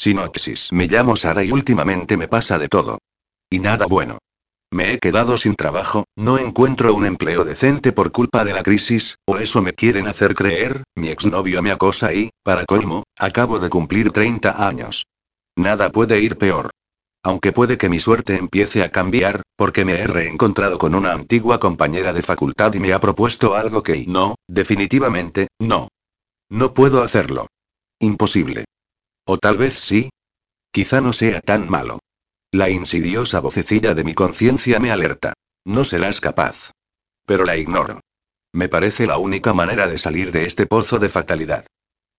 Sinopsis. 0.00 0.72
Me 0.72 0.86
llamo 0.86 1.14
Sara 1.14 1.44
y 1.44 1.52
últimamente 1.52 2.16
me 2.16 2.26
pasa 2.26 2.58
de 2.58 2.68
todo. 2.68 3.00
Y 3.50 3.58
nada 3.58 3.84
bueno. 3.84 4.16
Me 4.72 4.94
he 4.94 4.98
quedado 4.98 5.36
sin 5.36 5.56
trabajo, 5.56 6.04
no 6.16 6.38
encuentro 6.38 6.94
un 6.94 7.04
empleo 7.04 7.44
decente 7.44 7.92
por 7.92 8.10
culpa 8.10 8.42
de 8.46 8.54
la 8.54 8.62
crisis, 8.62 9.16
o 9.26 9.36
eso 9.36 9.60
me 9.60 9.74
quieren 9.74 10.06
hacer 10.06 10.34
creer, 10.34 10.84
mi 10.94 11.08
exnovio 11.08 11.60
me 11.60 11.70
acosa 11.70 12.14
y, 12.14 12.30
para 12.42 12.64
colmo, 12.64 13.02
acabo 13.18 13.58
de 13.58 13.68
cumplir 13.68 14.10
30 14.10 14.66
años. 14.66 15.04
Nada 15.54 15.90
puede 15.90 16.18
ir 16.18 16.38
peor. 16.38 16.70
Aunque 17.22 17.52
puede 17.52 17.76
que 17.76 17.90
mi 17.90 18.00
suerte 18.00 18.36
empiece 18.36 18.82
a 18.82 18.90
cambiar, 18.90 19.42
porque 19.54 19.84
me 19.84 20.00
he 20.00 20.06
reencontrado 20.06 20.78
con 20.78 20.94
una 20.94 21.12
antigua 21.12 21.60
compañera 21.60 22.14
de 22.14 22.22
facultad 22.22 22.72
y 22.72 22.80
me 22.80 22.94
ha 22.94 23.00
propuesto 23.00 23.54
algo 23.54 23.82
que 23.82 24.06
no, 24.06 24.36
definitivamente, 24.48 25.48
no. 25.58 25.88
No 26.48 26.72
puedo 26.72 27.02
hacerlo. 27.02 27.48
Imposible. 27.98 28.64
O 29.24 29.38
tal 29.38 29.56
vez 29.56 29.78
sí. 29.78 30.10
Quizá 30.72 31.00
no 31.00 31.12
sea 31.12 31.40
tan 31.40 31.68
malo. 31.68 31.98
La 32.52 32.68
insidiosa 32.68 33.40
vocecilla 33.40 33.94
de 33.94 34.04
mi 34.04 34.14
conciencia 34.14 34.80
me 34.80 34.90
alerta. 34.90 35.34
No 35.64 35.84
serás 35.84 36.20
capaz. 36.20 36.72
Pero 37.26 37.44
la 37.44 37.56
ignoro. 37.56 38.00
Me 38.52 38.68
parece 38.68 39.06
la 39.06 39.18
única 39.18 39.52
manera 39.52 39.86
de 39.86 39.98
salir 39.98 40.32
de 40.32 40.46
este 40.46 40.66
pozo 40.66 40.98
de 40.98 41.08
fatalidad. 41.08 41.66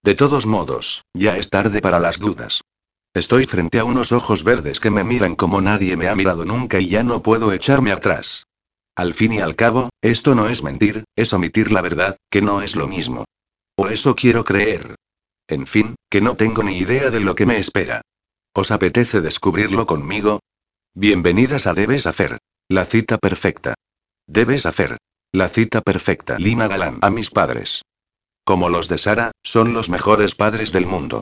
De 0.03 0.15
todos 0.15 0.45
modos, 0.45 1.03
ya 1.13 1.37
es 1.37 1.49
tarde 1.49 1.81
para 1.81 1.99
las 1.99 2.19
dudas. 2.19 2.61
Estoy 3.13 3.45
frente 3.45 3.79
a 3.79 3.83
unos 3.83 4.13
ojos 4.13 4.45
verdes 4.45 4.79
que 4.79 4.89
me 4.89 5.03
miran 5.03 5.35
como 5.35 5.59
nadie 5.59 5.97
me 5.97 6.07
ha 6.07 6.15
mirado 6.15 6.45
nunca 6.45 6.79
y 6.79 6.87
ya 6.87 7.03
no 7.03 7.21
puedo 7.21 7.51
echarme 7.51 7.91
atrás. 7.91 8.45
Al 8.95 9.13
fin 9.13 9.33
y 9.33 9.39
al 9.39 9.55
cabo, 9.55 9.89
esto 10.01 10.33
no 10.33 10.47
es 10.47 10.63
mentir, 10.63 11.03
es 11.15 11.33
omitir 11.33 11.71
la 11.71 11.81
verdad, 11.81 12.17
que 12.29 12.41
no 12.41 12.61
es 12.61 12.75
lo 12.75 12.87
mismo. 12.87 13.25
O 13.75 13.87
eso 13.87 14.15
quiero 14.15 14.45
creer. 14.45 14.95
En 15.51 15.67
fin, 15.67 15.95
que 16.09 16.21
no 16.21 16.37
tengo 16.37 16.63
ni 16.63 16.77
idea 16.77 17.09
de 17.09 17.19
lo 17.19 17.35
que 17.35 17.45
me 17.45 17.57
espera. 17.57 18.03
¿Os 18.53 18.71
apetece 18.71 19.19
descubrirlo 19.19 19.85
conmigo? 19.85 20.39
Bienvenidas 20.93 21.67
a 21.67 21.73
Debes 21.73 22.07
Hacer. 22.07 22.37
La 22.69 22.85
cita 22.85 23.17
perfecta. 23.17 23.73
Debes 24.27 24.65
hacer. 24.65 24.95
La 25.33 25.49
cita 25.49 25.81
perfecta. 25.81 26.39
Lina 26.39 26.69
Galán. 26.69 26.99
A 27.01 27.09
mis 27.09 27.29
padres. 27.29 27.81
Como 28.45 28.69
los 28.69 28.87
de 28.87 28.97
Sara, 28.97 29.31
son 29.43 29.73
los 29.73 29.89
mejores 29.89 30.35
padres 30.35 30.71
del 30.71 30.87
mundo. 30.87 31.21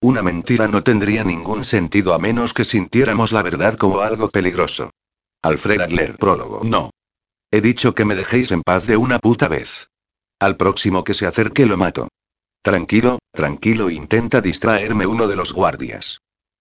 Una 0.00 0.22
mentira 0.22 0.66
no 0.66 0.82
tendría 0.82 1.22
ningún 1.22 1.62
sentido 1.62 2.14
a 2.14 2.18
menos 2.18 2.54
que 2.54 2.64
sintiéramos 2.64 3.30
la 3.30 3.44
verdad 3.44 3.76
como 3.76 4.00
algo 4.00 4.28
peligroso. 4.28 4.90
Alfred 5.40 5.82
Adler. 5.82 6.16
Prólogo. 6.16 6.64
No. 6.64 6.90
He 7.52 7.60
dicho 7.60 7.94
que 7.94 8.04
me 8.04 8.16
dejéis 8.16 8.50
en 8.50 8.62
paz 8.62 8.88
de 8.88 8.96
una 8.96 9.20
puta 9.20 9.46
vez. 9.46 9.88
Al 10.40 10.56
próximo 10.56 11.04
que 11.04 11.14
se 11.14 11.28
acerque 11.28 11.64
lo 11.64 11.76
mato. 11.76 12.08
Tranquilo, 12.68 13.18
tranquilo, 13.32 13.88
intenta 13.88 14.42
distraerme 14.42 15.06
uno 15.06 15.26
de 15.26 15.36
los 15.36 15.54
guardias. 15.54 16.20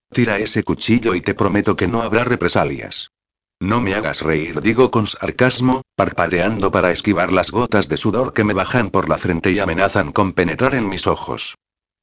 Tira 0.10 0.38
ese 0.40 0.64
cuchillo 0.64 1.16
y 1.16 1.20
te 1.20 1.36
prometo 1.36 1.76
que 1.76 1.90
no 1.90 2.02
habrá 2.02 2.24
represalias. 2.24 3.12
No 3.60 3.82
me 3.82 3.94
hagas 3.94 4.22
reír, 4.22 4.62
digo 4.62 4.90
con 4.90 5.06
sarcasmo, 5.06 5.82
parpadeando 5.98 6.72
para 6.72 6.92
esquivar 6.92 7.34
las 7.34 7.52
gotas 7.52 7.90
de 7.90 7.98
sudor 7.98 8.32
que 8.32 8.46
me 8.46 8.54
bajan 8.54 8.90
por 8.90 9.10
la 9.10 9.18
frente 9.18 9.52
y 9.52 9.60
amenazan 9.60 10.14
con 10.14 10.32
penetrar 10.32 10.76
en 10.76 10.88
mis 10.88 11.08
ojos. 11.08 11.56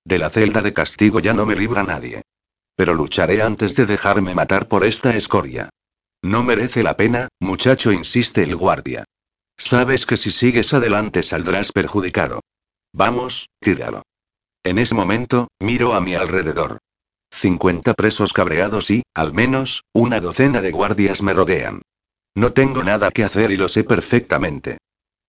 De 0.05 0.19
la 0.19 0.29
celda 0.29 0.61
de 0.61 0.75
castigo 0.75 1.19
ya 1.21 1.33
no 1.33 1.47
me 1.47 1.57
libra 1.57 1.83
nadie. 1.83 2.25
Pero 2.77 2.93
lucharé 2.93 3.41
antes 3.41 3.75
de 3.75 3.87
dejarme 3.87 4.35
matar 4.35 4.69
por 4.69 4.85
esta 4.85 5.17
escoria. 5.17 5.71
No 6.21 6.45
merece 6.45 6.83
la 6.83 6.99
pena, 6.99 7.29
muchacho, 7.41 7.91
insiste 7.91 8.43
el 8.43 8.55
guardia. 8.55 9.05
Sabes 9.57 10.05
que 10.05 10.19
si 10.19 10.31
sigues 10.31 10.75
adelante 10.75 11.23
saldrás 11.23 11.73
perjudicado. 11.73 12.43
Vamos, 12.95 13.49
tíralo. 13.61 14.03
En 14.63 14.79
ese 14.79 14.95
momento, 14.95 15.49
miro 15.61 15.95
a 15.95 16.01
mi 16.01 16.15
alrededor. 16.15 16.79
50 17.33 17.93
presos 17.95 18.33
cabreados 18.33 18.89
y, 18.93 19.03
al 19.15 19.35
menos, 19.35 19.83
una 19.93 20.21
docena 20.21 20.61
de 20.61 20.71
guardias 20.71 21.21
me 21.21 21.35
rodean. 21.35 21.83
No 22.37 22.53
tengo 22.53 22.85
nada 22.85 23.11
que 23.11 23.25
hacer 23.25 23.51
y 23.51 23.57
lo 23.57 23.69
sé 23.69 23.83
perfectamente. 23.83 24.79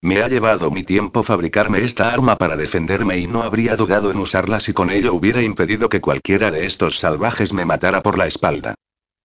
Me 0.03 0.21
ha 0.21 0.27
llevado 0.27 0.69
mi 0.69 0.83
tiempo 0.83 1.23
fabricarme 1.23 1.83
esta 1.83 2.13
arma 2.13 2.37
para 2.37 2.55
defenderme 2.55 3.17
y 3.17 3.25
no 3.25 3.41
habría 3.41 3.75
dudado 3.75 4.11
en 4.11 4.19
usarla 4.19 4.59
si 4.59 4.71
con 4.71 4.91
ello 4.91 5.15
hubiera 5.15 5.41
impedido 5.41 5.89
que 5.89 6.01
cualquiera 6.01 6.51
de 6.51 6.67
estos 6.67 6.99
salvajes 6.99 7.51
me 7.51 7.65
matara 7.65 8.03
por 8.03 8.19
la 8.19 8.27
espalda. 8.27 8.75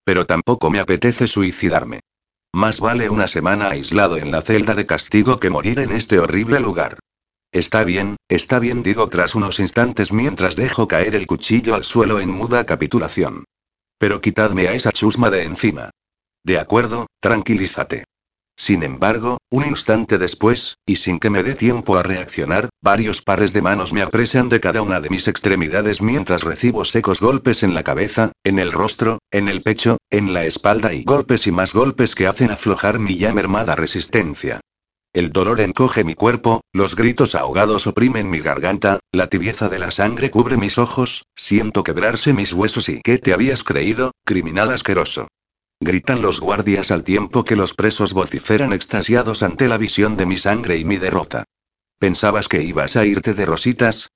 Pero 0.03 0.25
tampoco 0.25 0.71
me 0.71 0.81
apetece 0.81 1.27
suicidarme. 1.27 2.01
Más 2.55 2.81
vale 2.81 3.11
una 3.11 3.29
semana 3.29 3.69
aislado 3.69 4.17
en 4.17 4.31
la 4.31 4.41
celda 4.41 4.75
de 4.75 4.87
castigo 4.87 5.39
que 5.39 5.51
morir 5.51 5.79
en 5.79 5.93
este 5.93 6.19
horrible 6.19 6.59
lugar. 6.61 6.97
Está 7.53 7.83
bien, 7.83 8.17
está 8.29 8.61
bien, 8.61 8.83
digo 8.85 9.09
tras 9.09 9.35
unos 9.35 9.59
instantes 9.59 10.13
mientras 10.13 10.55
dejo 10.55 10.87
caer 10.87 11.17
el 11.17 11.27
cuchillo 11.27 11.75
al 11.75 11.83
suelo 11.83 12.21
en 12.21 12.31
muda 12.31 12.65
capitulación. 12.65 13.45
Pero 13.99 14.21
quitadme 14.21 14.69
a 14.69 14.75
esa 14.75 14.93
chusma 14.93 15.31
de 15.31 15.43
encima. 15.43 15.91
De 16.45 16.59
acuerdo, 16.59 17.07
tranquilízate. 17.21 18.05
Sin 18.57 18.83
embargo, 18.83 19.39
un 19.51 19.65
instante 19.65 20.19
después, 20.19 20.77
y 20.87 20.97
sin 20.97 21.19
que 21.19 21.31
me 21.31 21.43
dé 21.43 21.55
tiempo 21.55 21.97
a 21.97 22.03
reaccionar, 22.03 22.69
varios 22.83 23.23
pares 23.23 23.53
de 23.53 23.63
manos 23.63 23.93
me 23.93 24.03
apresan 24.03 24.49
de 24.49 24.61
cada 24.61 24.83
una 24.83 25.01
de 25.01 25.09
mis 25.09 25.29
extremidades 25.29 26.03
mientras 26.03 26.43
recibo 26.43 26.85
secos 26.85 27.21
golpes 27.21 27.63
en 27.63 27.75
la 27.75 27.83
cabeza, 27.83 28.33
en 28.45 28.59
el 28.59 28.71
rostro, 28.71 29.19
en 29.31 29.49
el 29.49 29.63
pecho, 29.63 29.97
en 30.11 30.35
la 30.35 30.45
espalda 30.45 30.93
y 30.93 31.05
golpes 31.05 31.47
y 31.47 31.53
más 31.53 31.73
golpes 31.73 32.15
que 32.15 32.27
hacen 32.27 32.51
aflojar 32.51 32.99
mi 32.99 33.17
ya 33.17 33.33
mermada 33.33 33.75
resistencia. 33.77 34.61
El 35.13 35.33
dolor 35.33 35.61
encoge 35.61 36.05
mi 36.05 36.15
cuerpo, 36.15 36.61
los 36.73 36.95
gritos 36.95 37.35
ahogados 37.35 37.89
oprimen 37.89 38.31
mi 38.31 38.39
garganta, 38.39 39.01
la 39.11 39.27
tibieza 39.27 39.69
de 39.69 39.81
la 39.81 39.91
sangre 39.91 40.31
cubre 40.31 40.57
mis 40.57 40.79
ojos, 40.79 41.25
siento 41.35 41.83
quebrarse 41.83 42.33
mis 42.33 42.53
huesos 42.53 42.89
y 42.89 43.01
¿qué 43.03 43.19
te 43.19 43.33
habías 43.33 43.65
creído, 43.65 44.13
criminal 44.25 44.71
asqueroso? 44.71 45.27
Gritan 45.81 46.23
los 46.23 46.41
guardias 46.41 46.93
al 46.93 47.03
tiempo 47.03 47.43
que 47.43 47.57
los 47.57 47.75
presos 47.75 48.13
vociferan 48.13 48.73
extasiados 48.73 49.43
ante 49.43 49.67
la 49.67 49.79
visión 49.79 50.17
de 50.17 50.27
mi 50.27 50.39
sangre 50.39 50.77
y 50.77 50.85
mi 50.85 50.97
derrota. 50.97 51.45
¿Pensabas 51.99 52.47
que 52.47 52.63
ibas 52.63 52.95
a 52.95 53.05
irte 53.05 53.35
de 53.35 53.47
rositas? 53.47 54.11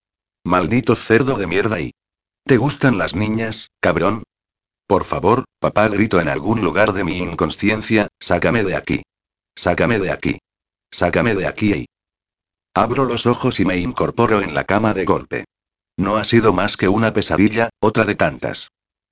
Maldito 0.44 0.94
cerdo 0.94 1.36
de 1.36 1.48
mierda 1.48 1.80
y... 1.80 1.90
¿Te 2.44 2.56
gustan 2.56 2.98
las 2.98 3.16
niñas, 3.16 3.72
cabrón? 3.80 4.22
Por 4.86 5.02
favor, 5.02 5.44
papá 5.58 5.88
grito 5.88 6.20
en 6.20 6.28
algún 6.28 6.60
lugar 6.60 6.92
de 6.92 7.02
mi 7.02 7.18
inconsciencia, 7.18 8.06
sácame 8.20 8.62
de 8.62 8.76
aquí. 8.76 9.02
Sácame 9.56 9.98
de 9.98 10.12
aquí. 10.12 10.38
Sácame 10.94 11.34
de 11.34 11.48
aquí. 11.48 11.72
y 11.72 11.86
Abro 12.72 13.04
los 13.04 13.26
ojos 13.26 13.58
y 13.58 13.64
me 13.64 13.76
incorporo 13.78 14.40
en 14.40 14.54
la 14.54 14.62
cama 14.62 14.94
de 14.94 15.04
golpe. 15.04 15.44
No 15.96 16.18
ha 16.18 16.24
sido 16.24 16.52
más 16.52 16.76
que 16.76 16.86
una 16.86 17.12
pesadilla, 17.12 17.70
otra 17.80 18.04
de 18.04 18.14
tantas. 18.14 18.68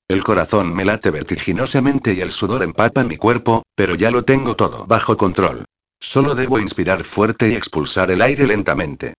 El 0.06 0.22
corazón 0.22 0.72
me 0.72 0.84
late 0.84 1.10
vertiginosamente 1.10 2.15
y 2.15 2.20
el 2.20 2.31
sudor 2.31 2.62
empapa 2.62 3.03
mi 3.03 3.16
cuerpo, 3.16 3.65
pero 3.75 3.97
ya 3.97 4.12
lo 4.12 4.25
tengo 4.25 4.54
todo 4.54 4.87
bajo 4.87 5.16
control. 5.16 5.65
Solo 5.98 6.37
debo 6.37 6.60
inspirar 6.60 7.03
fuerte 7.03 7.48
y 7.48 7.54
expulsar 7.54 8.12
el 8.12 8.22
aire 8.22 8.47
lentamente. 8.47 9.14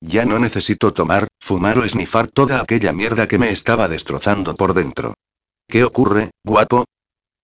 Ya 0.00 0.24
no 0.24 0.38
necesito 0.38 0.94
tomar, 0.94 1.28
fumar 1.38 1.78
o 1.78 1.84
esnifar 1.84 2.28
toda 2.28 2.62
aquella 2.62 2.94
mierda 2.94 3.28
que 3.28 3.38
me 3.38 3.50
estaba 3.50 3.88
destrozando 3.88 4.54
por 4.54 4.72
dentro. 4.72 5.12
¿Qué 5.68 5.84
ocurre, 5.84 6.30
guapo? 6.42 6.86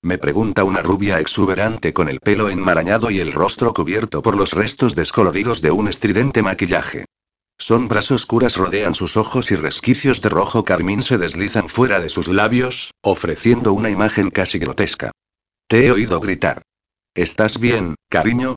Me 0.05 0.19
pregunta 0.19 0.65
una 0.65 0.83
rubia 0.83 1.21
exuberante 1.21 1.93
con 1.93 2.09
el 2.09 2.19
pelo 2.19 2.49
enmarañado 2.49 3.13
y 3.13 3.21
el 3.21 3.33
rostro 3.33 3.73
cubierto 3.73 4.21
por 4.21 4.37
los 4.37 4.53
restos 4.53 4.97
descoloridos 4.97 5.63
de 5.63 5.71
un 5.71 5.87
estridente 5.87 6.43
maquillaje. 6.43 7.05
Sombras 7.57 8.11
oscuras 8.11 8.57
rodean 8.57 8.97
sus 8.97 9.17
ojos 9.17 9.53
y 9.53 9.55
resquicios 9.55 10.21
de 10.21 10.29
rojo 10.29 10.65
carmín 10.65 11.05
se 11.05 11.19
deslizan 11.19 11.69
fuera 11.69 12.01
de 12.01 12.09
sus 12.09 12.27
labios, 12.27 12.91
ofreciendo 13.01 13.73
una 13.73 13.91
imagen 13.91 14.31
casi 14.31 14.59
grotesca. 14.59 15.13
Te 15.69 15.87
he 15.87 15.93
oído 15.93 16.19
gritar. 16.19 16.63
¿Estás 17.15 17.61
bien, 17.61 17.95
cariño? 18.11 18.57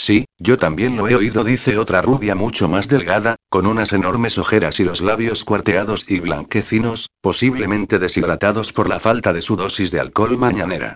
Sí, 0.00 0.24
yo 0.38 0.56
también 0.56 0.96
lo 0.96 1.08
he 1.08 1.14
oído, 1.14 1.44
dice 1.44 1.76
otra 1.76 2.00
rubia 2.00 2.34
mucho 2.34 2.70
más 2.70 2.88
delgada, 2.88 3.36
con 3.50 3.66
unas 3.66 3.92
enormes 3.92 4.38
ojeras 4.38 4.80
y 4.80 4.84
los 4.84 5.02
labios 5.02 5.44
cuarteados 5.44 6.06
y 6.08 6.20
blanquecinos, 6.20 7.10
posiblemente 7.20 7.98
deshidratados 7.98 8.72
por 8.72 8.88
la 8.88 8.98
falta 8.98 9.34
de 9.34 9.42
su 9.42 9.56
dosis 9.56 9.90
de 9.90 10.00
alcohol 10.00 10.38
mañanera. 10.38 10.94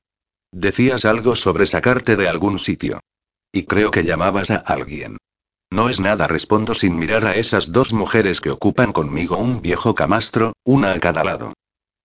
Decías 0.53 1.05
algo 1.05 1.37
sobre 1.37 1.67
sacarte 1.67 2.17
de 2.17 2.29
algún 2.29 2.59
sitio. 2.59 3.01
Y 3.53 3.65
creo 3.65 3.91
que 3.91 4.05
llamabas 4.05 4.51
a 4.51 4.57
alguien. 4.57 5.19
No 5.71 5.91
es 5.91 6.01
nada, 6.01 6.27
respondo 6.27 6.73
sin 6.73 6.97
mirar 6.97 7.27
a 7.27 7.37
esas 7.37 7.73
dos 7.73 7.93
mujeres 7.93 8.41
que 8.41 8.53
ocupan 8.53 8.95
conmigo 8.95 9.37
un 9.37 9.61
viejo 9.61 9.95
camastro, 9.95 10.55
una 10.65 10.93
a 10.93 10.99
cada 10.99 11.25
lado. 11.25 11.53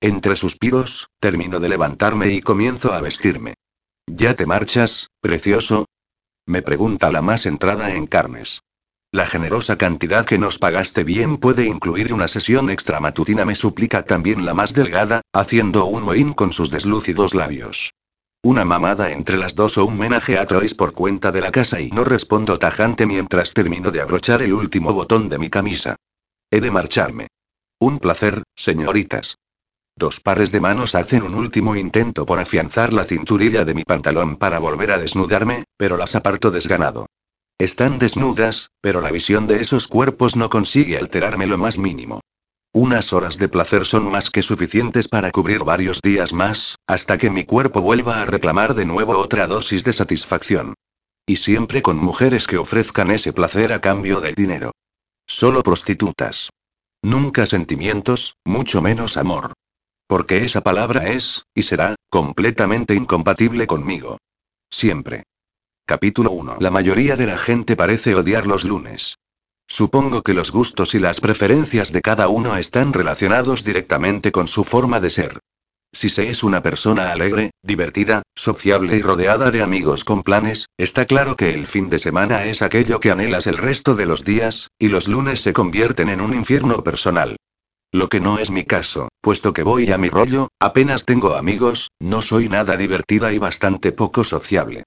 Entre 0.01 0.35
suspiros, 0.35 1.07
termino 1.21 1.61
de 1.61 1.69
levantarme 1.69 2.33
y 2.33 2.41
comienzo 2.41 2.91
a 2.91 2.99
vestirme. 2.99 3.53
¿Ya 4.05 4.33
te 4.33 4.45
marchas, 4.45 5.07
precioso? 5.21 5.85
Me 6.49 6.63
pregunta 6.63 7.11
la 7.11 7.21
más 7.21 7.45
entrada 7.45 7.93
en 7.93 8.07
carnes. 8.07 8.63
La 9.11 9.27
generosa 9.27 9.77
cantidad 9.77 10.25
que 10.25 10.39
nos 10.39 10.57
pagaste 10.57 11.03
bien 11.03 11.37
puede 11.37 11.67
incluir 11.67 12.11
una 12.11 12.27
sesión 12.27 12.71
extra 12.71 12.99
matutina, 12.99 13.45
me 13.45 13.53
suplica 13.53 14.03
también 14.03 14.47
la 14.47 14.55
más 14.55 14.73
delgada, 14.73 15.21
haciendo 15.31 15.85
un 15.85 16.01
mohín 16.01 16.33
con 16.33 16.51
sus 16.51 16.71
deslúcidos 16.71 17.35
labios. 17.35 17.93
Una 18.41 18.65
mamada 18.65 19.11
entre 19.11 19.37
las 19.37 19.53
dos 19.53 19.77
o 19.77 19.85
un 19.85 19.99
menaje 19.99 20.39
a 20.39 20.47
Troyes 20.47 20.73
por 20.73 20.93
cuenta 20.93 21.31
de 21.31 21.41
la 21.41 21.51
casa 21.51 21.81
y 21.81 21.91
no 21.91 22.03
respondo 22.03 22.57
tajante 22.57 23.05
mientras 23.05 23.53
termino 23.53 23.91
de 23.91 24.01
abrochar 24.01 24.41
el 24.41 24.53
último 24.53 24.91
botón 24.91 25.29
de 25.29 25.37
mi 25.37 25.51
camisa. 25.51 25.97
He 26.49 26.61
de 26.61 26.71
marcharme. 26.71 27.27
Un 27.79 27.99
placer, 27.99 28.41
señoritas. 28.55 29.35
Dos 29.99 30.21
pares 30.21 30.53
de 30.53 30.61
manos 30.61 30.95
hacen 30.95 31.23
un 31.23 31.35
último 31.35 31.75
intento 31.75 32.25
por 32.25 32.39
afianzar 32.39 32.93
la 32.93 33.03
cinturilla 33.03 33.65
de 33.65 33.73
mi 33.73 33.83
pantalón 33.83 34.37
para 34.37 34.57
volver 34.57 34.91
a 34.91 34.97
desnudarme, 34.97 35.65
pero 35.75 35.97
las 35.97 36.15
aparto 36.15 36.51
desganado. 36.51 37.07
Están 37.57 37.99
desnudas, 37.99 38.69
pero 38.79 39.01
la 39.01 39.11
visión 39.11 39.45
de 39.45 39.59
esos 39.59 39.89
cuerpos 39.89 40.37
no 40.37 40.49
consigue 40.49 40.97
alterarme 40.97 41.47
lo 41.47 41.57
más 41.57 41.77
mínimo. 41.77 42.21
Unas 42.71 43.11
horas 43.11 43.37
de 43.39 43.49
placer 43.49 43.83
son 43.83 44.09
más 44.09 44.29
que 44.29 44.41
suficientes 44.41 45.09
para 45.09 45.31
cubrir 45.31 45.65
varios 45.65 45.99
días 46.01 46.31
más, 46.31 46.77
hasta 46.87 47.17
que 47.17 47.29
mi 47.29 47.43
cuerpo 47.43 47.81
vuelva 47.81 48.21
a 48.21 48.25
reclamar 48.25 48.75
de 48.75 48.85
nuevo 48.85 49.17
otra 49.17 49.47
dosis 49.47 49.83
de 49.83 49.91
satisfacción. 49.91 50.75
Y 51.25 51.35
siempre 51.35 51.81
con 51.81 51.97
mujeres 51.97 52.47
que 52.47 52.57
ofrezcan 52.57 53.11
ese 53.11 53.33
placer 53.33 53.73
a 53.73 53.81
cambio 53.81 54.21
del 54.21 54.35
dinero. 54.35 54.71
Solo 55.27 55.61
prostitutas. 55.61 56.51
Nunca 57.03 57.45
sentimientos, 57.45 58.37
mucho 58.45 58.81
menos 58.81 59.17
amor. 59.17 59.51
Porque 60.09 60.43
esa 60.43 60.61
palabra 60.61 61.07
es, 61.09 61.43
y 61.53 61.61
será, 61.61 61.93
completamente 62.09 62.95
incompatible 62.95 63.67
conmigo. 63.67 64.17
Siempre. 64.71 65.25
Capítulo 65.85 66.31
1. 66.31 66.57
La 66.59 66.71
mayoría 66.71 67.15
de 67.15 67.27
la 67.27 67.37
gente 67.37 67.75
parece 67.75 68.15
odiar 68.15 68.47
los 68.47 68.63
lunes. 68.63 69.19
Supongo 69.67 70.23
que 70.23 70.33
los 70.33 70.51
gustos 70.51 70.95
y 70.95 70.99
las 70.99 71.21
preferencias 71.21 71.91
de 71.91 72.01
cada 72.01 72.27
uno 72.27 72.57
están 72.57 72.91
relacionados 72.91 73.63
directamente 73.63 74.31
con 74.31 74.47
su 74.47 74.63
forma 74.63 74.99
de 74.99 75.11
ser. 75.11 75.39
Si 75.93 76.09
se 76.09 76.31
es 76.31 76.43
una 76.43 76.63
persona 76.63 77.11
alegre, 77.11 77.51
divertida, 77.61 78.23
sociable 78.33 78.97
y 78.97 79.03
rodeada 79.03 79.51
de 79.51 79.61
amigos 79.61 80.03
con 80.05 80.23
planes, 80.23 80.65
está 80.79 81.05
claro 81.05 81.35
que 81.35 81.53
el 81.53 81.67
fin 81.67 81.87
de 81.87 81.99
semana 81.99 82.45
es 82.45 82.63
aquello 82.63 82.99
que 82.99 83.11
anhelas 83.11 83.45
el 83.45 83.59
resto 83.59 83.93
de 83.93 84.07
los 84.07 84.25
días, 84.25 84.69
y 84.79 84.87
los 84.87 85.07
lunes 85.07 85.41
se 85.41 85.53
convierten 85.53 86.09
en 86.09 86.21
un 86.21 86.33
infierno 86.33 86.83
personal. 86.83 87.37
Lo 87.91 88.07
que 88.07 88.19
no 88.19 88.37
es 88.37 88.51
mi 88.51 88.65
caso, 88.65 89.09
puesto 89.19 89.51
que 89.51 89.63
voy 89.63 89.91
a 89.91 89.97
mi 89.97 90.09
rollo, 90.09 90.49
apenas 90.59 91.05
tengo 91.05 91.33
amigos, 91.33 91.89
no 91.99 92.21
soy 92.21 92.47
nada 92.47 92.77
divertida 92.77 93.33
y 93.33 93.39
bastante 93.39 93.91
poco 93.91 94.23
sociable. 94.23 94.83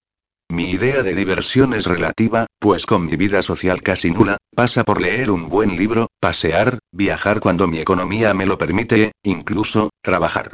Mi 0.49 0.71
idea 0.71 1.03
de 1.03 1.17
diversión 1.17 1.75
es 1.75 1.87
relativa, 1.87 2.47
pues 2.61 2.87
con 2.87 3.07
mi 3.07 3.17
vida 3.17 3.43
social 3.43 3.83
casi 3.83 4.13
nula, 4.13 4.37
pasa 4.55 4.85
por 4.85 5.01
leer 5.01 5.33
un 5.33 5.49
buen 5.49 5.77
libro, 5.77 6.07
pasear, 6.21 6.79
viajar 6.93 7.41
cuando 7.41 7.67
mi 7.67 7.81
economía 7.81 8.35
me 8.35 8.47
lo 8.47 8.57
permite, 8.57 9.11
incluso, 9.25 9.91
trabajar. 10.01 10.53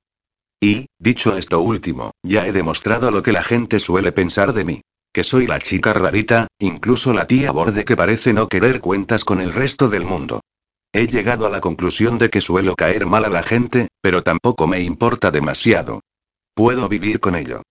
Y, 0.58 0.86
dicho 0.98 1.36
esto 1.36 1.60
último, 1.60 2.12
ya 2.22 2.46
he 2.46 2.52
demostrado 2.52 3.10
lo 3.10 3.22
que 3.22 3.32
la 3.32 3.42
gente 3.42 3.78
suele 3.78 4.10
pensar 4.12 4.54
de 4.54 4.64
mí. 4.64 4.80
Que 5.12 5.22
soy 5.22 5.46
la 5.46 5.58
chica 5.58 5.92
rarita, 5.92 6.46
incluso 6.58 7.12
la 7.12 7.26
tía 7.26 7.50
borde 7.50 7.84
que 7.84 7.96
parece 7.96 8.32
no 8.32 8.48
querer 8.48 8.80
cuentas 8.80 9.24
con 9.24 9.40
el 9.40 9.52
resto 9.52 9.88
del 9.88 10.04
mundo. 10.04 10.40
He 10.92 11.06
llegado 11.06 11.46
a 11.46 11.50
la 11.50 11.60
conclusión 11.60 12.16
de 12.18 12.30
que 12.30 12.40
suelo 12.40 12.74
caer 12.74 13.06
mal 13.06 13.24
a 13.24 13.28
la 13.28 13.42
gente, 13.42 13.88
pero 14.00 14.22
tampoco 14.22 14.66
me 14.66 14.80
importa 14.80 15.30
demasiado. 15.30 16.00
Puedo 16.54 16.88
vivir 16.88 17.20
con 17.20 17.36
ello. 17.36 17.62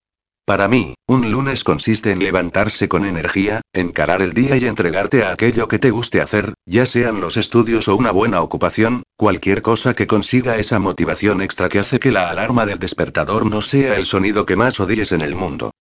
Para 0.45 0.69
mí, 0.69 0.93
un 1.07 1.29
lunes 1.29 1.65
consiste 1.65 2.11
en 2.11 2.19
levantarse 2.19 2.87
con 2.87 3.03
energía, 3.03 3.59
encarar 3.73 4.21
el 4.21 4.31
día 4.31 4.55
y 4.55 4.65
entregarte 4.65 5.23
a 5.23 5.31
aquello 5.31 5.67
que 5.67 5.77
te 5.77 5.91
guste 5.91 6.21
hacer, 6.21 6.53
ya 6.65 6.85
sean 6.85 7.19
los 7.19 7.35
estudios 7.35 7.89
o 7.89 7.97
una 7.97 8.11
buena 8.11 8.41
ocupación, 8.41 9.03
cualquier 9.17 9.61
cosa 9.61 9.93
que 9.93 10.07
consiga 10.07 10.55
esa 10.57 10.79
motivación 10.79 11.41
extra 11.41 11.67
que 11.67 11.79
hace 11.79 11.99
que 11.99 12.13
la 12.13 12.29
alarma 12.29 12.65
del 12.65 12.79
despertador 12.79 13.45
no 13.45 13.61
sea 13.61 13.97
el 13.97 14.05
sonido 14.05 14.45
que 14.45 14.55
más 14.55 14.79
odies 14.79 15.11
en 15.11 15.19
el 15.19 15.35
mundo. 15.35 15.71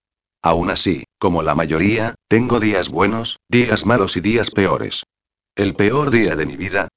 Aún 0.43 0.71
así, 0.71 1.05
como 1.19 1.45
la 1.45 1.55
mayoría, 1.55 2.17
tengo 2.27 2.59
días 2.59 2.89
buenos, 2.89 3.39
días 3.49 3.87
malos 3.87 4.17
y 4.17 4.21
días 4.21 4.51
peores. 4.51 5.05
El 5.55 5.77
peor 5.77 6.11
día 6.11 6.35
de 6.35 6.45
mi 6.45 6.57
vida, 6.57 6.89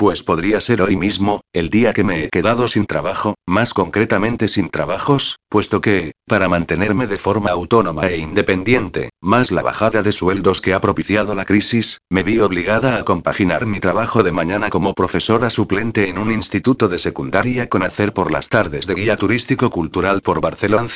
pues 0.00 0.22
podría 0.22 0.62
ser 0.62 0.80
hoy 0.80 0.96
mismo, 0.96 1.42
el 1.52 1.68
día 1.68 1.92
que 1.92 2.04
me 2.04 2.24
he 2.24 2.30
quedado 2.30 2.68
sin 2.68 2.86
trabajo, 2.86 3.34
más 3.46 3.74
concretamente 3.74 4.48
sin 4.48 4.70
trabajos, 4.70 5.36
puesto 5.50 5.82
que, 5.82 6.12
para 6.26 6.48
mantenerme 6.48 7.06
de 7.06 7.18
forma 7.18 7.50
autónoma 7.50 8.06
e 8.06 8.16
independiente, 8.16 9.10
más 9.20 9.50
la 9.50 9.60
bajada 9.60 10.02
de 10.02 10.12
sueldos 10.12 10.62
que 10.62 10.72
ha 10.72 10.80
propiciado 10.80 11.34
la 11.34 11.44
crisis, 11.44 11.98
me 12.08 12.22
vi 12.22 12.38
obligada 12.38 12.96
a 12.96 13.04
compaginar 13.04 13.66
mi 13.66 13.78
trabajo 13.78 14.22
de 14.22 14.32
mañana 14.32 14.70
como 14.70 14.94
profesora 14.94 15.50
suplente 15.50 16.08
en 16.08 16.16
un 16.16 16.30
instituto 16.30 16.88
de 16.88 16.98
secundaria 16.98 17.68
con 17.68 17.82
hacer 17.82 18.14
por 18.14 18.30
las 18.30 18.48
tardes 18.48 18.86
de 18.86 18.94
guía 18.94 19.18
turístico 19.18 19.68
cultural 19.68 20.22
por 20.22 20.40
Barcelona, 20.40 20.88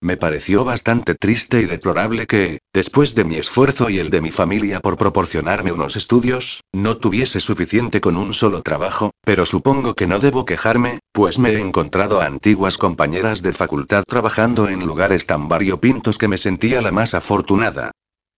me 0.00 0.16
pareció 0.16 0.64
bastante 0.64 1.14
triste 1.14 1.60
y 1.60 1.66
deplorable 1.66 2.26
que, 2.26 2.60
después 2.72 3.14
de 3.14 3.24
mi 3.24 3.36
esfuerzo 3.36 3.90
y 3.90 3.98
el 3.98 4.10
de 4.10 4.20
mi 4.20 4.30
familia 4.30 4.80
por 4.80 4.96
proporcionarme 4.96 5.72
unos 5.72 5.96
estudios, 5.96 6.62
no 6.72 6.96
tuviese 6.96 7.40
suficiente 7.40 8.00
con 8.00 8.16
un 8.16 8.32
solo 8.32 8.62
trabajo, 8.62 9.10
pero 9.24 9.44
supongo 9.44 9.94
que 9.94 10.06
no 10.06 10.18
debo 10.18 10.44
quejarme, 10.44 11.00
pues 11.12 11.38
me 11.38 11.50
he 11.50 11.60
encontrado 11.60 12.20
a 12.20 12.26
antiguas 12.26 12.78
compañeras 12.78 13.42
de 13.42 13.52
facultad 13.52 14.04
trabajando 14.06 14.68
en 14.68 14.86
lugares 14.86 15.26
tan 15.26 15.48
variopintos 15.48 16.16
que 16.16 16.28
me 16.28 16.38
sentía 16.38 16.80
la 16.80 16.92
más 16.92 17.14
afortunada. 17.14 17.92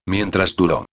Mientras 0.05 0.57
duró 0.57 0.87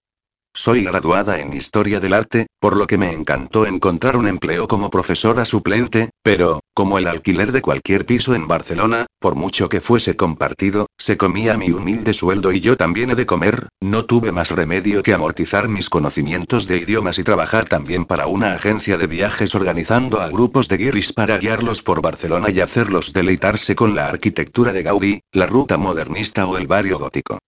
soy 0.54 0.84
graduada 0.84 1.40
en 1.40 1.54
Historia 1.54 2.02
del 2.02 2.14
Arte, 2.14 2.48
por 2.60 2.76
lo 2.76 2.86
que 2.86 2.98
me 2.98 3.14
encantó 3.14 3.66
encontrar 3.66 4.18
un 4.18 4.28
empleo 4.28 4.68
como 4.68 4.90
profesora 4.90 5.46
suplente, 5.46 6.10
pero, 6.22 6.60
como 6.74 6.98
el 6.98 7.08
alquiler 7.08 7.52
de 7.52 7.62
cualquier 7.62 8.06
piso 8.06 8.36
en 8.36 8.48
Barcelona, 8.48 9.06
por 9.20 9.36
mucho 9.36 9.70
que 9.70 9.80
fuese 9.80 10.18
compartido, 10.18 10.88
se 10.98 11.16
comía 11.16 11.58
mi 11.58 11.72
humilde 11.72 12.14
sueldo 12.14 12.52
y 12.52 12.60
yo 12.60 12.76
también 12.76 13.10
he 13.12 13.16
de 13.16 13.26
comer, 13.26 13.70
no 13.80 14.06
tuve 14.06 14.32
más 14.32 14.52
remedio 14.52 15.02
que 15.02 15.14
amortizar 15.14 15.70
mis 15.70 15.90
conocimientos 15.90 16.68
de 16.68 16.78
idiomas 16.78 17.20
y 17.20 17.24
trabajar 17.24 17.70
también 17.70 18.04
para 18.04 18.28
una 18.28 18.54
agencia 18.54 18.98
de 18.98 19.08
viajes 19.08 19.56
organizando 19.56 20.20
a 20.20 20.28
grupos 20.28 20.68
de 20.68 20.78
guiris 20.78 21.14
para 21.14 21.38
guiarlos 21.38 21.82
por 21.82 22.02
Barcelona 22.02 22.50
y 22.50 22.60
hacerlos 22.60 23.14
deleitarse 23.14 23.76
con 23.76 23.96
la 23.96 24.08
arquitectura 24.08 24.74
de 24.74 24.84
Gaudí, 24.84 25.22
la 25.32 25.48
ruta 25.48 25.78
modernista 25.78 26.46
o 26.48 26.58
el 26.58 26.68
barrio 26.68 27.00
gótico. 27.00 27.40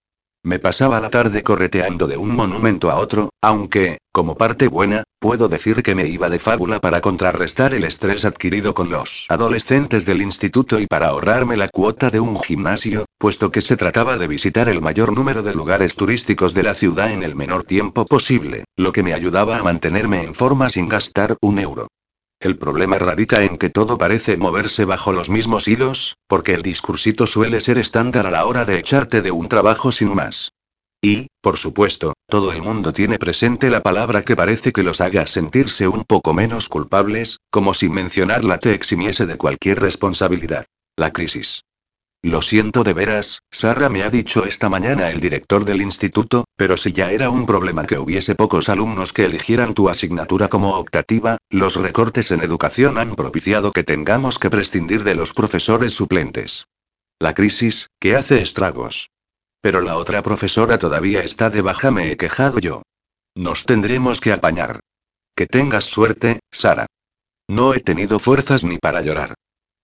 Me 0.43 0.57
pasaba 0.57 0.99
la 0.99 1.11
tarde 1.11 1.43
correteando 1.43 2.07
de 2.07 2.17
un 2.17 2.35
monumento 2.35 2.89
a 2.89 2.95
otro, 2.95 3.29
aunque, 3.43 3.99
como 4.11 4.35
parte 4.35 4.67
buena, 4.67 5.03
puedo 5.19 5.47
decir 5.47 5.83
que 5.83 5.93
me 5.93 6.07
iba 6.07 6.31
de 6.31 6.39
fábula 6.39 6.79
para 6.79 6.99
contrarrestar 6.99 7.75
el 7.75 7.83
estrés 7.83 8.25
adquirido 8.25 8.73
con 8.73 8.89
los 8.89 9.27
adolescentes 9.29 10.03
del 10.03 10.19
instituto 10.19 10.79
y 10.79 10.88
para 10.88 11.09
ahorrarme 11.09 11.57
la 11.57 11.69
cuota 11.69 12.09
de 12.09 12.19
un 12.19 12.41
gimnasio, 12.41 13.05
puesto 13.19 13.51
que 13.51 13.61
se 13.61 13.77
trataba 13.77 14.17
de 14.17 14.27
visitar 14.27 14.67
el 14.67 14.81
mayor 14.81 15.13
número 15.13 15.43
de 15.43 15.53
lugares 15.53 15.93
turísticos 15.93 16.55
de 16.55 16.63
la 16.63 16.73
ciudad 16.73 17.11
en 17.11 17.21
el 17.21 17.35
menor 17.35 17.63
tiempo 17.63 18.05
posible, 18.05 18.63
lo 18.77 18.91
que 18.91 19.03
me 19.03 19.13
ayudaba 19.13 19.57
a 19.57 19.63
mantenerme 19.63 20.23
en 20.23 20.33
forma 20.33 20.71
sin 20.71 20.89
gastar 20.89 21.38
un 21.41 21.59
euro. 21.59 21.88
El 22.41 22.57
problema 22.57 22.97
radica 22.97 23.43
en 23.43 23.59
que 23.59 23.69
todo 23.69 23.99
parece 23.99 24.35
moverse 24.35 24.83
bajo 24.83 25.13
los 25.13 25.29
mismos 25.29 25.67
hilos, 25.67 26.17
porque 26.27 26.55
el 26.55 26.63
discursito 26.63 27.27
suele 27.27 27.62
ser 27.62 27.77
estándar 27.77 28.25
a 28.25 28.31
la 28.31 28.48
hora 28.48 28.65
de 28.65 28.79
echarte 28.79 29.21
de 29.21 29.29
un 29.29 29.48
trabajo 29.48 29.91
sin 29.91 30.15
más. 30.15 30.51
Y, 31.03 31.27
por 31.39 31.57
supuesto, 31.57 32.13
todo 32.27 32.51
el 32.51 32.63
mundo 32.63 32.93
tiene 32.93 33.19
presente 33.19 33.69
la 33.69 33.83
palabra 33.83 34.24
que 34.24 34.36
parece 34.36 34.71
que 34.71 34.81
los 34.81 35.01
haga 35.01 35.27
sentirse 35.27 35.88
un 35.88 36.03
poco 36.03 36.33
menos 36.33 36.67
culpables, 36.67 37.38
como 37.51 37.75
si 37.75 37.89
mencionarla 37.89 38.57
te 38.57 38.74
eximiese 38.74 39.27
de 39.27 39.38
cualquier 39.38 39.79
responsabilidad. 39.79 40.65
La 40.98 41.13
crisis. 41.13 41.62
Lo 42.23 42.43
siento 42.43 42.83
de 42.83 42.93
veras, 42.93 43.41
Sara 43.49 43.89
me 43.89 44.03
ha 44.03 44.11
dicho 44.11 44.45
esta 44.45 44.69
mañana 44.69 45.09
el 45.09 45.19
director 45.19 45.65
del 45.65 45.81
instituto, 45.81 46.45
pero 46.55 46.77
si 46.77 46.91
ya 46.91 47.11
era 47.11 47.31
un 47.31 47.47
problema 47.47 47.85
que 47.85 47.97
hubiese 47.97 48.35
pocos 48.35 48.69
alumnos 48.69 49.11
que 49.11 49.25
eligieran 49.25 49.73
tu 49.73 49.89
asignatura 49.89 50.47
como 50.47 50.77
optativa, 50.77 51.37
los 51.49 51.77
recortes 51.77 52.29
en 52.29 52.43
educación 52.43 52.99
han 52.99 53.15
propiciado 53.15 53.71
que 53.71 53.83
tengamos 53.83 54.37
que 54.37 54.51
prescindir 54.51 55.03
de 55.03 55.15
los 55.15 55.33
profesores 55.33 55.93
suplentes. 55.93 56.67
La 57.17 57.33
crisis, 57.33 57.89
que 57.99 58.15
hace 58.15 58.39
estragos. 58.41 59.09
Pero 59.59 59.81
la 59.81 59.97
otra 59.97 60.21
profesora 60.21 60.77
todavía 60.77 61.23
está 61.23 61.49
de 61.49 61.61
baja, 61.61 61.89
me 61.89 62.11
he 62.11 62.17
quejado 62.17 62.59
yo. 62.59 62.83
Nos 63.33 63.65
tendremos 63.65 64.21
que 64.21 64.31
apañar. 64.31 64.79
Que 65.35 65.47
tengas 65.47 65.85
suerte, 65.85 66.39
Sara. 66.51 66.85
No 67.47 67.73
he 67.73 67.79
tenido 67.79 68.19
fuerzas 68.19 68.63
ni 68.63 68.77
para 68.77 69.01
llorar. 69.01 69.33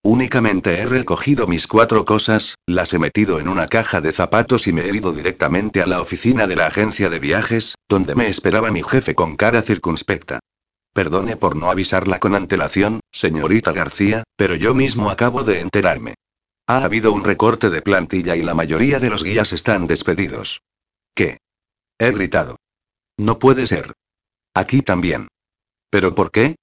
Únicamente 0.10 0.80
he 0.80 0.86
recogido 0.86 1.48
mis 1.48 1.68
cuatro 1.68 2.06
cosas, 2.06 2.56
las 2.66 2.94
he 2.94 2.98
metido 2.98 3.42
en 3.42 3.50
una 3.50 3.68
caja 3.68 4.00
de 4.00 4.14
zapatos 4.14 4.66
y 4.66 4.72
me 4.72 4.84
he 4.84 4.96
ido 4.96 5.12
directamente 5.12 5.82
a 5.82 5.86
la 5.86 6.00
oficina 6.00 6.48
de 6.48 6.56
la 6.56 6.68
agencia 6.68 7.10
de 7.10 7.20
viajes, 7.20 7.76
donde 7.90 8.16
me 8.16 8.30
esperaba 8.30 8.72
mi 8.72 8.84
jefe 8.84 9.16
con 9.16 9.36
cara 9.36 9.62
circunspecta. 9.62 10.40
Perdone 10.94 11.36
por 11.36 11.58
no 11.58 11.70
avisarla 11.70 12.20
con 12.20 12.36
antelación, 12.36 13.02
señorita 13.12 13.74
García, 13.74 14.24
pero 14.38 14.56
yo 14.56 14.74
mismo 14.74 15.10
acabo 15.10 15.44
de 15.44 15.60
enterarme. 15.60 16.14
Ha 16.68 16.86
habido 16.86 17.12
un 17.12 17.26
recorte 17.26 17.70
de 17.70 17.82
plantilla 17.82 18.38
y 18.38 18.44
la 18.44 18.54
mayoría 18.54 19.02
de 19.02 19.10
los 19.10 19.26
guías 19.26 19.52
están 19.52 19.88
despedidos. 19.88 20.62
¿Qué? 21.16 21.40
He 22.00 22.12
gritado. 22.12 22.56
No 23.18 23.40
puede 23.40 23.68
ser. 23.68 23.92
Aquí 24.54 24.82
también. 24.82 25.28
¿Pero 25.90 26.16
por 26.16 26.32
qué? 26.32 26.56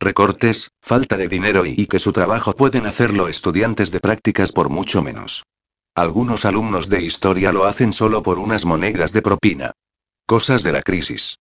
Recortes, 0.00 0.70
falta 0.80 1.18
de 1.18 1.28
dinero 1.28 1.66
y, 1.66 1.86
que 1.86 1.98
su 1.98 2.14
trabajo 2.14 2.54
pueden 2.54 2.86
hacerlo 2.86 3.28
estudiantes 3.28 3.90
de 3.90 4.00
prácticas 4.00 4.50
por 4.50 4.70
mucho 4.70 5.02
menos. 5.02 5.44
Algunos 5.94 6.46
alumnos 6.46 6.88
de 6.88 7.02
historia 7.02 7.52
lo 7.52 7.66
hacen 7.66 7.92
solo 7.92 8.22
por 8.22 8.38
unas 8.38 8.64
monedas 8.64 9.12
de 9.12 9.20
propina. 9.20 9.72
Cosas 10.26 10.62
de 10.62 10.72
la 10.72 10.80
crisis. 10.80 11.36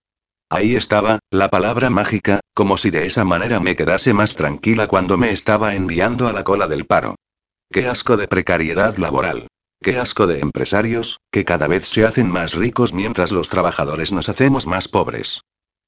Ahí 0.50 0.76
estaba, 0.76 1.20
la 1.32 1.50
palabra 1.50 1.90
mágica, 1.90 2.42
como 2.54 2.76
si 2.76 2.90
de 2.90 3.06
esa 3.06 3.24
manera 3.24 3.62
me 3.62 3.78
quedase 3.78 4.14
más 4.14 4.36
tranquila 4.36 4.88
cuando 4.88 5.18
me 5.18 5.32
estaba 5.32 5.76
enviando 5.76 6.28
a 6.28 6.34
la 6.34 6.44
cola 6.44 6.68
del 6.68 6.86
paro. 6.86 7.16
Qué 7.72 7.88
asco 7.88 8.18
de 8.18 8.28
precariedad 8.28 8.98
laboral. 8.98 9.48
Qué 9.82 9.98
asco 9.98 10.28
de 10.28 10.40
empresarios, 10.40 11.22
que 11.32 11.46
cada 11.46 11.68
vez 11.68 11.88
se 11.88 12.04
hacen 12.04 12.30
más 12.30 12.56
ricos 12.56 12.92
mientras 12.94 13.32
los 13.32 13.48
trabajadores 13.48 14.12
nos 14.12 14.28
hacemos 14.28 14.68
más 14.68 14.90
pobres. 14.90 15.44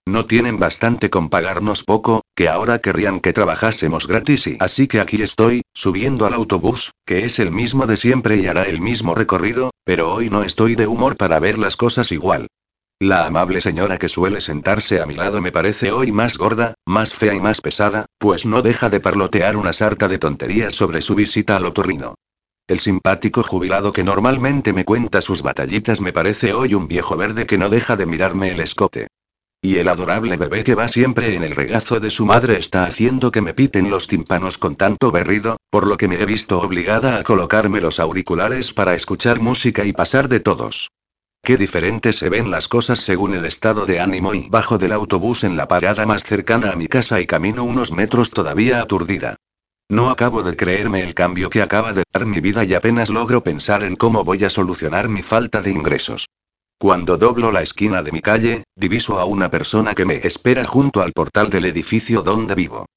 No 0.07 0.25
tienen 0.25 0.57
bastante 0.57 1.11
con 1.11 1.29
pagarnos 1.29 1.83
poco, 1.83 2.21
que 2.35 2.49
ahora 2.49 2.79
querrían 2.79 3.19
que 3.19 3.33
trabajásemos 3.33 4.07
gratis 4.07 4.47
y 4.47 4.57
así 4.59 4.87
que 4.87 4.99
aquí 4.99 5.21
estoy, 5.21 5.61
subiendo 5.75 6.25
al 6.25 6.33
autobús, 6.33 6.91
que 7.05 7.25
es 7.25 7.37
el 7.37 7.51
mismo 7.51 7.85
de 7.85 7.97
siempre 7.97 8.37
y 8.37 8.47
hará 8.47 8.63
el 8.63 8.81
mismo 8.81 9.13
recorrido, 9.13 9.69
pero 9.83 10.11
hoy 10.11 10.31
no 10.31 10.43
estoy 10.43 10.75
de 10.75 10.87
humor 10.87 11.17
para 11.17 11.39
ver 11.39 11.59
las 11.59 11.77
cosas 11.77 12.11
igual. 12.11 12.47
La 12.99 13.25
amable 13.25 13.61
señora 13.61 13.99
que 13.99 14.07
suele 14.07 14.41
sentarse 14.41 15.01
a 15.01 15.05
mi 15.05 15.13
lado 15.13 15.39
me 15.39 15.51
parece 15.51 15.91
hoy 15.91 16.11
más 16.11 16.37
gorda, 16.37 16.73
más 16.85 17.13
fea 17.13 17.35
y 17.35 17.39
más 17.39 17.61
pesada, 17.61 18.05
pues 18.17 18.45
no 18.45 18.63
deja 18.63 18.89
de 18.89 18.99
parlotear 18.99 19.55
una 19.55 19.73
sarta 19.73 20.07
de 20.07 20.17
tonterías 20.17 20.73
sobre 20.73 21.01
su 21.01 21.13
visita 21.13 21.57
al 21.57 21.65
otorrino. 21.65 22.15
El 22.67 22.79
simpático 22.79 23.43
jubilado 23.43 23.93
que 23.93 24.03
normalmente 24.03 24.73
me 24.73 24.85
cuenta 24.85 25.21
sus 25.21 25.41
batallitas 25.43 26.01
me 26.01 26.13
parece 26.13 26.53
hoy 26.53 26.73
un 26.73 26.87
viejo 26.87 27.17
verde 27.17 27.45
que 27.45 27.57
no 27.57 27.69
deja 27.69 27.95
de 27.95 28.05
mirarme 28.05 28.51
el 28.51 28.61
escote. 28.61 29.07
Y 29.63 29.77
el 29.77 29.89
adorable 29.89 30.37
bebé 30.37 30.63
que 30.63 30.73
va 30.73 30.87
siempre 30.87 31.35
en 31.35 31.43
el 31.43 31.55
regazo 31.55 31.99
de 31.99 32.09
su 32.09 32.25
madre 32.25 32.57
está 32.57 32.85
haciendo 32.85 33.29
que 33.29 33.41
me 33.41 33.53
piten 33.53 33.91
los 33.91 34.07
tímpanos 34.07 34.57
con 34.57 34.75
tanto 34.75 35.11
berrido, 35.11 35.57
por 35.69 35.85
lo 35.85 35.97
que 35.97 36.07
me 36.07 36.15
he 36.15 36.25
visto 36.25 36.59
obligada 36.59 37.19
a 37.19 37.23
colocarme 37.23 37.79
los 37.79 37.99
auriculares 37.99 38.73
para 38.73 38.95
escuchar 38.95 39.39
música 39.39 39.85
y 39.85 39.93
pasar 39.93 40.29
de 40.29 40.39
todos. 40.39 40.89
Qué 41.43 41.57
diferentes 41.57 42.17
se 42.17 42.29
ven 42.29 42.49
las 42.49 42.67
cosas 42.67 43.01
según 43.01 43.35
el 43.35 43.45
estado 43.45 43.85
de 43.85 43.99
ánimo 43.99 44.33
y 44.33 44.49
bajo 44.49 44.79
del 44.79 44.93
autobús 44.93 45.43
en 45.43 45.57
la 45.57 45.67
parada 45.67 46.07
más 46.07 46.23
cercana 46.23 46.71
a 46.71 46.75
mi 46.75 46.87
casa 46.87 47.21
y 47.21 47.27
camino 47.27 47.63
unos 47.63 47.91
metros 47.91 48.31
todavía 48.31 48.81
aturdida. 48.81 49.35
No 49.89 50.09
acabo 50.09 50.41
de 50.41 50.55
creerme 50.55 51.03
el 51.03 51.13
cambio 51.13 51.51
que 51.51 51.61
acaba 51.61 51.93
de 51.93 52.03
dar 52.11 52.25
mi 52.25 52.39
vida 52.39 52.63
y 52.63 52.73
apenas 52.73 53.11
logro 53.11 53.43
pensar 53.43 53.83
en 53.83 53.95
cómo 53.95 54.23
voy 54.23 54.43
a 54.43 54.49
solucionar 54.49 55.07
mi 55.07 55.21
falta 55.21 55.61
de 55.61 55.69
ingresos. 55.69 56.27
Cuando 56.81 57.15
doblo 57.15 57.51
la 57.51 57.61
esquina 57.61 58.01
de 58.01 58.11
mi 58.11 58.21
calle, 58.21 58.63
diviso 58.75 59.19
a 59.19 59.25
una 59.25 59.51
persona 59.51 59.93
que 59.93 60.03
me 60.03 60.15
espera 60.15 60.65
junto 60.65 61.03
al 61.03 61.13
portal 61.13 61.51
del 61.51 61.65
edificio 61.65 62.23
donde 62.23 62.55
vivo. 62.55 62.87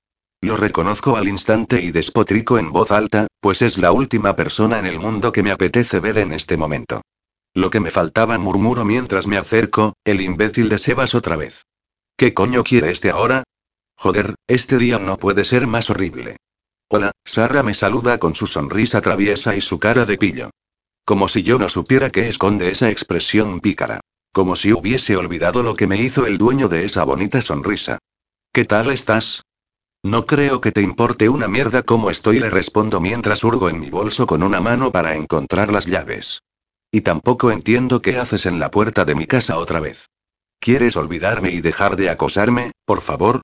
Lo 0.41 0.57
reconozco 0.57 1.19
al 1.19 1.29
instante 1.29 1.83
y 1.83 1.91
despotrico 1.91 2.57
en 2.57 2.73
voz 2.73 2.91
alta, 2.91 3.27
pues 3.41 3.61
es 3.61 3.77
la 3.77 3.93
última 3.93 4.37
persona 4.37 4.79
en 4.79 4.87
el 4.87 4.99
mundo 4.99 5.33
que 5.33 5.43
me 5.43 5.51
apetece 5.51 6.01
ver 6.01 6.17
en 6.17 6.33
este 6.33 6.57
momento. 6.57 7.03
Lo 7.53 7.69
que 7.69 7.79
me 7.79 7.91
faltaba 7.91 8.39
murmuro 8.39 8.87
mientras 8.87 9.27
me 9.27 9.37
acerco, 9.37 9.93
el 10.03 10.23
imbécil 10.23 10.71
de 10.71 10.79
Sebas 10.79 11.15
otra 11.15 11.37
vez. 11.37 11.67
¿Qué 12.17 12.33
coño 12.33 12.65
quiere 12.65 12.91
este 12.91 13.11
ahora? 13.11 13.43
Joder, 13.99 14.35
este 14.47 14.79
día 14.79 14.99
no 14.99 15.19
puede 15.19 15.45
ser 15.45 15.67
más 15.67 15.91
horrible. 15.91 16.39
Hola, 16.89 17.13
Sara 17.23 17.63
me 17.63 17.75
saluda 17.75 18.17
con 18.17 18.35
su 18.35 18.47
sonrisa 18.47 19.03
traviesa 19.03 19.55
y 19.55 19.61
su 19.61 19.79
cara 19.79 20.07
de 20.07 20.17
pillo. 20.17 20.49
Como 21.05 21.29
si 21.29 21.43
yo 21.43 21.59
no 21.59 21.69
supiera 21.69 22.11
qué 22.11 22.29
esconde 22.29 22.71
esa 22.71 22.91
expresión 22.91 23.61
pícara. 23.61 24.01
Como 24.33 24.57
si 24.57 24.73
hubiese 24.73 25.17
olvidado 25.17 25.63
lo 25.63 25.77
que 25.77 25.87
me 25.87 26.01
hizo 26.01 26.27
el 26.27 26.39
dueño 26.39 26.69
de 26.69 26.87
esa 26.87 27.05
bonita 27.05 27.43
sonrisa. 27.43 27.99
¿Qué 28.53 28.65
tal 28.65 28.91
estás? 28.91 29.43
No 30.03 30.27
creo 30.27 30.61
que 30.61 30.73
te 30.73 30.81
importe 30.81 31.29
una 31.29 31.47
mierda 31.47 31.83
cómo 31.83 32.11
estoy, 32.11 32.41
le 32.41 32.51
respondo 32.51 33.01
mientras 33.01 33.45
hurgo 33.45 33.69
en 33.69 33.81
mi 33.81 33.91
bolso 33.91 34.27
con 34.27 34.43
una 34.43 34.61
mano 34.61 34.93
para 34.93 35.15
encontrar 35.15 35.73
las 35.73 35.87
llaves. 35.87 36.41
Y 36.91 37.03
tampoco 37.03 37.51
entiendo 37.51 38.01
qué 38.01 38.19
haces 38.19 38.47
en 38.47 38.59
la 38.59 38.71
puerta 38.71 39.05
de 39.05 39.15
mi 39.15 39.27
casa 39.27 39.59
otra 39.59 39.81
vez. 39.81 40.07
¿Quieres 40.59 40.97
olvidarme 40.97 41.51
y 41.51 41.61
dejar 41.61 41.97
de 41.97 42.09
acosarme, 42.11 42.73
por 42.87 43.03
favor? 43.03 43.43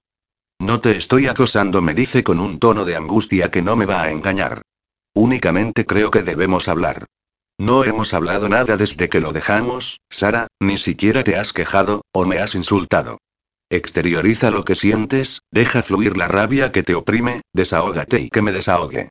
No 0.59 0.81
te 0.81 0.97
estoy 0.97 1.26
acosando, 1.26 1.83
me 1.83 1.95
dice 1.95 2.23
con 2.25 2.40
un 2.40 2.59
tono 2.59 2.85
de 2.85 2.97
angustia 2.97 3.50
que 3.50 3.62
no 3.62 3.76
me 3.76 3.87
va 3.87 4.02
a 4.02 4.11
engañar. 4.11 4.62
Únicamente 5.14 5.85
creo 5.85 6.11
que 6.11 6.23
debemos 6.23 6.69
hablar. 6.69 7.07
No 7.61 7.85
hemos 7.85 8.14
hablado 8.14 8.49
nada 8.49 8.79
desde 8.79 9.11
que 9.11 9.21
lo 9.21 9.33
dejamos, 9.33 10.00
Sara, 10.09 10.47
ni 10.61 10.79
siquiera 10.79 11.23
te 11.25 11.37
has 11.37 11.52
quejado, 11.52 12.00
o 12.11 12.25
me 12.25 12.38
has 12.38 12.55
insultado. 12.55 13.19
Exterioriza 13.69 14.50
lo 14.50 14.64
que 14.64 14.75
sientes, 14.75 15.43
deja 15.50 15.83
fluir 15.83 16.17
la 16.17 16.26
rabia 16.26 16.73
que 16.73 16.83
te 16.83 16.95
oprime, 16.95 17.43
desahógate 17.52 18.19
y 18.19 18.31
que 18.31 18.40
me 18.40 18.52
desahogue. 18.52 19.11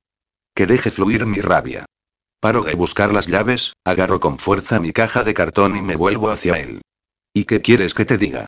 Que 0.52 0.66
deje 0.66 0.90
fluir 0.90 1.26
mi 1.26 1.38
rabia. 1.38 1.86
Paro 2.40 2.62
de 2.62 2.74
buscar 2.74 3.12
las 3.12 3.28
llaves, 3.28 3.74
agarro 3.84 4.18
con 4.18 4.40
fuerza 4.40 4.80
mi 4.80 4.90
caja 4.92 5.22
de 5.22 5.32
cartón 5.32 5.76
y 5.76 5.82
me 5.82 5.94
vuelvo 5.94 6.28
hacia 6.30 6.58
él. 6.58 6.82
¿Y 7.32 7.44
qué 7.44 7.62
quieres 7.62 7.94
que 7.94 8.04
te 8.04 8.18
diga? 8.18 8.46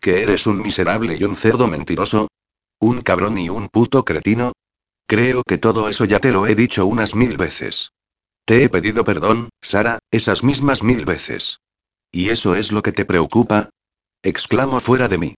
¿Que 0.00 0.24
eres 0.24 0.48
un 0.48 0.60
miserable 0.60 1.16
y 1.16 1.22
un 1.22 1.36
cerdo 1.36 1.68
mentiroso? 1.68 2.26
¿Un 2.80 3.00
cabrón 3.00 3.38
y 3.38 3.48
un 3.48 3.68
puto 3.68 4.04
cretino? 4.04 4.54
Creo 5.06 5.44
que 5.46 5.56
todo 5.56 5.88
eso 5.88 6.04
ya 6.04 6.18
te 6.18 6.32
lo 6.32 6.48
he 6.48 6.56
dicho 6.56 6.84
unas 6.84 7.14
mil 7.14 7.36
veces. 7.36 7.92
Te 8.46 8.62
he 8.62 8.68
pedido 8.68 9.02
perdón, 9.02 9.48
Sara, 9.60 9.98
esas 10.12 10.44
mismas 10.44 10.84
mil 10.84 11.04
veces. 11.04 11.58
¿Y 12.12 12.28
eso 12.28 12.54
es 12.54 12.70
lo 12.70 12.80
que 12.80 12.92
te 12.92 13.04
preocupa? 13.04 13.70
Exclamo 14.22 14.78
fuera 14.78 15.08
de 15.08 15.18
mí. 15.18 15.34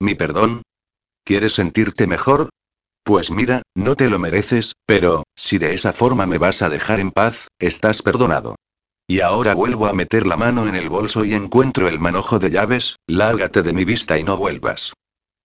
¿Mi 0.00 0.16
perdón? 0.16 0.62
¿Quieres 1.22 1.52
sentirte 1.52 2.08
mejor? 2.08 2.48
Pues 3.04 3.30
mira, 3.30 3.62
no 3.76 3.94
te 3.94 4.10
lo 4.10 4.18
mereces, 4.18 4.72
pero, 4.86 5.22
si 5.36 5.58
de 5.58 5.72
esa 5.72 5.92
forma 5.92 6.26
me 6.26 6.38
vas 6.38 6.60
a 6.60 6.68
dejar 6.68 6.98
en 6.98 7.12
paz, 7.12 7.46
estás 7.60 8.02
perdonado. 8.02 8.56
Y 9.06 9.20
ahora 9.20 9.54
vuelvo 9.54 9.86
a 9.86 9.92
meter 9.92 10.26
la 10.26 10.36
mano 10.36 10.66
en 10.66 10.74
el 10.74 10.88
bolso 10.88 11.24
y 11.24 11.34
encuentro 11.34 11.88
el 11.88 12.00
manojo 12.00 12.40
de 12.40 12.50
llaves, 12.50 12.96
lárgate 13.06 13.62
de 13.62 13.72
mi 13.72 13.84
vista 13.84 14.18
y 14.18 14.24
no 14.24 14.36
vuelvas. 14.36 14.94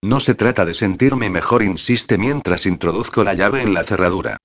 No 0.01 0.19
se 0.19 0.33
trata 0.33 0.65
de 0.65 0.73
sentirme 0.73 1.29
mejor, 1.29 1.61
insiste 1.61 2.17
mientras 2.17 2.65
introduzco 2.65 3.23
la 3.23 3.35
llave 3.35 3.61
en 3.61 3.75
la 3.75 3.83
cerradura. 3.83 4.37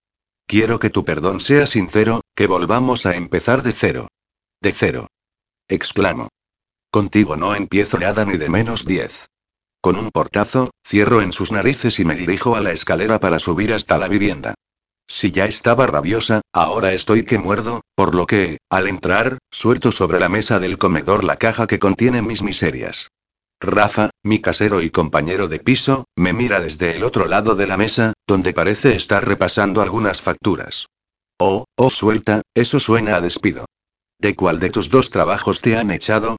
Quiero 0.46 0.78
que 0.78 0.88
tu 0.88 1.04
perdón 1.04 1.40
sea 1.40 1.66
sincero, 1.66 2.22
que 2.38 2.46
volvamos 2.46 3.04
a 3.04 3.16
empezar 3.16 3.64
de 3.64 3.72
cero. 3.72 4.06
De 4.62 4.70
cero. 4.70 5.08
Exclamo. 5.66 6.28
Contigo 6.88 7.36
no 7.36 7.56
empiezo 7.56 7.98
nada 7.98 8.24
ni 8.24 8.38
de 8.38 8.48
menos 8.48 8.84
diez. 8.84 9.26
Con 9.80 9.96
un 9.96 10.12
portazo, 10.12 10.70
cierro 10.86 11.20
en 11.20 11.32
sus 11.32 11.50
narices 11.50 11.98
y 11.98 12.04
me 12.04 12.14
dirijo 12.14 12.54
a 12.54 12.60
la 12.60 12.70
escalera 12.70 13.18
para 13.18 13.40
subir 13.40 13.72
hasta 13.72 13.98
la 13.98 14.06
vivienda. 14.06 14.54
Si 15.08 15.32
ya 15.32 15.46
estaba 15.46 15.88
rabiosa, 15.88 16.42
ahora 16.52 16.92
estoy 16.92 17.24
que 17.24 17.38
muerdo, 17.38 17.80
por 17.96 18.14
lo 18.14 18.24
que, 18.26 18.58
al 18.70 18.86
entrar, 18.86 19.38
suelto 19.50 19.90
sobre 19.90 20.20
la 20.20 20.28
mesa 20.28 20.60
del 20.60 20.78
comedor 20.78 21.24
la 21.24 21.38
caja 21.38 21.66
que 21.66 21.80
contiene 21.80 22.22
mis 22.22 22.44
miserias. 22.44 23.08
Rafa, 23.60 24.10
mi 24.22 24.40
casero 24.40 24.80
y 24.80 24.90
compañero 24.90 25.48
de 25.48 25.58
piso, 25.58 26.04
me 26.14 26.32
mira 26.32 26.60
desde 26.60 26.94
el 26.94 27.02
otro 27.02 27.26
lado 27.26 27.56
de 27.56 27.66
la 27.66 27.76
mesa, 27.76 28.12
donde 28.28 28.52
parece 28.52 28.94
estar 28.94 29.26
repasando 29.26 29.82
algunas 29.82 30.22
facturas. 30.22 30.86
Oh, 31.40 31.64
oh, 31.76 31.90
suelta, 31.90 32.42
eso 32.54 32.80
suena 32.80 33.16
a 33.16 33.20
despido. 33.20 33.66
¿De 34.20 34.34
cuál 34.34 34.58
de 34.58 34.70
tus 34.70 34.90
dos 34.90 35.10
trabajos 35.10 35.60
te 35.60 35.76
han 35.76 35.92
echado? 35.92 36.36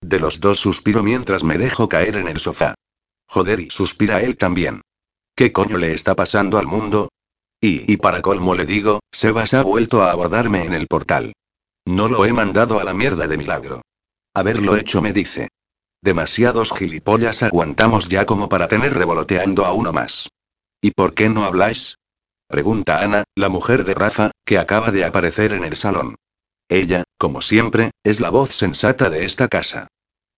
De 0.00 0.18
los 0.18 0.40
dos 0.40 0.58
suspiro 0.58 1.04
mientras 1.04 1.44
me 1.44 1.56
dejo 1.56 1.88
caer 1.88 2.16
en 2.16 2.26
el 2.26 2.40
sofá. 2.40 2.74
Joder, 3.28 3.60
y 3.60 3.70
suspira 3.70 4.22
él 4.22 4.36
también. 4.36 4.80
¿Qué 5.36 5.52
coño 5.52 5.76
le 5.76 5.92
está 5.92 6.16
pasando 6.16 6.58
al 6.58 6.66
mundo? 6.66 7.10
Y, 7.60 7.90
y 7.92 7.96
para 7.98 8.22
colmo 8.22 8.56
le 8.56 8.64
digo, 8.64 9.00
Sebas 9.12 9.54
ha 9.54 9.62
vuelto 9.62 10.02
a 10.02 10.10
abordarme 10.10 10.64
en 10.64 10.74
el 10.74 10.88
portal. 10.88 11.32
No 11.86 12.08
lo 12.08 12.24
he 12.24 12.32
mandado 12.32 12.80
a 12.80 12.84
la 12.84 12.94
mierda 12.94 13.28
de 13.28 13.36
milagro. 13.36 13.82
Haberlo 14.34 14.76
hecho 14.76 15.00
me 15.00 15.12
dice. 15.12 15.48
Demasiados 16.02 16.72
gilipollas 16.72 17.42
aguantamos 17.44 18.08
ya 18.08 18.26
como 18.26 18.48
para 18.48 18.66
tener 18.66 18.94
revoloteando 18.94 19.64
a 19.64 19.72
uno 19.72 19.92
más. 19.92 20.28
¿Y 20.80 20.90
por 20.90 21.14
qué 21.14 21.28
no 21.28 21.44
habláis? 21.44 21.96
Pregunta 22.50 22.98
Ana, 22.98 23.22
la 23.36 23.48
mujer 23.48 23.84
de 23.84 23.94
Rafa, 23.94 24.32
que 24.44 24.58
acaba 24.58 24.90
de 24.90 25.04
aparecer 25.04 25.52
en 25.52 25.62
el 25.62 25.76
salón. 25.76 26.16
Ella, 26.68 27.04
como 27.16 27.42
siempre, 27.42 27.92
es 28.02 28.18
la 28.18 28.30
voz 28.30 28.50
sensata 28.50 29.08
de 29.08 29.24
esta 29.24 29.46
casa. 29.46 29.86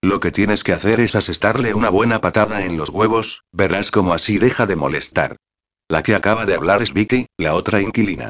Lo 0.03 0.21
que 0.21 0.31
tienes 0.31 0.63
que 0.63 0.75
hacer 0.75 1.01
es 1.01 1.17
asestarle 1.17 1.73
una 1.73 1.89
buena 1.89 2.21
patada 2.21 2.67
en 2.67 2.77
los 2.77 2.91
huevos, 2.91 3.45
verás 3.51 3.91
como 3.91 4.13
así 4.13 4.37
deja 4.37 4.67
de 4.67 4.77
molestar. 4.77 5.37
La 5.89 6.03
que 6.03 6.15
acaba 6.15 6.45
de 6.45 6.55
hablar 6.55 6.83
es 6.83 6.93
Vicky, 6.93 7.29
la 7.39 7.55
otra 7.55 7.81
inquilina. 7.81 8.29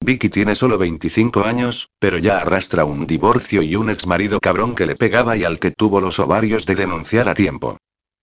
Vicky 0.00 0.28
tiene 0.28 0.56
solo 0.56 0.76
25 0.76 1.44
años, 1.44 1.88
pero 2.00 2.18
ya 2.18 2.38
arrastra 2.38 2.84
un 2.84 3.06
divorcio 3.06 3.62
y 3.62 3.76
un 3.76 3.90
exmarido 3.90 4.40
cabrón 4.40 4.74
que 4.74 4.86
le 4.86 4.96
pegaba 4.96 5.36
y 5.36 5.44
al 5.44 5.60
que 5.60 5.70
tuvo 5.70 6.00
los 6.00 6.18
ovarios 6.18 6.66
de 6.66 6.74
denunciar 6.74 7.28
a 7.28 7.34
tiempo. 7.34 7.78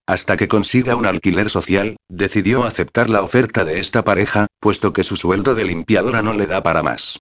Hasta 0.08 0.38
que 0.38 0.48
consiga 0.48 0.96
un 0.96 1.06
alquiler 1.06 1.50
social, 1.50 1.98
decidió 2.08 2.64
aceptar 2.64 3.10
la 3.10 3.22
oferta 3.22 3.66
de 3.66 3.80
esta 3.80 4.06
pareja, 4.06 4.48
puesto 4.62 4.94
que 4.94 5.04
su 5.04 5.18
sueldo 5.18 5.54
de 5.54 5.66
limpiadora 5.66 6.22
no 6.22 6.34
le 6.34 6.48
da 6.48 6.64
para 6.64 6.82
más. 6.82 7.20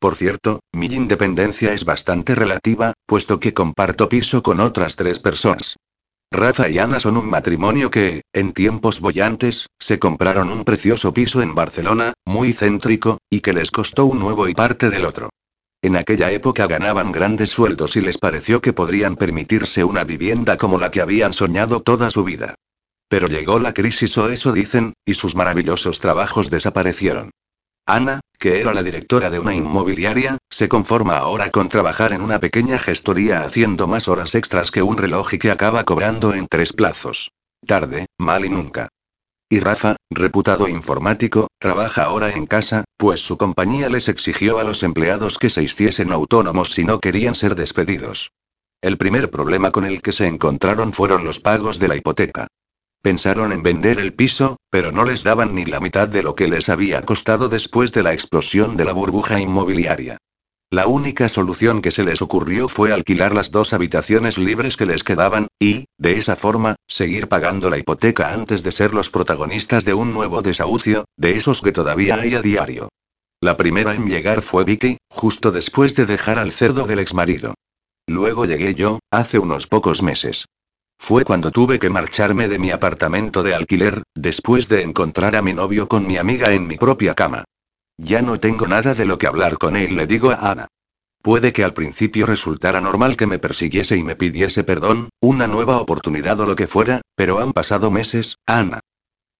Por 0.00 0.16
cierto, 0.16 0.60
mi 0.72 0.86
independencia 0.86 1.72
es 1.72 1.84
bastante 1.84 2.34
relativa, 2.34 2.92
puesto 3.06 3.38
que 3.38 3.54
comparto 3.54 4.08
piso 4.08 4.42
con 4.42 4.58
otras 4.58 4.96
tres 4.96 5.20
personas. 5.20 5.76
Rafa 6.32 6.68
y 6.68 6.78
Ana 6.78 6.98
son 6.98 7.16
un 7.16 7.30
matrimonio 7.30 7.90
que, 7.92 8.22
en 8.32 8.52
tiempos 8.52 9.00
bollantes, 9.00 9.68
se 9.78 10.00
compraron 10.00 10.50
un 10.50 10.64
precioso 10.64 11.14
piso 11.14 11.40
en 11.40 11.54
Barcelona, 11.54 12.14
muy 12.26 12.52
céntrico, 12.52 13.18
y 13.30 13.40
que 13.40 13.52
les 13.52 13.70
costó 13.70 14.06
un 14.06 14.18
nuevo 14.18 14.48
y 14.48 14.54
parte 14.54 14.90
del 14.90 15.04
otro. 15.04 15.30
En 15.84 15.96
aquella 15.96 16.30
época 16.30 16.66
ganaban 16.66 17.12
grandes 17.12 17.50
sueldos 17.50 17.94
y 17.96 18.00
les 18.00 18.16
pareció 18.16 18.62
que 18.62 18.72
podrían 18.72 19.16
permitirse 19.16 19.84
una 19.84 20.02
vivienda 20.02 20.56
como 20.56 20.78
la 20.78 20.90
que 20.90 21.02
habían 21.02 21.34
soñado 21.34 21.82
toda 21.82 22.10
su 22.10 22.24
vida. 22.24 22.54
Pero 23.10 23.28
llegó 23.28 23.58
la 23.58 23.74
crisis 23.74 24.16
o 24.16 24.30
eso 24.30 24.54
dicen, 24.54 24.94
y 25.04 25.12
sus 25.12 25.36
maravillosos 25.36 26.00
trabajos 26.00 26.48
desaparecieron. 26.48 27.32
Ana, 27.84 28.20
que 28.38 28.62
era 28.62 28.72
la 28.72 28.82
directora 28.82 29.28
de 29.28 29.40
una 29.40 29.54
inmobiliaria, 29.54 30.38
se 30.48 30.70
conforma 30.70 31.18
ahora 31.18 31.50
con 31.50 31.68
trabajar 31.68 32.14
en 32.14 32.22
una 32.22 32.38
pequeña 32.38 32.78
gestoría 32.78 33.44
haciendo 33.44 33.86
más 33.86 34.08
horas 34.08 34.34
extras 34.34 34.70
que 34.70 34.82
un 34.82 34.96
reloj 34.96 35.34
y 35.34 35.38
que 35.38 35.50
acaba 35.50 35.84
cobrando 35.84 36.32
en 36.32 36.46
tres 36.48 36.72
plazos. 36.72 37.30
Tarde, 37.66 38.06
mal 38.16 38.46
y 38.46 38.48
nunca. 38.48 38.88
Y 39.54 39.60
Rafa, 39.60 39.94
reputado 40.10 40.66
informático, 40.66 41.46
trabaja 41.60 42.02
ahora 42.02 42.30
en 42.30 42.44
casa, 42.44 42.82
pues 42.96 43.20
su 43.20 43.38
compañía 43.38 43.88
les 43.88 44.08
exigió 44.08 44.58
a 44.58 44.64
los 44.64 44.82
empleados 44.82 45.38
que 45.38 45.48
se 45.48 45.62
hiciesen 45.62 46.10
autónomos 46.10 46.72
si 46.72 46.82
no 46.82 46.98
querían 46.98 47.36
ser 47.36 47.54
despedidos. 47.54 48.32
El 48.82 48.98
primer 48.98 49.30
problema 49.30 49.70
con 49.70 49.84
el 49.84 50.02
que 50.02 50.10
se 50.10 50.26
encontraron 50.26 50.92
fueron 50.92 51.22
los 51.22 51.38
pagos 51.38 51.78
de 51.78 51.86
la 51.86 51.94
hipoteca. 51.94 52.48
Pensaron 53.00 53.52
en 53.52 53.62
vender 53.62 54.00
el 54.00 54.12
piso, 54.12 54.56
pero 54.70 54.90
no 54.90 55.04
les 55.04 55.22
daban 55.22 55.54
ni 55.54 55.64
la 55.64 55.78
mitad 55.78 56.08
de 56.08 56.24
lo 56.24 56.34
que 56.34 56.48
les 56.48 56.68
había 56.68 57.02
costado 57.02 57.48
después 57.48 57.92
de 57.92 58.02
la 58.02 58.12
explosión 58.12 58.76
de 58.76 58.86
la 58.86 58.92
burbuja 58.92 59.38
inmobiliaria. 59.38 60.18
La 60.74 60.88
única 60.88 61.28
solución 61.28 61.82
que 61.82 61.92
se 61.92 62.02
les 62.02 62.20
ocurrió 62.20 62.68
fue 62.68 62.92
alquilar 62.92 63.32
las 63.32 63.52
dos 63.52 63.72
habitaciones 63.72 64.38
libres 64.38 64.76
que 64.76 64.86
les 64.86 65.04
quedaban, 65.04 65.46
y, 65.60 65.84
de 65.98 66.18
esa 66.18 66.34
forma, 66.34 66.74
seguir 66.88 67.28
pagando 67.28 67.70
la 67.70 67.78
hipoteca 67.78 68.32
antes 68.32 68.64
de 68.64 68.72
ser 68.72 68.92
los 68.92 69.08
protagonistas 69.08 69.84
de 69.84 69.94
un 69.94 70.12
nuevo 70.12 70.42
desahucio, 70.42 71.04
de 71.16 71.36
esos 71.36 71.60
que 71.60 71.70
todavía 71.70 72.16
hay 72.16 72.34
a 72.34 72.42
diario. 72.42 72.88
La 73.40 73.56
primera 73.56 73.94
en 73.94 74.08
llegar 74.08 74.42
fue 74.42 74.64
Vicky, 74.64 74.96
justo 75.08 75.52
después 75.52 75.94
de 75.94 76.06
dejar 76.06 76.40
al 76.40 76.50
cerdo 76.50 76.88
del 76.88 76.98
exmarido. 76.98 77.54
Luego 78.08 78.44
llegué 78.44 78.74
yo, 78.74 78.98
hace 79.12 79.38
unos 79.38 79.68
pocos 79.68 80.02
meses. 80.02 80.46
Fue 80.98 81.24
cuando 81.24 81.52
tuve 81.52 81.78
que 81.78 81.88
marcharme 81.88 82.48
de 82.48 82.58
mi 82.58 82.72
apartamento 82.72 83.44
de 83.44 83.54
alquiler, 83.54 84.02
después 84.16 84.68
de 84.68 84.82
encontrar 84.82 85.36
a 85.36 85.42
mi 85.42 85.52
novio 85.52 85.86
con 85.86 86.04
mi 86.04 86.16
amiga 86.16 86.50
en 86.50 86.66
mi 86.66 86.78
propia 86.78 87.14
cama. 87.14 87.44
Ya 87.96 88.22
no 88.22 88.40
tengo 88.40 88.66
nada 88.66 88.94
de 88.94 89.04
lo 89.04 89.18
que 89.18 89.26
hablar 89.26 89.58
con 89.58 89.76
él, 89.76 89.96
le 89.96 90.06
digo 90.06 90.30
a 90.30 90.50
Ana. 90.50 90.68
Puede 91.22 91.52
que 91.52 91.64
al 91.64 91.72
principio 91.72 92.26
resultara 92.26 92.80
normal 92.80 93.16
que 93.16 93.26
me 93.26 93.38
persiguiese 93.38 93.96
y 93.96 94.02
me 94.02 94.16
pidiese 94.16 94.62
perdón, 94.62 95.08
una 95.20 95.46
nueva 95.46 95.80
oportunidad 95.80 96.38
o 96.40 96.46
lo 96.46 96.56
que 96.56 96.66
fuera, 96.66 97.00
pero 97.14 97.38
han 97.38 97.52
pasado 97.52 97.90
meses, 97.90 98.36
Ana. 98.46 98.80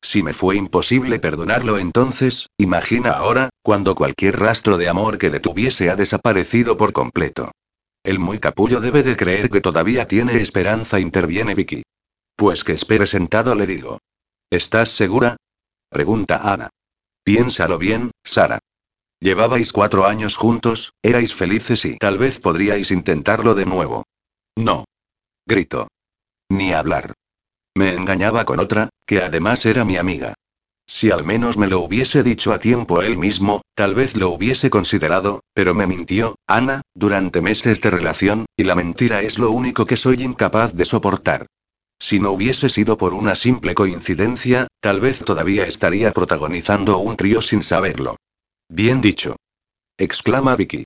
Si 0.01 0.23
me 0.23 0.33
fue 0.33 0.57
imposible 0.57 1.19
perdonarlo 1.19 1.79
entonces, 1.79 2.49
imagina 2.59 3.11
ahora, 3.11 3.51
cuando 3.63 3.95
cualquier 3.95 4.39
rastro 4.39 4.77
de 4.77 4.89
amor 4.89 5.19
que 5.19 5.31
le 5.31 5.41
tuviese 5.41 5.91
ha 5.91 5.97
desaparecido 5.97 6.77
por 6.77 6.93
completo. 6.93 7.53
El 8.03 8.19
muy 8.19 8.39
capullo 8.39 8.81
debe 8.81 9.03
de 9.03 9.17
creer 9.17 9.51
que 9.51 9.63
todavía 9.63 10.07
tiene 10.07 10.37
esperanza, 10.41 11.01
interviene 11.01 11.55
Vicky. 11.55 11.83
Pues 12.37 12.65
que 12.65 12.73
espere 12.73 13.07
sentado, 13.07 13.55
le 13.55 13.67
digo. 13.67 13.99
¿Estás 14.51 14.91
segura? 14.91 15.37
Pregunta 15.89 16.53
Ana. 16.53 16.71
Piénsalo 17.25 17.78
bien, 17.78 18.11
Sara. 18.23 18.59
Llevabais 19.19 19.73
cuatro 19.73 20.04
años 20.04 20.37
juntos, 20.37 20.93
erais 21.02 21.35
felices 21.35 21.87
y 21.87 21.97
tal 21.97 22.19
vez 22.19 22.38
podríais 22.38 22.90
intentarlo 22.90 23.54
de 23.54 23.64
nuevo. 23.64 24.04
No. 24.57 24.85
Grito. 25.47 25.88
Ni 26.50 26.75
hablar. 26.75 27.14
Me 27.75 27.95
engañaba 27.95 28.45
con 28.45 28.61
otra, 28.61 28.90
que 29.07 29.23
además 29.23 29.64
era 29.64 29.87
mi 29.87 29.97
amiga. 29.97 30.35
Si 30.87 31.11
al 31.11 31.25
menos 31.25 31.57
me 31.57 31.66
lo 31.66 31.81
hubiese 31.81 32.23
dicho 32.23 32.52
a 32.52 32.59
tiempo 32.59 33.00
él 33.00 33.16
mismo, 33.16 33.62
tal 33.75 33.95
vez 33.95 34.16
lo 34.16 34.28
hubiese 34.28 34.69
considerado, 34.69 35.40
pero 35.54 35.75
me 35.75 35.87
mintió, 35.87 36.37
Ana, 36.47 36.83
durante 36.93 37.40
meses 37.40 37.81
de 37.81 37.90
relación, 37.90 38.45
y 38.54 38.64
la 38.64 38.75
mentira 38.75 39.23
es 39.23 39.38
lo 39.38 39.50
único 39.50 39.87
que 39.87 39.97
soy 39.97 40.23
incapaz 40.23 40.75
de 40.75 40.85
soportar. 40.85 41.47
Si 41.99 42.21
no 42.21 42.33
hubiese 42.33 42.69
sido 42.69 42.99
por 42.99 43.15
una 43.15 43.35
simple 43.35 43.75
coincidencia, 43.75 44.67
tal 44.81 45.01
vez 45.01 45.25
todavía 45.25 45.67
estaría 45.67 46.13
protagonizando 46.13 46.99
un 46.99 47.17
trío 47.17 47.41
sin 47.41 47.63
saberlo. 47.63 48.17
Bien 48.69 49.01
dicho. 49.01 49.37
exclama 49.99 50.57
Vicky. 50.57 50.85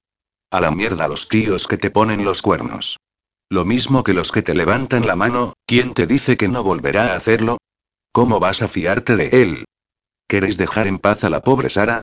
A 0.50 0.60
la 0.60 0.70
mierda 0.70 1.08
los 1.08 1.28
tíos 1.28 1.66
que 1.66 1.76
te 1.76 1.90
ponen 1.90 2.24
los 2.24 2.42
cuernos. 2.42 2.98
Lo 3.50 3.64
mismo 3.64 4.04
que 4.04 4.14
los 4.14 4.30
que 4.30 4.42
te 4.42 4.54
levantan 4.54 5.06
la 5.06 5.16
mano, 5.16 5.54
¿quién 5.66 5.94
te 5.94 6.06
dice 6.06 6.36
que 6.36 6.48
no 6.48 6.62
volverá 6.62 7.12
a 7.12 7.16
hacerlo? 7.16 7.58
¿Cómo 8.12 8.40
vas 8.40 8.62
a 8.62 8.68
fiarte 8.68 9.16
de 9.16 9.28
él? 9.42 9.64
¿Queréis 10.26 10.58
dejar 10.58 10.86
en 10.86 10.98
paz 10.98 11.24
a 11.24 11.30
la 11.30 11.40
pobre 11.40 11.70
Sara? 11.70 12.02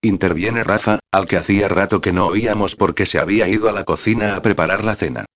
Interviene 0.00 0.62
Rafa, 0.62 1.00
al 1.12 1.26
que 1.26 1.36
hacía 1.36 1.68
rato 1.68 2.00
que 2.00 2.12
no 2.12 2.26
oíamos 2.26 2.76
porque 2.76 3.06
se 3.06 3.18
había 3.18 3.48
ido 3.48 3.68
a 3.68 3.72
la 3.72 3.84
cocina 3.84 4.36
a 4.36 4.42
preparar 4.42 4.84
la 4.84 4.94
cena. 4.94 5.26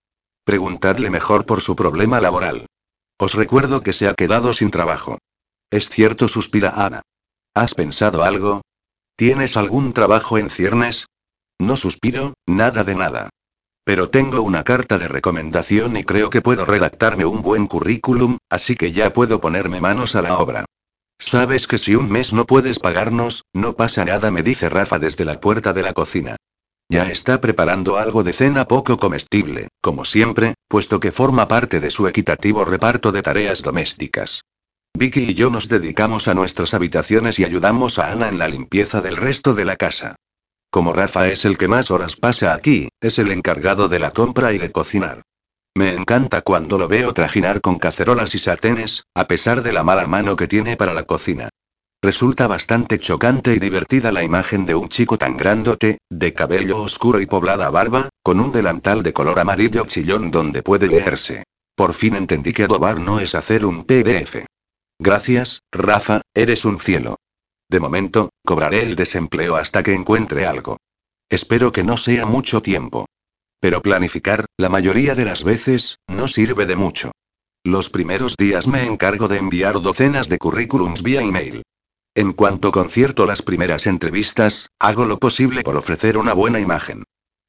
Preguntadle 0.44 1.10
mejor 1.10 1.44
por 1.44 1.60
su 1.60 1.76
problema 1.76 2.20
laboral. 2.20 2.66
Os 3.20 3.34
recuerdo 3.34 3.82
que 3.82 3.92
se 3.92 4.08
ha 4.08 4.14
quedado 4.14 4.54
sin 4.54 4.70
trabajo. 4.70 5.18
Es 5.70 5.90
cierto, 5.90 6.26
suspira 6.26 6.70
Ana. 6.70 7.02
¿Has 7.54 7.74
pensado 7.74 8.24
algo? 8.24 8.62
¿Tienes 9.14 9.58
algún 9.58 9.92
trabajo 9.92 10.38
en 10.38 10.48
ciernes? 10.48 11.04
No 11.60 11.76
suspiro, 11.76 12.32
nada 12.46 12.82
de 12.82 12.94
nada. 12.94 13.28
Pero 13.84 14.08
tengo 14.08 14.40
una 14.40 14.64
carta 14.64 14.96
de 14.96 15.06
recomendación 15.06 15.98
y 15.98 16.04
creo 16.04 16.30
que 16.30 16.40
puedo 16.40 16.64
redactarme 16.64 17.26
un 17.26 17.42
buen 17.42 17.66
currículum, 17.66 18.38
así 18.48 18.74
que 18.74 18.92
ya 18.92 19.12
puedo 19.12 19.38
ponerme 19.38 19.82
manos 19.82 20.16
a 20.16 20.22
la 20.22 20.38
obra. 20.38 20.64
Sabes 21.18 21.66
que 21.66 21.76
si 21.76 21.94
un 21.96 22.10
mes 22.10 22.32
no 22.32 22.46
puedes 22.46 22.78
pagarnos, 22.78 23.44
no 23.52 23.76
pasa 23.76 24.06
nada, 24.06 24.30
me 24.30 24.42
dice 24.42 24.70
Rafa 24.70 24.98
desde 24.98 25.26
la 25.26 25.40
puerta 25.40 25.74
de 25.74 25.82
la 25.82 25.92
cocina. 25.92 26.36
Ya 26.90 27.08
está 27.08 27.40
preparando 27.40 27.98
algo 27.98 28.24
de 28.24 28.32
cena 28.32 28.66
poco 28.66 28.96
comestible, 28.96 29.68
como 29.80 30.04
siempre, 30.04 30.54
puesto 30.66 30.98
que 30.98 31.12
forma 31.12 31.46
parte 31.46 31.78
de 31.78 31.88
su 31.88 32.08
equitativo 32.08 32.64
reparto 32.64 33.12
de 33.12 33.22
tareas 33.22 33.62
domésticas. 33.62 34.42
Vicky 34.98 35.30
y 35.30 35.34
yo 35.34 35.50
nos 35.50 35.68
dedicamos 35.68 36.26
a 36.26 36.34
nuestras 36.34 36.74
habitaciones 36.74 37.38
y 37.38 37.44
ayudamos 37.44 38.00
a 38.00 38.10
Ana 38.10 38.28
en 38.28 38.40
la 38.40 38.48
limpieza 38.48 39.00
del 39.00 39.16
resto 39.16 39.54
de 39.54 39.64
la 39.64 39.76
casa. 39.76 40.16
Como 40.68 40.92
Rafa 40.92 41.28
es 41.28 41.44
el 41.44 41.56
que 41.56 41.68
más 41.68 41.92
horas 41.92 42.16
pasa 42.16 42.54
aquí, 42.54 42.88
es 43.00 43.20
el 43.20 43.30
encargado 43.30 43.88
de 43.88 44.00
la 44.00 44.10
compra 44.10 44.52
y 44.52 44.58
de 44.58 44.72
cocinar. 44.72 45.22
Me 45.76 45.94
encanta 45.94 46.42
cuando 46.42 46.76
lo 46.76 46.88
veo 46.88 47.14
trajinar 47.14 47.60
con 47.60 47.78
cacerolas 47.78 48.34
y 48.34 48.40
sartenes, 48.40 49.04
a 49.14 49.28
pesar 49.28 49.62
de 49.62 49.72
la 49.72 49.84
mala 49.84 50.08
mano 50.08 50.34
que 50.34 50.48
tiene 50.48 50.76
para 50.76 50.92
la 50.92 51.04
cocina. 51.04 51.50
Resulta 52.02 52.46
bastante 52.46 52.98
chocante 52.98 53.54
y 53.54 53.58
divertida 53.58 54.10
la 54.10 54.24
imagen 54.24 54.64
de 54.64 54.74
un 54.74 54.88
chico 54.88 55.18
tan 55.18 55.36
grandote, 55.36 55.98
de 56.08 56.32
cabello 56.32 56.82
oscuro 56.82 57.20
y 57.20 57.26
poblada 57.26 57.68
barba, 57.68 58.08
con 58.22 58.40
un 58.40 58.52
delantal 58.52 59.02
de 59.02 59.12
color 59.12 59.38
amarillo 59.38 59.84
chillón 59.84 60.30
donde 60.30 60.62
puede 60.62 60.88
leerse. 60.88 61.44
Por 61.74 61.92
fin 61.92 62.16
entendí 62.16 62.54
que 62.54 62.64
adobar 62.64 63.00
no 63.00 63.20
es 63.20 63.34
hacer 63.34 63.66
un 63.66 63.84
PDF. 63.84 64.46
Gracias, 64.98 65.60
Rafa, 65.70 66.22
eres 66.32 66.64
un 66.64 66.78
cielo. 66.78 67.16
De 67.68 67.80
momento, 67.80 68.30
cobraré 68.46 68.82
el 68.82 68.96
desempleo 68.96 69.56
hasta 69.56 69.82
que 69.82 69.92
encuentre 69.92 70.46
algo. 70.46 70.78
Espero 71.28 71.70
que 71.70 71.84
no 71.84 71.98
sea 71.98 72.24
mucho 72.24 72.62
tiempo. 72.62 73.06
Pero 73.60 73.82
planificar, 73.82 74.46
la 74.56 74.70
mayoría 74.70 75.14
de 75.14 75.26
las 75.26 75.44
veces, 75.44 75.98
no 76.08 76.28
sirve 76.28 76.64
de 76.64 76.76
mucho. 76.76 77.12
Los 77.62 77.90
primeros 77.90 78.36
días 78.38 78.66
me 78.66 78.86
encargo 78.86 79.28
de 79.28 79.36
enviar 79.36 79.82
docenas 79.82 80.30
de 80.30 80.38
currículums 80.38 81.02
vía 81.02 81.20
email. 81.20 81.62
En 82.14 82.32
cuanto 82.32 82.72
concierto 82.72 83.24
las 83.24 83.40
primeras 83.40 83.86
entrevistas, 83.86 84.70
hago 84.80 85.04
lo 85.04 85.18
posible 85.20 85.62
por 85.62 85.76
ofrecer 85.76 86.18
una 86.18 86.34
buena 86.34 86.58
imagen. 86.58 87.04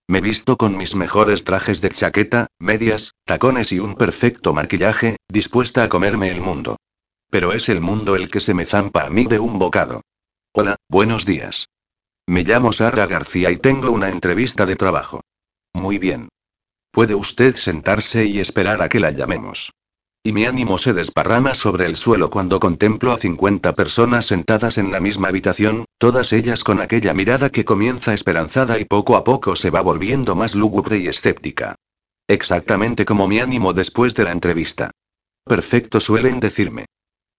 Me 0.07 0.21
visto 0.21 0.55
con 0.55 0.77
mis 0.77 0.93
mejores 0.93 1.43
trajes 1.43 1.81
de 1.81 1.89
chaqueta, 1.89 2.47
medias, 2.59 3.13
tacones 3.25 3.71
y 3.71 3.79
un 3.79 3.95
perfecto 3.95 4.53
maquillaje, 4.53 5.17
dispuesta 5.27 5.83
a 5.83 5.89
comerme 5.89 6.29
el 6.29 6.41
mundo. 6.41 6.77
Pero 7.31 7.53
es 7.53 7.69
el 7.69 7.81
mundo 7.81 8.15
el 8.15 8.29
que 8.29 8.39
se 8.39 8.53
me 8.53 8.65
zampa 8.65 9.05
a 9.05 9.09
mí 9.09 9.25
de 9.25 9.39
un 9.39 9.57
bocado. 9.57 10.01
Hola, 10.53 10.75
buenos 10.87 11.25
días. 11.25 11.69
Me 12.27 12.43
llamo 12.43 12.71
Sara 12.71 13.07
García 13.07 13.49
y 13.49 13.57
tengo 13.57 13.89
una 13.89 14.09
entrevista 14.09 14.67
de 14.67 14.75
trabajo. 14.75 15.21
Muy 15.73 15.97
bien. 15.97 16.29
Puede 16.91 17.15
usted 17.15 17.55
sentarse 17.55 18.25
y 18.25 18.39
esperar 18.39 18.81
a 18.83 18.89
que 18.89 18.99
la 18.99 19.09
llamemos. 19.09 19.71
Y 20.23 20.33
mi 20.33 20.45
ánimo 20.45 20.77
se 20.77 20.93
desparrama 20.93 21.55
sobre 21.55 21.87
el 21.87 21.95
suelo 21.95 22.29
cuando 22.29 22.59
contemplo 22.59 23.11
a 23.11 23.17
50 23.17 23.73
personas 23.73 24.27
sentadas 24.27 24.77
en 24.77 24.91
la 24.91 24.99
misma 24.99 25.29
habitación, 25.29 25.85
todas 25.97 26.31
ellas 26.31 26.63
con 26.63 26.79
aquella 26.79 27.15
mirada 27.15 27.49
que 27.49 27.65
comienza 27.65 28.13
esperanzada 28.13 28.77
y 28.77 28.85
poco 28.85 29.15
a 29.15 29.23
poco 29.23 29.55
se 29.55 29.71
va 29.71 29.81
volviendo 29.81 30.35
más 30.35 30.53
lúgubre 30.53 30.99
y 30.99 31.07
escéptica. 31.07 31.73
Exactamente 32.27 33.03
como 33.03 33.27
mi 33.27 33.39
ánimo 33.39 33.73
después 33.73 34.13
de 34.13 34.25
la 34.25 34.31
entrevista. 34.31 34.91
Perfecto 35.43 35.99
suelen 35.99 36.39
decirme. 36.39 36.85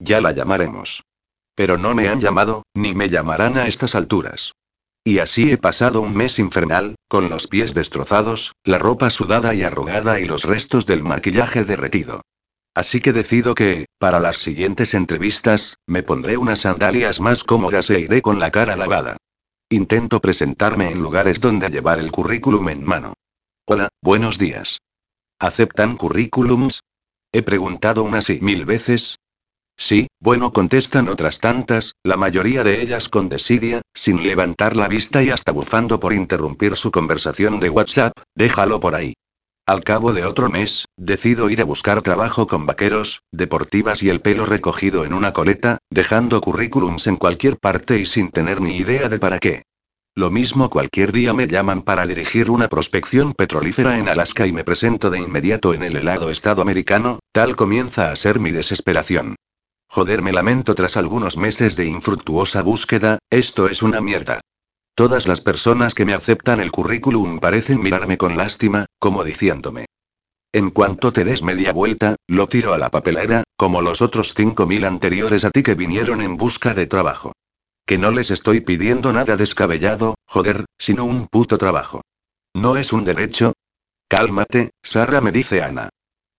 Ya 0.00 0.20
la 0.20 0.32
llamaremos. 0.32 1.04
Pero 1.54 1.78
no 1.78 1.94
me 1.94 2.08
han 2.08 2.18
llamado, 2.20 2.64
ni 2.74 2.96
me 2.96 3.08
llamarán 3.08 3.58
a 3.58 3.68
estas 3.68 3.94
alturas. 3.94 4.54
Y 5.04 5.20
así 5.20 5.52
he 5.52 5.56
pasado 5.56 6.00
un 6.00 6.16
mes 6.16 6.40
infernal, 6.40 6.96
con 7.06 7.28
los 7.28 7.46
pies 7.46 7.74
destrozados, 7.74 8.54
la 8.64 8.78
ropa 8.78 9.08
sudada 9.10 9.54
y 9.54 9.62
arrugada 9.62 10.18
y 10.18 10.24
los 10.24 10.42
restos 10.42 10.84
del 10.84 11.04
maquillaje 11.04 11.64
derretido. 11.64 12.22
Así 12.74 13.00
que 13.00 13.12
decido 13.12 13.54
que, 13.54 13.86
para 13.98 14.18
las 14.18 14.38
siguientes 14.38 14.94
entrevistas, 14.94 15.76
me 15.86 16.02
pondré 16.02 16.38
unas 16.38 16.60
sandalias 16.60 17.20
más 17.20 17.44
cómodas 17.44 17.90
e 17.90 18.00
iré 18.00 18.22
con 18.22 18.40
la 18.40 18.50
cara 18.50 18.76
lavada. 18.76 19.18
Intento 19.68 20.20
presentarme 20.20 20.90
en 20.90 21.00
lugares 21.00 21.40
donde 21.40 21.68
llevar 21.68 21.98
el 21.98 22.10
currículum 22.10 22.68
en 22.70 22.84
mano. 22.84 23.14
Hola, 23.66 23.88
buenos 24.02 24.38
días. 24.38 24.78
¿Aceptan 25.38 25.96
currículums? 25.96 26.80
He 27.32 27.42
preguntado 27.42 28.04
unas 28.04 28.30
y 28.30 28.40
mil 28.40 28.64
veces. 28.64 29.16
Sí, 29.76 30.08
bueno, 30.20 30.52
contestan 30.52 31.08
otras 31.08 31.40
tantas, 31.40 31.94
la 32.02 32.16
mayoría 32.16 32.62
de 32.62 32.82
ellas 32.82 33.08
con 33.08 33.28
desidia, 33.28 33.80
sin 33.94 34.22
levantar 34.22 34.76
la 34.76 34.88
vista 34.88 35.22
y 35.22 35.30
hasta 35.30 35.52
bufando 35.52 35.98
por 35.98 36.12
interrumpir 36.12 36.76
su 36.76 36.90
conversación 36.90 37.58
de 37.60 37.70
WhatsApp, 37.70 38.12
déjalo 38.34 38.80
por 38.80 38.94
ahí. 38.94 39.14
Al 39.64 39.84
cabo 39.84 40.12
de 40.12 40.24
otro 40.24 40.48
mes, 40.50 40.86
decido 40.96 41.48
ir 41.48 41.60
a 41.60 41.64
buscar 41.64 42.02
trabajo 42.02 42.48
con 42.48 42.66
vaqueros, 42.66 43.22
deportivas 43.30 44.02
y 44.02 44.10
el 44.10 44.20
pelo 44.20 44.44
recogido 44.44 45.04
en 45.04 45.14
una 45.14 45.32
coleta, 45.32 45.78
dejando 45.88 46.40
currículums 46.40 47.06
en 47.06 47.14
cualquier 47.14 47.58
parte 47.58 47.98
y 48.00 48.06
sin 48.06 48.32
tener 48.32 48.60
ni 48.60 48.76
idea 48.76 49.08
de 49.08 49.20
para 49.20 49.38
qué. 49.38 49.62
Lo 50.16 50.32
mismo 50.32 50.68
cualquier 50.68 51.12
día 51.12 51.32
me 51.32 51.46
llaman 51.46 51.82
para 51.82 52.06
dirigir 52.06 52.50
una 52.50 52.68
prospección 52.68 53.34
petrolífera 53.34 53.98
en 53.98 54.08
Alaska 54.08 54.48
y 54.48 54.52
me 54.52 54.64
presento 54.64 55.10
de 55.10 55.20
inmediato 55.20 55.74
en 55.74 55.84
el 55.84 55.96
helado 55.96 56.30
estado 56.30 56.60
americano, 56.60 57.20
tal 57.30 57.54
comienza 57.54 58.10
a 58.10 58.16
ser 58.16 58.40
mi 58.40 58.50
desesperación. 58.50 59.36
Joder, 59.88 60.22
me 60.22 60.32
lamento 60.32 60.74
tras 60.74 60.96
algunos 60.96 61.36
meses 61.36 61.76
de 61.76 61.86
infructuosa 61.86 62.62
búsqueda, 62.62 63.18
esto 63.30 63.68
es 63.68 63.82
una 63.82 64.00
mierda. 64.00 64.40
Todas 64.94 65.26
las 65.26 65.40
personas 65.40 65.94
que 65.94 66.04
me 66.04 66.12
aceptan 66.12 66.60
el 66.60 66.70
currículum 66.70 67.40
parecen 67.40 67.80
mirarme 67.80 68.18
con 68.18 68.36
lástima, 68.36 68.86
como 68.98 69.24
diciéndome. 69.24 69.86
En 70.52 70.70
cuanto 70.70 71.14
te 71.14 71.24
des 71.24 71.42
media 71.42 71.72
vuelta, 71.72 72.16
lo 72.28 72.46
tiro 72.46 72.74
a 72.74 72.78
la 72.78 72.90
papelera, 72.90 73.42
como 73.56 73.80
los 73.80 74.02
otros 74.02 74.36
5.000 74.36 74.84
anteriores 74.84 75.44
a 75.46 75.50
ti 75.50 75.62
que 75.62 75.74
vinieron 75.74 76.20
en 76.20 76.36
busca 76.36 76.74
de 76.74 76.86
trabajo. 76.86 77.32
Que 77.86 77.96
no 77.96 78.10
les 78.10 78.30
estoy 78.30 78.60
pidiendo 78.60 79.14
nada 79.14 79.36
descabellado, 79.36 80.16
joder, 80.26 80.66
sino 80.78 81.06
un 81.06 81.26
puto 81.26 81.56
trabajo. 81.56 82.02
¿No 82.54 82.76
es 82.76 82.92
un 82.92 83.04
derecho? 83.04 83.54
Cálmate, 84.08 84.72
Sara 84.82 85.22
me 85.22 85.32
dice 85.32 85.62
Ana. 85.62 85.88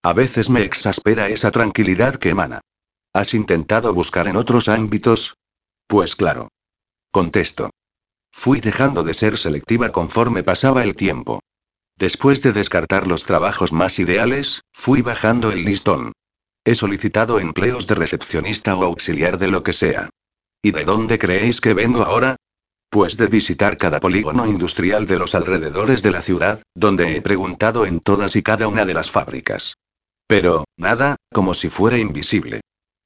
A 0.04 0.14
veces 0.14 0.52
me 0.52 0.62
exaspera 0.62 1.28
esa 1.30 1.50
tranquilidad 1.50 2.16
que 2.18 2.30
emana. 2.30 2.62
¿Has 3.14 3.34
intentado 3.34 3.96
buscar 3.96 4.28
en 4.28 4.36
otros 4.36 4.68
ámbitos? 4.68 5.34
Pues 5.88 6.16
claro. 6.16 6.50
Contesto. 7.12 7.72
Fui 8.34 8.60
dejando 8.60 9.04
de 9.04 9.14
ser 9.14 9.38
selectiva 9.38 9.92
conforme 9.92 10.44
pasaba 10.44 10.84
el 10.84 10.96
tiempo. 10.96 11.40
Después 11.98 12.42
de 12.42 12.52
descartar 12.52 13.08
los 13.08 13.24
trabajos 13.24 13.72
más 13.72 14.00
ideales, 14.00 14.64
fui 14.74 15.02
bajando 15.02 15.52
el 15.52 15.64
listón. 15.64 16.12
He 16.66 16.76
solicitado 16.76 17.40
empleos 17.40 17.88
de 17.88 17.96
recepcionista 17.96 18.76
o 18.76 18.84
auxiliar 18.84 19.38
de 19.38 19.48
lo 19.48 19.64
que 19.64 19.72
sea. 19.72 20.10
¿Y 20.62 20.72
de 20.72 20.84
dónde 20.84 21.20
creéis 21.20 21.62
que 21.62 21.74
vengo 21.74 22.04
ahora? 22.04 22.36
Pues 22.90 23.16
de 23.16 23.28
visitar 23.28 23.78
cada 23.78 24.00
polígono 24.00 24.46
industrial 24.46 25.08
de 25.08 25.20
los 25.20 25.36
alrededores 25.36 26.04
de 26.04 26.12
la 26.12 26.22
ciudad, 26.22 26.64
donde 26.76 27.16
he 27.16 27.22
preguntado 27.22 27.86
en 27.86 28.00
todas 28.00 28.36
y 28.36 28.44
cada 28.44 28.68
una 28.68 28.86
de 28.86 28.94
las 28.94 29.10
fábricas. 29.10 29.76
Pero, 30.28 30.66
nada, 30.78 31.16
como 31.32 31.54
si 31.54 31.70
fuera 31.70 31.98
invisible. 31.98 32.62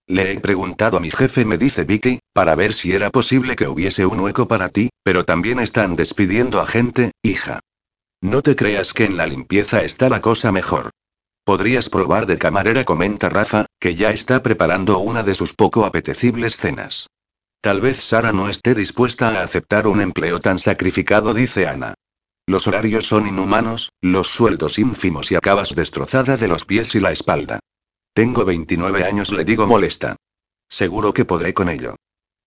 Le 0.08 0.32
he 0.32 0.40
preguntado 0.40 0.98
a 0.98 1.00
mi 1.02 1.12
jefe, 1.12 1.44
me 1.44 1.58
dice 1.58 1.84
Vicky, 1.84 2.20
para 2.34 2.56
ver 2.56 2.74
si 2.74 2.94
era 2.94 3.10
posible 3.10 3.58
que 3.58 3.68
hubiese 3.68 4.06
un 4.06 4.22
hueco 4.22 4.48
para 4.48 4.70
ti, 4.70 4.90
pero 5.04 5.26
también 5.26 5.60
están 5.60 5.98
despidiendo 5.98 6.62
a 6.62 6.66
gente, 6.66 7.12
hija. 7.22 7.60
No 8.22 8.42
te 8.42 8.56
creas 8.56 8.94
que 8.94 9.04
en 9.04 9.18
la 9.18 9.28
limpieza 9.28 9.82
está 9.82 10.08
la 10.08 10.22
cosa 10.22 10.54
mejor. 10.54 10.92
Podrías 11.44 11.90
probar 11.90 12.26
de 12.26 12.38
camarera, 12.38 12.86
comenta 12.86 13.28
Rafa, 13.28 13.66
que 13.80 13.96
ya 13.96 14.12
está 14.12 14.42
preparando 14.42 15.00
una 15.00 15.24
de 15.24 15.36
sus 15.36 15.54
poco 15.54 15.86
apetecibles 15.86 16.58
cenas. 16.58 17.08
Tal 17.62 17.82
vez 17.82 18.02
Sara 18.02 18.32
no 18.32 18.50
esté 18.50 18.76
dispuesta 18.76 19.30
a 19.30 19.44
aceptar 19.44 19.88
un 19.88 20.00
empleo 20.00 20.40
tan 20.40 20.58
sacrificado, 20.58 21.34
dice 21.34 21.68
Ana. 21.68 21.96
Los 22.46 22.66
horarios 22.66 23.06
son 23.06 23.28
inhumanos, 23.28 23.92
los 24.02 24.30
sueldos 24.30 24.80
ínfimos 24.80 25.32
y 25.32 25.36
acabas 25.36 25.76
destrozada 25.76 26.38
de 26.38 26.48
los 26.48 26.64
pies 26.64 26.96
y 26.96 27.02
la 27.02 27.12
espalda. 27.12 27.60
Tengo 28.18 28.46
29 28.46 29.04
años, 29.04 29.32
le 29.32 29.46
digo 29.46 29.68
molesta. 29.68 30.16
Seguro 30.68 31.14
que 31.14 31.24
podré 31.24 31.54
con 31.54 31.70
ello. 31.70 31.98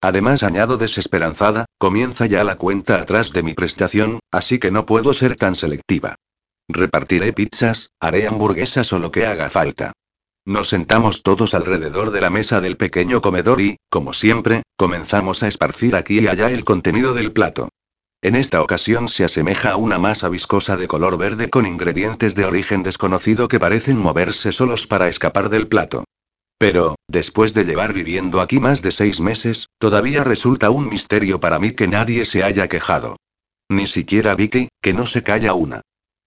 Además, 0.01 0.43
añado 0.43 0.79
desesperanzada, 0.79 1.67
comienza 1.79 2.27
ya 2.27 2.43
la 2.43 2.57
cuenta 2.57 2.97
atrás 2.97 3.33
de 3.33 3.45
mi 3.45 3.55
prestación, 3.55 4.19
así 4.33 4.59
que 4.59 4.73
no 4.73 4.85
puedo 4.85 5.15
ser 5.15 5.37
tan 5.37 5.55
selectiva. 5.55 6.17
Repartiré 6.69 7.33
pizzas, 7.33 7.91
haré 8.01 8.27
hamburguesas 8.27 8.93
o 8.93 8.99
lo 8.99 9.13
que 9.13 9.27
haga 9.27 9.49
falta. 9.49 9.93
Nos 10.45 10.71
sentamos 10.71 11.23
todos 11.23 11.55
alrededor 11.55 12.11
de 12.11 12.21
la 12.21 12.31
mesa 12.31 12.61
del 12.61 12.77
pequeño 12.77 13.21
comedor 13.21 13.61
y, 13.61 13.77
como 13.89 14.13
siempre, 14.13 14.65
comenzamos 14.77 15.45
a 15.45 15.47
esparcir 15.47 15.95
aquí 15.95 16.19
y 16.19 16.27
allá 16.27 16.51
el 16.51 16.65
contenido 16.65 17.15
del 17.15 17.31
plato. 17.31 17.69
En 18.23 18.37
esta 18.37 18.61
ocasión 18.61 19.09
se 19.09 19.25
asemeja 19.25 19.71
a 19.71 19.77
una 19.77 19.99
masa 19.99 20.29
viscosa 20.29 20.77
de 20.77 20.87
color 20.87 21.17
verde 21.17 21.49
con 21.49 21.65
ingredientes 21.65 22.35
de 22.35 22.45
origen 22.45 22.83
desconocido 22.83 23.49
que 23.49 23.59
parecen 23.59 23.97
moverse 23.97 24.53
solos 24.53 24.87
para 24.87 25.09
escapar 25.09 25.49
del 25.49 25.69
plato. 25.69 26.05
Pero, 26.59 26.97
después 27.09 27.55
de 27.55 27.65
llevar 27.65 27.95
viviendo 27.95 28.43
aquí 28.43 28.61
más 28.61 28.83
de 28.83 28.91
seis 28.91 29.21
meses, 29.21 29.69
todavía 29.79 30.23
resulta 30.23 30.69
un 30.69 30.87
misterio 30.91 31.41
para 31.41 31.59
mí 31.59 31.73
que 31.73 31.89
nadie 31.89 32.27
se 32.27 32.43
haya 32.43 32.69
quejado. 32.69 33.17
Ni 33.71 33.87
siquiera 33.87 34.35
Vicky, 34.35 34.69
que 34.83 34.93
no 34.93 35.07
se 35.07 35.23
calla 35.23 35.55
una. 35.55 35.81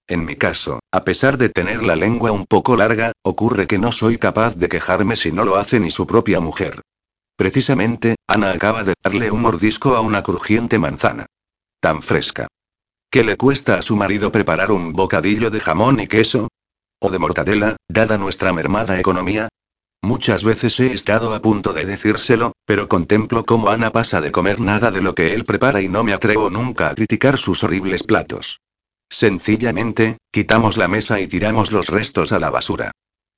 En 0.08 0.26
mi 0.26 0.36
caso, 0.36 0.80
a 0.92 1.04
pesar 1.04 1.38
de 1.38 1.50
tener 1.50 1.84
la 1.84 1.96
lengua 1.96 2.32
un 2.32 2.48
poco 2.48 2.76
larga, 2.76 3.12
ocurre 3.22 3.68
que 3.68 3.78
no 3.78 3.92
soy 3.92 4.18
capaz 4.18 4.56
de 4.56 4.68
quejarme 4.68 5.16
si 5.16 5.32
no 5.32 5.46
lo 5.46 5.58
hace 5.58 5.80
ni 5.80 5.92
su 5.92 6.08
propia 6.08 6.40
mujer. 6.40 6.82
Precisamente, 7.36 8.16
Ana 8.26 8.52
acaba 8.52 8.84
de 8.84 8.96
darle 9.04 9.30
un 9.30 9.44
mordisco 9.44 9.96
a 9.96 10.02
una 10.02 10.24
crujiente 10.24 10.80
manzana 10.80 11.28
tan 11.84 12.02
fresca. 12.02 12.48
¿Qué 13.12 13.26
le 13.26 13.36
cuesta 13.36 13.76
a 13.76 13.82
su 13.82 13.98
marido 13.98 14.32
preparar 14.32 14.72
un 14.72 14.93
bocadillo 14.93 15.52
de 15.52 15.60
jamón 15.60 16.00
y 16.00 16.08
queso? 16.08 16.48
¿O 17.02 17.10
de 17.12 17.19
mortadela, 17.19 17.76
dada 17.89 18.17
nuestra 18.17 18.54
mermada 18.54 18.98
economía? 19.02 19.50
Muchas 20.02 20.46
veces 20.46 20.80
he 20.80 20.93
estado 20.93 21.34
a 21.36 21.41
punto 21.41 21.74
de 21.74 21.84
decírselo, 21.84 22.54
pero 22.65 22.88
contemplo 22.88 23.43
cómo 23.43 23.67
Ana 23.67 23.91
pasa 23.91 24.22
de 24.22 24.32
comer 24.32 24.62
nada 24.62 24.91
de 24.91 25.02
lo 25.02 25.13
que 25.13 25.34
él 25.34 25.43
prepara 25.43 25.82
y 25.82 25.89
no 25.89 26.06
me 26.06 26.13
atrevo 26.13 26.50
nunca 26.50 26.89
a 26.89 26.96
criticar 26.96 27.38
sus 27.38 27.65
horribles 27.65 28.04
platos. 28.04 28.62
Sencillamente, 29.10 30.19
quitamos 30.32 30.78
la 30.78 30.88
mesa 30.88 31.19
y 31.19 31.28
tiramos 31.28 31.74
los 31.74 31.88
restos 31.88 32.32
a 32.32 32.39
la 32.39 32.50
basura. 32.50 32.91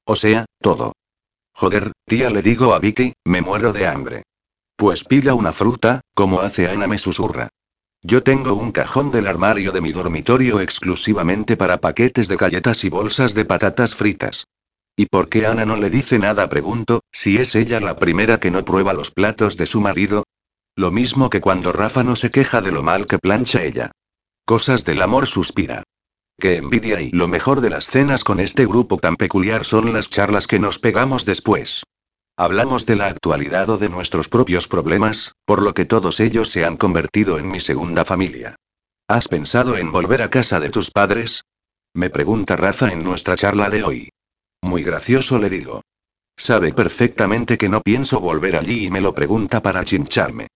O 0.06 0.16
sea, 0.16 0.46
todo. 0.62 0.94
Joder, 1.56 1.94
tía, 2.06 2.30
le 2.30 2.44
digo 2.44 2.76
a 2.76 2.80
Vicky, 2.80 3.14
me 3.26 3.42
muero 3.42 3.74
de 3.74 3.88
hambre. 3.88 4.22
Pues 4.76 5.04
pilla 5.04 5.34
una 5.34 5.52
fruta, 5.52 6.02
como 6.14 6.42
hace 6.42 6.70
Ana, 6.70 6.86
me 6.86 7.00
susurra. 7.00 7.50
Yo 8.08 8.22
tengo 8.22 8.54
un 8.54 8.72
cajón 8.72 9.10
del 9.10 9.26
armario 9.26 9.72
de 9.72 9.82
mi 9.82 9.92
dormitorio 9.92 10.60
exclusivamente 10.60 11.58
para 11.58 11.82
paquetes 11.82 12.28
de 12.28 12.36
galletas 12.36 12.84
y 12.84 12.90
bolsas 12.90 13.34
de 13.34 13.46
patatas 13.46 13.96
fritas. 13.96 14.46
¿Y 14.96 15.08
por 15.08 15.28
qué 15.28 15.48
Ana 15.48 15.66
no 15.66 15.76
le 15.76 15.90
dice 15.90 16.20
nada? 16.20 16.48
Pregunto, 16.48 17.02
si 17.12 17.38
es 17.38 17.56
ella 17.56 17.80
la 17.80 17.98
primera 17.98 18.40
que 18.40 18.52
no 18.52 18.64
prueba 18.64 18.94
los 18.94 19.10
platos 19.10 19.58
de 19.58 19.66
su 19.66 19.82
marido. 19.82 20.24
Lo 20.76 20.92
mismo 20.92 21.32
que 21.32 21.42
cuando 21.42 21.72
Rafa 21.72 22.04
no 22.04 22.16
se 22.16 22.30
queja 22.30 22.62
de 22.62 22.72
lo 22.72 22.84
mal 22.84 23.08
que 23.08 23.18
plancha 23.18 23.64
ella. 23.64 23.90
Cosas 24.46 24.86
del 24.86 25.02
amor 25.02 25.26
suspira. 25.26 25.82
Qué 26.38 26.58
envidia 26.58 27.02
y 27.02 27.10
lo 27.10 27.28
mejor 27.28 27.60
de 27.60 27.72
las 27.72 27.88
cenas 27.88 28.24
con 28.24 28.40
este 28.40 28.68
grupo 28.68 29.00
tan 29.00 29.16
peculiar 29.16 29.66
son 29.66 29.94
las 29.94 30.12
charlas 30.12 30.46
que 30.46 30.60
nos 30.60 30.78
pegamos 30.78 31.26
después. 31.26 31.82
Hablamos 32.38 32.86
de 32.86 32.98
la 32.98 33.08
actualidad 33.08 33.70
o 33.70 33.78
de 33.78 33.88
nuestros 33.88 34.28
propios 34.28 34.68
problemas, 34.68 35.36
por 35.46 35.64
lo 35.64 35.74
que 35.74 35.86
todos 35.86 36.20
ellos 36.20 36.50
se 36.50 36.66
han 36.66 36.76
convertido 36.76 37.40
en 37.40 37.48
mi 37.48 37.62
segunda 37.62 38.04
familia. 38.04 38.58
¿Has 39.08 39.30
pensado 39.30 39.78
en 39.78 39.94
volver 39.94 40.22
a 40.22 40.30
casa 40.30 40.60
de 40.60 40.70
tus 40.70 40.92
padres? 40.92 41.46
Me 41.94 42.10
pregunta 42.10 42.58
Rafa 42.58 42.90
en 42.90 43.06
nuestra 43.06 43.38
charla 43.38 43.70
de 43.70 43.84
hoy. 43.84 44.10
Muy 44.62 44.84
gracioso 44.84 45.40
le 45.40 45.50
digo. 45.50 45.82
Sabe 46.36 46.74
perfectamente 46.74 47.58
que 47.58 47.70
no 47.70 47.80
pienso 47.80 48.20
volver 48.20 48.58
allí 48.58 48.86
y 48.86 48.92
me 48.92 49.00
lo 49.00 49.16
pregunta 49.16 49.62
para 49.62 49.86
chincharme. 49.86 50.48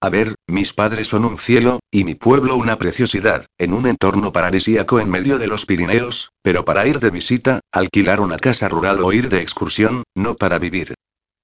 A 0.00 0.08
ver, 0.08 0.36
mis 0.46 0.72
padres 0.72 1.08
son 1.08 1.26
un 1.26 1.36
cielo, 1.36 1.80
y 1.90 2.04
mi 2.04 2.14
pueblo 2.14 2.56
una 2.56 2.78
preciosidad, 2.78 3.44
en 3.58 3.74
un 3.74 3.86
entorno 3.86 4.32
paradisíaco 4.32 5.00
en 5.00 5.10
medio 5.10 5.38
de 5.38 5.48
los 5.48 5.66
Pirineos, 5.66 6.30
pero 6.40 6.64
para 6.64 6.86
ir 6.86 6.98
de 6.98 7.10
visita, 7.10 7.60
alquilar 7.72 8.20
una 8.20 8.38
casa 8.38 8.70
rural 8.70 9.02
o 9.02 9.12
ir 9.12 9.28
de 9.28 9.42
excursión, 9.42 10.02
no 10.14 10.34
para 10.34 10.58
vivir. 10.58 10.94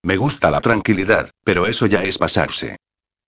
Me 0.04 0.16
gusta 0.16 0.50
la 0.50 0.60
tranquilidad, 0.60 1.30
pero 1.44 1.66
eso 1.66 1.86
ya 1.86 2.02
es 2.02 2.18
pasarse. 2.18 2.76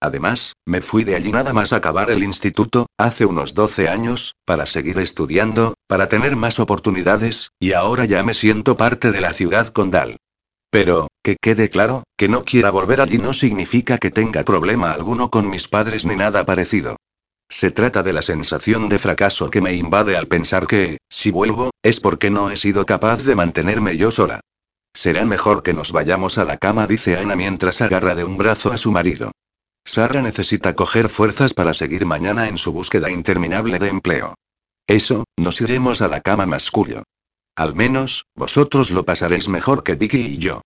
Además, 0.00 0.54
me 0.66 0.80
fui 0.80 1.04
de 1.04 1.14
allí 1.14 1.30
nada 1.30 1.52
más 1.52 1.72
acabar 1.72 2.10
el 2.10 2.24
instituto, 2.24 2.86
hace 2.98 3.24
unos 3.24 3.54
12 3.54 3.88
años, 3.88 4.34
para 4.44 4.66
seguir 4.66 4.98
estudiando, 4.98 5.74
para 5.86 6.08
tener 6.08 6.34
más 6.34 6.58
oportunidades, 6.58 7.50
y 7.60 7.72
ahora 7.72 8.04
ya 8.04 8.22
me 8.24 8.34
siento 8.34 8.76
parte 8.76 9.12
de 9.12 9.20
la 9.20 9.32
ciudad 9.32 9.68
condal. 9.68 10.16
Pero, 10.68 11.06
que 11.22 11.36
quede 11.40 11.70
claro, 11.70 12.02
que 12.16 12.28
no 12.28 12.44
quiera 12.44 12.70
volver 12.70 13.00
allí 13.00 13.18
no 13.18 13.32
significa 13.32 13.98
que 13.98 14.10
tenga 14.10 14.42
problema 14.42 14.90
alguno 14.90 15.30
con 15.30 15.48
mis 15.48 15.68
padres 15.68 16.04
ni 16.04 16.16
nada 16.16 16.44
parecido. 16.44 16.96
Se 17.48 17.70
trata 17.70 18.02
de 18.02 18.12
la 18.12 18.22
sensación 18.22 18.88
de 18.88 18.98
fracaso 18.98 19.48
que 19.48 19.60
me 19.60 19.74
invade 19.74 20.16
al 20.16 20.26
pensar 20.26 20.66
que, 20.66 20.98
si 21.08 21.30
vuelvo, 21.30 21.70
es 21.84 22.00
porque 22.00 22.30
no 22.30 22.50
he 22.50 22.56
sido 22.56 22.84
capaz 22.84 23.22
de 23.22 23.36
mantenerme 23.36 23.96
yo 23.96 24.10
sola. 24.10 24.40
Será 24.94 25.24
mejor 25.26 25.62
que 25.64 25.74
nos 25.74 25.90
vayamos 25.90 26.38
a 26.38 26.44
la 26.44 26.56
cama, 26.56 26.86
dice 26.86 27.16
Ana 27.16 27.34
mientras 27.34 27.80
agarra 27.82 28.14
de 28.14 28.24
un 28.24 28.38
brazo 28.38 28.72
a 28.72 28.76
su 28.76 28.92
marido. 28.92 29.32
Sara 29.84 30.22
necesita 30.22 30.74
coger 30.74 31.08
fuerzas 31.08 31.52
para 31.52 31.74
seguir 31.74 32.06
mañana 32.06 32.48
en 32.48 32.56
su 32.56 32.72
búsqueda 32.72 33.10
interminable 33.10 33.78
de 33.78 33.88
empleo. 33.88 34.34
Eso, 34.86 35.24
nos 35.36 35.60
iremos 35.60 36.00
a 36.00 36.08
la 36.08 36.20
cama 36.20 36.46
masculio. 36.46 37.02
Al 37.56 37.74
menos, 37.74 38.26
vosotros 38.34 38.90
lo 38.90 39.04
pasaréis 39.04 39.48
mejor 39.48 39.82
que 39.82 39.94
Vicky 39.94 40.20
y 40.20 40.38
yo. 40.38 40.62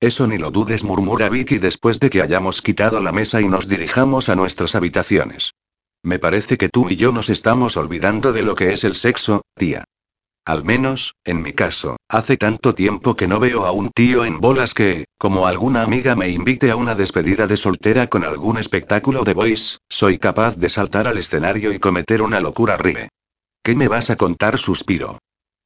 Eso 0.00 0.26
ni 0.26 0.38
lo 0.38 0.50
dudes, 0.50 0.84
murmura 0.84 1.28
Vicky 1.28 1.58
después 1.58 1.98
de 1.98 2.10
que 2.10 2.22
hayamos 2.22 2.62
quitado 2.62 3.00
la 3.00 3.12
mesa 3.12 3.40
y 3.40 3.48
nos 3.48 3.68
dirijamos 3.68 4.28
a 4.28 4.36
nuestras 4.36 4.74
habitaciones. 4.74 5.54
Me 6.02 6.18
parece 6.18 6.56
que 6.56 6.68
tú 6.68 6.88
y 6.88 6.96
yo 6.96 7.10
nos 7.10 7.30
estamos 7.30 7.76
olvidando 7.76 8.32
de 8.32 8.42
lo 8.42 8.54
que 8.54 8.72
es 8.72 8.84
el 8.84 8.94
sexo, 8.94 9.42
tía. 9.56 9.84
Al 10.48 10.64
menos, 10.64 11.14
en 11.26 11.42
mi 11.42 11.52
caso, 11.52 11.98
hace 12.08 12.38
tanto 12.38 12.74
tiempo 12.74 13.14
que 13.16 13.28
no 13.28 13.38
veo 13.38 13.66
a 13.66 13.72
un 13.72 13.90
tío 13.90 14.24
en 14.24 14.40
bolas 14.40 14.72
que, 14.72 15.04
como 15.18 15.46
alguna 15.46 15.82
amiga 15.82 16.16
me 16.16 16.30
invite 16.30 16.70
a 16.70 16.76
una 16.76 16.94
despedida 16.94 17.46
de 17.46 17.58
soltera 17.58 18.06
con 18.06 18.24
algún 18.24 18.56
espectáculo 18.56 19.24
de 19.24 19.34
boys, 19.34 19.80
soy 19.90 20.16
capaz 20.16 20.56
de 20.56 20.70
saltar 20.70 21.06
al 21.06 21.18
escenario 21.18 21.70
y 21.74 21.78
cometer 21.78 22.22
una 22.22 22.40
locura 22.40 22.78
ríe. 22.78 23.10
¿Qué 23.62 23.76
me 23.76 23.88
vas 23.88 24.08
a 24.08 24.16
contar? 24.16 24.56
suspiro. 24.56 25.18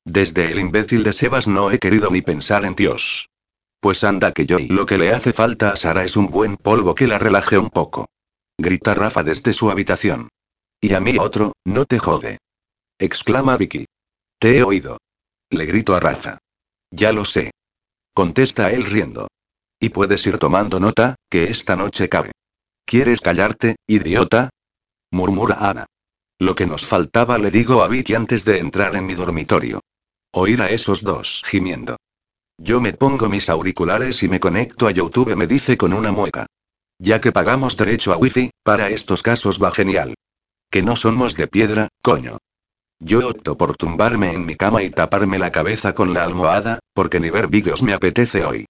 Desde 0.04 0.50
el 0.50 0.58
imbécil 0.58 1.04
de 1.04 1.12
Sebas 1.12 1.46
no 1.46 1.70
he 1.70 1.78
querido 1.78 2.10
ni 2.10 2.20
pensar 2.20 2.64
en 2.64 2.74
Dios. 2.74 3.28
Pues 3.78 4.02
anda 4.02 4.32
que 4.32 4.46
yo 4.46 4.58
y 4.58 4.66
lo 4.66 4.84
que 4.84 4.98
le 4.98 5.12
hace 5.14 5.32
falta 5.32 5.70
a 5.70 5.76
Sara 5.76 6.02
es 6.02 6.16
un 6.16 6.26
buen 6.26 6.56
polvo 6.56 6.96
que 6.96 7.06
la 7.06 7.20
relaje 7.20 7.56
un 7.56 7.70
poco. 7.70 8.06
Grita 8.58 8.94
Rafa 8.94 9.22
desde 9.22 9.52
su 9.52 9.70
habitación. 9.70 10.28
Y 10.80 10.94
a 10.94 10.98
mí 10.98 11.18
otro, 11.20 11.52
no 11.64 11.84
te 11.84 12.00
jode. 12.00 12.38
Exclama 12.98 13.56
Vicky. 13.56 13.84
Te 14.42 14.58
he 14.58 14.64
oído. 14.64 14.98
Le 15.50 15.66
grito 15.66 15.94
a 15.94 16.00
Rafa. 16.00 16.38
Ya 16.90 17.12
lo 17.12 17.24
sé. 17.24 17.52
Contesta 18.12 18.72
él 18.72 18.86
riendo. 18.86 19.28
Y 19.78 19.90
puedes 19.90 20.26
ir 20.26 20.36
tomando 20.38 20.80
nota, 20.80 21.14
que 21.30 21.44
esta 21.44 21.76
noche 21.76 22.08
cabe. 22.08 22.32
¿Quieres 22.84 23.20
callarte, 23.20 23.76
idiota? 23.86 24.50
murmura 25.12 25.58
Ana. 25.60 25.86
Lo 26.40 26.56
que 26.56 26.66
nos 26.66 26.84
faltaba 26.84 27.38
le 27.38 27.52
digo 27.52 27.84
a 27.84 27.88
Vicky 27.88 28.16
antes 28.16 28.44
de 28.44 28.58
entrar 28.58 28.96
en 28.96 29.06
mi 29.06 29.14
dormitorio. 29.14 29.80
Oír 30.32 30.60
a 30.60 30.70
esos 30.70 31.04
dos 31.04 31.44
gimiendo. 31.46 31.94
Yo 32.58 32.80
me 32.80 32.94
pongo 32.94 33.28
mis 33.28 33.48
auriculares 33.48 34.24
y 34.24 34.28
me 34.28 34.40
conecto 34.40 34.88
a 34.88 34.90
YouTube, 34.90 35.36
me 35.36 35.46
dice 35.46 35.76
con 35.76 35.92
una 35.92 36.10
mueca. 36.10 36.46
Ya 36.98 37.20
que 37.20 37.30
pagamos 37.30 37.76
derecho 37.76 38.12
a 38.12 38.16
wifi, 38.16 38.50
para 38.64 38.90
estos 38.90 39.22
casos 39.22 39.62
va 39.62 39.70
genial. 39.70 40.16
Que 40.68 40.82
no 40.82 40.96
somos 40.96 41.36
de 41.36 41.46
piedra, 41.46 41.86
coño. 42.02 42.38
Yo 43.04 43.28
opto 43.28 43.56
por 43.56 43.76
tumbarme 43.76 44.32
en 44.32 44.46
mi 44.46 44.54
cama 44.54 44.84
y 44.84 44.90
taparme 44.90 45.36
la 45.36 45.50
cabeza 45.50 45.92
con 45.92 46.14
la 46.14 46.22
almohada, 46.22 46.78
porque 46.94 47.18
ni 47.18 47.30
ver 47.30 47.48
vídeos 47.48 47.82
me 47.82 47.94
apetece 47.94 48.44
hoy. 48.44 48.66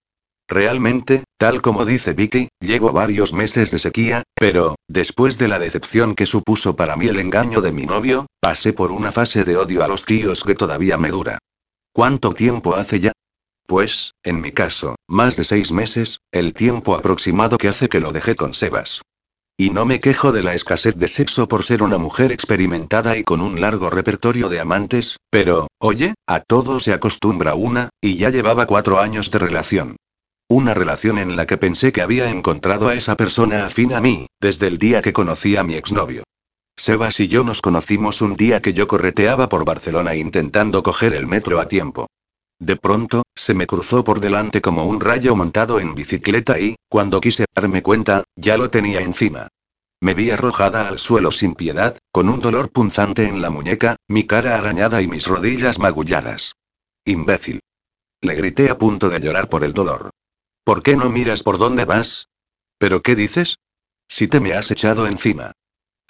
Realmente, 0.49 1.25
tal 1.37 1.61
como 1.61 1.85
dice 1.85 2.14
Vicky, 2.14 2.49
llevo 2.59 2.92
varios 2.92 3.35
meses 3.35 3.71
de 3.71 3.79
sequía, 3.79 4.23
pero, 4.35 4.77
después 4.88 5.37
de 5.37 5.49
la 5.49 5.59
decepción 5.59 6.14
que 6.14 6.25
supuso 6.25 6.75
para 6.77 6.97
mí 6.97 7.09
el 7.09 7.21
engaño 7.21 7.61
de 7.61 7.73
mi 7.73 7.85
novio, 7.85 8.25
pasé 8.40 8.73
por 8.73 8.90
una 8.90 9.12
fase 9.12 9.45
de 9.45 9.59
odio 9.59 9.85
a 9.85 9.88
los 9.88 10.07
tíos 10.07 10.45
que 10.45 10.55
todavía 10.55 10.97
me 10.97 11.11
dura. 11.11 11.37
¿Cuánto 11.92 12.33
tiempo 12.33 12.75
hace 12.75 13.01
ya? 13.01 13.12
Pues, 13.66 14.12
en 14.23 14.40
mi 14.40 14.53
caso, 14.53 14.97
más 15.09 15.37
de 15.37 15.45
seis 15.45 15.73
meses, 15.73 16.21
el 16.33 16.55
tiempo 16.55 16.95
aproximado 16.95 17.59
que 17.59 17.68
hace 17.68 17.90
que 17.90 18.01
lo 18.01 18.12
dejé 18.12 18.35
con 18.35 18.55
Sebas. 18.55 19.03
Y 19.62 19.70
no 19.70 19.87
me 19.87 20.01
quejo 20.01 20.33
de 20.33 20.42
la 20.42 20.55
escasez 20.55 20.96
de 20.96 21.07
sexo 21.07 21.46
por 21.46 21.62
ser 21.62 21.85
una 21.85 21.96
mujer 21.96 22.33
experimentada 22.33 23.16
y 23.16 23.22
con 23.22 23.40
un 23.40 23.61
largo 23.61 23.90
repertorio 23.90 24.48
de 24.48 24.59
amantes, 24.59 25.18
pero, 25.31 25.68
oye, 25.79 26.14
a 26.27 26.40
todo 26.40 26.81
se 26.81 26.92
acostumbra 26.92 27.55
una, 27.55 27.88
y 28.01 28.16
ya 28.16 28.31
llevaba 28.31 28.66
cuatro 28.66 28.98
años 28.98 29.31
de 29.31 29.38
relación. 29.38 29.94
Una 30.48 30.75
relación 30.75 31.16
en 31.18 31.37
la 31.37 31.46
que 31.46 31.59
pensé 31.59 31.92
que 31.92 32.03
había 32.03 32.29
encontrado 32.29 32.88
a 32.88 32.94
esa 32.94 33.16
persona 33.16 33.64
afín 33.64 33.94
a 33.94 34.01
mí, 34.01 34.27
desde 34.40 34.66
el 34.66 34.79
día 34.79 35.01
que 35.01 35.12
conocí 35.12 35.57
a 35.57 35.62
mi 35.62 35.75
exnovio. 35.77 36.25
Sebas 36.77 37.20
y 37.20 37.29
yo 37.29 37.44
nos 37.44 37.62
conocimos 37.62 38.20
un 38.20 38.35
día 38.35 38.61
que 38.62 38.72
yo 38.72 38.88
correteaba 38.88 39.48
por 39.48 39.64
Barcelona 39.64 40.16
intentando 40.16 40.83
coger 40.83 41.14
el 41.14 41.29
metro 41.29 41.61
a 41.61 41.68
tiempo. 41.68 42.09
De 42.62 42.77
pronto, 42.77 43.25
se 43.35 43.55
me 43.55 43.66
cruzó 43.66 44.05
por 44.05 44.20
delante 44.20 44.61
como 44.62 44.85
un 44.85 45.01
rayo 45.01 45.35
montado 45.35 45.81
en 45.81 45.96
bicicleta 45.96 46.61
y, 46.61 46.77
cuando 46.88 47.20
quise 47.20 47.44
darme 47.53 47.83
cuenta, 47.83 48.22
ya 48.37 48.57
lo 48.57 48.70
tenía 48.70 49.01
encima. 49.01 49.48
Me 50.01 50.14
vi 50.14 50.31
arrojada 50.31 50.87
al 50.87 51.01
suelo 51.01 51.33
sin 51.33 51.57
piedad, 51.57 51.98
con 52.12 52.29
un 52.29 52.38
dolor 52.38 52.70
punzante 52.70 53.27
en 53.27 53.42
la 53.42 53.51
muñeca, 53.51 53.96
mi 54.07 54.29
cara 54.29 54.57
arañada 54.57 55.03
y 55.03 55.09
mis 55.09 55.27
rodillas 55.27 55.81
magulladas. 55.81 56.55
Imbécil. 57.05 57.59
Le 58.20 58.37
grité 58.37 58.70
a 58.70 58.79
punto 58.79 59.11
de 59.11 59.18
llorar 59.18 59.48
por 59.48 59.64
el 59.64 59.72
dolor. 59.72 60.11
¿Por 60.62 60.85
qué 60.85 60.94
no 60.94 61.11
miras 61.11 61.42
por 61.42 61.59
dónde 61.59 61.85
vas? 61.85 62.29
¿Pero 62.79 63.03
qué 63.03 63.16
dices? 63.16 63.57
Si 64.07 64.29
te 64.29 64.38
me 64.38 64.53
has 64.53 64.70
echado 64.70 65.09
encima. 65.09 65.51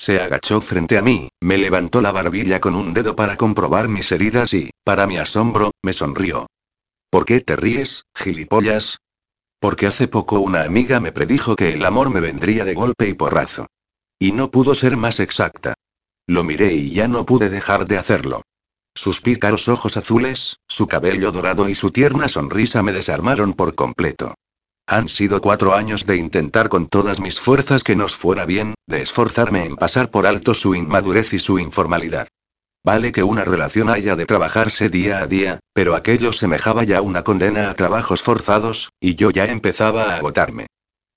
Se 0.03 0.19
agachó 0.19 0.61
frente 0.61 0.99
a 0.99 1.01
mí, 1.01 1.29
me 1.41 1.59
levantó 1.59 2.01
la 2.01 2.11
barbilla 2.11 2.59
con 2.59 2.75
un 2.75 2.93
dedo 2.93 3.15
para 3.15 3.37
comprobar 3.37 3.87
mis 3.87 4.11
heridas 4.11 4.53
y, 4.53 4.71
para 4.83 5.07
mi 5.07 5.17
asombro, 5.17 5.71
me 5.81 5.93
sonrió. 5.93 6.49
¿Por 7.09 7.25
qué 7.25 7.41
te 7.41 7.55
ríes, 7.55 8.03
gilipollas? 8.13 8.99
Porque 9.61 9.87
hace 9.87 10.09
poco 10.09 10.41
una 10.41 10.65
amiga 10.65 10.99
me 10.99 11.13
predijo 11.13 11.55
que 11.55 11.75
el 11.75 11.85
amor 11.85 12.11
me 12.11 12.19
vendría 12.19 12.65
de 12.65 12.75
golpe 12.75 13.07
y 13.07 13.15
porrazo. 13.15 13.69
Y 14.19 14.33
no 14.33 14.51
pudo 14.51 14.75
ser 14.75 14.97
más 14.97 15.21
exacta. 15.21 15.75
Lo 16.27 16.43
miré 16.43 16.75
y 16.75 16.91
ya 16.91 17.07
no 17.07 17.25
pude 17.25 17.49
dejar 17.49 17.87
de 17.87 17.97
hacerlo. 17.97 18.43
Sus 18.97 19.21
pícaros 19.21 19.69
ojos 19.69 19.97
azules, 19.97 20.57
su 20.67 20.89
cabello 20.89 21.31
dorado 21.31 21.69
y 21.69 21.77
su 21.77 21.93
tierna 21.93 22.27
sonrisa 22.27 22.83
me 22.83 22.93
desarmaron 22.93 23.53
por 23.53 23.77
completo. 23.77 24.35
Han 24.87 25.09
sido 25.09 25.41
cuatro 25.41 25.75
años 25.75 26.07
de 26.07 26.17
intentar 26.17 26.69
con 26.69 26.87
todas 26.87 27.21
mis 27.21 27.41
fuerzas 27.41 27.85
que 27.85 27.97
nos 27.97 28.15
fuera 28.15 28.45
bien, 28.45 28.75
de 28.87 29.03
esforzarme 29.03 29.65
en 29.65 29.77
pasar 29.77 30.11
por 30.11 30.27
alto 30.27 30.55
su 30.55 30.75
inmadurez 30.75 31.33
y 31.33 31.39
su 31.39 31.59
informalidad. 31.59 32.29
Vale 32.85 33.13
que 33.13 33.23
una 33.23 33.45
relación 33.45 33.89
haya 33.89 34.17
de 34.17 34.27
trabajarse 34.27 34.89
día 34.89 35.21
a 35.21 35.27
día, 35.27 35.61
pero 35.73 35.95
aquello 35.95 36.33
semejaba 36.33 36.83
ya 36.83 37.01
una 37.01 37.23
condena 37.23 37.71
a 37.71 37.75
trabajos 37.75 38.23
forzados, 38.23 38.91
y 39.01 39.15
yo 39.15 39.31
ya 39.31 39.45
empezaba 39.47 40.05
a 40.05 40.17
agotarme. 40.17 40.67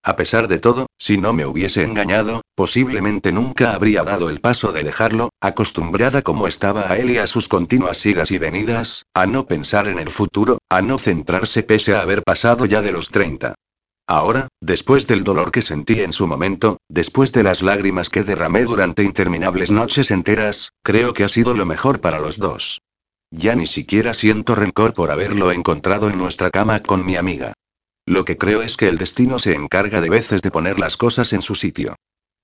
A 0.07 0.15
pesar 0.15 0.47
de 0.47 0.59
todo, 0.59 0.85
si 0.99 1.17
no 1.17 1.33
me 1.33 1.47
hubiese 1.47 1.83
engañado, 1.83 2.41
posiblemente 2.53 3.31
nunca 3.31 3.73
habría 3.73 4.03
dado 4.03 4.29
el 4.29 4.39
paso 4.39 4.71
de 4.71 4.83
dejarlo, 4.83 5.29
acostumbrada 5.41 6.21
como 6.21 6.47
estaba 6.47 6.91
a 6.91 6.97
él 6.97 7.09
y 7.09 7.17
a 7.17 7.25
sus 7.25 7.47
continuas 7.47 8.05
idas 8.05 8.29
y 8.29 8.37
venidas, 8.37 9.07
a 9.15 9.25
no 9.25 9.47
pensar 9.47 9.87
en 9.87 9.97
el 9.97 10.11
futuro, 10.11 10.59
a 10.69 10.83
no 10.83 10.99
centrarse 10.99 11.63
pese 11.63 11.95
a 11.95 12.01
haber 12.01 12.21
pasado 12.21 12.67
ya 12.67 12.83
de 12.83 12.91
los 12.91 13.09
30. 13.09 13.55
Ahora, 14.07 14.47
después 14.61 15.07
del 15.07 15.23
dolor 15.23 15.51
que 15.51 15.63
sentí 15.63 15.99
en 16.01 16.13
su 16.13 16.27
momento, 16.27 16.77
después 16.87 17.31
de 17.31 17.41
las 17.41 17.63
lágrimas 17.63 18.09
que 18.09 18.23
derramé 18.23 18.63
durante 18.65 19.01
interminables 19.01 19.71
noches 19.71 20.11
enteras, 20.11 20.69
creo 20.83 21.15
que 21.15 21.23
ha 21.23 21.29
sido 21.29 21.55
lo 21.55 21.65
mejor 21.65 21.99
para 21.99 22.19
los 22.19 22.37
dos. 22.37 22.83
Ya 23.31 23.55
ni 23.55 23.65
siquiera 23.65 24.13
siento 24.13 24.53
rencor 24.53 24.93
por 24.93 25.09
haberlo 25.09 25.51
encontrado 25.51 26.11
en 26.11 26.19
nuestra 26.19 26.51
cama 26.51 26.83
con 26.83 27.03
mi 27.03 27.15
amiga. 27.15 27.53
Lo 28.07 28.23
que 28.23 28.37
creo 28.37 28.61
es 28.61 28.77
que 28.77 28.87
el 28.87 28.99
destino 28.99 29.39
se 29.39 29.53
encarga 29.53 29.99
de 29.99 30.09
veces 30.09 30.43
de 30.43 30.51
poner 30.51 30.77
las 30.77 30.95
cosas 30.95 31.33
en 31.33 31.41
su 31.41 31.55
sitio. 31.55 31.95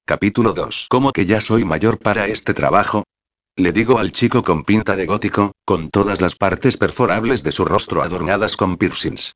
Capítulo 0.08 0.54
2. 0.54 0.88
¿Cómo 0.90 1.12
que 1.12 1.28
ya 1.28 1.40
soy 1.40 1.66
mayor 1.66 2.00
para 2.00 2.26
este 2.26 2.56
trabajo? 2.56 3.04
Le 3.56 3.72
digo 3.72 4.00
al 4.00 4.12
chico 4.12 4.42
con 4.42 4.64
pinta 4.64 4.96
de 4.96 5.06
gótico, 5.06 5.52
con 5.64 5.90
todas 5.90 6.20
las 6.20 6.36
partes 6.36 6.78
perforables 6.78 7.44
de 7.44 7.52
su 7.52 7.64
rostro 7.64 8.02
adornadas 8.02 8.58
con 8.58 8.78
piercings. 8.78 9.36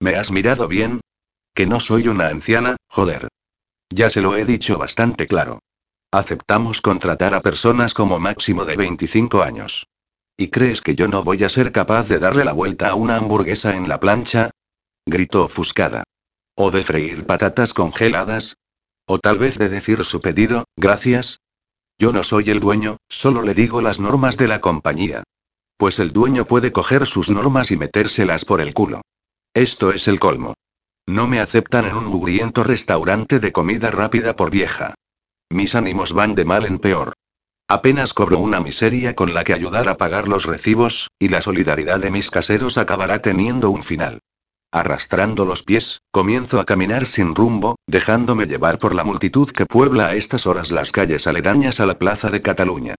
¿Me 0.00 0.16
has 0.16 0.30
mirado 0.30 0.66
bien? 0.66 1.00
Que 1.54 1.66
no 1.66 1.78
soy 1.78 2.08
una 2.08 2.28
anciana, 2.28 2.76
joder. 2.88 3.28
Ya 3.90 4.08
se 4.08 4.22
lo 4.22 4.34
he 4.34 4.46
dicho 4.46 4.78
bastante 4.78 5.26
claro. 5.26 5.58
Aceptamos 6.10 6.80
contratar 6.80 7.34
a 7.34 7.42
personas 7.42 7.92
como 7.92 8.18
máximo 8.18 8.64
de 8.64 8.76
25 8.76 9.42
años. 9.42 9.86
¿Y 10.38 10.48
crees 10.48 10.80
que 10.80 10.94
yo 10.94 11.06
no 11.06 11.22
voy 11.22 11.44
a 11.44 11.50
ser 11.50 11.70
capaz 11.70 12.08
de 12.08 12.18
darle 12.18 12.46
la 12.46 12.52
vuelta 12.54 12.88
a 12.88 12.94
una 12.94 13.16
hamburguesa 13.16 13.76
en 13.76 13.90
la 13.90 14.00
plancha? 14.00 14.52
Gritó 15.06 15.44
ofuscada. 15.44 16.02
¿O 16.56 16.70
de 16.70 16.82
freír 16.82 17.24
patatas 17.24 17.72
congeladas? 17.72 18.56
¿O 19.06 19.18
tal 19.18 19.38
vez 19.38 19.56
de 19.56 19.68
decir 19.68 20.04
su 20.04 20.20
pedido, 20.20 20.64
gracias? 20.76 21.40
Yo 21.98 22.12
no 22.12 22.24
soy 22.24 22.50
el 22.50 22.60
dueño, 22.60 22.96
solo 23.08 23.42
le 23.42 23.54
digo 23.54 23.80
las 23.80 24.00
normas 24.00 24.36
de 24.36 24.48
la 24.48 24.60
compañía. 24.60 25.22
Pues 25.76 26.00
el 26.00 26.12
dueño 26.12 26.46
puede 26.46 26.72
coger 26.72 27.06
sus 27.06 27.30
normas 27.30 27.70
y 27.70 27.76
metérselas 27.76 28.44
por 28.44 28.60
el 28.60 28.74
culo. 28.74 29.02
Esto 29.54 29.92
es 29.92 30.08
el 30.08 30.18
colmo. 30.18 30.54
No 31.06 31.28
me 31.28 31.38
aceptan 31.38 31.84
en 31.84 31.94
un 31.94 32.06
mugriento 32.06 32.64
restaurante 32.64 33.38
de 33.38 33.52
comida 33.52 33.90
rápida 33.90 34.34
por 34.34 34.50
vieja. 34.50 34.94
Mis 35.50 35.74
ánimos 35.76 36.12
van 36.12 36.34
de 36.34 36.44
mal 36.44 36.66
en 36.66 36.78
peor. 36.78 37.12
Apenas 37.68 38.12
cobro 38.12 38.38
una 38.38 38.60
miseria 38.60 39.14
con 39.14 39.34
la 39.34 39.44
que 39.44 39.52
ayudar 39.52 39.88
a 39.88 39.96
pagar 39.96 40.26
los 40.26 40.44
recibos, 40.44 41.10
y 41.18 41.28
la 41.28 41.40
solidaridad 41.40 42.00
de 42.00 42.10
mis 42.10 42.30
caseros 42.30 42.76
acabará 42.76 43.22
teniendo 43.22 43.70
un 43.70 43.84
final. 43.84 44.20
Arrastrando 44.72 45.44
los 45.44 45.62
pies, 45.62 46.00
comienzo 46.10 46.60
a 46.60 46.64
caminar 46.64 47.06
sin 47.06 47.34
rumbo, 47.34 47.76
dejándome 47.86 48.46
llevar 48.46 48.78
por 48.78 48.94
la 48.94 49.04
multitud 49.04 49.50
que 49.50 49.66
puebla 49.66 50.08
a 50.08 50.14
estas 50.14 50.46
horas 50.46 50.70
las 50.70 50.92
calles 50.92 51.26
aledañas 51.26 51.80
a 51.80 51.86
la 51.86 51.98
Plaza 51.98 52.30
de 52.30 52.42
Cataluña. 52.42 52.94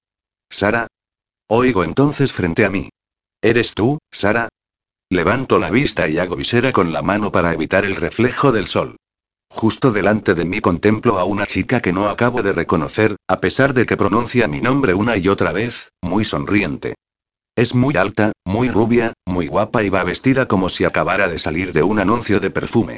Sara. 0.50 0.88
Oigo 1.50 1.84
entonces 1.84 2.32
frente 2.32 2.66
a 2.66 2.70
mí. 2.70 2.90
¿Eres 3.42 3.74
tú, 3.74 4.00
Sara? 4.12 4.50
Levanto 5.10 5.60
la 5.60 5.70
vista 5.70 6.08
y 6.10 6.18
hago 6.18 6.36
visera 6.36 6.72
con 6.72 6.92
la 6.92 7.02
mano 7.02 7.32
para 7.32 7.54
evitar 7.54 7.86
el 7.86 7.96
reflejo 7.96 8.52
del 8.52 8.68
sol. 8.68 8.98
Justo 9.50 9.92
delante 9.92 10.36
de 10.36 10.44
mí 10.44 10.60
contemplo 10.60 11.20
a 11.20 11.24
una 11.24 11.46
chica 11.46 11.80
que 11.80 11.94
no 11.94 12.10
acabo 12.10 12.44
de 12.44 12.52
reconocer, 12.52 13.16
a 13.28 13.40
pesar 13.40 13.74
de 13.74 13.86
que 13.86 13.96
pronuncia 13.96 14.48
mi 14.48 14.60
nombre 14.60 14.94
una 14.94 15.16
y 15.16 15.30
otra 15.30 15.54
vez, 15.54 15.92
muy 16.02 16.26
sonriente. 16.26 16.96
Es 17.58 17.74
muy 17.74 17.98
alta, 17.98 18.34
muy 18.46 18.70
rubia, 18.70 19.14
muy 19.26 19.48
guapa 19.48 19.82
y 19.82 19.90
va 19.90 20.04
vestida 20.04 20.48
como 20.48 20.70
si 20.70 20.86
acabara 20.86 21.28
de 21.28 21.40
salir 21.40 21.74
de 21.74 21.82
un 21.82 21.98
anuncio 21.98 22.40
de 22.40 22.52
perfume. 22.52 22.98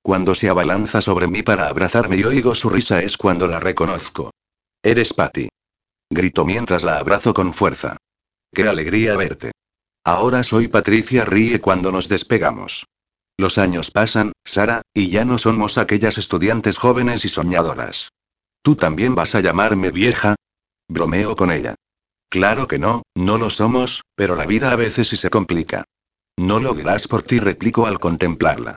Cuando 0.00 0.34
se 0.34 0.48
abalanza 0.48 1.02
sobre 1.02 1.28
mí 1.28 1.42
para 1.42 1.68
abrazarme 1.68 2.16
y 2.16 2.24
oigo 2.24 2.54
su 2.54 2.70
risa 2.70 3.02
es 3.02 3.18
cuando 3.18 3.46
la 3.46 3.60
reconozco. 3.60 4.30
Eres 4.82 5.12
Patty. 5.12 5.50
Grito 6.08 6.46
mientras 6.46 6.84
la 6.84 6.96
abrazo 6.96 7.34
con 7.34 7.52
fuerza. 7.52 7.98
Qué 8.50 8.66
alegría 8.66 9.14
verte. 9.14 9.52
Ahora 10.04 10.42
soy 10.42 10.68
Patricia 10.68 11.26
ríe 11.26 11.60
cuando 11.60 11.92
nos 11.92 12.08
despegamos. 12.08 12.86
Los 13.36 13.58
años 13.58 13.90
pasan, 13.90 14.32
Sara, 14.42 14.80
y 14.94 15.10
ya 15.10 15.26
no 15.26 15.36
somos 15.36 15.76
aquellas 15.76 16.16
estudiantes 16.16 16.78
jóvenes 16.78 17.26
y 17.26 17.28
soñadoras. 17.28 18.08
¿Tú 18.62 18.74
también 18.74 19.14
vas 19.14 19.34
a 19.34 19.42
llamarme 19.42 19.90
vieja? 19.90 20.34
Bromeo 20.88 21.36
con 21.36 21.52
ella. 21.52 21.74
Claro 22.30 22.68
que 22.68 22.78
no, 22.78 23.02
no 23.14 23.38
lo 23.38 23.48
somos, 23.48 24.02
pero 24.14 24.36
la 24.36 24.44
vida 24.44 24.70
a 24.70 24.76
veces 24.76 25.08
sí 25.08 25.16
se 25.16 25.30
complica. 25.30 25.84
No 26.38 26.60
lo 26.60 26.74
dirás 26.74 27.08
por 27.08 27.22
ti, 27.22 27.38
replico 27.38 27.86
al 27.86 27.98
contemplarla. 27.98 28.76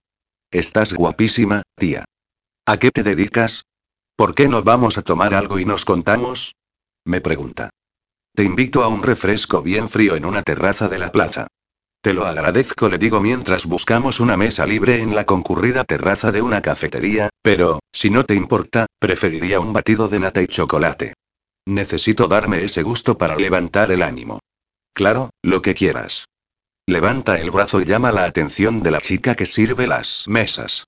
Estás 0.52 0.94
guapísima, 0.94 1.62
tía. 1.76 2.06
¿A 2.66 2.78
qué 2.78 2.92
te 2.92 3.04
dedicas? 3.04 3.64
¿Por 4.16 4.36
qué 4.36 4.48
no 4.48 4.64
vamos 4.64 4.98
a 4.98 5.02
tomar 5.02 5.34
algo 5.34 5.60
y 5.60 5.66
nos 5.66 5.84
contamos? 5.84 6.56
Me 7.06 7.22
pregunta. 7.22 7.70
Te 8.34 8.44
invito 8.44 8.84
a 8.84 8.88
un 8.88 9.04
refresco 9.04 9.62
bien 9.62 9.90
frío 9.90 10.16
en 10.16 10.26
una 10.26 10.44
terraza 10.44 10.88
de 10.88 11.00
la 11.00 11.12
plaza. 11.12 11.48
Te 12.02 12.14
lo 12.14 12.26
agradezco, 12.26 12.90
le 12.90 12.98
digo 12.98 13.20
mientras 13.20 13.66
buscamos 13.66 14.20
una 14.20 14.38
mesa 14.38 14.66
libre 14.66 15.02
en 15.02 15.14
la 15.14 15.26
concurrida 15.26 15.84
terraza 15.84 16.32
de 16.32 16.42
una 16.42 16.62
cafetería, 16.62 17.30
pero, 17.44 17.80
si 17.92 18.10
no 18.10 18.26
te 18.26 18.34
importa, 18.34 18.88
preferiría 18.98 19.60
un 19.60 19.74
batido 19.74 20.08
de 20.08 20.20
nata 20.20 20.42
y 20.42 20.48
chocolate. 20.48 21.14
Necesito 21.72 22.28
darme 22.28 22.66
ese 22.66 22.84
gusto 22.84 23.18
para 23.18 23.38
levantar 23.38 23.94
el 23.94 24.02
ánimo. 24.02 24.42
Claro, 24.94 25.30
lo 25.42 25.62
que 25.62 25.74
quieras. 25.74 26.26
Levanta 26.86 27.40
el 27.40 27.50
brazo 27.50 27.80
y 27.80 27.86
llama 27.86 28.12
la 28.12 28.26
atención 28.26 28.84
de 28.84 28.92
la 28.92 29.00
chica 29.00 29.36
que 29.36 29.46
sirve 29.46 29.88
las 29.88 30.26
mesas. 30.28 30.84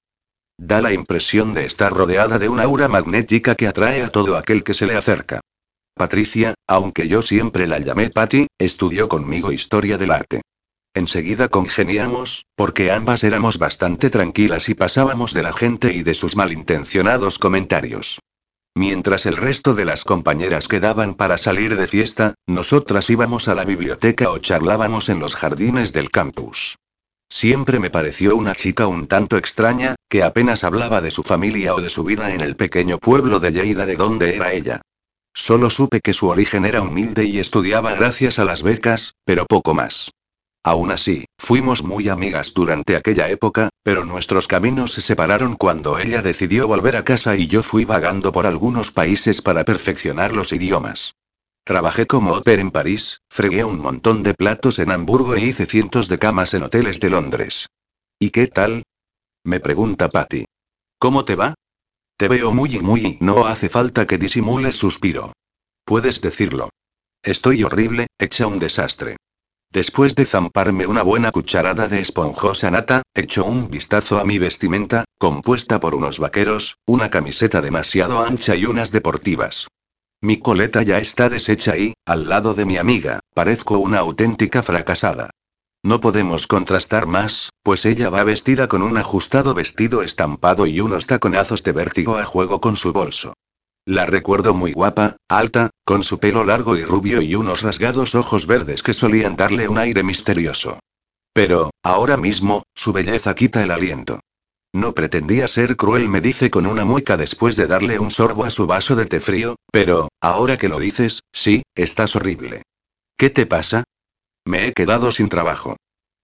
Da 0.57 0.81
la 0.81 0.91
impresión 0.91 1.53
de 1.53 1.63
estar 1.63 1.93
rodeada 1.93 2.37
de 2.37 2.49
una 2.49 2.63
aura 2.63 2.89
magnética 2.89 3.55
que 3.55 3.69
atrae 3.69 4.03
a 4.03 4.09
todo 4.09 4.35
aquel 4.35 4.65
que 4.65 4.73
se 4.73 4.85
le 4.85 4.97
acerca. 4.97 5.39
Patricia, 5.95 6.53
aunque 6.67 7.07
yo 7.07 7.21
siempre 7.21 7.65
la 7.65 7.79
llamé 7.79 8.09
Patty, 8.09 8.47
estudió 8.59 9.07
conmigo 9.07 9.53
historia 9.53 9.97
del 9.97 10.11
arte. 10.11 10.41
Enseguida 10.93 11.47
congeniamos, 11.47 12.45
porque 12.55 12.91
ambas 12.91 13.23
éramos 13.23 13.57
bastante 13.57 14.09
tranquilas 14.09 14.67
y 14.67 14.73
pasábamos 14.73 15.33
de 15.33 15.43
la 15.43 15.53
gente 15.53 15.93
y 15.93 16.03
de 16.03 16.13
sus 16.13 16.35
malintencionados 16.35 17.39
comentarios. 17.39 18.19
Mientras 18.75 19.27
el 19.27 19.37
resto 19.37 19.75
de 19.75 19.85
las 19.85 20.03
compañeras 20.03 20.67
quedaban 20.67 21.13
para 21.13 21.37
salir 21.37 21.77
de 21.77 21.87
fiesta, 21.87 22.33
nosotras 22.47 23.09
íbamos 23.09 23.47
a 23.47 23.55
la 23.55 23.65
biblioteca 23.65 24.31
o 24.31 24.39
charlábamos 24.39 25.09
en 25.09 25.19
los 25.19 25.35
jardines 25.35 25.93
del 25.93 26.09
campus. 26.09 26.77
Siempre 27.29 27.79
me 27.79 27.89
pareció 27.89 28.35
una 28.35 28.55
chica 28.55 28.87
un 28.87 29.07
tanto 29.07 29.37
extraña, 29.37 29.95
que 30.09 30.23
apenas 30.23 30.63
hablaba 30.63 31.01
de 31.01 31.11
su 31.11 31.23
familia 31.23 31.75
o 31.75 31.81
de 31.81 31.89
su 31.89 32.03
vida 32.03 32.33
en 32.33 32.41
el 32.41 32.55
pequeño 32.55 32.97
pueblo 32.97 33.39
de 33.39 33.51
Lleida 33.51 33.85
de 33.85 33.95
donde 33.95 34.35
era 34.35 34.53
ella. 34.53 34.81
Solo 35.35 35.69
supe 35.69 35.99
que 35.99 36.13
su 36.13 36.27
origen 36.27 36.65
era 36.65 36.81
humilde 36.81 37.25
y 37.25 37.39
estudiaba 37.39 37.93
gracias 37.95 38.37
a 38.37 38.45
las 38.45 38.61
becas, 38.61 39.15
pero 39.25 39.45
poco 39.45 39.73
más. 39.73 40.11
Aún 40.65 40.91
así, 40.91 41.25
fuimos 41.37 41.83
muy 41.83 42.07
amigas 42.07 42.53
durante 42.53 42.95
aquella 42.95 43.27
época, 43.27 43.67
pero 43.83 44.05
nuestros 44.05 44.47
caminos 44.47 44.93
se 44.93 45.01
separaron 45.01 45.55
cuando 45.55 45.99
ella 45.99 46.21
decidió 46.21 46.69
volver 46.69 46.95
a 46.95 47.03
casa 47.03 47.35
y 47.35 47.47
yo 47.47 47.63
fui 47.63 47.83
vagando 47.83 48.31
por 48.31 48.45
algunos 48.45 48.89
países 48.89 49.41
para 49.41 49.65
perfeccionar 49.65 50.33
los 50.33 50.53
idiomas. 50.53 51.15
Trabajé 51.65 52.07
como 52.07 52.33
óper 52.33 52.59
en 52.59 52.71
París, 52.71 53.19
fregué 53.29 53.65
un 53.65 53.79
montón 53.79 54.23
de 54.23 54.33
platos 54.33 54.79
en 54.79 54.91
Hamburgo 54.91 55.35
e 55.35 55.41
hice 55.41 55.65
cientos 55.65 56.07
de 56.07 56.17
camas 56.17 56.53
en 56.53 56.63
hoteles 56.63 57.01
de 57.01 57.09
Londres. 57.09 57.67
¿Y 58.17 58.29
qué 58.29 58.47
tal? 58.47 58.83
Me 59.43 59.59
pregunta 59.59 60.07
Patty. 60.07 60.45
¿Cómo 60.97 61.25
te 61.25 61.35
va? 61.35 61.55
Te 62.15 62.29
veo 62.29 62.53
muy 62.53 62.75
y 62.75 62.79
muy 62.79 63.17
no 63.19 63.47
hace 63.47 63.67
falta 63.67 64.07
que 64.07 64.17
disimules 64.17 64.75
suspiro. 64.75 65.33
Puedes 65.83 66.21
decirlo. 66.21 66.69
Estoy 67.21 67.63
horrible, 67.63 68.07
hecha 68.17 68.47
un 68.47 68.59
desastre. 68.59 69.17
Después 69.73 70.13
de 70.13 70.27
zamparme 70.27 70.85
una 70.85 71.01
buena 71.01 71.31
cucharada 71.31 71.87
de 71.87 71.99
esponjosa 71.99 72.69
nata, 72.69 73.01
echo 73.15 73.43
un 73.43 73.71
vistazo 73.71 74.19
a 74.19 74.23
mi 74.23 74.37
vestimenta, 74.37 75.03
compuesta 75.17 75.79
por 75.79 75.95
unos 75.95 76.19
vaqueros, 76.19 76.77
una 76.85 77.09
camiseta 77.09 77.59
demasiado 77.59 78.23
ancha 78.23 78.55
y 78.55 78.65
unas 78.65 78.91
deportivas. 78.91 79.67
Mi 80.21 80.37
coleta 80.37 80.83
ya 80.83 80.99
está 80.99 81.27
deshecha 81.27 81.75
y, 81.75 81.95
al 82.05 82.29
lado 82.29 82.53
de 82.53 82.65
mi 82.65 82.77
amiga, 82.77 83.21
parezco 83.33 83.79
una 83.79 83.97
auténtica 83.97 84.61
fracasada. 84.61 85.31
No 85.81 85.99
podemos 85.99 86.45
contrastar 86.45 87.07
más, 87.07 87.49
pues 87.63 87.87
ella 87.87 88.11
va 88.11 88.23
vestida 88.23 88.67
con 88.67 88.83
un 88.83 88.95
ajustado 88.97 89.55
vestido 89.55 90.03
estampado 90.03 90.67
y 90.67 90.81
unos 90.81 91.07
taconazos 91.07 91.63
de 91.63 91.71
vértigo 91.71 92.17
a 92.17 92.25
juego 92.25 92.61
con 92.61 92.75
su 92.75 92.93
bolso. 92.93 93.33
La 93.85 94.05
recuerdo 94.05 94.53
muy 94.53 94.71
guapa, 94.71 95.17
alta, 95.27 95.71
con 95.83 96.03
su 96.03 96.19
pelo 96.19 96.43
largo 96.43 96.77
y 96.77 96.83
rubio 96.83 97.21
y 97.21 97.35
unos 97.35 97.61
rasgados 97.61 98.15
ojos 98.15 98.47
verdes 98.47 98.83
que 98.83 98.93
solían 98.93 99.35
darle 99.35 99.67
un 99.67 99.77
aire 99.77 100.03
misterioso. 100.03 100.79
Pero, 101.33 101.71
ahora 101.83 102.17
mismo, 102.17 102.63
su 102.73 102.93
belleza 102.93 103.35
quita 103.35 103.63
el 103.63 103.71
aliento. 103.71 104.19
No 104.73 104.93
pretendía 104.93 105.47
ser 105.47 105.77
cruel, 105.77 106.09
me 106.09 106.21
dice 106.21 106.49
con 106.49 106.65
una 106.65 106.85
mueca 106.85 107.17
después 107.17 107.55
de 107.55 107.67
darle 107.67 107.99
un 107.99 108.11
sorbo 108.11 108.43
a 108.43 108.49
su 108.49 108.65
vaso 108.65 108.95
de 108.95 109.05
té 109.05 109.19
frío, 109.19 109.55
pero, 109.71 110.09
ahora 110.19 110.57
que 110.57 110.69
lo 110.69 110.79
dices, 110.79 111.21
sí, 111.31 111.63
estás 111.75 112.15
horrible. 112.15 112.63
¿Qué 113.17 113.29
te 113.29 113.45
pasa? 113.45 113.83
Me 114.45 114.67
he 114.67 114.73
quedado 114.73 115.11
sin 115.11 115.29
trabajo. 115.29 115.77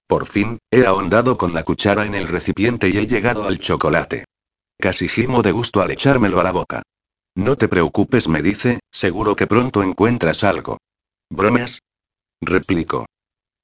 Por 0.08 0.26
fin, 0.26 0.58
he 0.72 0.86
ahondado 0.86 1.38
con 1.38 1.54
la 1.54 1.64
cuchara 1.64 2.06
en 2.06 2.16
el 2.16 2.28
recipiente 2.28 2.90
y 2.90 2.98
he 2.98 3.06
llegado 3.06 3.46
al 3.46 3.60
chocolate. 3.60 4.26
Casi 4.80 5.08
gimo 5.08 5.44
de 5.44 5.52
gusto 5.52 5.82
al 5.82 5.92
echármelo 5.92 6.40
a 6.40 6.44
la 6.44 6.52
boca. 6.52 6.82
No 7.40 7.56
te 7.56 7.70
preocupes, 7.70 8.28
me 8.28 8.42
dice, 8.42 8.82
seguro 8.92 9.34
que 9.34 9.48
pronto 9.48 9.82
encuentras 9.82 10.44
algo. 10.44 10.78
¿Bromas? 11.30 11.80
Replico. 12.42 13.06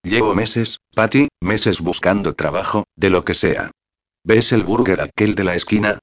Llevo 0.02 0.34
meses, 0.34 0.80
Patty, 0.96 1.28
meses 1.42 1.82
buscando 1.82 2.36
trabajo, 2.36 2.86
de 2.96 3.10
lo 3.10 3.26
que 3.26 3.34
sea. 3.34 3.72
¿Ves 4.24 4.54
el 4.54 4.64
burger 4.64 5.02
aquel 5.02 5.36
de 5.36 5.44
la 5.44 5.56
esquina? 5.56 6.00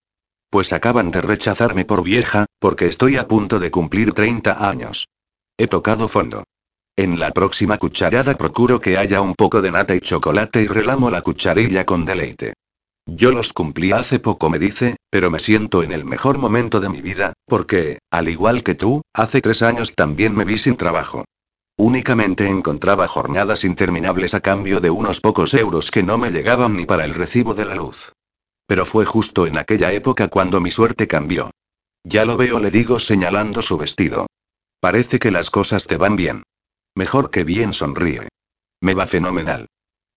Pues 0.50 0.74
acaban 0.74 1.10
de 1.10 1.22
rechazarme 1.22 1.86
por 1.86 2.02
vieja, 2.02 2.44
porque 2.58 2.88
estoy 2.88 3.16
a 3.16 3.26
punto 3.26 3.58
de 3.58 3.70
cumplir 3.70 4.12
30 4.12 4.68
años. 4.68 5.08
He 5.56 5.66
tocado 5.66 6.08
fondo. 6.08 6.44
En 6.94 7.18
la 7.18 7.30
próxima 7.30 7.78
cucharada 7.78 8.36
procuro 8.36 8.82
que 8.82 8.98
haya 8.98 9.22
un 9.22 9.34
poco 9.34 9.62
de 9.62 9.72
nata 9.72 9.94
y 9.94 10.00
chocolate 10.00 10.62
y 10.62 10.66
relamo 10.66 11.08
la 11.08 11.22
cucharilla 11.22 11.86
con 11.86 12.04
deleite. 12.04 12.52
Yo 13.06 13.32
los 13.32 13.52
cumplí 13.52 13.92
hace 13.92 14.20
poco, 14.20 14.48
me 14.48 14.58
dice, 14.58 14.96
pero 15.10 15.30
me 15.30 15.40
siento 15.40 15.82
en 15.82 15.92
el 15.92 16.04
mejor 16.04 16.38
momento 16.38 16.78
de 16.80 16.88
mi 16.88 17.00
vida, 17.00 17.32
porque, 17.46 17.98
al 18.10 18.28
igual 18.28 18.62
que 18.62 18.74
tú, 18.74 19.02
hace 19.12 19.40
tres 19.40 19.62
años 19.62 19.94
también 19.94 20.34
me 20.34 20.44
vi 20.44 20.58
sin 20.58 20.76
trabajo. 20.76 21.24
Únicamente 21.76 22.46
encontraba 22.46 23.08
jornadas 23.08 23.64
interminables 23.64 24.34
a 24.34 24.40
cambio 24.40 24.80
de 24.80 24.90
unos 24.90 25.20
pocos 25.20 25.52
euros 25.54 25.90
que 25.90 26.02
no 26.02 26.16
me 26.16 26.30
llegaban 26.30 26.76
ni 26.76 26.86
para 26.86 27.04
el 27.04 27.14
recibo 27.14 27.54
de 27.54 27.64
la 27.64 27.74
luz. 27.74 28.12
Pero 28.66 28.86
fue 28.86 29.04
justo 29.04 29.46
en 29.46 29.58
aquella 29.58 29.92
época 29.92 30.28
cuando 30.28 30.60
mi 30.60 30.70
suerte 30.70 31.08
cambió. 31.08 31.50
Ya 32.04 32.24
lo 32.24 32.36
veo, 32.36 32.60
le 32.60 32.70
digo 32.70 33.00
señalando 33.00 33.62
su 33.62 33.78
vestido. 33.78 34.26
Parece 34.80 35.18
que 35.18 35.30
las 35.30 35.50
cosas 35.50 35.86
te 35.86 35.96
van 35.96 36.14
bien. 36.14 36.44
Mejor 36.94 37.30
que 37.30 37.42
bien 37.42 37.72
sonríe. 37.72 38.28
Me 38.80 38.94
va 38.94 39.06
fenomenal. 39.06 39.66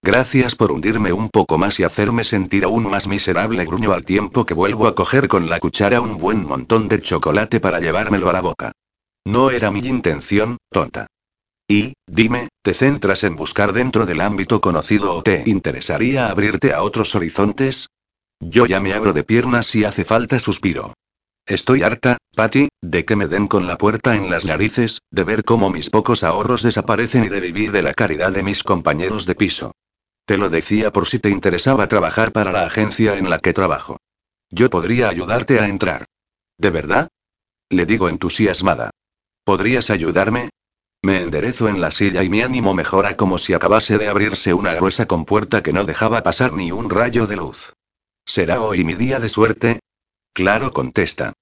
Gracias 0.05 0.53
por 0.53 0.71
hundirme 0.71 1.11
un 1.13 1.29
poco 1.29 1.57
más 1.57 1.79
y 1.79 1.83
hacerme 1.83 2.23
sentir 2.23 2.63
aún 2.63 2.87
más 2.87 3.07
miserable, 3.07 3.65
gruño 3.65 3.91
al 3.91 4.05
tiempo 4.05 4.45
que 4.45 4.53
vuelvo 4.53 4.85
a 4.85 4.93
coger 4.93 5.27
con 5.27 5.49
la 5.49 5.59
cuchara 5.59 5.99
un 5.99 6.17
buen 6.17 6.45
montón 6.45 6.87
de 6.87 7.01
chocolate 7.01 7.59
para 7.59 7.79
llevármelo 7.79 8.29
a 8.29 8.33
la 8.33 8.41
boca. 8.41 8.71
No 9.25 9.49
era 9.49 9.71
mi 9.71 9.79
intención, 9.79 10.57
tonta. 10.71 11.07
Y, 11.67 11.93
dime, 12.05 12.49
¿te 12.61 12.75
centras 12.75 13.23
en 13.23 13.35
buscar 13.35 13.73
dentro 13.73 14.05
del 14.05 14.21
ámbito 14.21 14.61
conocido 14.61 15.11
o 15.11 15.23
te 15.23 15.41
interesaría 15.47 16.29
abrirte 16.29 16.71
a 16.71 16.83
otros 16.83 17.15
horizontes? 17.15 17.87
Yo 18.39 18.67
ya 18.67 18.79
me 18.79 18.93
abro 18.93 19.11
de 19.11 19.23
piernas 19.23 19.65
si 19.65 19.85
hace 19.85 20.05
falta, 20.05 20.39
suspiro. 20.39 20.93
Estoy 21.47 21.81
harta, 21.81 22.19
Patty, 22.35 22.67
de 22.79 23.05
que 23.05 23.15
me 23.15 23.25
den 23.25 23.47
con 23.47 23.65
la 23.65 23.79
puerta 23.79 24.15
en 24.15 24.29
las 24.29 24.45
narices, 24.45 24.99
de 25.09 25.23
ver 25.23 25.43
cómo 25.43 25.71
mis 25.71 25.89
pocos 25.89 26.23
ahorros 26.23 26.61
desaparecen 26.61 27.23
y 27.23 27.29
de 27.29 27.39
vivir 27.39 27.71
de 27.71 27.81
la 27.81 27.95
caridad 27.95 28.31
de 28.31 28.43
mis 28.43 28.61
compañeros 28.61 29.25
de 29.25 29.33
piso. 29.33 29.71
Te 30.25 30.37
lo 30.37 30.49
decía 30.49 30.91
por 30.91 31.07
si 31.07 31.19
te 31.19 31.29
interesaba 31.29 31.87
trabajar 31.87 32.31
para 32.31 32.51
la 32.51 32.65
agencia 32.65 33.17
en 33.17 33.29
la 33.29 33.39
que 33.39 33.53
trabajo. 33.53 33.97
Yo 34.49 34.69
podría 34.69 35.09
ayudarte 35.09 35.59
a 35.59 35.67
entrar. 35.67 36.05
¿De 36.57 36.69
verdad? 36.71 37.09
Le 37.69 37.85
digo 37.85 38.09
entusiasmada. 38.09 38.91
¿Podrías 39.43 39.89
ayudarme? 39.89 40.49
Me 41.03 41.21
enderezo 41.21 41.69
en 41.69 41.81
la 41.81 41.91
silla 41.91 42.23
y 42.23 42.29
mi 42.29 42.41
ánimo 42.41 42.73
mejora 42.73 43.15
como 43.15 43.37
si 43.37 43.53
acabase 43.53 43.99
de 43.99 44.07
abrirse 44.07 44.55
una 44.55 44.73
gruesa 44.73 45.05
compuerta 45.05 45.61
que 45.61 45.73
no 45.73 45.83
dejaba 45.83 46.23
pasar 46.23 46.53
ni 46.53 46.71
un 46.71 46.89
rayo 46.89 47.27
de 47.27 47.35
luz. 47.35 47.73
¿Será 48.25 48.61
hoy 48.61 48.83
mi 48.83 48.95
día 48.95 49.19
de 49.19 49.29
suerte? 49.29 49.79
Claro, 50.33 50.71
contesta. 50.71 51.33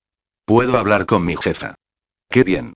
Puedo 0.45 0.77
hablar 0.77 1.05
con 1.05 1.23
mi 1.23 1.37
jefa. 1.37 1.75
Qué 2.29 2.43
bien. 2.43 2.73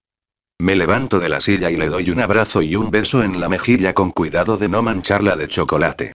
Me 0.59 0.75
levanto 0.75 1.19
de 1.19 1.29
la 1.29 1.39
silla 1.39 1.69
y 1.69 1.75
le 1.75 1.87
doy 1.87 2.09
un 2.09 2.19
abrazo 2.19 2.63
y 2.63 2.75
un 2.75 2.89
beso 2.89 3.21
en 3.21 3.39
la 3.39 3.47
mejilla 3.47 3.93
con 3.93 4.11
cuidado 4.11 4.57
de 4.57 4.69
no 4.69 4.81
mancharla 4.81 5.35
de 5.35 5.47
chocolate. 5.47 6.13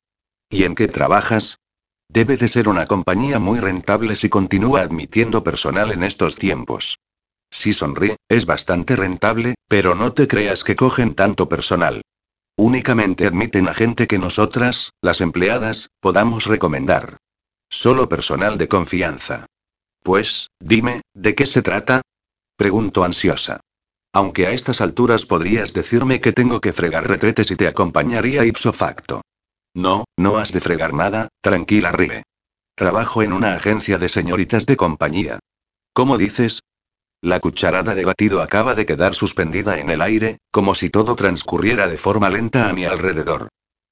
¿Y 0.51 0.65
en 0.65 0.75
qué 0.75 0.89
trabajas? 0.89 1.59
Debe 2.09 2.37
de 2.37 2.49
ser 2.49 2.69
una 2.69 2.87
compañía 2.87 3.39
muy 3.39 3.61
rentable 3.61 4.17
si 4.17 4.29
continúa 4.29 4.81
admitiendo 4.81 5.45
personal 5.45 5.93
en 5.93 6.03
estos 6.03 6.37
tiempos. 6.37 6.99
Sí 7.51 7.73
sonríe, 7.73 8.17
es 8.29 8.45
bastante 8.45 8.97
rentable, 8.97 9.55
pero 9.69 9.95
no 9.95 10.13
te 10.13 10.27
creas 10.27 10.65
que 10.65 10.75
cogen 10.75 11.15
tanto 11.15 11.49
personal. 11.49 12.03
Únicamente 12.57 13.27
admiten 13.27 13.69
a 13.69 13.75
gente 13.75 14.07
que 14.07 14.19
nosotras, 14.19 14.91
las 15.01 15.21
empleadas, 15.21 15.91
podamos 16.01 16.47
recomendar. 16.47 17.19
Solo 17.71 18.09
personal 18.09 18.59
de 18.59 18.69
confianza. 18.69 19.47
Pues, 20.03 20.49
dime, 20.59 21.03
¿de 21.15 21.35
qué 21.35 21.47
se 21.47 21.63
trata? 21.63 22.03
Pregunto 22.57 23.05
ansiosa. 23.05 23.61
Aunque 24.13 24.47
a 24.47 24.51
estas 24.53 24.81
alturas 24.81 25.25
podrías 25.25 25.73
decirme 25.73 26.21
que 26.21 26.33
tengo 26.33 26.61
que 26.61 26.73
fregar 26.73 27.09
retretes 27.09 27.51
y 27.51 27.57
te 27.57 27.67
acompañaría 27.67 28.45
ipso 28.45 28.73
facto. 28.73 29.23
No, 29.75 30.05
no 30.19 30.37
has 30.37 30.53
de 30.53 30.61
fregar 30.61 30.93
nada, 30.93 31.29
tranquila 31.41 31.93
ríe. 31.93 32.23
Trabajo 32.75 33.23
en 33.23 33.33
una 33.33 33.55
agencia 33.55 33.99
de 33.99 34.09
señoritas 34.09 34.67
de 34.67 34.77
compañía. 34.77 35.39
¿Cómo 35.95 36.19
dices? 36.19 36.63
La 37.23 37.41
cucharada 37.41 37.95
de 37.95 38.05
batido 38.05 38.43
acaba 38.43 38.75
de 38.75 38.85
quedar 38.85 39.15
suspendida 39.15 39.79
en 39.79 39.91
el 39.91 40.03
aire, 40.03 40.39
como 40.51 40.75
si 40.75 40.91
todo 40.91 41.15
transcurriera 41.17 41.87
de 41.89 41.97
forma 41.97 42.29
lenta 42.29 42.69
a 42.69 42.73
mi 42.73 42.85
alrededor. 42.85 43.49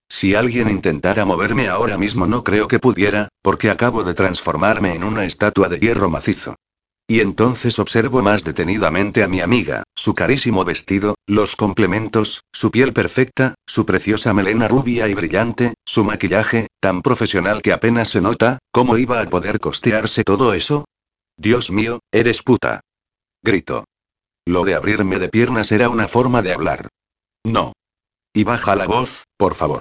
Si 0.08 0.34
alguien 0.34 0.68
intentara 0.68 1.24
moverme 1.24 1.68
ahora 1.68 1.96
mismo 1.96 2.26
no 2.26 2.42
creo 2.42 2.66
que 2.66 2.80
pudiera, 2.80 3.28
porque 3.42 3.70
acabo 3.70 4.02
de 4.02 4.14
transformarme 4.14 4.94
en 4.94 5.04
una 5.04 5.24
estatua 5.24 5.68
de 5.68 5.78
hierro 5.78 6.10
macizo. 6.10 6.56
Y 7.10 7.18
entonces 7.18 7.80
observo 7.80 8.22
más 8.22 8.44
detenidamente 8.44 9.24
a 9.24 9.26
mi 9.26 9.40
amiga, 9.40 9.82
su 9.96 10.14
carísimo 10.14 10.64
vestido, 10.64 11.16
los 11.26 11.56
complementos, 11.56 12.44
su 12.52 12.70
piel 12.70 12.92
perfecta, 12.92 13.56
su 13.66 13.84
preciosa 13.84 14.32
melena 14.32 14.68
rubia 14.68 15.08
y 15.08 15.14
brillante, 15.14 15.74
su 15.84 16.04
maquillaje, 16.04 16.68
tan 16.78 17.02
profesional 17.02 17.62
que 17.62 17.72
apenas 17.72 18.10
se 18.10 18.20
nota, 18.20 18.60
¿cómo 18.70 18.96
iba 18.96 19.20
a 19.20 19.24
poder 19.28 19.58
costearse 19.58 20.22
todo 20.22 20.54
eso? 20.54 20.84
Dios 21.36 21.72
mío, 21.72 21.98
eres 22.12 22.44
puta. 22.44 22.78
Grito. 23.42 23.86
Lo 24.46 24.62
de 24.62 24.76
abrirme 24.76 25.18
de 25.18 25.30
piernas 25.30 25.72
era 25.72 25.88
una 25.88 26.06
forma 26.06 26.42
de 26.42 26.52
hablar. 26.52 26.86
No. 27.44 27.72
Y 28.32 28.44
baja 28.44 28.76
la 28.76 28.86
voz, 28.86 29.24
por 29.36 29.56
favor. 29.56 29.80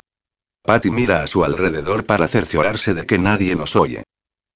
Patty 0.63 0.89
mira 0.89 1.21
a 1.21 1.27
su 1.27 1.45
alrededor 1.45 2.07
para 2.07 2.27
cerciorarse 2.27 2.95
de 2.95 3.05
que 3.05 3.19
nadie 3.19 3.55
nos 3.55 3.75
oye. 3.75 4.03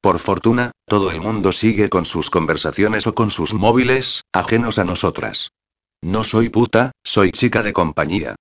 Por 0.03 0.19
fortuna, 0.19 0.73
todo 0.85 1.11
el 1.11 1.21
mundo 1.21 1.53
sigue 1.53 1.87
con 1.87 2.03
sus 2.03 2.29
conversaciones 2.29 3.07
o 3.07 3.15
con 3.15 3.31
sus 3.31 3.53
móviles, 3.53 4.23
ajenos 4.33 4.77
a 4.77 4.83
nosotras. 4.83 5.53
No 6.01 6.25
soy 6.25 6.49
puta, 6.49 6.91
soy 7.05 7.31
chica 7.31 7.63
de 7.63 7.71
compañía. 7.71 8.35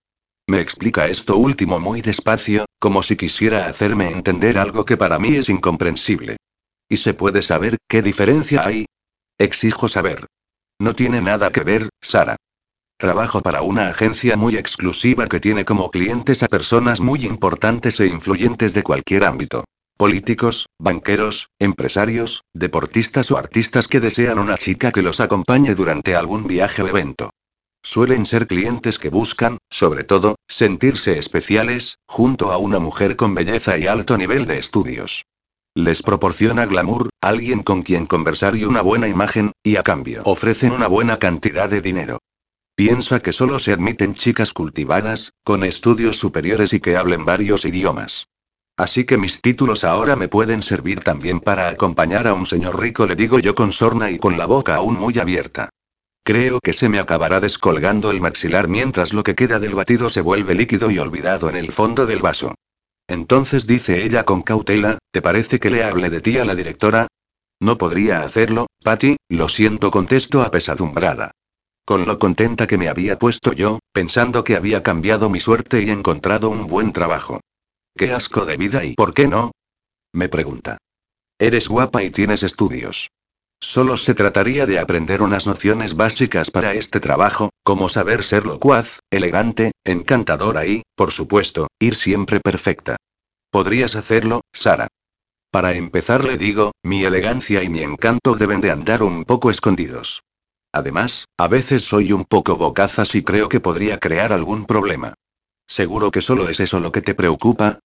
Me 0.48 0.60
explica 0.60 1.06
esto 1.06 1.36
último 1.36 1.78
muy 1.78 2.00
despacio, 2.00 2.64
como 2.80 3.04
si 3.04 3.14
quisiera 3.14 3.68
hacerme 3.68 4.10
entender 4.10 4.58
algo 4.58 4.84
que 4.84 4.96
para 4.96 5.20
mí 5.20 5.36
es 5.36 5.48
incomprensible. 5.48 6.36
¿Y 6.88 6.96
se 6.96 7.14
puede 7.14 7.42
saber 7.42 7.76
qué 7.88 8.02
diferencia 8.02 8.66
hay? 8.66 8.86
Exijo 9.38 9.88
saber. 9.88 10.26
No 10.80 10.96
tiene 10.96 11.20
nada 11.20 11.52
que 11.52 11.62
ver, 11.62 11.90
Sara. 12.00 12.34
Trabajo 12.98 13.40
para 13.40 13.62
una 13.62 13.86
agencia 13.86 14.36
muy 14.36 14.56
exclusiva 14.56 15.28
que 15.28 15.38
tiene 15.38 15.64
como 15.64 15.92
clientes 15.92 16.42
a 16.42 16.48
personas 16.48 17.00
muy 17.00 17.24
importantes 17.24 18.00
e 18.00 18.08
influyentes 18.08 18.74
de 18.74 18.82
cualquier 18.82 19.22
ámbito. 19.22 19.62
Políticos, 19.96 20.66
banqueros, 20.78 21.48
empresarios, 21.58 22.42
deportistas 22.54 23.30
o 23.30 23.38
artistas 23.38 23.88
que 23.88 24.00
desean 24.00 24.38
una 24.38 24.58
chica 24.58 24.90
que 24.90 25.02
los 25.02 25.20
acompañe 25.20 25.74
durante 25.74 26.16
algún 26.16 26.46
viaje 26.46 26.82
o 26.82 26.88
evento. 26.88 27.30
Suelen 27.84 28.26
ser 28.26 28.46
clientes 28.46 28.98
que 28.98 29.10
buscan, 29.10 29.58
sobre 29.70 30.04
todo, 30.04 30.36
sentirse 30.48 31.18
especiales, 31.18 31.98
junto 32.06 32.52
a 32.52 32.58
una 32.58 32.78
mujer 32.78 33.16
con 33.16 33.34
belleza 33.34 33.76
y 33.76 33.86
alto 33.86 34.16
nivel 34.16 34.46
de 34.46 34.58
estudios. 34.58 35.24
Les 35.74 36.02
proporciona 36.02 36.66
glamour, 36.66 37.08
alguien 37.20 37.62
con 37.62 37.82
quien 37.82 38.06
conversar 38.06 38.56
y 38.56 38.64
una 38.64 38.82
buena 38.82 39.08
imagen, 39.08 39.52
y 39.62 39.76
a 39.76 39.82
cambio 39.82 40.22
ofrecen 40.26 40.72
una 40.72 40.86
buena 40.86 41.18
cantidad 41.18 41.68
de 41.68 41.80
dinero. 41.80 42.18
Piensa 42.74 43.20
que 43.20 43.32
solo 43.32 43.58
se 43.58 43.72
admiten 43.72 44.14
chicas 44.14 44.52
cultivadas, 44.52 45.32
con 45.44 45.64
estudios 45.64 46.16
superiores 46.16 46.72
y 46.72 46.80
que 46.80 46.96
hablen 46.96 47.24
varios 47.24 47.64
idiomas. 47.64 48.28
Así 48.76 49.04
que 49.04 49.18
mis 49.18 49.40
títulos 49.40 49.84
ahora 49.84 50.16
me 50.16 50.28
pueden 50.28 50.62
servir 50.62 51.00
también 51.00 51.40
para 51.40 51.68
acompañar 51.68 52.26
a 52.26 52.34
un 52.34 52.46
señor 52.46 52.80
rico, 52.80 53.06
le 53.06 53.16
digo 53.16 53.38
yo 53.38 53.54
con 53.54 53.72
sorna 53.72 54.10
y 54.10 54.18
con 54.18 54.38
la 54.38 54.46
boca 54.46 54.76
aún 54.76 54.98
muy 54.98 55.18
abierta. 55.18 55.68
Creo 56.24 56.60
que 56.60 56.72
se 56.72 56.88
me 56.88 56.98
acabará 56.98 57.40
descolgando 57.40 58.10
el 58.10 58.20
maxilar 58.20 58.68
mientras 58.68 59.12
lo 59.12 59.24
que 59.24 59.34
queda 59.34 59.58
del 59.58 59.74
batido 59.74 60.08
se 60.08 60.20
vuelve 60.20 60.54
líquido 60.54 60.90
y 60.90 60.98
olvidado 60.98 61.48
en 61.48 61.56
el 61.56 61.72
fondo 61.72 62.06
del 62.06 62.22
vaso. 62.22 62.54
Entonces 63.08 63.66
dice 63.66 64.04
ella 64.04 64.24
con 64.24 64.42
cautela, 64.42 64.98
¿te 65.10 65.20
parece 65.20 65.58
que 65.58 65.70
le 65.70 65.82
hable 65.82 66.10
de 66.10 66.20
ti 66.20 66.38
a 66.38 66.44
la 66.44 66.54
directora? 66.54 67.08
No 67.60 67.76
podría 67.76 68.22
hacerlo, 68.22 68.66
Patty, 68.82 69.16
lo 69.28 69.48
siento, 69.48 69.90
contesto 69.90 70.42
apesadumbrada. 70.42 71.32
Con 71.84 72.06
lo 72.06 72.18
contenta 72.18 72.66
que 72.66 72.78
me 72.78 72.88
había 72.88 73.18
puesto 73.18 73.52
yo, 73.52 73.80
pensando 73.92 74.44
que 74.44 74.56
había 74.56 74.82
cambiado 74.82 75.28
mi 75.28 75.40
suerte 75.40 75.82
y 75.82 75.90
encontrado 75.90 76.48
un 76.48 76.66
buen 76.68 76.92
trabajo. 76.92 77.40
Qué 77.96 78.12
asco 78.12 78.44
de 78.46 78.56
vida 78.56 78.84
y 78.84 78.94
¿por 78.94 79.14
qué 79.14 79.28
no? 79.28 79.52
Me 80.12 80.28
pregunta. 80.28 80.78
Eres 81.38 81.68
guapa 81.68 82.02
y 82.02 82.10
tienes 82.10 82.42
estudios. 82.42 83.08
Solo 83.60 83.96
se 83.96 84.14
trataría 84.14 84.66
de 84.66 84.78
aprender 84.78 85.22
unas 85.22 85.46
nociones 85.46 85.94
básicas 85.94 86.50
para 86.50 86.74
este 86.74 86.98
trabajo, 87.00 87.50
como 87.62 87.88
saber 87.88 88.24
ser 88.24 88.44
locuaz, 88.44 88.98
elegante, 89.10 89.72
encantadora 89.84 90.66
y, 90.66 90.82
por 90.96 91.12
supuesto, 91.12 91.68
ir 91.78 91.94
siempre 91.94 92.40
perfecta. 92.40 92.96
¿Podrías 93.50 93.94
hacerlo, 93.94 94.40
Sara? 94.52 94.88
Para 95.52 95.74
empezar 95.74 96.24
le 96.24 96.38
digo, 96.38 96.72
mi 96.82 97.04
elegancia 97.04 97.62
y 97.62 97.68
mi 97.68 97.82
encanto 97.82 98.34
deben 98.34 98.60
de 98.60 98.70
andar 98.70 99.02
un 99.02 99.24
poco 99.24 99.50
escondidos. 99.50 100.22
Además, 100.72 101.26
a 101.38 101.46
veces 101.46 101.84
soy 101.84 102.12
un 102.12 102.24
poco 102.24 102.56
bocazas 102.56 103.14
y 103.14 103.22
creo 103.22 103.48
que 103.50 103.60
podría 103.60 103.98
crear 103.98 104.32
algún 104.32 104.64
problema. 104.64 105.14
¿Seguro 105.68 106.10
que 106.10 106.22
solo 106.22 106.48
es 106.48 106.58
eso 106.60 106.80
lo 106.80 106.90
que 106.90 107.02
te 107.02 107.14
preocupa? 107.14 107.78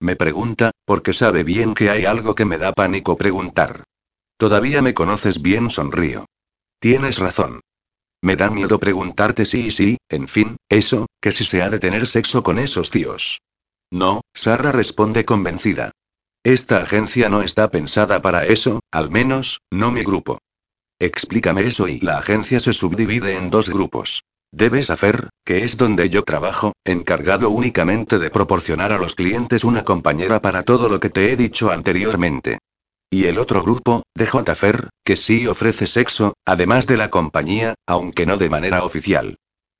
Me 0.00 0.16
pregunta, 0.16 0.70
porque 0.86 1.12
sabe 1.12 1.44
bien 1.44 1.74
que 1.74 1.90
hay 1.90 2.06
algo 2.06 2.34
que 2.34 2.46
me 2.46 2.56
da 2.56 2.72
pánico 2.72 3.16
preguntar. 3.18 3.84
Todavía 4.38 4.80
me 4.80 4.94
conoces 4.94 5.42
bien, 5.42 5.68
sonrío. 5.68 6.24
Tienes 6.80 7.18
razón. 7.18 7.60
Me 8.22 8.36
da 8.36 8.50
miedo 8.50 8.80
preguntarte 8.80 9.44
sí 9.44 9.66
y 9.66 9.70
sí, 9.70 9.98
en 10.08 10.28
fin, 10.28 10.56
eso, 10.70 11.06
que 11.20 11.32
si 11.32 11.44
se 11.44 11.62
ha 11.62 11.68
de 11.68 11.78
tener 11.78 12.06
sexo 12.06 12.42
con 12.42 12.58
esos 12.58 12.90
tíos. 12.90 13.40
No, 13.90 14.22
Sara 14.34 14.72
responde 14.72 15.24
convencida. 15.24 15.92
Esta 16.42 16.78
agencia 16.78 17.28
no 17.28 17.42
está 17.42 17.70
pensada 17.70 18.22
para 18.22 18.46
eso, 18.46 18.80
al 18.90 19.10
menos, 19.10 19.60
no 19.70 19.92
mi 19.92 20.02
grupo. 20.02 20.38
Explícame 20.98 21.66
eso 21.66 21.88
y 21.88 22.00
la 22.00 22.18
agencia 22.18 22.60
se 22.60 22.72
subdivide 22.72 23.36
en 23.36 23.50
dos 23.50 23.68
grupos. 23.68 24.22
Debes 24.52 24.90
hacer, 24.90 25.28
que 25.44 25.64
es 25.64 25.76
donde 25.76 26.10
yo 26.10 26.24
trabajo, 26.24 26.72
encargado 26.84 27.50
únicamente 27.50 28.18
de 28.18 28.30
proporcionar 28.30 28.92
a 28.92 28.98
los 28.98 29.14
clientes 29.14 29.62
una 29.62 29.84
compañera 29.84 30.42
para 30.42 30.64
todo 30.64 30.88
lo 30.88 30.98
que 30.98 31.08
te 31.08 31.32
he 31.32 31.36
dicho 31.36 31.70
anteriormente. 31.70 32.58
Y 33.12 33.26
el 33.26 33.38
otro 33.38 33.62
grupo, 33.62 34.02
de 34.14 34.26
JFer, 34.26 34.88
que 35.04 35.16
sí 35.16 35.46
ofrece 35.46 35.86
sexo, 35.86 36.34
además 36.44 36.86
de 36.86 36.96
la 36.96 37.10
compañía, 37.10 37.74
aunque 37.86 38.26
no 38.26 38.36
de 38.36 38.50
manera 38.50 38.84
oficial. 38.84 39.36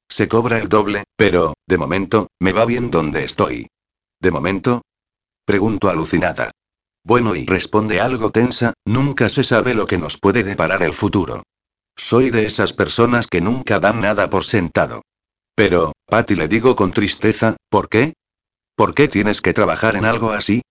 Se 0.08 0.28
cobra 0.28 0.58
el 0.58 0.68
doble, 0.68 1.04
pero, 1.16 1.54
de 1.66 1.78
momento, 1.78 2.28
me 2.40 2.52
va 2.52 2.64
bien 2.64 2.90
donde 2.90 3.24
estoy. 3.24 3.68
¿De 4.20 4.30
momento? 4.30 4.82
Pregunto 5.44 5.88
alucinada. 5.88 6.50
Bueno, 7.04 7.34
y 7.34 7.46
responde 7.46 8.00
algo 8.00 8.30
tensa, 8.30 8.74
nunca 8.84 9.28
se 9.28 9.42
sabe 9.44 9.74
lo 9.74 9.86
que 9.86 9.98
nos 9.98 10.18
puede 10.18 10.42
deparar 10.42 10.82
el 10.82 10.92
futuro. 10.92 11.44
Soy 12.03 12.30
de 12.30 12.46
esas 12.46 12.72
personas 12.72 13.26
que 13.26 13.42
nunca 13.42 13.78
dan 13.78 14.01
nada 14.01 14.30
por 14.30 14.44
sentado. 14.44 15.03
Pero, 15.55 15.92
Patty 16.07 16.34
le 16.34 16.48
digo 16.48 16.74
con 16.74 16.92
tristeza, 16.92 17.57
¿por 17.68 17.90
qué? 17.90 18.14
¿Por 18.74 18.94
qué 18.94 19.07
tienes 19.07 19.42
que 19.42 19.53
trabajar 19.53 19.96
en 19.96 20.07
algo 20.07 20.32
así? 20.32 20.62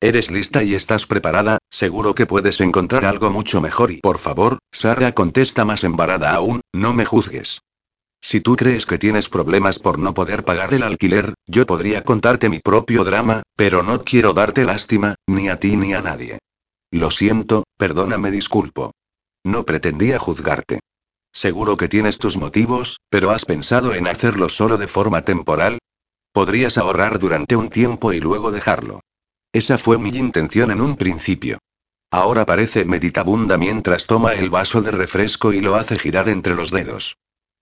Eres 0.00 0.30
lista 0.30 0.62
y 0.62 0.74
estás 0.74 1.04
preparada, 1.04 1.58
seguro 1.70 2.14
que 2.14 2.24
puedes 2.24 2.60
encontrar 2.60 3.04
algo 3.04 3.30
mucho 3.30 3.60
mejor 3.60 3.90
y 3.90 4.00
por 4.00 4.18
favor, 4.18 4.58
Sara 4.70 5.10
contesta 5.10 5.64
más 5.64 5.82
embarada 5.82 6.32
aún, 6.32 6.60
no 6.72 6.94
me 6.94 7.04
juzgues. 7.04 7.58
Si 8.22 8.40
tú 8.40 8.54
crees 8.54 8.86
que 8.86 8.96
tienes 8.96 9.28
problemas 9.28 9.80
por 9.80 9.98
no 9.98 10.14
poder 10.14 10.44
pagar 10.44 10.72
el 10.72 10.84
alquiler, 10.84 11.34
yo 11.48 11.66
podría 11.66 12.04
contarte 12.04 12.48
mi 12.48 12.60
propio 12.60 13.02
drama, 13.02 13.42
pero 13.56 13.82
no 13.82 14.04
quiero 14.04 14.34
darte 14.34 14.64
lástima, 14.64 15.16
ni 15.26 15.48
a 15.48 15.56
ti 15.56 15.76
ni 15.76 15.94
a 15.94 16.00
nadie. 16.00 16.38
Lo 16.92 17.10
siento, 17.10 17.64
perdóname, 17.76 18.30
disculpo. 18.30 18.92
No 19.46 19.64
pretendía 19.64 20.18
juzgarte. 20.18 20.80
Seguro 21.32 21.76
que 21.76 21.86
tienes 21.86 22.18
tus 22.18 22.36
motivos, 22.36 22.98
pero 23.08 23.30
¿has 23.30 23.44
pensado 23.44 23.94
en 23.94 24.08
hacerlo 24.08 24.48
solo 24.48 24.76
de 24.76 24.88
forma 24.88 25.22
temporal? 25.22 25.78
Podrías 26.32 26.78
ahorrar 26.78 27.20
durante 27.20 27.54
un 27.54 27.68
tiempo 27.68 28.12
y 28.12 28.18
luego 28.18 28.50
dejarlo. 28.50 29.02
Esa 29.52 29.78
fue 29.78 29.98
mi 29.98 30.08
intención 30.08 30.72
en 30.72 30.80
un 30.80 30.96
principio. 30.96 31.58
Ahora 32.10 32.44
parece 32.44 32.84
meditabunda 32.84 33.56
mientras 33.56 34.08
toma 34.08 34.34
el 34.34 34.50
vaso 34.50 34.82
de 34.82 34.90
refresco 34.90 35.52
y 35.52 35.60
lo 35.60 35.76
hace 35.76 35.96
girar 35.96 36.28
entre 36.28 36.56
los 36.56 36.72
dedos. 36.72 37.16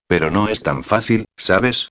Pero 0.06 0.30
no 0.30 0.48
es 0.48 0.62
tan 0.62 0.84
fácil, 0.84 1.26
¿sabes? 1.36 1.90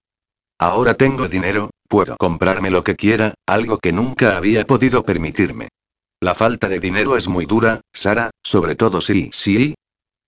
Ahora 0.57 0.95
tengo 0.95 1.27
dinero, 1.27 1.69
puedo 1.87 2.17
comprarme 2.17 2.71
lo 2.71 2.83
que 2.83 2.95
quiera, 2.95 3.35
algo 3.45 3.77
que 3.77 3.93
nunca 3.93 4.37
había 4.37 4.65
podido 4.65 5.05
permitirme. 5.05 5.69
La 6.19 6.33
falta 6.33 6.67
de 6.67 6.79
dinero 6.79 7.15
es 7.15 7.27
muy 7.27 7.45
dura, 7.45 7.81
Sara, 7.93 8.31
sobre 8.41 8.73
todo 8.73 8.99
si, 8.99 9.29
sí. 9.33 9.75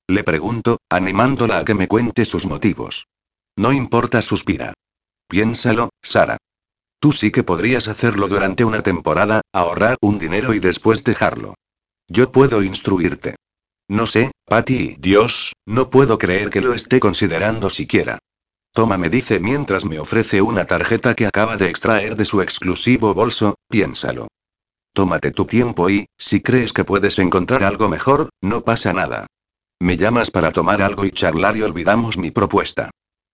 Le 0.07 0.23
pregunto, 0.23 0.77
animándola 0.89 1.59
a 1.59 1.65
que 1.65 1.73
me 1.73 1.87
cuente 1.87 2.25
sus 2.25 2.45
motivos. 2.45 3.07
No 3.57 3.73
importa, 3.73 4.21
suspira. 4.21 4.73
Piénsalo, 5.27 5.89
Sara. 6.01 6.37
Tú 6.99 7.11
sí 7.11 7.31
que 7.31 7.43
podrías 7.43 7.87
hacerlo 7.87 8.27
durante 8.27 8.63
una 8.63 8.81
temporada, 8.81 9.41
ahorrar 9.53 9.97
un 10.01 10.19
dinero 10.19 10.53
y 10.53 10.59
después 10.59 11.03
dejarlo. 11.03 11.55
Yo 12.07 12.31
puedo 12.31 12.61
instruirte. 12.63 13.35
No 13.87 14.07
sé, 14.07 14.31
Patty, 14.45 14.95
Dios, 14.99 15.53
no 15.65 15.89
puedo 15.89 16.17
creer 16.17 16.49
que 16.49 16.61
lo 16.61 16.73
esté 16.73 16.99
considerando 16.99 17.69
siquiera. 17.69 18.19
Toma, 18.71 18.97
me 18.97 19.09
dice 19.09 19.39
mientras 19.39 19.85
me 19.85 19.99
ofrece 19.99 20.41
una 20.41 20.65
tarjeta 20.65 21.13
que 21.13 21.27
acaba 21.27 21.57
de 21.57 21.69
extraer 21.69 22.15
de 22.15 22.25
su 22.25 22.41
exclusivo 22.41 23.13
bolso, 23.13 23.55
piénsalo. 23.69 24.27
Tómate 24.93 25.31
tu 25.31 25.45
tiempo 25.45 25.89
y, 25.89 26.07
si 26.17 26.41
crees 26.41 26.73
que 26.73 26.85
puedes 26.85 27.19
encontrar 27.19 27.63
algo 27.63 27.89
mejor, 27.89 28.29
no 28.41 28.63
pasa 28.63 28.93
nada. 28.93 29.27
Me 29.79 29.97
llamas 29.97 30.31
para 30.31 30.51
tomar 30.51 30.81
algo 30.81 31.05
y 31.05 31.11
charlar 31.11 31.57
y 31.57 31.61
olvidamos 31.61 32.17
mi 32.17 32.31
propuesta. 32.31 32.91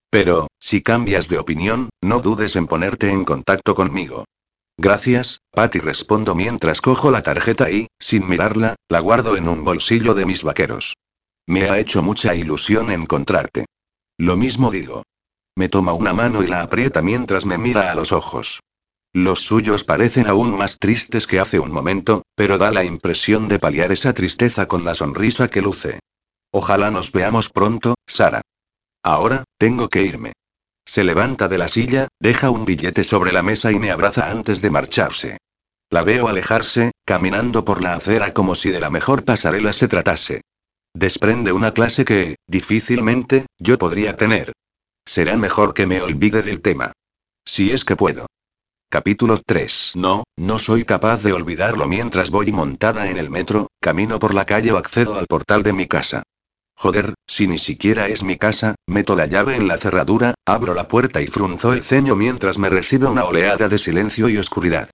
Pero, 0.10 0.48
si 0.60 0.82
cambias 0.82 1.28
de 1.28 1.40
opinión, 1.40 1.90
no 2.02 2.20
dudes 2.20 2.56
en 2.56 2.68
ponerte 2.68 3.10
en 3.10 3.24
contacto 3.24 3.76
conmigo. 3.76 4.26
Gracias, 4.78 5.42
Patty 5.52 5.80
respondo 5.80 6.36
mientras 6.36 6.82
cojo 6.82 7.12
la 7.12 7.22
tarjeta 7.22 7.70
y, 7.70 7.88
sin 8.00 8.28
mirarla, 8.28 8.76
la 8.90 9.00
guardo 9.00 9.38
en 9.38 9.48
un 9.48 9.64
bolsillo 9.64 10.14
de 10.14 10.26
mis 10.26 10.44
vaqueros. 10.44 10.96
Me 11.48 11.70
ha 11.70 11.80
hecho 11.80 12.02
mucha 12.02 12.36
ilusión 12.36 12.92
encontrarte. 12.92 13.66
Lo 14.18 14.38
mismo 14.38 14.72
digo. 14.72 15.04
Me 15.56 15.70
toma 15.70 15.94
una 15.94 16.14
mano 16.14 16.44
y 16.44 16.48
la 16.48 16.62
aprieta 16.62 17.02
mientras 17.02 17.46
me 17.46 17.58
mira 17.58 17.92
a 17.92 17.96
los 17.96 18.12
ojos. 18.12 18.60
Los 19.14 19.42
suyos 19.42 19.84
parecen 19.84 20.28
aún 20.28 20.58
más 20.58 20.78
tristes 20.80 21.28
que 21.28 21.40
hace 21.40 21.60
un 21.60 21.72
momento, 21.72 22.24
pero 22.36 22.58
da 22.58 22.72
la 22.72 22.84
impresión 22.84 23.48
de 23.50 23.60
paliar 23.60 23.92
esa 23.92 24.14
tristeza 24.14 24.68
con 24.68 24.86
la 24.86 24.96
sonrisa 24.96 25.50
que 25.50 25.62
luce. 25.62 26.00
Ojalá 26.54 26.92
nos 26.92 27.12
veamos 27.12 27.50
pronto, 27.50 27.96
Sara. 28.06 28.42
Ahora, 29.04 29.46
tengo 29.58 29.88
que 29.88 30.04
irme. 30.04 30.34
Se 30.86 31.04
levanta 31.04 31.48
de 31.48 31.58
la 31.58 31.68
silla, 31.68 32.08
deja 32.20 32.50
un 32.50 32.66
billete 32.66 33.04
sobre 33.04 33.32
la 33.32 33.44
mesa 33.44 33.72
y 33.72 33.80
me 33.80 33.92
abraza 33.92 34.30
antes 34.30 34.62
de 34.62 34.70
marcharse. 34.70 35.38
La 35.90 36.04
veo 36.04 36.28
alejarse, 36.28 36.92
caminando 37.06 37.64
por 37.64 37.82
la 37.82 37.94
acera 37.94 38.34
como 38.34 38.56
si 38.56 38.70
de 38.70 38.80
la 38.80 38.90
mejor 38.90 39.24
pasarela 39.24 39.74
se 39.74 39.88
tratase. 39.88 40.42
Desprende 40.94 41.54
una 41.54 41.72
clase 41.72 42.04
que, 42.04 42.36
difícilmente, 42.48 43.46
yo 43.58 43.78
podría 43.78 44.18
tener. 44.18 44.52
Será 45.06 45.38
mejor 45.38 45.74
que 45.74 45.88
me 45.88 46.02
olvide 46.02 46.42
del 46.42 46.62
tema. 46.62 46.92
Si 47.46 47.72
es 47.72 47.86
que 47.86 47.96
puedo. 47.96 48.28
Capítulo 48.90 49.40
3. 49.46 49.94
No, 49.96 50.26
no 50.38 50.60
soy 50.60 50.84
capaz 50.84 51.24
de 51.24 51.32
olvidarlo 51.32 51.88
mientras 51.88 52.30
voy 52.30 52.52
montada 52.52 53.10
en 53.10 53.18
el 53.18 53.30
metro, 53.30 53.68
camino 53.80 54.20
por 54.20 54.34
la 54.34 54.46
calle 54.46 54.74
o 54.74 54.78
accedo 54.78 55.18
al 55.18 55.28
portal 55.28 55.64
de 55.64 55.72
mi 55.72 55.88
casa. 55.88 56.24
Joder, 56.82 57.14
si 57.28 57.46
ni 57.46 57.60
siquiera 57.60 58.08
es 58.08 58.24
mi 58.24 58.38
casa, 58.38 58.74
meto 58.88 59.16
la 59.16 59.28
llave 59.28 59.56
en 59.56 59.68
la 59.68 59.78
cerradura, 59.78 60.34
abro 60.48 60.74
la 60.74 60.88
puerta 60.88 61.22
y 61.22 61.28
frunzo 61.28 61.74
el 61.74 61.84
ceño 61.84 62.16
mientras 62.16 62.58
me 62.58 62.72
recibe 62.72 63.06
una 63.06 63.26
oleada 63.26 63.70
de 63.70 63.78
silencio 63.78 64.30
y 64.30 64.40
oscuridad. 64.40 64.90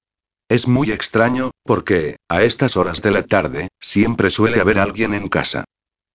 Es 0.50 0.68
muy 0.68 0.92
extraño, 0.92 1.52
porque, 1.64 2.18
a 2.28 2.44
estas 2.44 2.76
horas 2.76 3.02
de 3.02 3.12
la 3.12 3.24
tarde, 3.24 3.70
siempre 3.80 4.30
suele 4.32 4.60
haber 4.60 4.80
alguien 4.80 5.14
en 5.14 5.30
casa. 5.30 5.64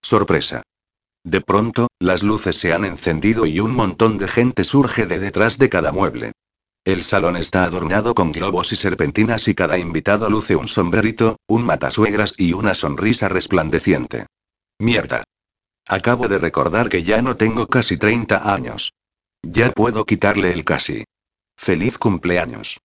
Sorpresa. 0.03 0.61
De 1.25 1.41
pronto, 1.41 1.89
las 1.99 2.23
luces 2.23 2.57
se 2.57 2.75
han 2.75 2.85
encendido 2.85 3.47
y 3.47 3.59
un 3.59 3.75
montón 3.75 4.19
de 4.19 4.29
gente 4.29 4.65
surge 4.65 5.07
de 5.07 5.21
detrás 5.21 5.57
de 5.57 5.71
cada 5.71 5.91
mueble. 5.91 6.33
El 6.85 7.03
salón 7.03 7.39
está 7.39 7.65
adornado 7.65 8.15
con 8.15 8.31
globos 8.31 8.75
y 8.75 8.77
serpentinas 8.77 9.49
y 9.49 9.55
cada 9.55 9.79
invitado 9.79 10.29
luce 10.29 10.55
un 10.55 10.69
sombrerito, 10.69 11.39
un 11.47 11.65
matasuegras 11.65 12.35
y 12.37 12.53
una 12.53 12.75
sonrisa 12.75 13.31
resplandeciente. 13.31 14.27
Mierda. 14.79 15.25
Acabo 15.89 16.29
de 16.29 16.39
recordar 16.39 16.89
que 16.89 17.03
ya 17.03 17.23
no 17.23 17.37
tengo 17.37 17.67
casi 17.67 17.97
30 17.97 18.53
años. 18.55 18.93
Ya 19.43 19.73
puedo 19.73 20.05
quitarle 20.05 20.53
el 20.53 20.65
casi. 20.65 21.05
Feliz 21.57 21.99
cumpleaños. 21.99 22.79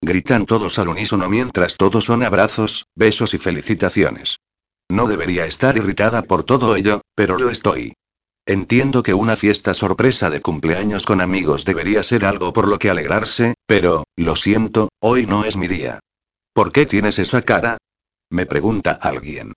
Gritan 0.00 0.46
todos 0.46 0.78
al 0.78 0.88
unísono 0.88 1.28
mientras 1.28 1.76
todos 1.76 2.04
son 2.04 2.22
abrazos, 2.22 2.86
besos 2.94 3.34
y 3.34 3.38
felicitaciones. 3.38 4.38
No 4.90 5.06
debería 5.06 5.46
estar 5.46 5.76
irritada 5.76 6.22
por 6.22 6.42
todo 6.42 6.76
ello, 6.76 7.02
pero 7.14 7.38
lo 7.38 7.50
estoy. 7.50 7.94
Entiendo 8.44 9.04
que 9.04 9.14
una 9.14 9.36
fiesta 9.36 9.72
sorpresa 9.72 10.28
de 10.28 10.40
cumpleaños 10.40 11.06
con 11.06 11.20
amigos 11.20 11.64
debería 11.64 12.02
ser 12.02 12.24
algo 12.24 12.52
por 12.52 12.68
lo 12.68 12.78
que 12.78 12.90
alegrarse, 12.90 13.54
pero, 13.66 14.04
lo 14.16 14.34
siento, 14.34 14.88
hoy 15.00 15.26
no 15.26 15.44
es 15.44 15.56
mi 15.56 15.68
día. 15.68 16.00
¿Por 16.52 16.72
qué 16.72 16.84
tienes 16.84 17.20
esa 17.20 17.42
cara? 17.42 17.78
Me 18.30 18.44
pregunta 18.44 18.98
alguien. 19.00 19.52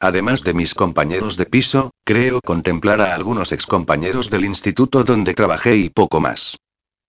Además 0.00 0.42
de 0.42 0.52
mis 0.52 0.74
compañeros 0.74 1.36
de 1.36 1.46
piso, 1.46 1.90
creo 2.04 2.40
contemplar 2.40 3.00
a 3.00 3.14
algunos 3.14 3.52
excompañeros 3.52 4.30
del 4.30 4.44
instituto 4.44 5.04
donde 5.04 5.32
trabajé 5.32 5.76
y 5.76 5.88
poco 5.88 6.20
más. 6.20 6.56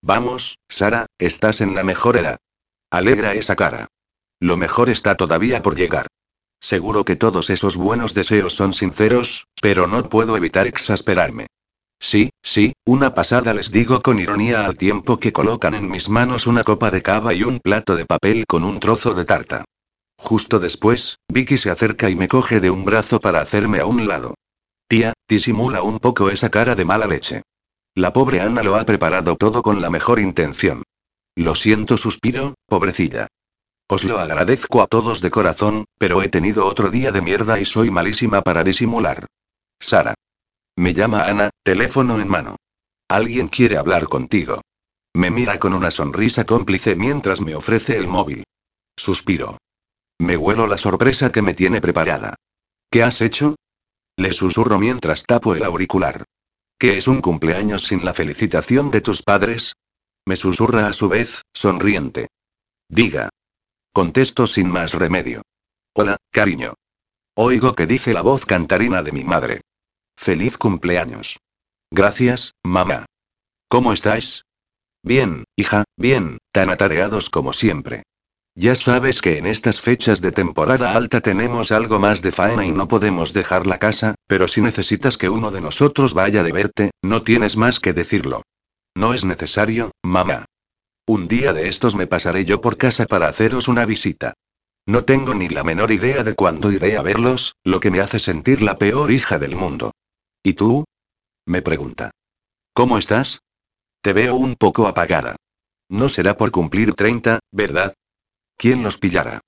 Vamos, 0.02 0.58
Sara, 0.68 1.06
estás 1.18 1.60
en 1.60 1.74
la 1.74 1.84
mejor 1.84 2.16
edad. 2.16 2.38
Alegra 2.90 3.34
esa 3.34 3.56
cara. 3.56 3.88
Lo 4.40 4.56
mejor 4.56 4.88
está 4.88 5.16
todavía 5.16 5.60
por 5.60 5.76
llegar. 5.76 6.06
Seguro 6.60 7.04
que 7.04 7.16
todos 7.16 7.50
esos 7.50 7.76
buenos 7.76 8.14
deseos 8.14 8.54
son 8.54 8.72
sinceros, 8.72 9.46
pero 9.60 9.86
no 9.86 10.08
puedo 10.08 10.36
evitar 10.36 10.66
exasperarme. 10.66 11.46
Sí, 12.00 12.30
sí, 12.42 12.72
una 12.86 13.12
pasada 13.12 13.52
les 13.54 13.70
digo 13.70 14.02
con 14.02 14.18
ironía 14.18 14.64
al 14.64 14.78
tiempo 14.78 15.18
que 15.18 15.32
colocan 15.32 15.74
en 15.74 15.90
mis 15.90 16.08
manos 16.08 16.46
una 16.46 16.64
copa 16.64 16.90
de 16.90 17.02
cava 17.02 17.34
y 17.34 17.42
un 17.42 17.58
plato 17.58 17.96
de 17.96 18.06
papel 18.06 18.46
con 18.46 18.64
un 18.64 18.80
trozo 18.80 19.14
de 19.14 19.24
tarta. 19.24 19.64
Justo 20.18 20.58
después, 20.58 21.18
Vicky 21.28 21.56
se 21.56 21.70
acerca 21.70 22.10
y 22.10 22.16
me 22.16 22.28
coge 22.28 22.60
de 22.60 22.70
un 22.70 22.84
brazo 22.84 23.20
para 23.20 23.40
hacerme 23.40 23.78
a 23.78 23.86
un 23.86 24.08
lado. 24.08 24.34
Tía, 24.88 25.12
disimula 25.28 25.82
un 25.82 26.00
poco 26.00 26.28
esa 26.28 26.50
cara 26.50 26.74
de 26.74 26.84
mala 26.84 27.06
leche. 27.06 27.42
La 27.94 28.12
pobre 28.12 28.40
Ana 28.40 28.62
lo 28.62 28.76
ha 28.76 28.84
preparado 28.84 29.36
todo 29.36 29.62
con 29.62 29.80
la 29.80 29.90
mejor 29.90 30.18
intención. 30.18 30.82
Lo 31.36 31.54
siento, 31.54 31.96
suspiro, 31.96 32.54
pobrecilla. 32.66 33.28
Os 33.88 34.04
lo 34.04 34.18
agradezco 34.18 34.82
a 34.82 34.86
todos 34.86 35.20
de 35.20 35.30
corazón, 35.30 35.84
pero 35.98 36.20
he 36.22 36.28
tenido 36.28 36.66
otro 36.66 36.90
día 36.90 37.12
de 37.12 37.22
mierda 37.22 37.58
y 37.60 37.64
soy 37.64 37.90
malísima 37.90 38.42
para 38.42 38.64
disimular. 38.64 39.26
Sara. 39.80 40.14
Me 40.76 40.94
llama 40.94 41.24
Ana, 41.24 41.50
teléfono 41.62 42.20
en 42.20 42.28
mano. 42.28 42.56
Alguien 43.08 43.48
quiere 43.48 43.78
hablar 43.78 44.08
contigo. 44.08 44.60
Me 45.14 45.30
mira 45.30 45.58
con 45.58 45.74
una 45.74 45.90
sonrisa 45.90 46.44
cómplice 46.44 46.96
mientras 46.96 47.40
me 47.40 47.54
ofrece 47.54 47.96
el 47.96 48.08
móvil. 48.08 48.44
Suspiro. 48.96 49.58
Me 50.20 50.36
huelo 50.36 50.66
la 50.66 50.78
sorpresa 50.78 51.30
que 51.30 51.42
me 51.42 51.54
tiene 51.54 51.80
preparada. 51.80 52.34
¿Qué 52.90 53.02
has 53.02 53.20
hecho? 53.20 53.56
Le 54.16 54.32
susurro 54.32 54.78
mientras 54.78 55.24
tapo 55.24 55.54
el 55.54 55.62
auricular. 55.62 56.24
¿Qué 56.78 56.96
es 56.96 57.06
un 57.06 57.20
cumpleaños 57.20 57.84
sin 57.84 58.04
la 58.04 58.14
felicitación 58.14 58.90
de 58.90 59.00
tus 59.00 59.22
padres? 59.22 59.74
Me 60.26 60.36
susurra 60.36 60.88
a 60.88 60.92
su 60.92 61.08
vez, 61.08 61.42
sonriente. 61.54 62.28
Diga. 62.88 63.30
Contesto 63.92 64.46
sin 64.46 64.68
más 64.68 64.92
remedio. 64.92 65.42
Hola, 65.94 66.16
cariño. 66.30 66.74
Oigo 67.34 67.74
que 67.74 67.86
dice 67.86 68.12
la 68.12 68.22
voz 68.22 68.44
cantarina 68.44 69.02
de 69.02 69.12
mi 69.12 69.24
madre. 69.24 69.60
Feliz 70.16 70.58
cumpleaños. 70.58 71.38
Gracias, 71.90 72.54
mamá. 72.64 73.06
¿Cómo 73.68 73.92
estáis? 73.92 74.42
Bien, 75.02 75.44
hija, 75.56 75.84
bien, 75.96 76.38
tan 76.52 76.70
atareados 76.70 77.30
como 77.30 77.52
siempre. 77.52 78.02
Ya 78.58 78.74
sabes 78.74 79.22
que 79.22 79.38
en 79.38 79.46
estas 79.46 79.80
fechas 79.80 80.20
de 80.20 80.32
temporada 80.32 80.94
alta 80.94 81.20
tenemos 81.20 81.70
algo 81.70 82.00
más 82.00 82.22
de 82.22 82.32
faena 82.32 82.66
y 82.66 82.72
no 82.72 82.88
podemos 82.88 83.32
dejar 83.32 83.68
la 83.68 83.78
casa, 83.78 84.16
pero 84.26 84.48
si 84.48 84.60
necesitas 84.60 85.16
que 85.16 85.28
uno 85.28 85.52
de 85.52 85.60
nosotros 85.60 86.12
vaya 86.12 86.42
de 86.42 86.50
verte, 86.50 86.90
no 87.00 87.22
tienes 87.22 87.56
más 87.56 87.78
que 87.78 87.92
decirlo. 87.92 88.42
No 88.96 89.14
es 89.14 89.24
necesario, 89.24 89.92
mamá. 90.02 90.44
Un 91.06 91.28
día 91.28 91.52
de 91.52 91.68
estos 91.68 91.94
me 91.94 92.08
pasaré 92.08 92.44
yo 92.46 92.60
por 92.60 92.76
casa 92.78 93.06
para 93.06 93.28
haceros 93.28 93.68
una 93.68 93.86
visita. 93.86 94.34
No 94.86 95.04
tengo 95.04 95.34
ni 95.34 95.48
la 95.48 95.62
menor 95.62 95.92
idea 95.92 96.24
de 96.24 96.34
cuándo 96.34 96.72
iré 96.72 96.96
a 96.96 97.02
verlos, 97.02 97.54
lo 97.62 97.78
que 97.78 97.92
me 97.92 98.00
hace 98.00 98.18
sentir 98.18 98.60
la 98.60 98.76
peor 98.76 99.12
hija 99.12 99.38
del 99.38 99.54
mundo. 99.54 99.92
¿Y 100.42 100.54
tú? 100.54 100.84
me 101.46 101.62
pregunta. 101.62 102.10
¿Cómo 102.74 102.98
estás? 102.98 103.38
Te 104.02 104.12
veo 104.12 104.34
un 104.34 104.56
poco 104.56 104.88
apagada. 104.88 105.36
No 105.88 106.08
será 106.08 106.36
por 106.36 106.50
cumplir 106.50 106.94
30, 106.94 107.38
¿verdad? 107.52 107.94
¿Quién 108.58 108.82
los 108.82 108.98
pillará? 108.98 109.40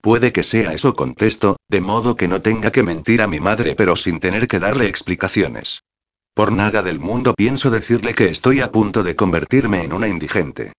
Puede 0.00 0.32
que 0.32 0.42
sea 0.42 0.72
eso, 0.72 0.94
contesto, 0.94 1.56
de 1.68 1.80
modo 1.80 2.16
que 2.16 2.28
no 2.28 2.40
tenga 2.40 2.72
que 2.72 2.82
mentir 2.82 3.20
a 3.22 3.26
mi 3.26 3.38
madre 3.38 3.74
pero 3.76 3.94
sin 3.94 4.20
tener 4.20 4.48
que 4.48 4.58
darle 4.58 4.86
explicaciones. 4.86 5.84
Por 6.34 6.50
nada 6.50 6.82
del 6.82 6.98
mundo 6.98 7.34
pienso 7.34 7.70
decirle 7.70 8.14
que 8.14 8.30
estoy 8.30 8.62
a 8.62 8.72
punto 8.72 9.02
de 9.02 9.14
convertirme 9.14 9.84
en 9.84 9.92
una 9.92 10.08
indigente. 10.08 10.72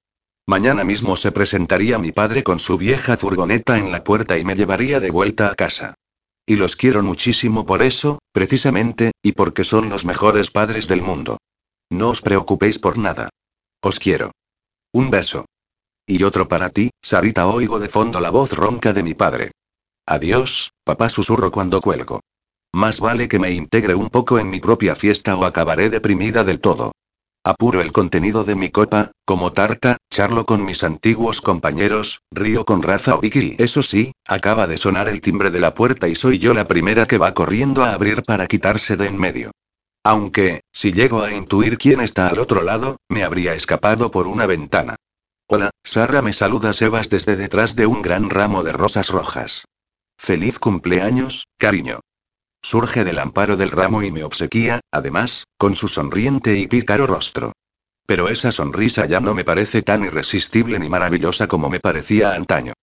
Mañana 0.48 0.84
mismo 0.84 1.16
se 1.16 1.32
presentaría 1.32 1.98
mi 2.00 2.12
padre 2.12 2.44
con 2.44 2.60
su 2.60 2.78
vieja 2.78 3.18
furgoneta 3.18 3.78
en 3.78 3.92
la 3.92 4.04
puerta 4.04 4.38
y 4.38 4.44
me 4.44 4.56
llevaría 4.56 5.00
de 5.00 5.12
vuelta 5.12 5.48
a 5.50 5.56
casa. 5.56 5.96
Y 6.46 6.56
los 6.56 6.76
quiero 6.76 7.04
muchísimo 7.04 7.66
por 7.66 7.82
eso, 7.84 8.20
precisamente, 8.32 9.12
y 9.24 9.32
porque 9.32 9.64
son 9.64 9.90
los 9.90 10.06
mejores 10.06 10.52
padres 10.52 10.88
del 10.88 11.02
mundo. 11.02 11.38
No 11.90 12.10
os 12.10 12.22
preocupéis 12.22 12.80
por 12.80 12.98
nada. 12.98 13.30
Os 13.82 14.00
quiero. 14.00 14.32
Un 14.92 15.10
beso. 15.10 15.46
Y 16.08 16.24
otro 16.24 16.48
para 16.48 16.70
ti, 16.70 16.92
Sarita. 17.02 17.48
Oigo 17.48 17.80
de 17.80 17.90
fondo 17.90 18.20
la 18.20 18.30
voz 18.30 18.54
ronca 18.54 18.94
de 18.94 19.02
mi 19.02 19.16
padre. 19.16 19.52
Adiós, 20.06 20.72
papá, 20.84 21.10
susurro 21.10 21.52
cuando 21.52 21.82
cuelgo. 21.82 22.20
Más 22.74 23.00
vale 23.00 23.28
que 23.28 23.40
me 23.40 23.52
integre 23.52 23.96
un 23.96 24.10
poco 24.10 24.38
en 24.38 24.50
mi 24.50 24.60
propia 24.60 24.96
fiesta 24.96 25.36
o 25.36 25.46
acabaré 25.46 25.90
deprimida 25.90 26.44
del 26.44 26.60
todo. 26.60 26.92
Apuro 27.44 27.82
el 27.82 27.92
contenido 27.92 28.44
de 28.44 28.56
mi 28.56 28.70
copa, 28.70 29.12
como 29.24 29.54
tarta, 29.54 29.98
charlo 30.12 30.46
con 30.46 30.66
mis 30.66 30.84
antiguos 30.84 31.42
compañeros, 31.42 32.22
río 32.32 32.66
con 32.66 32.84
Rafa 32.84 33.16
o 33.16 33.20
Vicky. 33.20 33.56
Eso 33.60 33.82
sí, 33.82 34.12
acaba 34.28 34.68
de 34.68 34.78
sonar 34.78 35.08
el 35.08 35.22
timbre 35.22 35.52
de 35.52 35.60
la 35.60 35.74
puerta 35.74 36.08
y 36.08 36.16
soy 36.16 36.38
yo 36.38 36.54
la 36.54 36.68
primera 36.68 37.06
que 37.06 37.18
va 37.18 37.34
corriendo 37.34 37.84
a 37.84 37.94
abrir 37.94 38.24
para 38.24 38.48
quitarse 38.48 38.98
de 38.98 39.08
en 39.08 39.18
medio. 39.18 39.52
Aunque, 40.04 40.62
si 40.72 40.92
llego 40.92 41.24
a 41.24 41.34
intuir 41.34 41.78
quién 41.78 42.02
está 42.02 42.28
al 42.28 42.40
otro 42.40 42.62
lado, 42.62 42.98
me 43.10 43.24
habría 43.24 43.56
escapado 43.56 44.12
por 44.12 44.28
una 44.28 44.46
ventana. 44.46 44.96
Hola, 45.48 45.70
Sara 45.84 46.24
me 46.24 46.34
saluda 46.34 46.74
Sebas 46.74 47.12
desde 47.12 47.36
detrás 47.36 47.76
de 47.76 47.86
un 47.86 48.02
gran 48.02 48.32
ramo 48.32 48.64
de 48.64 48.72
rosas 48.72 49.10
rojas. 49.10 49.66
Feliz 50.18 50.58
cumpleaños, 50.58 51.46
cariño. 51.60 52.00
Surge 52.64 53.04
del 53.04 53.20
amparo 53.20 53.56
del 53.56 53.70
ramo 53.70 54.02
y 54.02 54.10
me 54.10 54.24
obsequia, 54.24 54.80
además, 54.92 55.44
con 55.60 55.76
su 55.76 55.88
sonriente 55.88 56.58
y 56.58 56.66
pícaro 56.66 57.06
rostro. 57.06 57.52
Pero 58.08 58.30
esa 58.30 58.52
sonrisa 58.52 59.06
ya 59.06 59.20
no 59.20 59.36
me 59.36 59.44
parece 59.44 59.84
tan 59.84 60.04
irresistible 60.04 60.80
ni 60.80 60.90
maravillosa 60.90 61.48
como 61.48 61.70
me 61.70 61.80
parecía 61.80 62.34
antaño. 62.34 62.74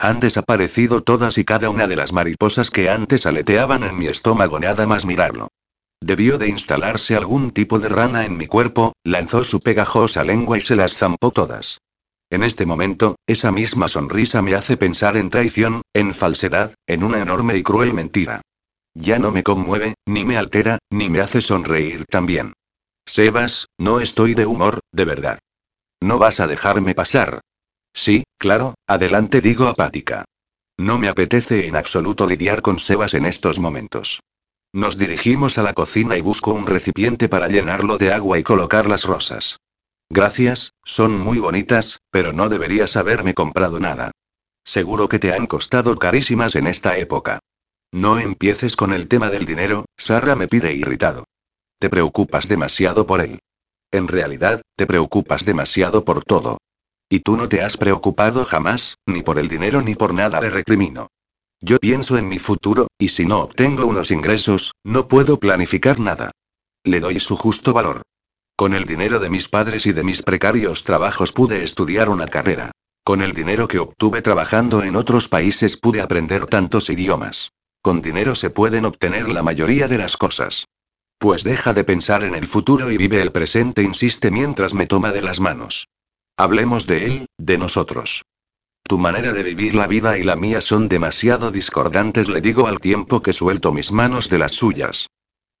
Han 0.00 0.18
desaparecido 0.18 1.04
todas 1.04 1.38
y 1.38 1.44
cada 1.44 1.70
una 1.70 1.86
de 1.86 1.94
las 1.94 2.12
mariposas 2.12 2.72
que 2.72 2.90
antes 2.90 3.26
aleteaban 3.26 3.84
en 3.84 3.96
mi 3.96 4.08
estómago 4.08 4.58
nada 4.58 4.88
más 4.88 5.06
mirarlo. 5.06 5.52
Debió 6.00 6.36
de 6.36 6.48
instalarse 6.48 7.14
algún 7.14 7.52
tipo 7.52 7.78
de 7.78 7.88
rana 7.90 8.24
en 8.24 8.36
mi 8.36 8.48
cuerpo, 8.48 8.94
lanzó 9.04 9.44
su 9.44 9.60
pegajosa 9.60 10.24
lengua 10.24 10.58
y 10.58 10.62
se 10.62 10.74
las 10.74 10.96
zampó 10.96 11.30
todas. 11.30 11.78
En 12.30 12.42
este 12.42 12.66
momento, 12.66 13.16
esa 13.26 13.52
misma 13.52 13.88
sonrisa 13.88 14.42
me 14.42 14.54
hace 14.54 14.76
pensar 14.76 15.16
en 15.16 15.30
traición, 15.30 15.82
en 15.94 16.12
falsedad, 16.12 16.74
en 16.86 17.02
una 17.02 17.22
enorme 17.22 17.56
y 17.56 17.62
cruel 17.62 17.94
mentira. 17.94 18.42
Ya 18.94 19.18
no 19.18 19.32
me 19.32 19.42
conmueve, 19.42 19.94
ni 20.06 20.24
me 20.24 20.36
altera, 20.36 20.78
ni 20.90 21.08
me 21.08 21.20
hace 21.20 21.40
sonreír 21.40 22.04
también. 22.06 22.52
Sebas, 23.06 23.68
no 23.78 24.00
estoy 24.00 24.34
de 24.34 24.44
humor, 24.44 24.80
de 24.92 25.04
verdad. 25.06 25.38
¿No 26.00 26.18
vas 26.18 26.40
a 26.40 26.46
dejarme 26.46 26.94
pasar? 26.94 27.40
Sí, 27.94 28.24
claro, 28.38 28.74
adelante 28.86 29.40
digo 29.40 29.66
apática. 29.66 30.24
No 30.76 30.98
me 30.98 31.08
apetece 31.08 31.66
en 31.66 31.76
absoluto 31.76 32.26
lidiar 32.26 32.60
con 32.60 32.78
Sebas 32.78 33.14
en 33.14 33.24
estos 33.24 33.58
momentos. 33.58 34.20
Nos 34.72 34.98
dirigimos 34.98 35.56
a 35.56 35.62
la 35.62 35.72
cocina 35.72 36.18
y 36.18 36.20
busco 36.20 36.52
un 36.52 36.66
recipiente 36.66 37.28
para 37.28 37.48
llenarlo 37.48 37.96
de 37.96 38.12
agua 38.12 38.38
y 38.38 38.42
colocar 38.42 38.86
las 38.86 39.04
rosas. 39.04 39.56
Gracias, 40.10 40.72
son 40.84 41.18
muy 41.18 41.38
bonitas, 41.38 42.00
pero 42.10 42.32
no 42.32 42.48
deberías 42.48 42.96
haberme 42.96 43.34
comprado 43.34 43.78
nada. 43.78 44.12
Seguro 44.64 45.08
que 45.08 45.18
te 45.18 45.32
han 45.32 45.46
costado 45.46 45.98
carísimas 45.98 46.54
en 46.54 46.66
esta 46.66 46.96
época. 46.96 47.40
No 47.92 48.18
empieces 48.18 48.76
con 48.76 48.92
el 48.92 49.08
tema 49.08 49.30
del 49.30 49.46
dinero, 49.46 49.84
Sara 49.96 50.34
me 50.34 50.48
pide 50.48 50.74
irritado. 50.74 51.24
Te 51.78 51.90
preocupas 51.90 52.48
demasiado 52.48 53.06
por 53.06 53.20
él. 53.20 53.40
En 53.90 54.08
realidad, 54.08 54.62
te 54.76 54.86
preocupas 54.86 55.44
demasiado 55.44 56.04
por 56.04 56.24
todo. 56.24 56.58
Y 57.10 57.20
tú 57.20 57.36
no 57.36 57.48
te 57.48 57.62
has 57.62 57.76
preocupado 57.76 58.44
jamás, 58.44 58.96
ni 59.06 59.22
por 59.22 59.38
el 59.38 59.48
dinero 59.48 59.80
ni 59.80 59.94
por 59.94 60.12
nada, 60.12 60.40
le 60.40 60.50
recrimino. 60.50 61.08
Yo 61.60 61.78
pienso 61.78 62.18
en 62.18 62.28
mi 62.28 62.38
futuro, 62.38 62.88
y 62.98 63.08
si 63.08 63.24
no 63.26 63.40
obtengo 63.40 63.86
unos 63.86 64.10
ingresos, 64.10 64.72
no 64.84 65.08
puedo 65.08 65.38
planificar 65.38 65.98
nada. 65.98 66.30
Le 66.84 67.00
doy 67.00 67.18
su 67.20 67.36
justo 67.36 67.72
valor. 67.72 68.02
Con 68.58 68.74
el 68.74 68.86
dinero 68.86 69.20
de 69.20 69.30
mis 69.30 69.46
padres 69.46 69.86
y 69.86 69.92
de 69.92 70.02
mis 70.02 70.22
precarios 70.22 70.82
trabajos 70.82 71.30
pude 71.30 71.62
estudiar 71.62 72.08
una 72.08 72.26
carrera. 72.26 72.72
Con 73.04 73.22
el 73.22 73.32
dinero 73.32 73.68
que 73.68 73.78
obtuve 73.78 74.20
trabajando 74.20 74.82
en 74.82 74.96
otros 74.96 75.28
países 75.28 75.76
pude 75.76 76.00
aprender 76.00 76.46
tantos 76.46 76.90
idiomas. 76.90 77.52
Con 77.82 78.02
dinero 78.02 78.34
se 78.34 78.50
pueden 78.50 78.84
obtener 78.84 79.28
la 79.28 79.44
mayoría 79.44 79.86
de 79.86 79.98
las 79.98 80.16
cosas. 80.16 80.64
Pues 81.18 81.44
deja 81.44 81.72
de 81.72 81.84
pensar 81.84 82.24
en 82.24 82.34
el 82.34 82.48
futuro 82.48 82.90
y 82.90 82.96
vive 82.96 83.22
el 83.22 83.30
presente, 83.30 83.84
insiste 83.84 84.32
mientras 84.32 84.74
me 84.74 84.88
toma 84.88 85.12
de 85.12 85.22
las 85.22 85.38
manos. 85.38 85.86
Hablemos 86.36 86.88
de 86.88 87.04
él, 87.04 87.26
de 87.38 87.58
nosotros. 87.58 88.24
Tu 88.82 88.98
manera 88.98 89.32
de 89.32 89.44
vivir 89.44 89.76
la 89.76 89.86
vida 89.86 90.18
y 90.18 90.24
la 90.24 90.34
mía 90.34 90.60
son 90.62 90.88
demasiado 90.88 91.52
discordantes, 91.52 92.28
le 92.28 92.40
digo 92.40 92.66
al 92.66 92.80
tiempo 92.80 93.22
que 93.22 93.32
suelto 93.32 93.72
mis 93.72 93.92
manos 93.92 94.28
de 94.28 94.38
las 94.38 94.50
suyas. 94.50 95.06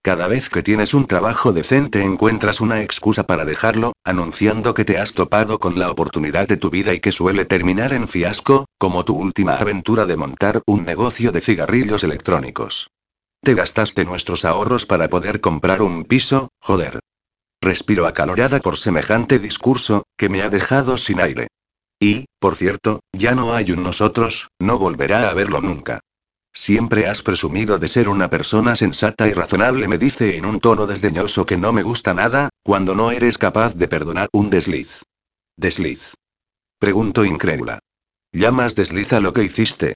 Cada 0.02 0.28
vez 0.28 0.48
que 0.48 0.62
tienes 0.62 0.94
un 0.94 1.06
trabajo 1.06 1.52
decente 1.52 2.02
encuentras 2.02 2.60
una 2.60 2.82
excusa 2.82 3.24
para 3.24 3.44
dejarlo, 3.44 3.92
anunciando 4.04 4.72
que 4.72 4.84
te 4.84 4.98
has 4.98 5.12
topado 5.12 5.58
con 5.58 5.78
la 5.78 5.90
oportunidad 5.90 6.46
de 6.46 6.56
tu 6.56 6.70
vida 6.70 6.94
y 6.94 7.00
que 7.00 7.12
suele 7.12 7.44
terminar 7.44 7.92
en 7.92 8.08
fiasco, 8.08 8.66
como 8.78 9.04
tu 9.04 9.16
última 9.16 9.54
aventura 9.54 10.06
de 10.06 10.16
montar 10.16 10.62
un 10.66 10.84
negocio 10.84 11.32
de 11.32 11.40
cigarrillos 11.40 12.04
electrónicos. 12.04 12.88
Te 13.42 13.54
gastaste 13.54 14.04
nuestros 14.04 14.44
ahorros 14.44 14.86
para 14.86 15.08
poder 15.08 15.40
comprar 15.40 15.82
un 15.82 16.04
piso, 16.04 16.48
joder. 16.60 17.00
Respiro 17.60 18.06
acalorada 18.06 18.60
por 18.60 18.76
semejante 18.76 19.38
discurso, 19.38 20.04
que 20.16 20.28
me 20.28 20.42
ha 20.42 20.48
dejado 20.48 20.96
sin 20.96 21.20
aire. 21.20 21.48
Y, 22.00 22.26
por 22.38 22.54
cierto, 22.54 23.00
ya 23.12 23.34
no 23.34 23.54
hay 23.54 23.72
un 23.72 23.82
nosotros, 23.82 24.48
no 24.60 24.78
volverá 24.78 25.28
a 25.28 25.34
verlo 25.34 25.60
nunca. 25.60 26.00
Siempre 26.52 27.06
has 27.06 27.22
presumido 27.22 27.78
de 27.78 27.88
ser 27.88 28.08
una 28.08 28.30
persona 28.30 28.74
sensata 28.76 29.28
y 29.28 29.32
razonable, 29.32 29.88
me 29.88 29.98
dice 29.98 30.36
en 30.36 30.44
un 30.44 30.60
tono 30.60 30.86
desdeñoso 30.86 31.46
que 31.46 31.56
no 31.56 31.72
me 31.72 31.82
gusta 31.82 32.14
nada, 32.14 32.48
cuando 32.62 32.94
no 32.94 33.10
eres 33.10 33.38
capaz 33.38 33.74
de 33.74 33.88
perdonar 33.88 34.28
un 34.32 34.50
desliz. 34.50 35.02
¿Desliz? 35.56 36.14
Pregunto 36.78 37.24
incrédula. 37.24 37.78
¿Llamas 38.32 38.74
desliz 38.74 39.12
a 39.12 39.20
lo 39.20 39.32
que 39.32 39.44
hiciste? 39.44 39.94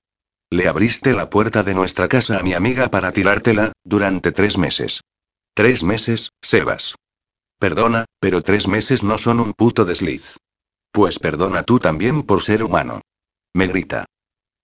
Le 0.51 0.69
abriste 0.69 1.13
la 1.13 1.31
puerta 1.31 1.63
de 1.63 1.75
nuestra 1.75 2.09
casa 2.09 2.39
a 2.39 2.43
mi 2.43 2.53
amiga 2.53 2.91
para 2.91 3.13
tirártela, 3.13 3.73
durante 3.85 4.33
tres 4.33 4.59
meses. 4.59 5.01
Tres 5.55 5.83
meses, 5.83 6.31
Sebas. 6.43 6.95
Perdona, 7.59 8.07
pero 8.21 8.43
tres 8.43 8.67
meses 8.67 9.03
no 9.03 9.19
son 9.19 9.41
un 9.41 9.53
puto 9.53 9.85
desliz. 9.85 10.37
Pues 10.91 11.19
perdona 11.19 11.63
tú 11.63 11.79
también 11.79 12.23
por 12.23 12.43
ser 12.43 12.63
humano. 12.63 13.01
Me 13.55 13.67
grita. 13.67 14.05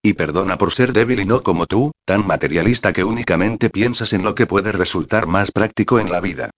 Y 0.02 0.12
perdona 0.14 0.58
por 0.58 0.72
ser 0.72 0.92
débil 0.92 1.20
y 1.20 1.24
no 1.24 1.42
como 1.42 1.66
tú, 1.66 1.92
tan 2.04 2.26
materialista 2.26 2.92
que 2.92 3.04
únicamente 3.04 3.70
piensas 3.70 4.12
en 4.12 4.22
lo 4.22 4.34
que 4.34 4.46
puede 4.46 4.72
resultar 4.72 5.26
más 5.26 5.50
práctico 5.50 5.98
en 5.98 6.10
la 6.10 6.20
vida. 6.20 6.50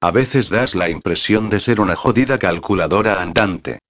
A 0.00 0.10
veces 0.10 0.50
das 0.50 0.74
la 0.74 0.88
impresión 0.88 1.50
de 1.50 1.60
ser 1.60 1.80
una 1.80 1.96
jodida 1.96 2.38
calculadora 2.38 3.20
andante. 3.20 3.80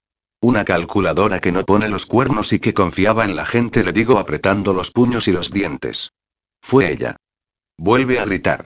Una 0.41 0.65
calculadora 0.65 1.41
que 1.41 1.53
no 1.53 1.65
pone 1.65 1.89
los 1.89 2.07
cuernos 2.07 2.53
y 2.53 2.59
que 2.59 2.75
confiaba 2.75 3.25
en 3.25 3.37
la 3.37 3.47
gente, 3.47 3.83
le 3.83 3.93
digo 3.93 4.19
apretando 4.19 4.75
los 4.75 4.91
puños 4.91 5.29
y 5.29 5.33
los 5.33 5.51
dientes. 5.51 6.13
Fue 6.61 6.93
ella. 6.93 7.17
Vuelve 7.79 8.19
a 8.19 8.25
gritar. 8.25 8.65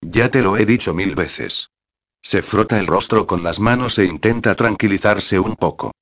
Ya 0.00 0.30
te 0.30 0.40
lo 0.40 0.56
he 0.56 0.64
dicho 0.64 0.94
mil 0.94 1.14
veces. 1.14 1.70
Se 2.22 2.42
frota 2.42 2.78
el 2.78 2.86
rostro 2.86 3.26
con 3.26 3.42
las 3.42 3.60
manos 3.60 3.98
e 3.98 4.04
intenta 4.04 4.54
tranquilizarse 4.54 5.38
un 5.38 5.56
poco. 5.56 5.92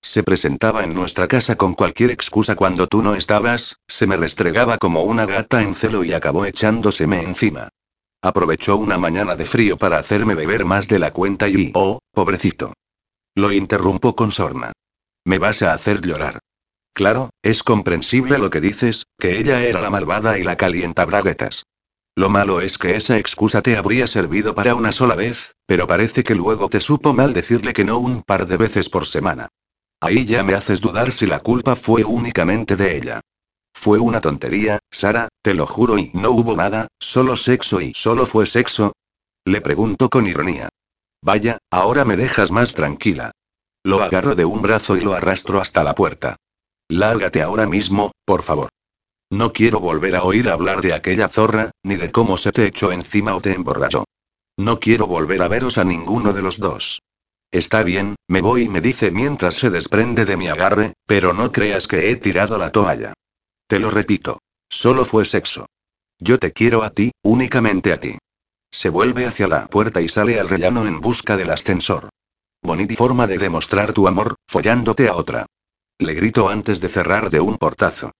Se 0.00 0.22
presentaba 0.22 0.84
en 0.84 0.94
nuestra 0.94 1.26
casa 1.28 1.56
con 1.56 1.74
cualquier 1.74 2.10
excusa 2.10 2.54
cuando 2.54 2.86
tú 2.86 3.02
no 3.02 3.14
estabas, 3.14 3.76
se 3.88 4.06
me 4.06 4.16
restregaba 4.16 4.78
como 4.78 5.02
una 5.02 5.26
gata 5.26 5.62
en 5.62 5.74
celo 5.74 6.04
y 6.04 6.12
acabó 6.12 6.46
echándoseme 6.46 7.22
encima. 7.22 7.68
Aprovechó 8.22 8.76
una 8.76 8.98
mañana 8.98 9.36
de 9.36 9.44
frío 9.44 9.76
para 9.76 9.98
hacerme 9.98 10.34
beber 10.34 10.64
más 10.64 10.88
de 10.88 10.98
la 10.98 11.12
cuenta 11.12 11.48
y, 11.48 11.72
oh, 11.74 12.00
pobrecito. 12.12 12.72
Lo 13.34 13.52
interrumpo 13.52 14.16
con 14.16 14.30
sorna. 14.30 14.72
Me 15.24 15.38
vas 15.38 15.62
a 15.62 15.72
hacer 15.72 16.00
llorar. 16.00 16.40
Claro, 16.94 17.30
es 17.42 17.62
comprensible 17.62 18.38
lo 18.38 18.50
que 18.50 18.60
dices, 18.60 19.06
que 19.18 19.38
ella 19.38 19.62
era 19.62 19.80
la 19.80 19.90
malvada 19.90 20.38
y 20.38 20.42
la 20.42 20.56
calienta 20.56 21.04
braguetas. 21.04 21.64
Lo 22.16 22.28
malo 22.28 22.60
es 22.60 22.78
que 22.78 22.96
esa 22.96 23.18
excusa 23.18 23.62
te 23.62 23.76
habría 23.76 24.08
servido 24.08 24.54
para 24.54 24.74
una 24.74 24.90
sola 24.90 25.14
vez, 25.14 25.54
pero 25.66 25.86
parece 25.86 26.24
que 26.24 26.34
luego 26.34 26.68
te 26.68 26.80
supo 26.80 27.12
mal 27.14 27.32
decirle 27.32 27.72
que 27.72 27.84
no 27.84 27.98
un 27.98 28.24
par 28.24 28.46
de 28.46 28.56
veces 28.56 28.88
por 28.88 29.06
semana. 29.06 29.48
Ahí 30.00 30.24
ya 30.24 30.44
me 30.44 30.54
haces 30.54 30.80
dudar 30.80 31.12
si 31.12 31.26
la 31.26 31.40
culpa 31.40 31.74
fue 31.74 32.04
únicamente 32.04 32.76
de 32.76 32.96
ella. 32.96 33.20
Fue 33.74 33.98
una 33.98 34.20
tontería, 34.20 34.78
Sara, 34.90 35.28
te 35.42 35.54
lo 35.54 35.66
juro 35.66 35.98
y 35.98 36.10
no 36.14 36.30
hubo 36.30 36.56
nada, 36.56 36.88
solo 37.00 37.36
sexo 37.36 37.80
y 37.80 37.92
solo 37.94 38.26
fue 38.26 38.46
sexo. 38.46 38.92
Le 39.44 39.60
pregunto 39.60 40.08
con 40.08 40.26
ironía. 40.26 40.68
Vaya, 41.22 41.58
ahora 41.70 42.04
me 42.04 42.16
dejas 42.16 42.50
más 42.50 42.74
tranquila. 42.74 43.32
Lo 43.84 44.02
agarro 44.02 44.34
de 44.34 44.44
un 44.44 44.62
brazo 44.62 44.96
y 44.96 45.00
lo 45.00 45.14
arrastro 45.14 45.60
hasta 45.60 45.82
la 45.82 45.94
puerta. 45.94 46.36
Lárgate 46.88 47.42
ahora 47.42 47.66
mismo, 47.66 48.12
por 48.24 48.42
favor. 48.42 48.68
No 49.30 49.52
quiero 49.52 49.80
volver 49.80 50.16
a 50.16 50.22
oír 50.22 50.48
hablar 50.48 50.80
de 50.80 50.94
aquella 50.94 51.28
zorra, 51.28 51.70
ni 51.82 51.96
de 51.96 52.10
cómo 52.10 52.38
se 52.38 52.50
te 52.50 52.66
echó 52.66 52.92
encima 52.92 53.36
o 53.36 53.40
te 53.40 53.52
emborrachó. 53.52 54.04
No 54.56 54.80
quiero 54.80 55.06
volver 55.06 55.42
a 55.42 55.48
veros 55.48 55.78
a 55.78 55.84
ninguno 55.84 56.32
de 56.32 56.42
los 56.42 56.58
dos. 56.58 57.00
Está 57.50 57.82
bien, 57.82 58.16
me 58.28 58.42
voy, 58.42 58.68
me 58.68 58.80
dice 58.80 59.10
mientras 59.10 59.54
se 59.54 59.70
desprende 59.70 60.26
de 60.26 60.36
mi 60.36 60.48
agarre, 60.48 60.92
pero 61.06 61.32
no 61.32 61.50
creas 61.50 61.86
que 61.86 62.10
he 62.10 62.16
tirado 62.16 62.58
la 62.58 62.72
toalla. 62.72 63.14
Te 63.66 63.78
lo 63.78 63.90
repito. 63.90 64.38
Solo 64.70 65.06
fue 65.06 65.24
sexo. 65.24 65.66
Yo 66.18 66.38
te 66.38 66.52
quiero 66.52 66.82
a 66.82 66.90
ti, 66.90 67.10
únicamente 67.22 67.92
a 67.92 68.00
ti. 68.00 68.18
Se 68.70 68.90
vuelve 68.90 69.24
hacia 69.24 69.48
la 69.48 69.66
puerta 69.68 70.02
y 70.02 70.08
sale 70.08 70.38
al 70.38 70.48
rellano 70.48 70.86
en 70.86 71.00
busca 71.00 71.38
del 71.38 71.50
ascensor. 71.50 72.10
Bonita 72.62 72.94
forma 72.96 73.26
de 73.26 73.38
demostrar 73.38 73.94
tu 73.94 74.06
amor, 74.08 74.34
follándote 74.46 75.08
a 75.08 75.14
otra. 75.14 75.46
Le 75.98 76.12
grito 76.14 76.50
antes 76.50 76.80
de 76.80 76.88
cerrar 76.90 77.30
de 77.30 77.40
un 77.40 77.56
portazo. 77.56 78.10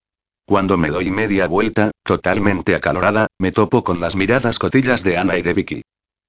Cuando 0.46 0.78
me 0.78 0.88
doy 0.88 1.10
media 1.10 1.46
vuelta, 1.46 1.90
totalmente 2.02 2.74
acalorada, 2.74 3.26
me 3.38 3.52
topo 3.52 3.84
con 3.84 4.00
las 4.00 4.16
miradas 4.16 4.58
cotillas 4.58 5.02
de 5.02 5.18
Ana 5.18 5.36
y 5.36 5.42
de 5.42 5.52
Vicky. 5.52 5.82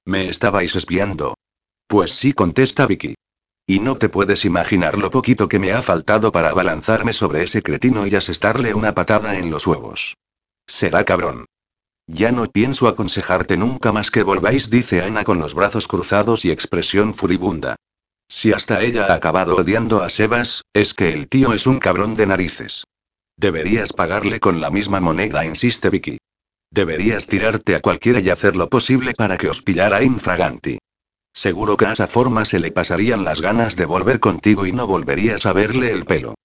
¿Me 0.06 0.28
estabais 0.28 0.76
espiando? 0.76 1.36
Pues 1.90 2.12
sí, 2.12 2.34
contesta 2.34 2.86
Vicky. 2.86 3.16
Y 3.66 3.80
no 3.80 3.98
te 3.98 4.10
puedes 4.10 4.46
imaginar 4.46 5.00
lo 5.00 5.10
poquito 5.10 5.48
que 5.48 5.58
me 5.58 5.74
ha 5.74 5.82
faltado 5.82 6.32
para 6.32 6.50
abalanzarme 6.50 7.14
sobre 7.14 7.42
ese 7.42 7.64
cretino 7.64 8.06
y 8.06 8.14
asestarle 8.16 8.76
una 8.76 8.94
patada 8.94 9.40
en 9.40 9.50
los 9.50 9.66
huevos. 9.66 10.16
Será 10.68 11.04
cabrón. 11.04 11.46
Ya 12.06 12.32
no 12.32 12.46
pienso 12.46 12.88
aconsejarte 12.88 13.58
nunca 13.58 13.92
más 13.92 14.12
que 14.12 14.22
volváis, 14.22 14.70
dice 14.70 15.02
Ana 15.02 15.24
con 15.24 15.40
los 15.40 15.56
brazos 15.56 15.88
cruzados 15.88 16.46
y 16.46 16.52
expresión 16.52 17.16
furibunda. 17.16 17.76
Si 18.28 18.54
hasta 18.54 18.84
ella 18.84 19.08
ha 19.08 19.16
acabado 19.16 19.56
odiando 19.56 20.04
a 20.04 20.12
Sebas, 20.12 20.62
es 20.74 20.94
que 20.94 21.12
el 21.12 21.28
tío 21.28 21.54
es 21.54 21.66
un 21.66 21.80
cabrón 21.80 22.14
de 22.14 22.28
narices. 22.28 22.84
Deberías 23.36 23.94
pagarle 23.94 24.40
con 24.40 24.62
la 24.62 24.70
misma 24.70 25.00
moneda, 25.00 25.44
insiste 25.44 25.90
Vicky. 25.90 26.20
Deberías 26.70 27.26
tirarte 27.26 27.76
a 27.76 27.82
cualquiera 27.82 28.20
y 28.20 28.30
hacer 28.30 28.56
lo 28.56 28.70
posible 28.70 29.14
para 29.16 29.38
que 29.38 29.50
os 29.50 29.64
pillara 29.64 30.04
infraganti. 30.04 30.78
Seguro 31.34 31.78
que 31.78 31.86
a 31.86 31.94
esa 31.94 32.08
forma 32.08 32.46
se 32.46 32.60
le 32.60 32.72
pasarían 32.72 33.24
las 33.24 33.42
ganas 33.42 33.76
de 33.76 33.86
volver 33.86 34.20
contigo 34.20 34.66
y 34.66 34.72
no 34.72 34.88
volverías 34.88 35.46
a 35.46 35.54
verle 35.54 35.92
el 35.92 36.06
pelo. 36.06 36.36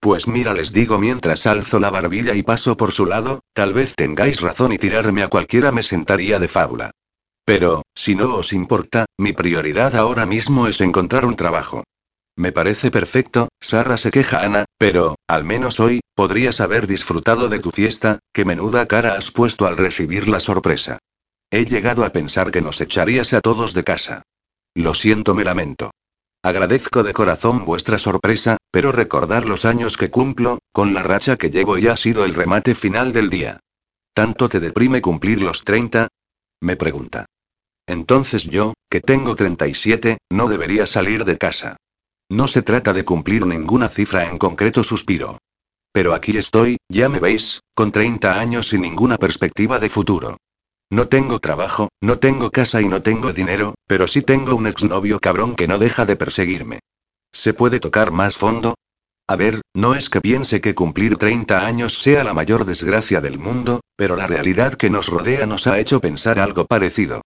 Pues 0.00 0.28
mira, 0.28 0.54
les 0.54 0.72
digo 0.72 0.98
mientras 0.98 1.46
alzo 1.46 1.80
la 1.80 1.90
barbilla 1.90 2.34
y 2.34 2.42
paso 2.42 2.76
por 2.76 2.92
su 2.92 3.04
lado, 3.04 3.40
tal 3.52 3.74
vez 3.74 3.94
tengáis 3.96 4.40
razón 4.40 4.72
y 4.72 4.78
tirarme 4.78 5.22
a 5.22 5.28
cualquiera 5.28 5.72
me 5.72 5.82
sentaría 5.82 6.38
de 6.38 6.48
fábula. 6.48 6.92
Pero, 7.44 7.82
si 7.94 8.14
no 8.14 8.34
os 8.36 8.52
importa, 8.52 9.06
mi 9.16 9.32
prioridad 9.32 9.96
ahora 9.96 10.26
mismo 10.26 10.68
es 10.68 10.80
encontrar 10.80 11.24
un 11.24 11.34
trabajo. 11.34 11.82
Me 12.36 12.52
parece 12.52 12.92
perfecto, 12.92 13.48
Sara 13.58 13.98
se 13.98 14.12
queja 14.12 14.42
Ana, 14.42 14.66
pero, 14.78 15.16
al 15.26 15.42
menos 15.42 15.80
hoy, 15.80 16.00
podrías 16.14 16.60
haber 16.60 16.86
disfrutado 16.86 17.48
de 17.48 17.58
tu 17.58 17.72
fiesta, 17.72 18.20
que 18.32 18.44
menuda 18.44 18.86
cara 18.86 19.14
has 19.14 19.32
puesto 19.32 19.66
al 19.66 19.76
recibir 19.76 20.28
la 20.28 20.38
sorpresa. 20.38 20.98
He 21.50 21.64
llegado 21.64 22.04
a 22.04 22.10
pensar 22.10 22.50
que 22.50 22.60
nos 22.60 22.80
echarías 22.80 23.32
a 23.32 23.40
todos 23.40 23.72
de 23.72 23.82
casa. 23.82 24.22
Lo 24.74 24.92
siento, 24.92 25.34
me 25.34 25.44
lamento. 25.44 25.90
Agradezco 26.42 27.02
de 27.02 27.14
corazón 27.14 27.64
vuestra 27.64 27.98
sorpresa, 27.98 28.58
pero 28.70 28.92
recordar 28.92 29.46
los 29.46 29.64
años 29.64 29.96
que 29.96 30.10
cumplo, 30.10 30.58
con 30.72 30.92
la 30.92 31.02
racha 31.02 31.36
que 31.36 31.50
llevo 31.50 31.78
y 31.78 31.86
ha 31.86 31.96
sido 31.96 32.24
el 32.24 32.34
remate 32.34 32.74
final 32.74 33.12
del 33.12 33.30
día. 33.30 33.60
¿Tanto 34.12 34.48
te 34.48 34.60
deprime 34.60 35.00
cumplir 35.00 35.40
los 35.40 35.64
30? 35.64 36.08
Me 36.60 36.76
pregunta. 36.76 37.24
Entonces 37.86 38.44
yo, 38.44 38.74
que 38.90 39.00
tengo 39.00 39.34
37, 39.34 40.18
no 40.30 40.48
debería 40.48 40.86
salir 40.86 41.24
de 41.24 41.38
casa. 41.38 41.76
No 42.28 42.46
se 42.46 42.62
trata 42.62 42.92
de 42.92 43.06
cumplir 43.06 43.46
ninguna 43.46 43.88
cifra 43.88 44.28
en 44.28 44.36
concreto, 44.36 44.84
suspiro. 44.84 45.38
Pero 45.92 46.12
aquí 46.12 46.36
estoy, 46.36 46.76
ya 46.90 47.08
me 47.08 47.20
veis, 47.20 47.60
con 47.74 47.90
30 47.90 48.38
años 48.38 48.74
y 48.74 48.78
ninguna 48.78 49.16
perspectiva 49.16 49.78
de 49.78 49.88
futuro. 49.88 50.36
No 50.90 51.08
tengo 51.08 51.38
trabajo, 51.38 51.90
no 52.00 52.18
tengo 52.18 52.50
casa 52.50 52.80
y 52.80 52.88
no 52.88 53.02
tengo 53.02 53.32
dinero, 53.32 53.74
pero 53.86 54.08
sí 54.08 54.22
tengo 54.22 54.54
un 54.54 54.66
exnovio 54.66 55.20
cabrón 55.20 55.54
que 55.54 55.68
no 55.68 55.78
deja 55.78 56.06
de 56.06 56.16
perseguirme. 56.16 56.80
¿Se 57.30 57.52
puede 57.52 57.78
tocar 57.78 58.10
más 58.10 58.36
fondo? 58.36 58.74
A 59.28 59.36
ver, 59.36 59.60
no 59.74 59.94
es 59.94 60.08
que 60.08 60.22
piense 60.22 60.62
que 60.62 60.74
cumplir 60.74 61.18
30 61.18 61.66
años 61.66 61.98
sea 61.98 62.24
la 62.24 62.32
mayor 62.32 62.64
desgracia 62.64 63.20
del 63.20 63.38
mundo, 63.38 63.80
pero 63.96 64.16
la 64.16 64.26
realidad 64.26 64.74
que 64.74 64.88
nos 64.88 65.08
rodea 65.08 65.44
nos 65.44 65.66
ha 65.66 65.78
hecho 65.78 66.00
pensar 66.00 66.38
algo 66.38 66.64
parecido. 66.64 67.20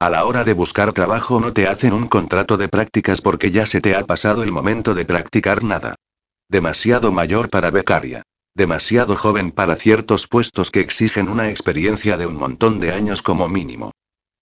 A 0.00 0.10
la 0.10 0.24
hora 0.24 0.42
de 0.42 0.52
buscar 0.52 0.92
trabajo 0.92 1.38
no 1.38 1.52
te 1.52 1.68
hacen 1.68 1.92
un 1.92 2.08
contrato 2.08 2.56
de 2.56 2.68
prácticas 2.68 3.20
porque 3.20 3.52
ya 3.52 3.64
se 3.64 3.80
te 3.80 3.94
ha 3.94 4.04
pasado 4.04 4.42
el 4.42 4.50
momento 4.50 4.92
de 4.92 5.04
practicar 5.04 5.62
nada. 5.62 5.94
Demasiado 6.48 7.12
mayor 7.12 7.48
para 7.48 7.70
becaria. 7.70 8.24
Demasiado 8.56 9.16
joven 9.16 9.50
para 9.50 9.74
ciertos 9.74 10.28
puestos 10.28 10.70
que 10.70 10.78
exigen 10.78 11.28
una 11.28 11.50
experiencia 11.50 12.16
de 12.16 12.28
un 12.28 12.36
montón 12.36 12.78
de 12.78 12.92
años 12.92 13.20
como 13.20 13.48
mínimo. 13.48 13.90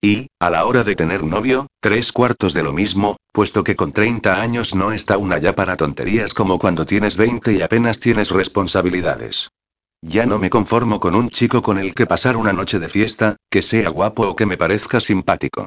Y, 0.02 0.26
a 0.38 0.50
la 0.50 0.66
hora 0.66 0.84
de 0.84 0.94
tener 0.94 1.24
novio, 1.24 1.68
tres 1.80 2.12
cuartos 2.12 2.52
de 2.52 2.62
lo 2.62 2.74
mismo, 2.74 3.16
puesto 3.32 3.64
que 3.64 3.74
con 3.74 3.92
30 3.92 4.38
años 4.38 4.74
no 4.74 4.92
está 4.92 5.16
una 5.16 5.38
ya 5.38 5.54
para 5.54 5.78
tonterías 5.78 6.34
como 6.34 6.58
cuando 6.58 6.84
tienes 6.84 7.16
20 7.16 7.54
y 7.54 7.62
apenas 7.62 8.00
tienes 8.00 8.30
responsabilidades. 8.30 9.48
Ya 10.02 10.26
no 10.26 10.38
me 10.38 10.50
conformo 10.50 11.00
con 11.00 11.14
un 11.14 11.30
chico 11.30 11.62
con 11.62 11.78
el 11.78 11.94
que 11.94 12.06
pasar 12.06 12.36
una 12.36 12.52
noche 12.52 12.78
de 12.78 12.90
fiesta, 12.90 13.36
que 13.48 13.62
sea 13.62 13.88
guapo 13.88 14.28
o 14.28 14.36
que 14.36 14.44
me 14.44 14.58
parezca 14.58 15.00
simpático. 15.00 15.66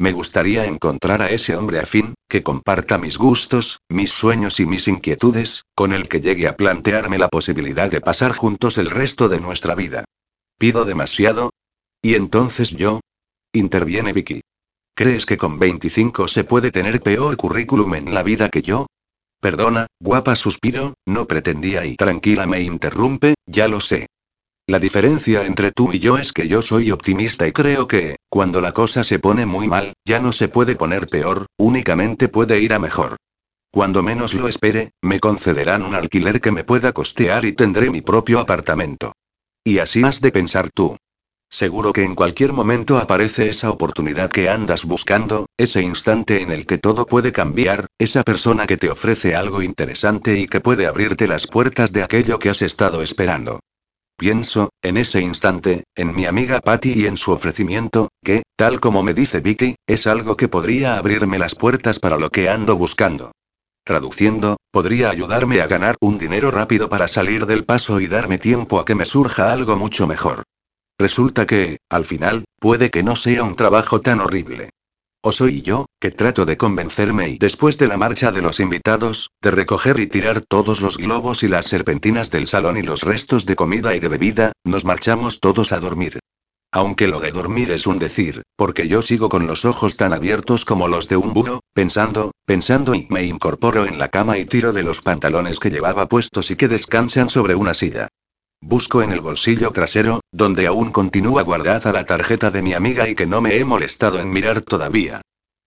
Me 0.00 0.12
gustaría 0.12 0.64
encontrar 0.64 1.22
a 1.22 1.30
ese 1.30 1.56
hombre 1.56 1.78
afín, 1.78 2.14
que 2.28 2.42
comparta 2.42 2.98
mis 2.98 3.18
gustos, 3.18 3.78
mis 3.88 4.10
sueños 4.10 4.58
y 4.58 4.66
mis 4.66 4.88
inquietudes, 4.88 5.64
con 5.74 5.92
el 5.92 6.08
que 6.08 6.20
llegue 6.20 6.48
a 6.48 6.56
plantearme 6.56 7.18
la 7.18 7.28
posibilidad 7.28 7.90
de 7.90 8.00
pasar 8.00 8.32
juntos 8.32 8.78
el 8.78 8.90
resto 8.90 9.28
de 9.28 9.40
nuestra 9.40 9.74
vida. 9.74 10.04
¿Pido 10.58 10.84
demasiado? 10.84 11.50
¿Y 12.02 12.14
entonces 12.14 12.70
yo? 12.70 13.00
Interviene 13.52 14.12
Vicky. 14.12 14.40
¿Crees 14.94 15.24
que 15.24 15.36
con 15.36 15.58
25 15.58 16.28
se 16.28 16.44
puede 16.44 16.70
tener 16.70 17.00
peor 17.00 17.36
currículum 17.36 17.94
en 17.94 18.12
la 18.14 18.22
vida 18.22 18.48
que 18.48 18.62
yo? 18.62 18.86
Perdona, 19.40 19.86
guapa 20.00 20.36
suspiro, 20.36 20.94
no 21.06 21.26
pretendía 21.26 21.84
y 21.84 21.96
tranquila 21.96 22.46
me 22.46 22.60
interrumpe, 22.60 23.34
ya 23.46 23.68
lo 23.68 23.80
sé. 23.80 24.06
La 24.68 24.78
diferencia 24.78 25.44
entre 25.44 25.72
tú 25.72 25.92
y 25.92 25.98
yo 25.98 26.18
es 26.18 26.32
que 26.32 26.46
yo 26.46 26.62
soy 26.62 26.92
optimista 26.92 27.48
y 27.48 27.52
creo 27.52 27.88
que, 27.88 28.16
cuando 28.28 28.60
la 28.60 28.72
cosa 28.72 29.02
se 29.02 29.18
pone 29.18 29.44
muy 29.44 29.66
mal, 29.66 29.94
ya 30.04 30.20
no 30.20 30.30
se 30.30 30.46
puede 30.46 30.76
poner 30.76 31.08
peor, 31.08 31.46
únicamente 31.58 32.28
puede 32.28 32.60
ir 32.60 32.72
a 32.72 32.78
mejor. 32.78 33.16
Cuando 33.72 34.04
menos 34.04 34.34
lo 34.34 34.46
espere, 34.46 34.92
me 35.02 35.18
concederán 35.18 35.82
un 35.82 35.96
alquiler 35.96 36.40
que 36.40 36.52
me 36.52 36.62
pueda 36.62 36.92
costear 36.92 37.44
y 37.44 37.54
tendré 37.54 37.90
mi 37.90 38.02
propio 38.02 38.38
apartamento. 38.38 39.12
Y 39.64 39.78
así 39.78 40.04
has 40.04 40.20
de 40.20 40.30
pensar 40.30 40.70
tú. 40.70 40.96
Seguro 41.50 41.92
que 41.92 42.04
en 42.04 42.14
cualquier 42.14 42.52
momento 42.52 42.98
aparece 42.98 43.48
esa 43.48 43.68
oportunidad 43.70 44.30
que 44.30 44.48
andas 44.48 44.84
buscando, 44.84 45.46
ese 45.56 45.82
instante 45.82 46.40
en 46.40 46.52
el 46.52 46.66
que 46.66 46.78
todo 46.78 47.06
puede 47.06 47.32
cambiar, 47.32 47.88
esa 47.98 48.22
persona 48.22 48.66
que 48.66 48.76
te 48.76 48.90
ofrece 48.90 49.34
algo 49.34 49.60
interesante 49.60 50.38
y 50.38 50.46
que 50.46 50.60
puede 50.60 50.86
abrirte 50.86 51.26
las 51.26 51.48
puertas 51.48 51.92
de 51.92 52.04
aquello 52.04 52.38
que 52.38 52.50
has 52.50 52.62
estado 52.62 53.02
esperando. 53.02 53.60
Pienso, 54.16 54.70
en 54.82 54.96
ese 54.96 55.20
instante, 55.20 55.84
en 55.96 56.14
mi 56.14 56.26
amiga 56.26 56.60
Patty 56.60 56.92
y 56.92 57.06
en 57.06 57.16
su 57.16 57.32
ofrecimiento, 57.32 58.08
que, 58.22 58.42
tal 58.56 58.80
como 58.80 59.02
me 59.02 59.14
dice 59.14 59.40
Vicky, 59.40 59.74
es 59.86 60.06
algo 60.06 60.36
que 60.36 60.48
podría 60.48 60.96
abrirme 60.96 61.38
las 61.38 61.54
puertas 61.54 61.98
para 61.98 62.18
lo 62.18 62.30
que 62.30 62.48
ando 62.48 62.76
buscando. 62.76 63.32
Traduciendo, 63.84 64.58
podría 64.70 65.10
ayudarme 65.10 65.60
a 65.60 65.66
ganar 65.66 65.96
un 66.00 66.18
dinero 66.18 66.52
rápido 66.52 66.88
para 66.88 67.08
salir 67.08 67.46
del 67.46 67.64
paso 67.64 68.00
y 68.00 68.06
darme 68.06 68.38
tiempo 68.38 68.78
a 68.78 68.84
que 68.84 68.94
me 68.94 69.04
surja 69.04 69.52
algo 69.52 69.76
mucho 69.76 70.06
mejor. 70.06 70.44
Resulta 70.98 71.46
que, 71.46 71.78
al 71.90 72.04
final, 72.04 72.44
puede 72.60 72.90
que 72.90 73.02
no 73.02 73.16
sea 73.16 73.42
un 73.42 73.56
trabajo 73.56 74.00
tan 74.00 74.20
horrible. 74.20 74.70
O 75.24 75.30
soy 75.30 75.62
yo, 75.62 75.86
que 76.00 76.10
trato 76.10 76.44
de 76.46 76.56
convencerme 76.56 77.28
y 77.28 77.38
después 77.38 77.78
de 77.78 77.86
la 77.86 77.96
marcha 77.96 78.32
de 78.32 78.42
los 78.42 78.58
invitados, 78.58 79.30
de 79.40 79.52
recoger 79.52 80.00
y 80.00 80.08
tirar 80.08 80.40
todos 80.40 80.80
los 80.80 80.98
globos 80.98 81.44
y 81.44 81.48
las 81.48 81.66
serpentinas 81.66 82.32
del 82.32 82.48
salón 82.48 82.76
y 82.76 82.82
los 82.82 83.02
restos 83.02 83.46
de 83.46 83.54
comida 83.54 83.94
y 83.94 84.00
de 84.00 84.08
bebida, 84.08 84.50
nos 84.64 84.84
marchamos 84.84 85.38
todos 85.38 85.70
a 85.70 85.78
dormir. 85.78 86.18
Aunque 86.72 87.06
lo 87.06 87.20
de 87.20 87.30
dormir 87.30 87.70
es 87.70 87.86
un 87.86 88.00
decir, 88.00 88.42
porque 88.56 88.88
yo 88.88 89.00
sigo 89.00 89.28
con 89.28 89.46
los 89.46 89.64
ojos 89.64 89.96
tan 89.96 90.12
abiertos 90.12 90.64
como 90.64 90.88
los 90.88 91.06
de 91.06 91.18
un 91.18 91.32
búho, 91.32 91.60
pensando, 91.72 92.32
pensando 92.44 92.92
y 92.96 93.06
me 93.08 93.24
incorporo 93.24 93.86
en 93.86 94.00
la 94.00 94.08
cama 94.08 94.38
y 94.38 94.44
tiro 94.44 94.72
de 94.72 94.82
los 94.82 95.02
pantalones 95.02 95.60
que 95.60 95.70
llevaba 95.70 96.08
puestos 96.08 96.50
y 96.50 96.56
que 96.56 96.66
descansan 96.66 97.28
sobre 97.28 97.54
una 97.54 97.74
silla. 97.74 98.08
Busco 98.64 99.02
en 99.02 99.10
el 99.10 99.20
bolsillo 99.20 99.72
trasero, 99.72 100.20
donde 100.30 100.68
aún 100.68 100.92
continúa 100.92 101.42
guardada 101.42 101.92
la 101.92 102.06
tarjeta 102.06 102.52
de 102.52 102.62
mi 102.62 102.74
amiga 102.74 103.08
y 103.08 103.16
que 103.16 103.26
no 103.26 103.40
me 103.40 103.56
he 103.58 103.64
molestado 103.64 104.20
en 104.20 104.30
mirar 104.30 104.60
todavía. 104.60 105.20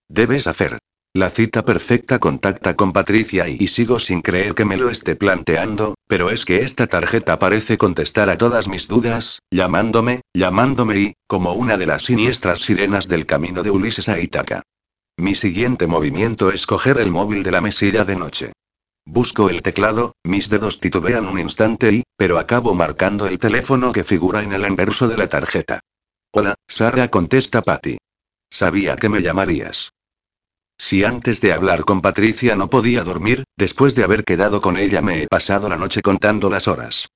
Debes 0.08 0.46
hacer. 0.46 0.78
La 1.12 1.28
cita 1.28 1.62
perfecta 1.62 2.18
contacta 2.18 2.74
con 2.74 2.94
Patricia 2.94 3.48
y, 3.48 3.58
y 3.60 3.68
sigo 3.68 3.98
sin 3.98 4.22
creer 4.22 4.54
que 4.54 4.64
me 4.64 4.78
lo 4.78 4.88
esté 4.88 5.14
planteando, 5.14 5.94
pero 6.08 6.30
es 6.30 6.46
que 6.46 6.62
esta 6.62 6.86
tarjeta 6.86 7.38
parece 7.38 7.76
contestar 7.76 8.30
a 8.30 8.38
todas 8.38 8.66
mis 8.66 8.88
dudas, 8.88 9.40
llamándome, 9.50 10.22
llamándome 10.32 10.98
y, 10.98 11.14
como 11.26 11.52
una 11.52 11.76
de 11.76 11.86
las 11.86 12.04
siniestras 12.04 12.60
sirenas 12.60 13.08
del 13.08 13.26
camino 13.26 13.62
de 13.62 13.70
Ulises 13.70 14.08
a 14.08 14.18
Ítaca. 14.18 14.62
Mi 15.18 15.34
siguiente 15.34 15.86
movimiento 15.86 16.50
es 16.50 16.66
coger 16.66 16.98
el 16.98 17.10
móvil 17.10 17.42
de 17.42 17.50
la 17.50 17.60
mesilla 17.60 18.06
de 18.06 18.16
noche. 18.16 18.52
Busco 19.08 19.48
el 19.48 19.62
teclado, 19.62 20.16
mis 20.24 20.50
dedos 20.50 20.80
titubean 20.80 21.26
un 21.28 21.38
instante 21.38 21.92
y, 21.92 22.02
pero 22.16 22.38
acabo 22.38 22.74
marcando 22.74 23.28
el 23.28 23.38
teléfono 23.38 23.92
que 23.92 24.02
figura 24.02 24.42
en 24.42 24.52
el 24.52 24.64
anverso 24.64 25.06
de 25.06 25.16
la 25.16 25.28
tarjeta. 25.28 25.78
Hola, 26.32 26.56
Sara, 26.66 27.08
contesta 27.08 27.62
Patty. 27.62 27.98
Sabía 28.50 28.96
que 28.96 29.08
me 29.08 29.22
llamarías. 29.22 29.90
Si 30.76 31.04
antes 31.04 31.40
de 31.40 31.52
hablar 31.52 31.84
con 31.84 32.02
Patricia 32.02 32.56
no 32.56 32.68
podía 32.68 33.04
dormir, 33.04 33.44
después 33.56 33.94
de 33.94 34.02
haber 34.02 34.24
quedado 34.24 34.60
con 34.60 34.76
ella 34.76 35.00
me 35.02 35.22
he 35.22 35.28
pasado 35.28 35.68
la 35.68 35.76
noche 35.76 36.02
contando 36.02 36.50
las 36.50 36.66
horas. 36.66 37.08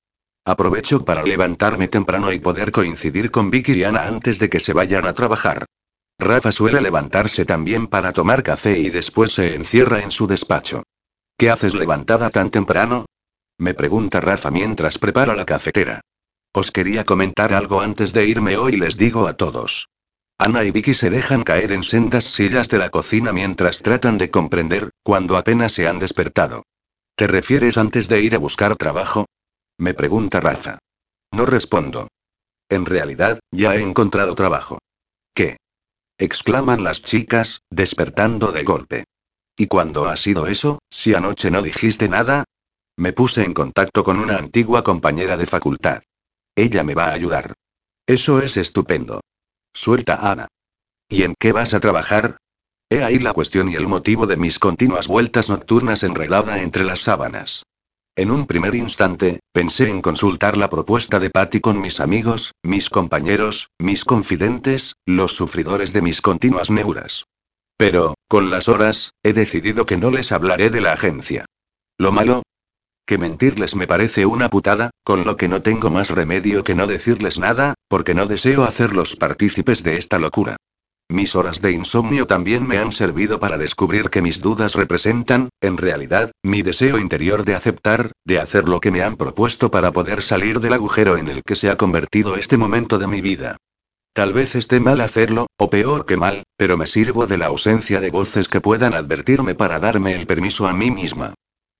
Aprovecho 0.45 1.03
para 1.03 1.23
levantarme 1.23 1.89
temprano 1.89 2.31
y 2.31 2.39
poder 2.39 2.71
coincidir 2.71 3.31
con 3.31 3.51
Vicky 3.51 3.73
y 3.73 3.83
Ana 3.83 4.07
antes 4.07 4.39
de 4.39 4.49
que 4.49 4.61
se 4.61 4.71
vayan 4.71 5.05
a 5.05 5.13
trabajar. 5.13 5.65
Rafa 6.17 6.53
suele 6.53 6.79
levantarse 6.79 7.45
también 7.45 7.87
para 7.87 8.13
tomar 8.13 8.43
café 8.43 8.79
y 8.79 8.89
después 8.89 9.33
se 9.33 9.55
encierra 9.55 10.01
en 10.01 10.11
su 10.11 10.25
despacho. 10.25 10.83
¿Qué 11.37 11.49
haces 11.49 11.73
levantada 11.73 12.29
tan 12.29 12.51
temprano? 12.51 13.05
Me 13.57 13.73
pregunta 13.73 14.21
Rafa 14.21 14.51
mientras 14.51 14.97
prepara 14.97 15.35
la 15.35 15.45
cafetera. 15.45 16.01
Os 16.53 16.71
quería 16.71 17.05
comentar 17.05 17.53
algo 17.53 17.81
antes 17.81 18.13
de 18.13 18.25
irme 18.25 18.57
hoy, 18.57 18.77
les 18.77 18.97
digo 18.97 19.27
a 19.27 19.33
todos. 19.33 19.87
Ana 20.37 20.63
y 20.63 20.71
Vicky 20.71 20.93
se 20.93 21.09
dejan 21.09 21.43
caer 21.43 21.71
en 21.71 21.83
sendas 21.83 22.25
sillas 22.25 22.67
de 22.67 22.79
la 22.79 22.89
cocina 22.89 23.31
mientras 23.31 23.81
tratan 23.83 24.17
de 24.17 24.31
comprender, 24.31 24.89
cuando 25.03 25.37
apenas 25.37 25.73
se 25.73 25.87
han 25.87 25.99
despertado. 25.99 26.63
¿Te 27.15 27.27
refieres 27.27 27.77
antes 27.77 28.07
de 28.07 28.21
ir 28.21 28.33
a 28.33 28.39
buscar 28.39 28.75
trabajo? 28.75 29.27
Me 29.77 29.93
pregunta 29.93 30.39
Rafa. 30.39 30.79
No 31.31 31.45
respondo. 31.45 32.07
En 32.69 32.85
realidad, 32.85 33.39
ya 33.51 33.75
he 33.75 33.81
encontrado 33.81 34.33
trabajo. 34.33 34.79
¿Qué? 35.35 35.57
exclaman 36.17 36.83
las 36.83 37.01
chicas, 37.01 37.61
despertando 37.69 38.51
de 38.51 38.63
golpe. 38.63 39.03
¿Y 39.57 39.67
cuándo 39.67 40.09
ha 40.09 40.17
sido 40.17 40.47
eso, 40.47 40.79
si 40.89 41.13
anoche 41.13 41.51
no 41.51 41.61
dijiste 41.61 42.09
nada? 42.09 42.45
Me 42.97 43.13
puse 43.13 43.43
en 43.43 43.53
contacto 43.53 44.03
con 44.03 44.19
una 44.19 44.37
antigua 44.37 44.83
compañera 44.83 45.37
de 45.37 45.47
facultad. 45.47 46.03
Ella 46.55 46.83
me 46.83 46.93
va 46.93 47.07
a 47.07 47.13
ayudar. 47.13 47.53
Eso 48.05 48.41
es 48.41 48.57
estupendo. 48.57 49.21
Suelta 49.73 50.31
Ana. 50.31 50.47
¿Y 51.09 51.23
en 51.23 51.35
qué 51.39 51.51
vas 51.51 51.73
a 51.73 51.79
trabajar? 51.79 52.37
He 52.89 53.03
ahí 53.03 53.19
la 53.19 53.33
cuestión 53.33 53.69
y 53.69 53.75
el 53.75 53.87
motivo 53.87 54.27
de 54.27 54.35
mis 54.35 54.59
continuas 54.59 55.07
vueltas 55.07 55.49
nocturnas 55.49 56.03
enredada 56.03 56.61
entre 56.61 56.83
las 56.83 56.99
sábanas. 56.99 57.63
En 58.17 58.29
un 58.29 58.45
primer 58.45 58.75
instante, 58.75 59.39
pensé 59.53 59.87
en 59.87 60.01
consultar 60.01 60.57
la 60.57 60.69
propuesta 60.69 61.17
de 61.19 61.29
Patty 61.29 61.61
con 61.61 61.79
mis 61.79 62.01
amigos, 62.01 62.51
mis 62.61 62.89
compañeros, 62.89 63.69
mis 63.79 64.03
confidentes, 64.03 64.95
los 65.05 65.33
sufridores 65.33 65.93
de 65.93 66.01
mis 66.01 66.21
continuas 66.21 66.69
neuras. 66.69 67.25
Pero, 67.81 68.13
con 68.27 68.51
las 68.51 68.69
horas, 68.69 69.09
he 69.23 69.33
decidido 69.33 69.87
que 69.87 69.97
no 69.97 70.11
les 70.11 70.31
hablaré 70.31 70.69
de 70.69 70.81
la 70.81 70.91
agencia. 70.93 71.45
Lo 71.97 72.11
malo, 72.11 72.43
que 73.07 73.17
mentirles 73.17 73.75
me 73.75 73.87
parece 73.87 74.27
una 74.27 74.51
putada, 74.51 74.91
con 75.03 75.25
lo 75.25 75.35
que 75.35 75.47
no 75.47 75.63
tengo 75.63 75.89
más 75.89 76.11
remedio 76.11 76.63
que 76.63 76.75
no 76.75 76.85
decirles 76.85 77.39
nada, 77.39 77.73
porque 77.87 78.13
no 78.13 78.27
deseo 78.27 78.65
hacerlos 78.65 79.15
partícipes 79.15 79.81
de 79.81 79.97
esta 79.97 80.19
locura. 80.19 80.57
Mis 81.09 81.35
horas 81.35 81.59
de 81.63 81.71
insomnio 81.71 82.27
también 82.27 82.67
me 82.67 82.77
han 82.77 82.91
servido 82.91 83.39
para 83.39 83.57
descubrir 83.57 84.11
que 84.11 84.21
mis 84.21 84.41
dudas 84.41 84.75
representan, 84.75 85.49
en 85.59 85.77
realidad, 85.77 86.29
mi 86.43 86.61
deseo 86.61 86.99
interior 86.99 87.45
de 87.45 87.55
aceptar, 87.55 88.11
de 88.25 88.37
hacer 88.37 88.69
lo 88.69 88.79
que 88.79 88.91
me 88.91 89.01
han 89.01 89.17
propuesto 89.17 89.71
para 89.71 89.91
poder 89.91 90.21
salir 90.21 90.59
del 90.59 90.73
agujero 90.73 91.17
en 91.17 91.29
el 91.29 91.41
que 91.41 91.55
se 91.55 91.71
ha 91.71 91.77
convertido 91.77 92.35
este 92.35 92.57
momento 92.57 92.99
de 92.99 93.07
mi 93.07 93.21
vida. 93.21 93.57
Tal 94.13 94.33
vez 94.33 94.55
esté 94.55 94.81
mal 94.81 94.99
hacerlo, 94.99 95.47
o 95.57 95.69
peor 95.69 96.05
que 96.05 96.17
mal, 96.17 96.43
pero 96.57 96.77
me 96.77 96.85
sirvo 96.85 97.27
de 97.27 97.37
la 97.37 97.45
ausencia 97.45 98.01
de 98.01 98.11
voces 98.11 98.49
que 98.49 98.59
puedan 98.59 98.93
advertirme 98.93 99.55
para 99.55 99.79
darme 99.79 100.15
el 100.15 100.27
permiso 100.27 100.67
a 100.67 100.73
mí 100.73 100.91
misma. 100.91 101.33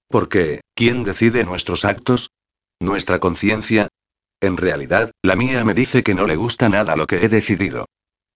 Porque, 0.07 0.61
¿quién 0.73 1.03
decide 1.03 1.43
nuestros 1.43 1.84
actos? 1.84 2.32
¿Nuestra 2.79 3.19
conciencia? 3.19 3.89
En 4.39 4.55
realidad, 4.55 5.11
la 5.21 5.36
mía 5.36 5.65
me 5.65 5.73
dice 5.73 6.03
que 6.03 6.15
no 6.15 6.25
le 6.25 6.38
gusta 6.38 6.69
nada 6.69 6.95
lo 6.95 7.05
que 7.05 7.17
he 7.17 7.27
decidido. 7.27 7.86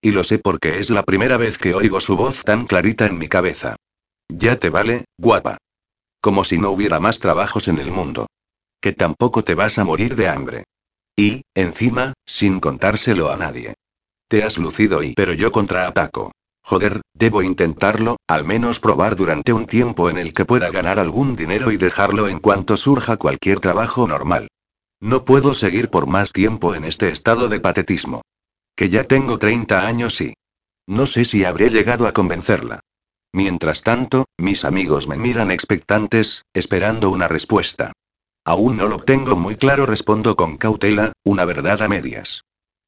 Y 0.01 0.11
lo 0.11 0.25
sé 0.25 0.39
porque 0.39 0.79
es 0.79 0.89
la 0.89 1.03
primera 1.03 1.37
vez 1.37 1.57
que 1.57 1.73
oigo 1.73 2.01
su 2.01 2.17
voz 2.17 2.43
tan 2.43 2.65
clarita 2.65 3.05
en 3.05 3.17
mi 3.17 3.29
cabeza. 3.29 3.77
Ya 4.27 4.57
te 4.57 4.69
vale, 4.69 5.05
guapa. 5.17 5.57
Como 6.19 6.43
si 6.43 6.57
no 6.57 6.71
hubiera 6.71 6.99
más 6.99 7.19
trabajos 7.19 7.69
en 7.69 7.79
el 7.79 7.91
mundo. 7.91 8.27
Que 8.81 8.91
tampoco 8.91 9.43
te 9.43 9.55
vas 9.55 9.79
a 9.79 9.85
morir 9.85 10.15
de 10.15 10.27
hambre. 10.27 10.65
Y, 11.15 11.43
encima, 11.55 12.13
sin 12.25 12.59
contárselo 12.59 13.31
a 13.31 13.37
nadie. 13.37 13.73
Te 14.27 14.43
has 14.43 14.57
lucido 14.57 15.03
y 15.03 15.13
pero 15.13 15.33
yo 15.33 15.51
contraataco. 15.51 16.31
Joder, 16.63 17.01
debo 17.13 17.43
intentarlo, 17.43 18.17
al 18.27 18.43
menos 18.43 18.79
probar 18.79 19.15
durante 19.15 19.53
un 19.53 19.67
tiempo 19.67 20.09
en 20.09 20.17
el 20.17 20.33
que 20.33 20.45
pueda 20.45 20.71
ganar 20.71 20.99
algún 20.99 21.35
dinero 21.35 21.71
y 21.71 21.77
dejarlo 21.77 22.27
en 22.27 22.39
cuanto 22.39 22.75
surja 22.75 23.17
cualquier 23.17 23.59
trabajo 23.59 24.07
normal. 24.07 24.47
No 24.99 25.25
puedo 25.25 25.53
seguir 25.53 25.89
por 25.89 26.07
más 26.07 26.31
tiempo 26.31 26.73
en 26.73 26.85
este 26.85 27.09
estado 27.09 27.49
de 27.49 27.59
patetismo. 27.59 28.23
Que 28.75 28.89
ya 28.89 29.03
tengo 29.03 29.37
30 29.37 29.85
años 29.85 30.19
y... 30.21 30.33
No 30.87 31.05
sé 31.05 31.25
si 31.25 31.45
habré 31.45 31.69
llegado 31.69 32.07
a 32.07 32.13
convencerla. 32.13 32.79
Mientras 33.31 33.83
tanto, 33.83 34.25
mis 34.37 34.65
amigos 34.65 35.07
me 35.07 35.17
miran 35.17 35.51
expectantes, 35.51 36.45
esperando 36.53 37.11
una 37.11 37.27
respuesta. 37.27 37.91
Aún 38.43 38.77
no 38.77 38.87
lo 38.87 38.97
tengo 38.97 39.35
muy 39.35 39.55
claro, 39.55 39.85
respondo 39.85 40.35
con 40.35 40.57
cautela, 40.57 41.11
una 41.23 41.45
verdad 41.45 41.83
a 41.83 41.87
medias. 41.87 42.41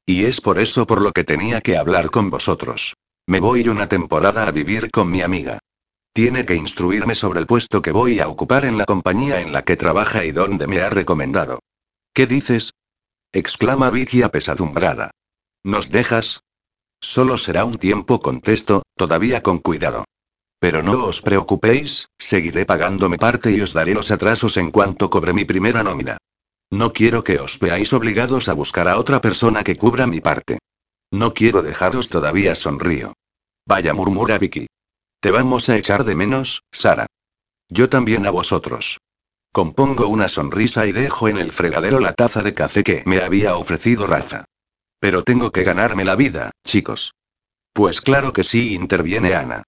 Y 0.08 0.24
es 0.24 0.40
por 0.40 0.58
eso 0.58 0.86
por 0.86 1.02
lo 1.02 1.12
que 1.12 1.22
tenía 1.22 1.60
que 1.60 1.76
hablar 1.76 2.10
con 2.10 2.30
vosotros. 2.30 2.94
Me 3.26 3.40
voy 3.40 3.68
una 3.68 3.88
temporada 3.88 4.48
a 4.48 4.50
vivir 4.52 4.90
con 4.90 5.10
mi 5.10 5.20
amiga. 5.20 5.58
Tiene 6.14 6.46
que 6.46 6.54
instruirme 6.54 7.14
sobre 7.14 7.40
el 7.40 7.46
puesto 7.46 7.82
que 7.82 7.92
voy 7.92 8.18
a 8.18 8.28
ocupar 8.28 8.64
en 8.64 8.78
la 8.78 8.86
compañía 8.86 9.42
en 9.42 9.52
la 9.52 9.64
que 9.64 9.76
trabaja 9.76 10.24
y 10.24 10.32
donde 10.32 10.66
me 10.66 10.80
ha 10.80 10.88
recomendado. 10.88 11.60
¿Qué 12.14 12.26
dices? 12.26 12.72
exclama 13.32 13.90
Vicky 13.90 14.22
apesadumbrada. 14.22 15.10
¿Nos 15.62 15.90
dejas? 15.90 16.40
Solo 17.02 17.36
será 17.36 17.66
un 17.66 17.74
tiempo, 17.74 18.18
contesto, 18.18 18.84
todavía 18.96 19.42
con 19.42 19.58
cuidado. 19.58 20.06
Pero 20.58 20.82
no 20.82 21.04
os 21.04 21.20
preocupéis, 21.20 22.08
seguiré 22.18 22.64
pagándome 22.64 23.18
parte 23.18 23.50
y 23.50 23.60
os 23.60 23.74
daré 23.74 23.92
los 23.92 24.10
atrasos 24.10 24.56
en 24.56 24.70
cuanto 24.70 25.10
cobre 25.10 25.34
mi 25.34 25.44
primera 25.44 25.82
nómina. 25.82 26.16
No 26.70 26.92
quiero 26.92 27.24
que 27.24 27.38
os 27.38 27.58
veáis 27.58 27.92
obligados 27.92 28.48
a 28.48 28.52
buscar 28.52 28.88
a 28.88 28.98
otra 28.98 29.20
persona 29.20 29.64
que 29.64 29.76
cubra 29.76 30.06
mi 30.06 30.20
parte. 30.20 30.58
No 31.10 31.32
quiero 31.32 31.62
dejaros 31.62 32.10
todavía, 32.10 32.54
sonrío. 32.54 33.14
Vaya, 33.66 33.94
murmura 33.94 34.38
Vicky. 34.38 34.66
Te 35.20 35.30
vamos 35.30 35.68
a 35.68 35.76
echar 35.76 36.04
de 36.04 36.14
menos, 36.14 36.62
Sara. 36.70 37.06
Yo 37.68 37.88
también 37.88 38.26
a 38.26 38.30
vosotros. 38.30 38.98
Compongo 39.52 40.08
una 40.08 40.28
sonrisa 40.28 40.86
y 40.86 40.92
dejo 40.92 41.28
en 41.28 41.38
el 41.38 41.52
fregadero 41.52 42.00
la 42.00 42.12
taza 42.12 42.42
de 42.42 42.54
café 42.54 42.84
que 42.84 43.02
me 43.06 43.22
había 43.22 43.56
ofrecido 43.56 44.06
Rafa. 44.06 44.44
Pero 45.00 45.22
tengo 45.22 45.50
que 45.50 45.64
ganarme 45.64 46.04
la 46.04 46.16
vida, 46.16 46.50
chicos. 46.64 47.12
Pues 47.72 48.00
claro 48.00 48.32
que 48.32 48.44
sí, 48.44 48.74
interviene 48.74 49.34
Ana. 49.34 49.62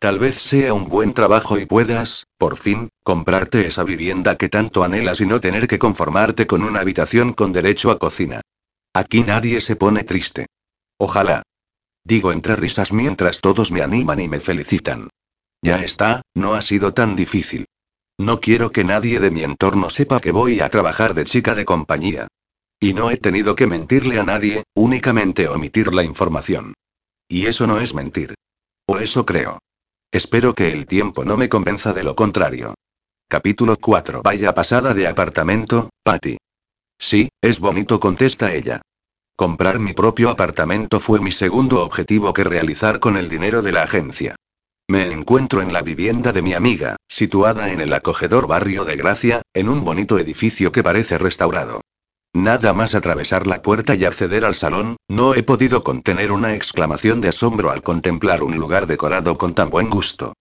Tal 0.00 0.18
vez 0.18 0.40
sea 0.40 0.72
un 0.72 0.88
buen 0.88 1.12
trabajo 1.12 1.58
y 1.58 1.66
puedas, 1.66 2.26
por 2.38 2.56
fin, 2.56 2.88
comprarte 3.02 3.66
esa 3.66 3.84
vivienda 3.84 4.38
que 4.38 4.48
tanto 4.48 4.82
anhelas 4.82 5.20
y 5.20 5.26
no 5.26 5.42
tener 5.42 5.68
que 5.68 5.78
conformarte 5.78 6.46
con 6.46 6.64
una 6.64 6.80
habitación 6.80 7.34
con 7.34 7.52
derecho 7.52 7.90
a 7.90 7.98
cocina. 7.98 8.40
Aquí 8.94 9.22
nadie 9.24 9.60
se 9.60 9.76
pone 9.76 10.02
triste. 10.04 10.46
Ojalá. 10.96 11.42
Digo 12.02 12.32
entre 12.32 12.56
risas 12.56 12.94
mientras 12.94 13.42
todos 13.42 13.72
me 13.72 13.82
animan 13.82 14.20
y 14.20 14.28
me 14.30 14.40
felicitan. 14.40 15.10
Ya 15.60 15.82
está, 15.82 16.22
no 16.34 16.54
ha 16.54 16.62
sido 16.62 16.94
tan 16.94 17.14
difícil. 17.14 17.66
No 18.18 18.40
quiero 18.40 18.72
que 18.72 18.84
nadie 18.84 19.20
de 19.20 19.30
mi 19.30 19.42
entorno 19.42 19.90
sepa 19.90 20.18
que 20.18 20.32
voy 20.32 20.60
a 20.60 20.70
trabajar 20.70 21.12
de 21.12 21.26
chica 21.26 21.54
de 21.54 21.66
compañía. 21.66 22.26
Y 22.80 22.94
no 22.94 23.10
he 23.10 23.18
tenido 23.18 23.54
que 23.54 23.66
mentirle 23.66 24.18
a 24.18 24.24
nadie, 24.24 24.62
únicamente 24.74 25.46
omitir 25.46 25.92
la 25.92 26.04
información. 26.04 26.72
Y 27.28 27.44
eso 27.44 27.66
no 27.66 27.80
es 27.80 27.94
mentir. 27.94 28.34
O 28.86 28.96
eso 28.96 29.26
creo. 29.26 29.58
Espero 30.12 30.56
que 30.56 30.72
el 30.72 30.86
tiempo 30.86 31.24
no 31.24 31.36
me 31.36 31.48
convenza 31.48 31.92
de 31.92 32.02
lo 32.02 32.16
contrario. 32.16 32.74
Capítulo 33.28 33.76
4. 33.76 34.22
Vaya 34.24 34.52
pasada 34.52 34.92
de 34.92 35.06
apartamento, 35.06 35.90
Patty. 36.02 36.36
Sí, 36.98 37.28
es 37.40 37.60
bonito, 37.60 38.00
contesta 38.00 38.52
ella. 38.52 38.82
Comprar 39.36 39.78
mi 39.78 39.92
propio 39.92 40.30
apartamento 40.30 40.98
fue 40.98 41.20
mi 41.20 41.30
segundo 41.30 41.84
objetivo 41.84 42.32
que 42.32 42.42
realizar 42.42 42.98
con 42.98 43.16
el 43.16 43.28
dinero 43.28 43.62
de 43.62 43.70
la 43.70 43.84
agencia. 43.84 44.34
Me 44.88 45.12
encuentro 45.12 45.62
en 45.62 45.72
la 45.72 45.82
vivienda 45.82 46.32
de 46.32 46.42
mi 46.42 46.54
amiga, 46.54 46.96
situada 47.08 47.70
en 47.70 47.80
el 47.80 47.92
acogedor 47.92 48.48
barrio 48.48 48.84
de 48.84 48.96
Gracia, 48.96 49.42
en 49.54 49.68
un 49.68 49.84
bonito 49.84 50.18
edificio 50.18 50.72
que 50.72 50.82
parece 50.82 51.18
restaurado. 51.18 51.82
Nada 52.32 52.72
más 52.72 52.94
atravesar 52.94 53.48
la 53.48 53.60
puerta 53.60 53.96
y 53.96 54.04
acceder 54.04 54.44
al 54.44 54.54
salón, 54.54 54.96
no 55.08 55.34
he 55.34 55.42
podido 55.42 55.82
contener 55.82 56.30
una 56.30 56.54
exclamación 56.54 57.20
de 57.20 57.28
asombro 57.28 57.70
al 57.70 57.82
contemplar 57.82 58.44
un 58.44 58.56
lugar 58.56 58.86
decorado 58.86 59.36
con 59.36 59.54
tan 59.54 59.68
buen 59.68 59.90
gusto. 59.90 60.34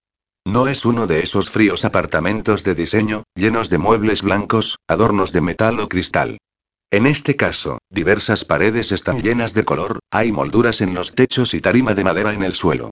No 0.45 0.67
es 0.67 0.85
uno 0.85 1.07
de 1.07 1.21
esos 1.21 1.49
fríos 1.49 1.85
apartamentos 1.85 2.63
de 2.63 2.75
diseño, 2.75 3.23
llenos 3.35 3.71
de 3.71 3.79
muebles 3.79 4.21
blancos, 4.21 4.77
adornos 4.87 5.33
de 5.33 5.41
metal 5.41 5.79
o 5.79 5.89
cristal. 5.89 6.37
En 6.91 7.07
este 7.07 7.35
caso, 7.35 7.79
diversas 7.89 8.45
paredes 8.45 8.91
están 8.91 9.21
llenas 9.21 9.53
de 9.55 9.65
color, 9.65 9.99
hay 10.11 10.31
molduras 10.31 10.81
en 10.81 10.93
los 10.93 11.13
techos 11.15 11.53
y 11.55 11.61
tarima 11.61 11.95
de 11.95 12.03
madera 12.03 12.33
en 12.33 12.43
el 12.43 12.53
suelo. 12.53 12.91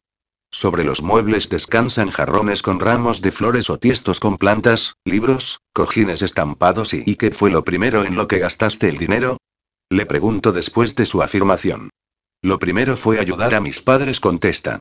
Sobre 0.52 0.84
los 0.84 1.02
muebles 1.02 1.50
descansan 1.50 2.10
jarrones 2.10 2.62
con 2.62 2.80
ramos 2.80 3.22
de 3.22 3.32
flores 3.32 3.70
o 3.70 3.78
tiestos 3.78 4.20
con 4.20 4.38
plantas, 4.38 4.96
libros, 5.06 5.60
cojines 5.74 6.22
estampados 6.22 6.94
y 6.94 7.04
¿Y 7.06 7.16
qué 7.16 7.32
fue 7.32 7.52
lo 7.52 7.64
primero 7.64 8.04
en 8.04 8.16
lo 8.16 8.28
que 8.28 8.40
gastaste 8.40 8.90
el 8.90 8.98
dinero? 8.98 9.38
Le 9.90 10.06
pregunto 10.06 10.52
después 10.52 10.96
de 10.96 11.06
su 11.06 11.22
afirmación. 11.22 11.90
Lo 12.42 12.60
primero 12.60 12.98
fue 12.98 13.20
ayudar 13.20 13.56
a 13.56 13.62
mis 13.62 13.82
padres, 13.82 14.20
contesta. 14.20 14.80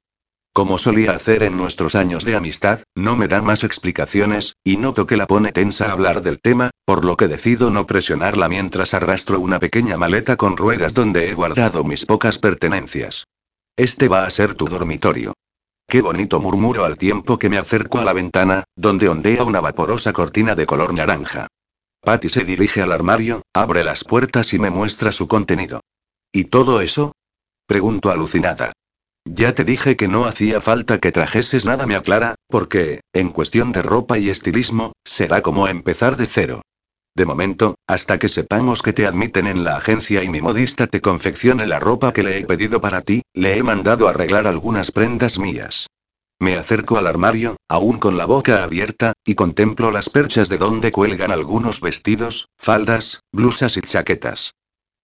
Como 0.53 0.79
solía 0.79 1.13
hacer 1.13 1.43
en 1.43 1.57
nuestros 1.57 1.95
años 1.95 2.25
de 2.25 2.37
amistad, 2.37 2.83
no 2.95 3.17
me 3.17 3.29
da 3.29 3.43
más 3.43 3.63
explicaciones, 3.63 4.55
y 4.65 4.79
noto 4.79 5.07
que 5.07 5.19
la 5.19 5.27
pone 5.27 5.53
tensa 5.53 5.87
a 5.87 5.93
hablar 5.93 6.23
del 6.23 6.41
tema, 6.41 6.71
por 6.87 7.05
lo 7.05 7.17
que 7.17 7.29
decido 7.29 7.71
no 7.71 7.87
presionarla 7.87 8.49
mientras 8.49 8.95
arrastro 8.95 9.39
una 9.39 9.59
pequeña 9.59 9.99
maleta 9.99 10.37
con 10.37 10.57
ruedas 10.57 10.95
donde 10.95 11.29
he 11.29 11.35
guardado 11.35 11.85
mis 11.85 12.07
pocas 12.07 12.39
pertenencias. 12.39 13.25
Este 13.77 14.09
va 14.09 14.25
a 14.25 14.31
ser 14.31 14.55
tu 14.55 14.67
dormitorio. 14.67 15.35
Qué 15.89 16.03
bonito 16.03 16.41
murmuro 16.41 16.85
al 16.85 16.99
tiempo 16.99 17.39
que 17.39 17.49
me 17.49 17.59
acerco 17.59 17.99
a 17.99 18.05
la 18.05 18.13
ventana, 18.13 18.65
donde 18.75 19.09
ondea 19.09 19.45
una 19.45 19.61
vaporosa 19.61 20.13
cortina 20.13 20.57
de 20.57 20.67
color 20.67 20.93
naranja. 20.93 21.47
Patty 22.01 22.29
se 22.29 22.45
dirige 22.45 22.83
al 22.83 22.91
armario, 22.91 23.43
abre 23.55 23.85
las 23.85 24.03
puertas 24.03 24.53
y 24.53 24.59
me 24.59 24.71
muestra 24.71 25.13
su 25.13 25.29
contenido. 25.29 25.81
¿Y 26.33 26.45
todo 26.45 26.81
eso? 26.81 27.13
Pregunto 27.67 28.11
alucinada. 28.11 28.73
Ya 29.25 29.55
te 29.55 29.65
dije 29.65 29.97
que 29.97 30.09
no 30.09 30.25
hacía 30.25 30.61
falta 30.61 30.99
que 30.99 31.13
trajeses 31.13 31.65
nada, 31.65 31.87
me 31.87 31.97
aclara, 31.97 32.35
porque, 32.49 33.01
en 33.13 33.31
cuestión 33.31 33.73
de 33.73 33.83
ropa 33.83 34.19
y 34.19 34.29
estilismo, 34.29 34.93
será 35.05 35.43
como 35.43 35.67
empezar 35.69 36.17
de 36.17 36.27
cero. 36.27 36.63
De 37.17 37.25
momento, 37.25 37.77
hasta 37.87 38.19
que 38.19 38.29
sepamos 38.29 38.83
que 38.83 38.93
te 38.93 39.07
admiten 39.07 39.47
en 39.47 39.65
la 39.65 39.79
agencia 39.79 40.23
y 40.23 40.29
mi 40.29 40.43
modista 40.43 40.87
te 40.87 41.01
confeccione 41.01 41.67
la 41.67 41.81
ropa 41.81 42.13
que 42.13 42.23
le 42.23 42.39
he 42.39 42.45
pedido 42.45 42.79
para 42.79 43.01
ti, 43.01 43.23
le 43.33 43.57
he 43.57 43.63
mandado 43.63 44.07
arreglar 44.07 44.47
algunas 44.47 44.91
prendas 44.91 45.39
mías. 45.39 45.87
Me 46.39 46.59
acerco 46.59 46.99
al 46.99 47.07
armario, 47.07 47.57
aún 47.71 47.99
con 47.99 48.19
la 48.19 48.27
boca 48.27 48.63
abierta, 48.63 49.15
y 49.25 49.35
contemplo 49.35 49.91
las 49.91 50.11
perchas 50.11 50.51
de 50.51 50.59
donde 50.59 50.93
cuelgan 50.93 51.31
algunos 51.31 51.81
vestidos, 51.81 52.51
faldas, 52.59 53.21
blusas 53.33 53.79
y 53.79 53.81
chaquetas. 53.81 54.53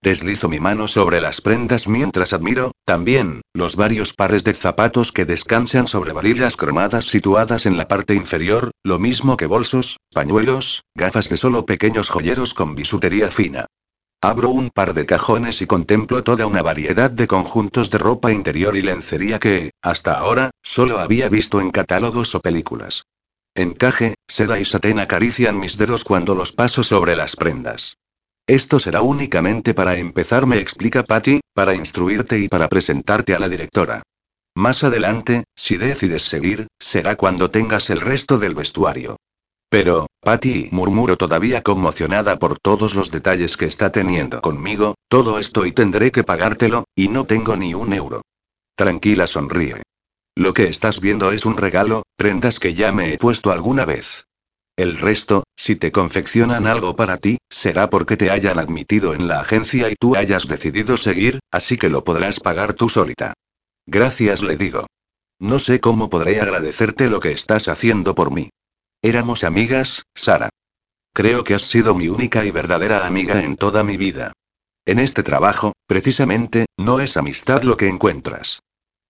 Deslizo 0.03 0.49
mi 0.49 0.59
mano 0.59 0.89
sobre 0.89 1.21
las 1.21 1.41
prendas 1.41 1.87
mientras 1.87 2.33
admiro, 2.33 2.73
también, 2.85 3.43
los 3.55 3.77
varios 3.77 4.13
pares 4.13 4.43
de 4.43 4.53
zapatos 4.53 5.13
que 5.13 5.25
descansan 5.25 5.87
sobre 5.87 6.13
varillas 6.13 6.57
cromadas 6.57 7.05
situadas 7.05 7.67
en 7.67 7.77
la 7.77 7.87
parte 7.87 8.15
inferior, 8.15 8.73
lo 8.83 8.99
mismo 8.99 9.37
que 9.37 9.47
bolsos, 9.47 9.99
pañuelos, 10.13 10.83
gafas 10.97 11.29
de 11.29 11.37
solo 11.37 11.67
pequeños 11.67 12.11
joyeros 12.11 12.53
con 12.53 12.75
bisutería 12.75 13.31
fina. 13.31 13.67
Abro 14.21 14.51
un 14.51 14.71
par 14.71 14.95
de 14.95 15.07
cajones 15.07 15.63
y 15.63 15.67
contemplo 15.67 16.25
toda 16.25 16.47
una 16.47 16.63
variedad 16.63 17.11
de 17.11 17.29
conjuntos 17.29 17.89
de 17.91 17.99
ropa 17.99 18.33
interior 18.33 18.77
y 18.77 18.83
lencería 18.83 19.39
que, 19.39 19.71
hasta 19.83 20.15
ahora, 20.15 20.51
solo 20.63 20.99
había 20.99 21.29
visto 21.29 21.61
en 21.61 21.71
catálogos 21.71 22.35
o 22.35 22.41
películas. 22.41 23.05
Encaje, 23.55 24.17
seda 24.27 24.59
y 24.59 24.65
satén 24.65 24.99
acarician 24.99 25.61
mis 25.61 25.79
dedos 25.79 26.03
cuando 26.03 26.35
los 26.35 26.51
paso 26.51 26.83
sobre 26.83 27.15
las 27.15 27.37
prendas. 27.37 27.99
Esto 28.47 28.81
será 28.81 29.03
únicamente 29.03 29.73
para 29.73 29.97
empezar, 29.97 30.47
me 30.47 30.59
explica 30.59 31.05
Patty, 31.05 31.41
para 31.55 31.75
instruirte 31.75 32.39
y 32.39 32.49
para 32.49 32.69
presentarte 32.69 33.35
a 33.35 33.39
la 33.39 33.49
directora. 33.49 34.03
Más 34.55 34.85
adelante, 34.85 35.45
si 35.55 35.77
decides 35.77 36.23
seguir, 36.23 36.67
será 36.79 37.17
cuando 37.17 37.51
tengas 37.51 37.89
el 37.91 38.01
resto 38.01 38.39
del 38.39 38.55
vestuario. 38.55 39.17
Pero, 39.71 40.09
Patty, 40.21 40.69
murmuro 40.71 41.17
todavía 41.17 41.63
conmocionada 41.63 42.39
por 42.39 42.59
todos 42.59 42.95
los 42.95 43.11
detalles 43.11 43.57
que 43.57 43.65
está 43.65 43.91
teniendo 43.91 44.43
conmigo, 44.43 44.97
todo 45.09 45.39
esto 45.39 45.65
y 45.65 45.73
tendré 45.73 46.13
que 46.13 46.25
pagártelo, 46.25 46.85
y 46.95 47.09
no 47.09 47.25
tengo 47.25 47.57
ni 47.57 47.73
un 47.73 47.95
euro. 47.95 48.21
Tranquila, 48.75 49.27
sonríe. 49.27 49.83
Lo 50.35 50.53
que 50.53 50.69
estás 50.69 51.01
viendo 51.01 51.33
es 51.33 51.47
un 51.47 51.57
regalo, 51.57 52.03
prendas 52.17 52.59
que 52.59 52.75
ya 52.75 52.93
me 52.93 53.15
he 53.15 53.19
puesto 53.19 53.51
alguna 53.51 53.87
vez. 53.87 54.27
El 54.77 54.99
resto, 54.99 55.45
si 55.55 55.77
te 55.77 55.93
confeccionan 55.93 56.67
algo 56.67 56.97
para 56.97 57.19
ti, 57.19 57.39
será 57.51 57.91
porque 57.91 58.17
te 58.17 58.31
hayan 58.31 58.59
admitido 58.59 59.13
en 59.13 59.29
la 59.29 59.41
agencia 59.41 59.91
y 59.91 59.95
tú 59.95 60.17
hayas 60.17 60.49
decidido 60.49 60.97
seguir, 60.97 61.41
así 61.51 61.77
que 61.77 61.91
lo 61.91 62.05
podrás 62.05 62.41
pagar 62.41 62.73
tú 62.73 62.89
solita. 62.89 63.35
Gracias, 63.87 64.43
le 64.43 64.57
digo. 64.57 64.87
No 65.39 65.59
sé 65.59 65.81
cómo 65.81 66.09
podré 66.09 66.41
agradecerte 66.41 67.09
lo 67.09 67.21
que 67.21 67.33
estás 67.33 67.69
haciendo 67.69 68.15
por 68.15 68.33
mí. 68.33 68.49
Éramos 69.03 69.45
amigas, 69.45 70.05
Sara. 70.15 70.49
Creo 71.13 71.45
que 71.45 71.55
has 71.55 71.63
sido 71.63 71.95
mi 71.95 72.09
única 72.09 72.45
y 72.45 72.51
verdadera 72.51 73.07
amiga 73.07 73.43
en 73.43 73.57
toda 73.57 73.83
mi 73.83 73.97
vida. 73.99 74.33
En 74.87 74.99
este 74.99 75.23
trabajo, 75.23 75.73
precisamente, 75.87 76.67
no 76.79 77.01
es 77.01 77.17
amistad 77.17 77.63
lo 77.63 77.77
que 77.77 77.89
encuentras. 77.89 78.61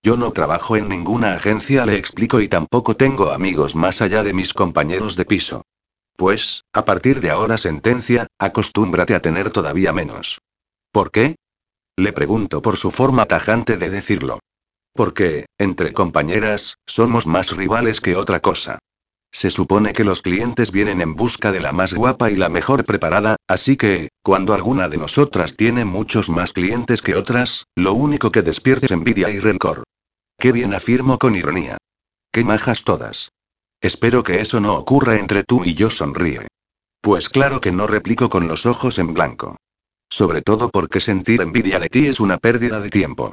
Yo 0.05 0.17
no 0.17 0.33
trabajo 0.33 0.77
en 0.77 0.89
ninguna 0.89 1.35
agencia, 1.35 1.87
le 1.87 1.97
explico, 1.97 2.41
y 2.41 2.49
tampoco 2.49 2.97
tengo 2.97 3.31
amigos 3.31 3.77
más 3.77 4.03
allá 4.03 4.25
de 4.25 4.33
mis 4.33 4.53
compañeros 4.53 5.15
de 5.15 5.25
piso. 5.25 5.63
Pues, 6.17 6.65
a 6.73 6.85
partir 6.85 7.21
de 7.21 7.31
ahora 7.31 7.57
sentencia, 7.57 8.27
acostúmbrate 8.37 9.15
a 9.15 9.23
tener 9.23 9.53
todavía 9.53 9.93
menos. 9.93 10.41
¿Por 10.91 11.13
qué? 11.13 11.37
Le 11.97 12.13
pregunto 12.13 12.63
por 12.63 12.77
su 12.79 12.91
forma 12.91 13.27
tajante 13.27 13.77
de 13.77 13.91
decirlo. 13.91 14.41
Porque, 14.93 15.47
entre 15.57 15.93
compañeras, 15.93 16.79
somos 16.85 17.29
más 17.29 17.57
rivales 17.57 18.01
que 18.01 18.17
otra 18.17 18.41
cosa. 18.41 18.79
Se 19.33 19.49
supone 19.49 19.95
que 19.95 20.05
los 20.05 20.21
clientes 20.21 20.71
vienen 20.71 21.01
en 21.01 21.15
busca 21.15 21.53
de 21.53 21.61
la 21.61 21.73
más 21.73 21.95
guapa 21.95 22.31
y 22.31 22.37
la 22.37 22.51
mejor 22.51 22.85
preparada, 22.85 23.37
así 23.49 23.79
que, 23.79 24.11
cuando 24.23 24.53
alguna 24.53 24.91
de 24.91 24.99
nosotras 24.99 25.57
tiene 25.57 25.87
muchos 25.87 26.29
más 26.29 26.53
clientes 26.53 27.01
que 27.01 27.17
otras, 27.17 27.65
lo 27.75 27.95
único 27.95 28.31
que 28.31 28.43
despierta 28.43 28.87
es 28.87 28.93
envidia 28.93 29.31
y 29.31 29.41
rencor. 29.41 29.85
Qué 30.39 30.53
bien 30.53 30.75
afirmo 30.75 31.19
con 31.19 31.35
ironía. 31.35 31.79
Qué 32.31 32.45
majas 32.45 32.85
todas. 32.85 33.31
Espero 33.81 34.23
que 34.23 34.41
eso 34.41 34.61
no 34.61 34.75
ocurra 34.75 35.17
entre 35.17 35.45
tú 35.45 35.65
y 35.65 35.75
yo, 35.75 35.89
sonríe. 35.89 36.47
Pues 37.01 37.29
claro 37.29 37.61
que 37.61 37.73
no 37.73 37.87
replico 37.87 38.29
con 38.29 38.49
los 38.49 38.67
ojos 38.67 38.99
en 38.99 39.15
blanco. 39.15 39.57
Sobre 40.11 40.43
todo 40.43 40.71
porque 40.71 41.01
sentir 41.01 41.41
envidia 41.41 41.79
de 41.79 41.89
ti 41.89 42.07
es 42.07 42.21
una 42.21 42.37
pérdida 42.37 42.81
de 42.81 42.91
tiempo. 42.91 43.33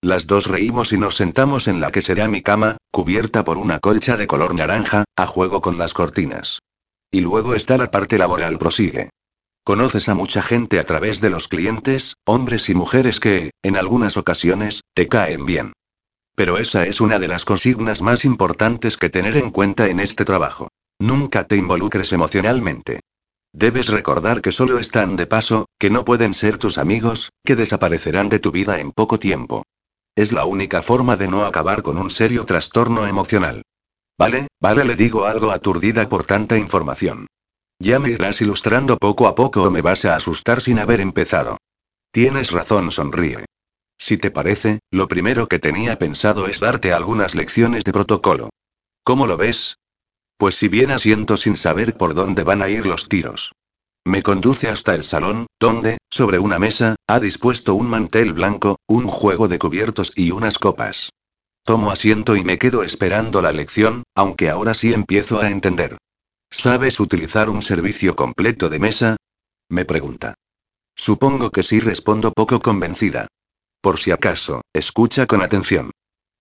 Las 0.00 0.28
dos 0.28 0.46
reímos 0.46 0.92
y 0.92 0.96
nos 0.96 1.16
sentamos 1.16 1.66
en 1.66 1.80
la 1.80 1.90
que 1.90 2.02
será 2.02 2.28
mi 2.28 2.40
cama, 2.40 2.76
cubierta 2.92 3.42
por 3.42 3.58
una 3.58 3.80
colcha 3.80 4.16
de 4.16 4.28
color 4.28 4.54
naranja, 4.54 5.02
a 5.16 5.26
juego 5.26 5.60
con 5.60 5.76
las 5.76 5.92
cortinas. 5.92 6.60
Y 7.10 7.20
luego 7.20 7.56
está 7.56 7.76
la 7.76 7.90
parte 7.90 8.16
laboral, 8.16 8.58
prosigue. 8.58 9.10
Conoces 9.64 10.08
a 10.08 10.14
mucha 10.14 10.40
gente 10.40 10.78
a 10.78 10.84
través 10.84 11.20
de 11.20 11.30
los 11.30 11.48
clientes, 11.48 12.14
hombres 12.24 12.68
y 12.68 12.76
mujeres 12.76 13.18
que, 13.18 13.50
en 13.62 13.76
algunas 13.76 14.16
ocasiones, 14.16 14.82
te 14.94 15.08
caen 15.08 15.44
bien. 15.46 15.72
Pero 16.36 16.58
esa 16.58 16.86
es 16.86 17.00
una 17.00 17.18
de 17.18 17.26
las 17.26 17.44
consignas 17.44 18.00
más 18.00 18.24
importantes 18.24 18.96
que 18.96 19.10
tener 19.10 19.36
en 19.36 19.50
cuenta 19.50 19.88
en 19.88 19.98
este 19.98 20.24
trabajo. 20.24 20.68
Nunca 21.00 21.48
te 21.48 21.56
involucres 21.56 22.12
emocionalmente. 22.12 23.00
Debes 23.52 23.88
recordar 23.88 24.42
que 24.42 24.52
solo 24.52 24.78
están 24.78 25.16
de 25.16 25.26
paso, 25.26 25.66
que 25.76 25.90
no 25.90 26.04
pueden 26.04 26.34
ser 26.34 26.56
tus 26.56 26.78
amigos, 26.78 27.30
que 27.44 27.56
desaparecerán 27.56 28.28
de 28.28 28.38
tu 28.38 28.52
vida 28.52 28.78
en 28.78 28.92
poco 28.92 29.18
tiempo. 29.18 29.64
Es 30.18 30.32
la 30.32 30.46
única 30.46 30.82
forma 30.82 31.14
de 31.14 31.28
no 31.28 31.44
acabar 31.44 31.80
con 31.80 31.96
un 31.96 32.10
serio 32.10 32.44
trastorno 32.44 33.06
emocional. 33.06 33.62
Vale, 34.18 34.48
vale, 34.60 34.84
le 34.84 34.96
digo 34.96 35.26
algo 35.26 35.52
aturdida 35.52 36.08
por 36.08 36.24
tanta 36.24 36.58
información. 36.58 37.28
Ya 37.78 38.00
me 38.00 38.10
irás 38.10 38.40
ilustrando 38.40 38.96
poco 38.96 39.28
a 39.28 39.36
poco 39.36 39.62
o 39.62 39.70
me 39.70 39.80
vas 39.80 40.04
a 40.06 40.16
asustar 40.16 40.60
sin 40.60 40.80
haber 40.80 41.00
empezado. 41.00 41.56
Tienes 42.10 42.50
razón, 42.50 42.90
sonríe. 42.90 43.44
Si 43.96 44.18
te 44.18 44.32
parece, 44.32 44.80
lo 44.90 45.06
primero 45.06 45.46
que 45.46 45.60
tenía 45.60 46.00
pensado 46.00 46.48
es 46.48 46.58
darte 46.58 46.92
algunas 46.92 47.36
lecciones 47.36 47.84
de 47.84 47.92
protocolo. 47.92 48.50
¿Cómo 49.04 49.28
lo 49.28 49.36
ves? 49.36 49.76
Pues 50.36 50.56
si 50.56 50.66
bien 50.66 50.90
asiento 50.90 51.36
sin 51.36 51.56
saber 51.56 51.96
por 51.96 52.14
dónde 52.14 52.42
van 52.42 52.60
a 52.62 52.68
ir 52.68 52.86
los 52.86 53.08
tiros. 53.08 53.52
Me 54.04 54.22
conduce 54.22 54.68
hasta 54.68 54.94
el 54.94 55.04
salón, 55.04 55.46
donde, 55.60 55.98
sobre 56.10 56.38
una 56.38 56.58
mesa, 56.58 56.96
ha 57.06 57.20
dispuesto 57.20 57.74
un 57.74 57.88
mantel 57.88 58.32
blanco, 58.32 58.78
un 58.86 59.06
juego 59.06 59.48
de 59.48 59.58
cubiertos 59.58 60.12
y 60.16 60.30
unas 60.30 60.58
copas. 60.58 61.10
Tomo 61.64 61.90
asiento 61.90 62.34
y 62.34 62.44
me 62.44 62.58
quedo 62.58 62.82
esperando 62.82 63.42
la 63.42 63.52
lección, 63.52 64.04
aunque 64.14 64.48
ahora 64.48 64.72
sí 64.72 64.92
empiezo 64.94 65.40
a 65.40 65.50
entender. 65.50 65.98
¿Sabes 66.50 66.98
utilizar 66.98 67.50
un 67.50 67.60
servicio 67.60 68.16
completo 68.16 68.70
de 68.70 68.78
mesa? 68.78 69.16
Me 69.68 69.84
pregunta. 69.84 70.34
Supongo 70.96 71.50
que 71.50 71.62
sí, 71.62 71.78
respondo 71.78 72.32
poco 72.32 72.58
convencida. 72.58 73.28
Por 73.82 73.98
si 73.98 74.10
acaso, 74.10 74.62
escucha 74.72 75.26
con 75.26 75.42
atención. 75.42 75.90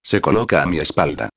Se 0.01 0.21
coloca 0.21 0.63
a 0.63 0.65
mi 0.65 0.79
espalda. 0.79 1.29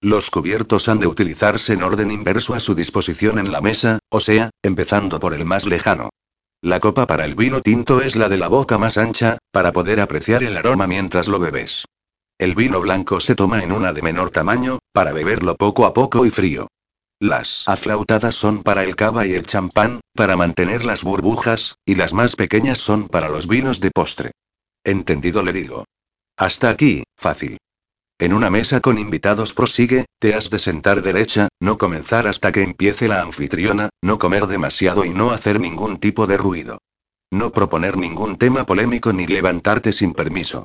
Los 0.00 0.30
cubiertos 0.30 0.88
han 0.88 1.00
de 1.00 1.06
utilizarse 1.06 1.72
en 1.72 1.82
orden 1.82 2.10
inverso 2.10 2.54
a 2.54 2.60
su 2.60 2.74
disposición 2.74 3.38
en 3.38 3.50
la 3.50 3.60
mesa, 3.60 3.98
o 4.10 4.20
sea, 4.20 4.50
empezando 4.62 5.18
por 5.18 5.32
el 5.32 5.44
más 5.44 5.66
lejano. 5.66 6.10
La 6.62 6.80
copa 6.80 7.06
para 7.06 7.24
el 7.24 7.34
vino 7.34 7.60
tinto 7.60 8.00
es 8.02 8.16
la 8.16 8.28
de 8.28 8.36
la 8.36 8.48
boca 8.48 8.78
más 8.78 8.98
ancha, 8.98 9.38
para 9.50 9.72
poder 9.72 10.00
apreciar 10.00 10.42
el 10.42 10.56
aroma 10.56 10.86
mientras 10.86 11.28
lo 11.28 11.38
bebes. 11.38 11.84
El 12.38 12.54
vino 12.54 12.80
blanco 12.80 13.20
se 13.20 13.34
toma 13.34 13.62
en 13.62 13.72
una 13.72 13.92
de 13.92 14.02
menor 14.02 14.30
tamaño, 14.30 14.78
para 14.92 15.12
beberlo 15.12 15.56
poco 15.56 15.86
a 15.86 15.94
poco 15.94 16.26
y 16.26 16.30
frío. 16.30 16.68
Las 17.18 17.66
aflautadas 17.66 18.34
son 18.34 18.62
para 18.62 18.84
el 18.84 18.94
cava 18.94 19.26
y 19.26 19.32
el 19.32 19.46
champán, 19.46 20.00
para 20.14 20.36
mantener 20.36 20.84
las 20.84 21.02
burbujas, 21.02 21.76
y 21.86 21.94
las 21.94 22.12
más 22.12 22.36
pequeñas 22.36 22.78
son 22.78 23.08
para 23.08 23.30
los 23.30 23.48
vinos 23.48 23.80
de 23.80 23.90
postre. 23.90 24.32
Entendido 24.84 25.42
le 25.42 25.54
digo. 25.54 25.84
Hasta 26.36 26.68
aquí, 26.68 27.04
fácil. 27.16 27.56
En 28.18 28.32
una 28.32 28.48
mesa 28.48 28.80
con 28.80 28.98
invitados 28.98 29.52
prosigue, 29.52 30.06
te 30.18 30.34
has 30.34 30.48
de 30.48 30.58
sentar 30.58 31.02
derecha, 31.02 31.48
no 31.60 31.76
comenzar 31.76 32.26
hasta 32.26 32.50
que 32.50 32.62
empiece 32.62 33.08
la 33.08 33.20
anfitriona, 33.20 33.90
no 34.02 34.18
comer 34.18 34.46
demasiado 34.46 35.04
y 35.04 35.10
no 35.10 35.32
hacer 35.32 35.60
ningún 35.60 35.98
tipo 35.98 36.26
de 36.26 36.38
ruido. 36.38 36.78
No 37.30 37.52
proponer 37.52 37.98
ningún 37.98 38.38
tema 38.38 38.64
polémico 38.64 39.12
ni 39.12 39.26
levantarte 39.26 39.92
sin 39.92 40.14
permiso. 40.14 40.64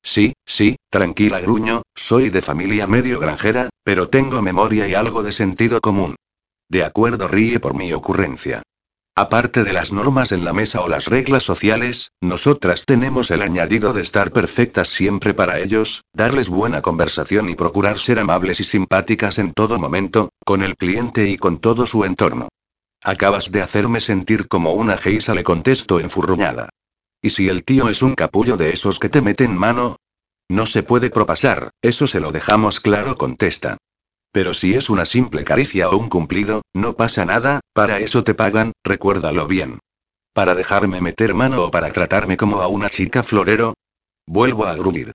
Sí, 0.00 0.34
sí, 0.46 0.76
tranquila 0.90 1.40
gruño, 1.40 1.82
soy 1.96 2.30
de 2.30 2.40
familia 2.40 2.86
medio 2.86 3.18
granjera, 3.18 3.70
pero 3.82 4.08
tengo 4.08 4.40
memoria 4.40 4.86
y 4.86 4.94
algo 4.94 5.24
de 5.24 5.32
sentido 5.32 5.80
común. 5.80 6.14
De 6.68 6.84
acuerdo, 6.84 7.26
ríe 7.26 7.58
por 7.58 7.74
mi 7.74 7.92
ocurrencia. 7.92 8.62
Aparte 9.14 9.62
de 9.62 9.74
las 9.74 9.92
normas 9.92 10.32
en 10.32 10.42
la 10.42 10.54
mesa 10.54 10.80
o 10.80 10.88
las 10.88 11.04
reglas 11.04 11.42
sociales, 11.42 12.12
nosotras 12.22 12.86
tenemos 12.86 13.30
el 13.30 13.42
añadido 13.42 13.92
de 13.92 14.00
estar 14.00 14.32
perfectas 14.32 14.88
siempre 14.88 15.34
para 15.34 15.58
ellos, 15.58 16.02
darles 16.14 16.48
buena 16.48 16.80
conversación 16.80 17.50
y 17.50 17.54
procurar 17.54 17.98
ser 17.98 18.18
amables 18.18 18.60
y 18.60 18.64
simpáticas 18.64 19.38
en 19.38 19.52
todo 19.52 19.78
momento, 19.78 20.30
con 20.46 20.62
el 20.62 20.76
cliente 20.76 21.28
y 21.28 21.36
con 21.36 21.58
todo 21.58 21.86
su 21.86 22.06
entorno. 22.06 22.48
Acabas 23.02 23.52
de 23.52 23.60
hacerme 23.60 24.00
sentir 24.00 24.48
como 24.48 24.72
una 24.72 24.96
geisa, 24.96 25.34
le 25.34 25.44
contesto 25.44 26.00
enfurruñada. 26.00 26.70
¿Y 27.20 27.30
si 27.30 27.48
el 27.50 27.64
tío 27.64 27.90
es 27.90 28.00
un 28.00 28.14
capullo 28.14 28.56
de 28.56 28.70
esos 28.70 28.98
que 28.98 29.10
te 29.10 29.20
meten 29.20 29.54
mano? 29.54 29.96
No 30.48 30.64
se 30.64 30.82
puede 30.82 31.10
propasar, 31.10 31.70
eso 31.82 32.06
se 32.06 32.18
lo 32.18 32.32
dejamos 32.32 32.80
claro, 32.80 33.16
contesta. 33.16 33.76
Pero 34.32 34.54
si 34.54 34.72
es 34.72 34.88
una 34.88 35.04
simple 35.04 35.44
caricia 35.44 35.90
o 35.90 35.98
un 35.98 36.08
cumplido, 36.08 36.62
no 36.72 36.94
pasa 36.94 37.26
nada, 37.26 37.60
para 37.72 37.98
eso 37.98 38.24
te 38.24 38.34
pagan, 38.34 38.72
recuérdalo 38.84 39.46
bien. 39.46 39.78
¿Para 40.32 40.54
dejarme 40.54 41.00
meter 41.00 41.34
mano 41.34 41.64
o 41.64 41.70
para 41.70 41.92
tratarme 41.92 42.36
como 42.36 42.60
a 42.60 42.68
una 42.68 42.88
chica 42.88 43.22
florero? 43.22 43.74
Vuelvo 44.26 44.66
a 44.66 44.74
gruñir. 44.74 45.12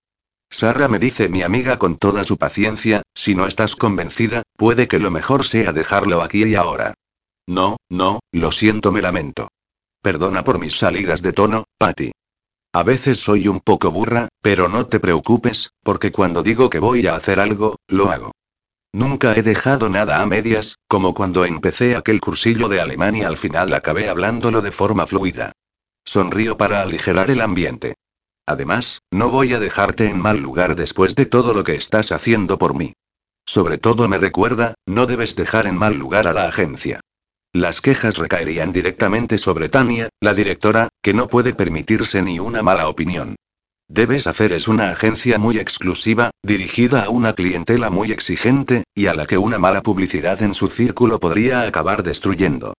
Sara 0.49 0.87
me 0.87 0.99
dice 0.99 1.27
mi 1.27 1.41
amiga 1.41 1.77
con 1.77 1.97
toda 1.97 2.23
su 2.23 2.37
paciencia, 2.37 3.01
si 3.13 3.35
no 3.35 3.47
estás 3.47 3.75
convencida, 3.75 4.43
puede 4.55 4.87
que 4.87 4.99
lo 4.99 5.11
mejor 5.11 5.45
sea 5.45 5.73
dejarlo 5.73 6.21
aquí 6.21 6.43
y 6.45 6.55
ahora. 6.55 6.93
No, 7.47 7.77
no, 7.89 8.19
lo 8.31 8.51
siento, 8.51 8.91
me 8.91 9.01
lamento. 9.01 9.49
Perdona 10.01 10.43
por 10.43 10.59
mis 10.59 10.77
salidas 10.77 11.21
de 11.21 11.33
tono, 11.33 11.65
Patty. 11.77 12.11
A 12.73 12.83
veces 12.83 13.19
soy 13.19 13.47
un 13.47 13.59
poco 13.59 13.91
burra, 13.91 14.29
pero 14.41 14.67
no 14.67 14.85
te 14.87 14.99
preocupes, 14.99 15.71
porque 15.83 16.11
cuando 16.11 16.43
digo 16.43 16.69
que 16.69 16.79
voy 16.79 17.07
a 17.07 17.15
hacer 17.15 17.39
algo, 17.39 17.77
lo 17.87 18.11
hago. 18.11 18.31
Nunca 18.97 19.35
he 19.35 19.43
dejado 19.43 19.91
nada 19.91 20.23
a 20.23 20.25
medias, 20.25 20.79
como 20.87 21.13
cuando 21.13 21.45
empecé 21.45 21.95
aquel 21.95 22.19
cursillo 22.19 22.67
de 22.67 22.81
Alemania 22.81 23.27
al 23.27 23.37
final 23.37 23.71
acabé 23.75 24.09
hablándolo 24.09 24.63
de 24.63 24.71
forma 24.71 25.05
fluida. 25.05 25.51
Sonrío 26.03 26.57
para 26.57 26.81
aligerar 26.81 27.29
el 27.29 27.41
ambiente. 27.41 27.93
Además, 28.47 29.03
no 29.11 29.29
voy 29.29 29.53
a 29.53 29.59
dejarte 29.59 30.09
en 30.09 30.19
mal 30.19 30.39
lugar 30.39 30.75
después 30.75 31.13
de 31.13 31.27
todo 31.27 31.53
lo 31.53 31.63
que 31.63 31.75
estás 31.75 32.11
haciendo 32.11 32.57
por 32.57 32.73
mí. 32.73 32.93
Sobre 33.45 33.77
todo 33.77 34.07
me 34.07 34.17
recuerda, 34.17 34.73
no 34.87 35.05
debes 35.05 35.35
dejar 35.35 35.67
en 35.67 35.77
mal 35.77 35.95
lugar 35.95 36.27
a 36.27 36.33
la 36.33 36.47
agencia. 36.47 36.99
Las 37.53 37.81
quejas 37.81 38.17
recaerían 38.17 38.71
directamente 38.71 39.37
sobre 39.37 39.69
Tania, 39.69 40.09
la 40.21 40.33
directora, 40.33 40.89
que 41.03 41.13
no 41.13 41.27
puede 41.27 41.53
permitirse 41.53 42.23
ni 42.23 42.39
una 42.39 42.63
mala 42.63 42.89
opinión. 42.89 43.35
Debes 43.89 44.27
hacer 44.27 44.51
es 44.51 44.67
una 44.67 44.89
agencia 44.91 45.39
muy 45.39 45.57
exclusiva, 45.59 46.31
dirigida 46.43 47.05
a 47.05 47.09
una 47.09 47.33
clientela 47.33 47.89
muy 47.89 48.11
exigente, 48.11 48.83
y 48.93 49.07
a 49.07 49.13
la 49.13 49.25
que 49.25 49.37
una 49.37 49.57
mala 49.57 49.81
publicidad 49.81 50.41
en 50.43 50.53
su 50.53 50.69
círculo 50.69 51.19
podría 51.19 51.61
acabar 51.61 52.03
destruyendo. 52.03 52.73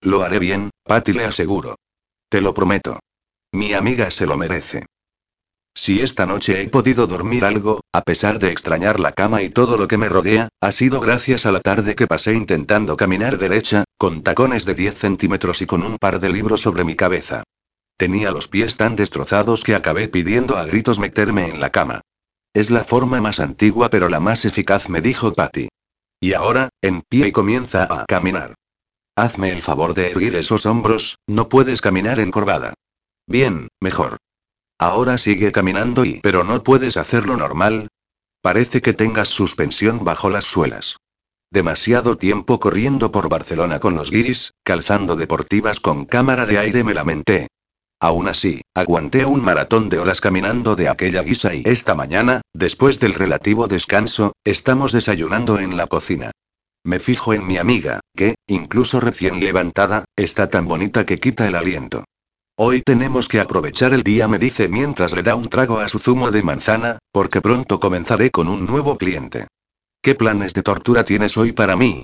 Lo 0.00 0.22
haré 0.22 0.38
bien, 0.38 0.70
Patty 0.84 1.12
le 1.12 1.24
aseguro. 1.24 1.74
Te 2.28 2.40
lo 2.40 2.54
prometo. 2.54 3.00
Mi 3.52 3.74
amiga 3.74 4.10
se 4.10 4.24
lo 4.24 4.36
merece. 4.36 4.86
Si 5.74 6.00
esta 6.00 6.26
noche 6.26 6.62
he 6.62 6.68
podido 6.68 7.06
dormir 7.06 7.44
algo, 7.44 7.80
a 7.92 8.02
pesar 8.02 8.38
de 8.38 8.52
extrañar 8.52 9.00
la 9.00 9.12
cama 9.12 9.42
y 9.42 9.50
todo 9.50 9.76
lo 9.76 9.88
que 9.88 9.98
me 9.98 10.08
rodea, 10.08 10.48
ha 10.60 10.70
sido 10.70 11.00
gracias 11.00 11.44
a 11.44 11.52
la 11.52 11.60
tarde 11.60 11.94
que 11.94 12.06
pasé 12.06 12.34
intentando 12.34 12.96
caminar 12.96 13.38
derecha, 13.38 13.84
con 13.96 14.22
tacones 14.22 14.64
de 14.64 14.74
10 14.74 14.98
centímetros 14.98 15.60
y 15.62 15.66
con 15.66 15.82
un 15.82 15.96
par 15.98 16.20
de 16.20 16.28
libros 16.28 16.60
sobre 16.60 16.84
mi 16.84 16.94
cabeza. 16.94 17.42
Tenía 17.96 18.30
los 18.30 18.48
pies 18.48 18.76
tan 18.76 18.96
destrozados 18.96 19.64
que 19.64 19.74
acabé 19.74 20.08
pidiendo 20.08 20.56
a 20.56 20.64
gritos 20.64 20.98
meterme 20.98 21.48
en 21.48 21.60
la 21.60 21.70
cama. 21.70 22.00
Es 22.54 22.70
la 22.70 22.84
forma 22.84 23.20
más 23.20 23.40
antigua 23.40 23.90
pero 23.90 24.08
la 24.08 24.20
más 24.20 24.44
eficaz, 24.44 24.88
me 24.88 25.00
dijo 25.00 25.32
Patty. 25.32 25.68
Y 26.20 26.34
ahora, 26.34 26.68
en 26.82 27.02
pie 27.02 27.28
y 27.28 27.32
comienza 27.32 27.84
a 27.84 28.06
caminar. 28.06 28.54
Hazme 29.16 29.50
el 29.50 29.62
favor 29.62 29.94
de 29.94 30.10
erguir 30.10 30.36
esos 30.36 30.66
hombros, 30.66 31.16
no 31.26 31.48
puedes 31.48 31.80
caminar 31.80 32.20
encorvada. 32.20 32.74
Bien, 33.26 33.68
mejor. 33.80 34.18
Ahora 34.78 35.18
sigue 35.18 35.52
caminando 35.52 36.04
y... 36.04 36.20
Pero 36.22 36.44
no 36.44 36.62
puedes 36.62 36.96
hacerlo 36.96 37.36
normal. 37.36 37.88
Parece 38.40 38.82
que 38.82 38.92
tengas 38.92 39.28
suspensión 39.28 40.04
bajo 40.04 40.30
las 40.30 40.44
suelas. 40.44 40.96
Demasiado 41.52 42.16
tiempo 42.16 42.58
corriendo 42.58 43.12
por 43.12 43.28
Barcelona 43.28 43.78
con 43.78 43.94
los 43.94 44.10
guiris, 44.10 44.52
calzando 44.64 45.16
deportivas 45.16 45.80
con 45.80 46.06
cámara 46.06 46.46
de 46.46 46.58
aire, 46.58 46.82
me 46.82 46.94
lamenté. 46.94 47.48
Aún 48.02 48.26
así, 48.26 48.62
aguanté 48.74 49.24
un 49.24 49.44
maratón 49.44 49.88
de 49.88 50.00
horas 50.00 50.20
caminando 50.20 50.74
de 50.74 50.88
aquella 50.88 51.22
guisa 51.22 51.54
y 51.54 51.62
esta 51.64 51.94
mañana, 51.94 52.40
después 52.52 52.98
del 52.98 53.14
relativo 53.14 53.68
descanso, 53.68 54.32
estamos 54.42 54.90
desayunando 54.90 55.60
en 55.60 55.76
la 55.76 55.86
cocina. 55.86 56.32
Me 56.82 56.98
fijo 56.98 57.32
en 57.32 57.46
mi 57.46 57.58
amiga, 57.58 58.00
que, 58.16 58.34
incluso 58.48 58.98
recién 58.98 59.38
levantada, 59.38 60.04
está 60.16 60.48
tan 60.48 60.66
bonita 60.66 61.06
que 61.06 61.20
quita 61.20 61.46
el 61.46 61.54
aliento. 61.54 62.02
Hoy 62.58 62.82
tenemos 62.82 63.28
que 63.28 63.38
aprovechar 63.38 63.94
el 63.94 64.02
día, 64.02 64.26
me 64.26 64.40
dice 64.40 64.66
mientras 64.66 65.12
le 65.12 65.22
da 65.22 65.36
un 65.36 65.44
trago 65.44 65.78
a 65.78 65.88
su 65.88 66.00
zumo 66.00 66.32
de 66.32 66.42
manzana, 66.42 66.98
porque 67.12 67.40
pronto 67.40 67.78
comenzaré 67.78 68.32
con 68.32 68.48
un 68.48 68.66
nuevo 68.66 68.98
cliente. 68.98 69.46
¿Qué 70.02 70.16
planes 70.16 70.54
de 70.54 70.64
tortura 70.64 71.04
tienes 71.04 71.36
hoy 71.36 71.52
para 71.52 71.76
mí? 71.76 72.02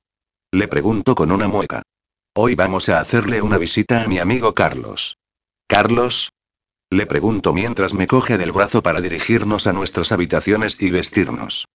Le 0.53 0.69
pregunto 0.69 1.17
con 1.17 1.33
una 1.33 1.49
mueca. 1.49 1.83
Hoy 2.37 2.55
vamos 2.55 2.89
a 2.89 3.01
hacerle 3.01 3.43
una 3.43 3.59
visita 3.59 4.05
a 4.05 4.07
mi 4.07 4.21
amigo 4.21 4.55
Carlos. 4.55 5.17
¿Carlos? 5.69 6.31
Le 6.91 7.05
pregunto 7.05 7.53
mientras 7.53 7.93
me 7.93 8.07
coge 8.07 8.39
del 8.39 8.53
brazo 8.53 8.83
para 8.83 9.03
dirigirnos 9.03 9.67
a 9.67 9.75
nuestras 9.75 10.13
habitaciones 10.13 10.81
y 10.81 10.91
vestirnos. 10.91 11.67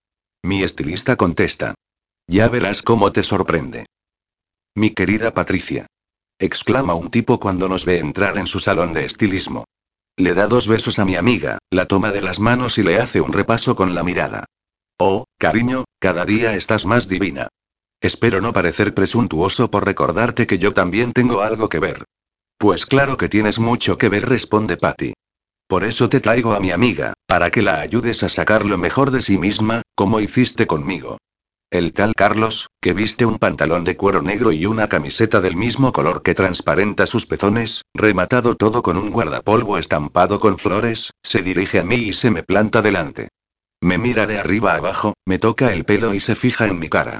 Mi 0.43 0.63
estilista 0.63 1.15
contesta. 1.15 1.75
Ya 2.27 2.49
verás 2.49 2.81
cómo 2.81 3.11
te 3.11 3.21
sorprende. 3.21 3.85
Mi 4.75 4.89
querida 4.89 5.35
Patricia. 5.35 5.85
exclama 6.39 6.95
un 6.95 7.11
tipo 7.11 7.39
cuando 7.39 7.69
nos 7.69 7.85
ve 7.85 7.99
entrar 7.99 8.39
en 8.39 8.47
su 8.47 8.59
salón 8.59 8.93
de 8.93 9.05
estilismo. 9.05 9.65
Le 10.17 10.33
da 10.33 10.47
dos 10.47 10.67
besos 10.67 10.97
a 10.97 11.05
mi 11.05 11.15
amiga, 11.15 11.59
la 11.69 11.85
toma 11.85 12.11
de 12.11 12.23
las 12.23 12.39
manos 12.39 12.79
y 12.79 12.83
le 12.83 12.99
hace 12.99 13.21
un 13.21 13.31
repaso 13.31 13.75
con 13.75 13.93
la 13.93 14.03
mirada. 14.03 14.45
Oh, 14.97 15.25
cariño, 15.37 15.85
cada 15.99 16.25
día 16.25 16.55
estás 16.55 16.87
más 16.87 17.07
divina. 17.07 17.47
Espero 18.01 18.41
no 18.41 18.53
parecer 18.53 18.95
presuntuoso 18.95 19.69
por 19.69 19.85
recordarte 19.85 20.47
que 20.47 20.57
yo 20.57 20.73
también 20.73 21.13
tengo 21.13 21.41
algo 21.41 21.69
que 21.69 21.79
ver. 21.79 22.05
Pues 22.63 22.85
claro 22.85 23.17
que 23.17 23.27
tienes 23.27 23.59
mucho 23.59 23.97
que 23.97 24.07
ver, 24.07 24.29
responde 24.29 24.77
Patty. 24.77 25.11
Por 25.67 25.83
eso 25.83 26.07
te 26.07 26.21
traigo 26.21 26.53
a 26.53 26.61
mi 26.61 26.71
amiga, 26.71 27.13
para 27.27 27.51
que 27.51 27.61
la 27.61 27.81
ayudes 27.81 28.23
a 28.23 28.29
sacar 28.29 28.65
lo 28.65 28.77
mejor 28.77 29.11
de 29.11 29.21
sí 29.21 29.37
misma, 29.37 29.81
como 29.95 30.21
hiciste 30.21 30.65
conmigo. 30.65 31.17
El 31.69 31.91
tal 31.91 32.13
Carlos, 32.15 32.69
que 32.79 32.93
viste 32.93 33.25
un 33.25 33.37
pantalón 33.37 33.83
de 33.83 33.97
cuero 33.97 34.21
negro 34.21 34.53
y 34.53 34.65
una 34.65 34.87
camiseta 34.87 35.41
del 35.41 35.57
mismo 35.57 35.91
color 35.91 36.23
que 36.23 36.35
transparenta 36.35 37.05
sus 37.05 37.25
pezones, 37.25 37.81
rematado 37.93 38.55
todo 38.55 38.81
con 38.81 38.95
un 38.95 39.09
guardapolvo 39.09 39.77
estampado 39.77 40.39
con 40.39 40.57
flores, 40.57 41.11
se 41.21 41.41
dirige 41.41 41.79
a 41.79 41.83
mí 41.83 41.95
y 41.95 42.13
se 42.13 42.31
me 42.31 42.43
planta 42.43 42.81
delante. 42.81 43.27
Me 43.81 43.97
mira 43.97 44.25
de 44.25 44.39
arriba 44.39 44.75
abajo, 44.75 45.15
me 45.25 45.37
toca 45.37 45.73
el 45.73 45.83
pelo 45.83 46.13
y 46.13 46.21
se 46.21 46.35
fija 46.35 46.65
en 46.67 46.79
mi 46.79 46.87
cara. 46.87 47.19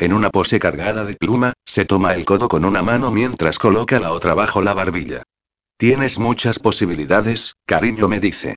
En 0.00 0.12
una 0.12 0.30
pose 0.30 0.60
cargada 0.60 1.04
de 1.04 1.14
pluma, 1.14 1.54
se 1.64 1.84
toma 1.84 2.14
el 2.14 2.24
codo 2.24 2.48
con 2.48 2.64
una 2.64 2.82
mano 2.82 3.10
mientras 3.10 3.58
coloca 3.58 3.98
la 3.98 4.12
otra 4.12 4.34
bajo 4.34 4.62
la 4.62 4.72
barbilla. 4.72 5.24
Tienes 5.76 6.20
muchas 6.20 6.60
posibilidades, 6.60 7.54
cariño, 7.66 8.06
me 8.06 8.20
dice. 8.20 8.54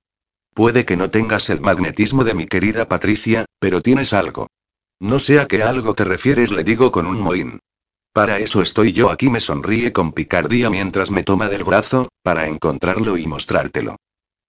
Puede 0.54 0.84
que 0.84 0.96
no 0.96 1.10
tengas 1.10 1.50
el 1.50 1.60
magnetismo 1.60 2.22
de 2.22 2.34
mi 2.34 2.46
querida 2.46 2.88
Patricia, 2.88 3.44
pero 3.58 3.80
tienes 3.80 4.12
algo. 4.12 4.46
No 5.00 5.18
sé 5.18 5.40
a 5.40 5.46
qué 5.46 5.64
algo 5.64 5.94
te 5.94 6.04
refieres, 6.04 6.52
le 6.52 6.62
digo 6.62 6.92
con 6.92 7.06
un 7.06 7.20
mohín. 7.20 7.58
Para 8.12 8.38
eso 8.38 8.62
estoy 8.62 8.92
yo 8.92 9.10
aquí, 9.10 9.28
me 9.28 9.40
sonríe 9.40 9.92
con 9.92 10.12
picardía 10.12 10.70
mientras 10.70 11.10
me 11.10 11.24
toma 11.24 11.48
del 11.48 11.64
brazo, 11.64 12.08
para 12.22 12.46
encontrarlo 12.46 13.16
y 13.16 13.26
mostrártelo. 13.26 13.96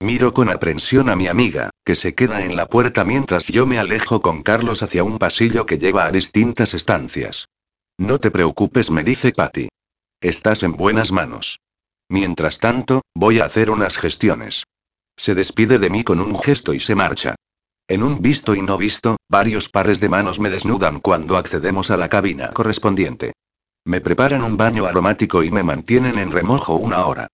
Miro 0.04 0.34
con 0.34 0.50
aprensión 0.50 1.08
a 1.08 1.16
mi 1.16 1.28
amiga, 1.28 1.70
que 1.86 1.96
se 1.96 2.14
queda 2.14 2.44
en 2.44 2.58
la 2.58 2.68
puerta 2.68 3.06
mientras 3.06 3.48
yo 3.48 3.66
me 3.66 3.80
alejo 3.80 4.22
con 4.22 4.44
Carlos 4.44 4.84
hacia 4.84 5.02
un 5.02 5.18
pasillo 5.18 5.66
que 5.66 5.78
lleva 5.78 6.04
a 6.04 6.12
distintas 6.12 6.74
estancias. 6.74 7.48
No 7.98 8.20
te 8.20 8.30
preocupes, 8.30 8.92
me 8.92 9.06
dice 9.06 9.32
Patty. 9.32 9.70
Estás 10.20 10.64
en 10.64 10.74
buenas 10.74 11.14
manos. 11.14 11.62
Mientras 12.10 12.60
tanto, 12.60 13.04
voy 13.16 13.40
a 13.40 13.46
hacer 13.46 13.70
unas 13.70 13.96
gestiones. 13.96 14.66
Se 15.16 15.36
despide 15.36 15.80
de 15.80 15.90
mí 15.90 16.04
con 16.04 16.20
un 16.20 16.38
gesto 16.38 16.74
y 16.74 16.82
se 16.82 16.96
marcha. 16.96 17.36
En 17.88 18.04
un 18.04 18.22
visto 18.22 18.56
y 18.56 18.62
no 18.62 18.78
visto, 18.78 19.16
varios 19.30 19.70
pares 19.70 20.02
de 20.02 20.10
manos 20.10 20.38
me 20.38 20.50
desnudan 20.50 21.00
cuando 21.00 21.38
accedemos 21.38 21.92
a 21.92 21.96
la 21.96 22.10
cabina 22.10 22.50
correspondiente. 22.50 23.32
Me 23.86 24.02
preparan 24.02 24.44
un 24.44 24.58
baño 24.58 24.86
aromático 24.86 25.44
y 25.44 25.50
me 25.52 25.64
mantienen 25.64 26.20
en 26.20 26.34
remojo 26.34 26.76
una 26.76 27.06
hora. 27.06 27.30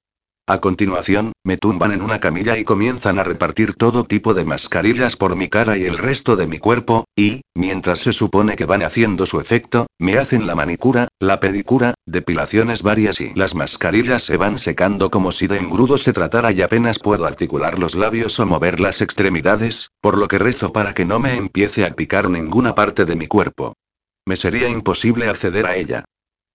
A 0.50 0.62
continuación, 0.62 1.34
me 1.44 1.58
tumban 1.58 1.92
en 1.92 2.02
una 2.02 2.20
camilla 2.20 2.58
y 2.58 2.64
comienzan 2.64 3.20
a 3.20 3.24
repartir 3.24 3.76
todo 3.76 4.04
tipo 4.04 4.34
de 4.34 4.46
mascarillas 4.46 5.16
por 5.16 5.36
mi 5.36 5.48
cara 5.48 5.78
y 5.78 5.84
el 5.84 6.00
resto 6.00 6.36
de 6.36 6.48
mi 6.48 6.58
cuerpo, 6.58 7.06
y, 7.16 7.42
mientras 7.54 8.00
se 8.00 8.14
supone 8.14 8.56
que 8.56 8.66
van 8.66 8.82
haciendo 8.82 9.28
su 9.28 9.40
efecto, 9.40 9.86
me 10.00 10.18
hacen 10.18 10.48
la 10.48 10.56
manicura, 10.56 11.08
la 11.20 11.40
pedicura, 11.40 11.94
depilaciones 12.08 12.82
varias 12.82 13.22
y 13.22 13.32
las 13.36 13.54
mascarillas 13.54 14.24
se 14.24 14.38
van 14.38 14.58
secando 14.58 15.12
como 15.12 15.32
si 15.32 15.46
de 15.46 15.58
engrudo 15.58 16.00
se 16.00 16.14
tratara 16.14 16.52
y 16.52 16.64
apenas 16.64 16.98
puedo 16.98 17.28
articular 17.28 17.78
los 17.78 17.94
labios 17.94 18.40
o 18.40 18.48
mover 18.48 18.80
las 18.80 19.02
extremidades, 19.02 19.92
por 20.02 20.18
lo 20.18 20.28
que 20.28 20.40
rezo 20.40 20.74
para 20.74 20.96
que 20.96 21.06
no 21.06 21.20
me 21.20 21.36
empiece 21.36 21.86
a 21.86 21.94
picar 21.94 22.28
ninguna 22.28 22.74
parte 22.74 23.06
de 23.06 23.16
mi 23.16 23.28
cuerpo. 23.28 23.76
Me 24.26 24.36
sería 24.36 24.68
imposible 24.68 25.30
acceder 25.30 25.68
a 25.68 25.76
ella. 25.76 26.06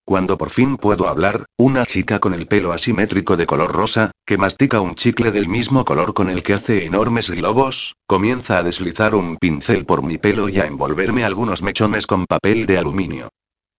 Cuando 0.07 0.37
por 0.37 0.51
fin 0.51 0.77
puedo 0.77 1.07
hablar, 1.07 1.45
una 1.57 1.83
chica 1.83 2.19
con 2.19 2.35
el 2.35 2.47
pelo 2.47 2.73
asimétrico 2.73 3.37
de 3.37 3.47
color 3.47 3.71
rosa, 3.71 4.11
que 4.23 4.37
mastica 4.37 4.79
un 4.79 4.93
chicle 4.93 5.31
del 5.31 5.47
mismo 5.47 5.83
color 5.83 6.13
con 6.13 6.29
el 6.29 6.43
que 6.43 6.53
hace 6.53 6.85
enormes 6.85 7.31
globos, 7.31 7.95
comienza 8.05 8.59
a 8.59 8.63
deslizar 8.63 9.15
un 9.15 9.37
pincel 9.37 9.83
por 9.83 10.03
mi 10.03 10.19
pelo 10.19 10.47
y 10.47 10.59
a 10.59 10.67
envolverme 10.67 11.25
algunos 11.25 11.63
mechones 11.63 12.05
con 12.05 12.27
papel 12.27 12.67
de 12.67 12.77
aluminio. 12.77 13.29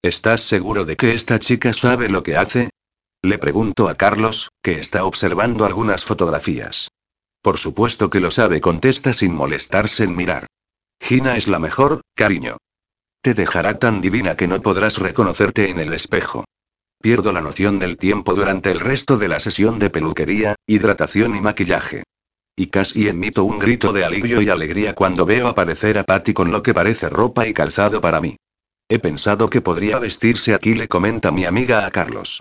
¿Estás 0.02 0.40
seguro 0.40 0.84
de 0.84 0.96
que 0.96 1.14
esta 1.14 1.38
chica 1.38 1.72
sabe 1.72 2.08
lo 2.08 2.24
que 2.24 2.36
hace? 2.36 2.70
Le 3.22 3.38
pregunto 3.38 3.88
a 3.88 3.94
Carlos, 3.94 4.50
que 4.62 4.80
está 4.80 5.04
observando 5.04 5.64
algunas 5.64 6.04
fotografías. 6.04 6.88
Por 7.40 7.58
supuesto 7.58 8.10
que 8.10 8.18
lo 8.18 8.32
sabe, 8.32 8.60
contesta 8.60 9.12
sin 9.12 9.32
molestarse 9.32 10.02
en 10.02 10.16
mirar. 10.16 10.46
Gina 11.00 11.36
es 11.36 11.46
la 11.46 11.60
mejor, 11.60 12.00
cariño. 12.16 12.56
Te 13.20 13.34
dejará 13.34 13.78
tan 13.78 14.00
divina 14.00 14.36
que 14.36 14.48
no 14.48 14.62
podrás 14.62 14.98
reconocerte 14.98 15.70
en 15.70 15.80
el 15.80 15.92
espejo. 15.92 16.44
Pierdo 17.00 17.32
la 17.32 17.40
noción 17.40 17.78
del 17.78 17.96
tiempo 17.96 18.34
durante 18.34 18.70
el 18.70 18.80
resto 18.80 19.16
de 19.16 19.28
la 19.28 19.40
sesión 19.40 19.78
de 19.78 19.90
peluquería, 19.90 20.56
hidratación 20.66 21.36
y 21.36 21.40
maquillaje. 21.40 22.04
Y 22.56 22.68
casi 22.68 23.08
emito 23.08 23.44
un 23.44 23.58
grito 23.58 23.92
de 23.92 24.04
alivio 24.04 24.40
y 24.40 24.48
alegría 24.48 24.94
cuando 24.94 25.26
veo 25.26 25.46
aparecer 25.46 25.98
a 25.98 26.04
Patty 26.04 26.32
con 26.32 26.50
lo 26.50 26.62
que 26.62 26.72
parece 26.72 27.10
ropa 27.10 27.46
y 27.46 27.52
calzado 27.52 28.00
para 28.00 28.20
mí. 28.20 28.36
He 28.88 28.98
pensado 28.98 29.50
que 29.50 29.60
podría 29.60 29.98
vestirse 29.98 30.54
aquí, 30.54 30.74
le 30.74 30.88
comenta 30.88 31.30
mi 31.30 31.44
amiga 31.44 31.84
a 31.84 31.90
Carlos. 31.90 32.40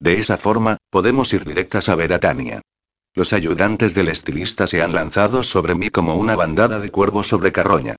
De 0.00 0.18
esa 0.18 0.36
forma, 0.36 0.78
podemos 0.90 1.32
ir 1.32 1.44
directas 1.44 1.88
a 1.88 1.94
ver 1.94 2.12
a 2.12 2.18
Tania. 2.18 2.60
Los 3.14 3.32
ayudantes 3.32 3.94
del 3.94 4.08
estilista 4.08 4.66
se 4.66 4.82
han 4.82 4.94
lanzado 4.94 5.42
sobre 5.42 5.74
mí 5.74 5.90
como 5.90 6.16
una 6.16 6.34
bandada 6.34 6.80
de 6.80 6.90
cuervos 6.90 7.28
sobre 7.28 7.52
carroña. 7.52 7.94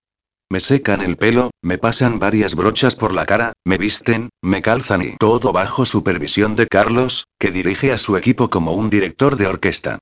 Me 0.50 0.60
secan 0.60 1.02
el 1.02 1.18
pelo, 1.18 1.52
me 1.62 1.78
pasan 1.78 2.20
varias 2.20 2.56
brochas 2.56 2.96
por 2.96 3.14
la 3.14 3.26
cara, 3.26 3.54
me 3.66 3.78
visten, 3.78 4.30
me 4.42 4.62
calzan 4.62 5.02
y 5.02 5.18
todo 5.18 5.52
bajo 5.52 5.86
supervisión 5.86 6.56
de 6.56 6.68
Carlos, 6.68 7.26
que 7.40 7.52
dirige 7.52 7.92
a 7.92 7.98
su 7.98 8.18
equipo 8.18 8.50
como 8.50 8.74
un 8.74 8.90
director 8.90 9.36
de 9.36 9.48
orquesta. 9.48 10.00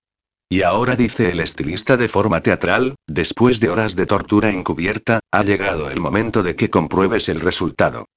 Y 0.49 0.63
ahora 0.63 0.97
dice 0.97 1.31
el 1.31 1.39
estilista 1.39 1.95
de 1.95 2.09
forma 2.09 2.43
teatral, 2.43 2.95
después 3.07 3.61
de 3.61 3.69
horas 3.69 3.95
de 3.95 4.05
tortura 4.05 4.49
encubierta, 4.49 5.21
ha 5.31 5.43
llegado 5.43 5.89
el 5.89 6.01
momento 6.01 6.43
de 6.43 6.55
que 6.55 6.69
compruebes 6.69 7.29
el 7.29 7.39
resultado. 7.39 8.07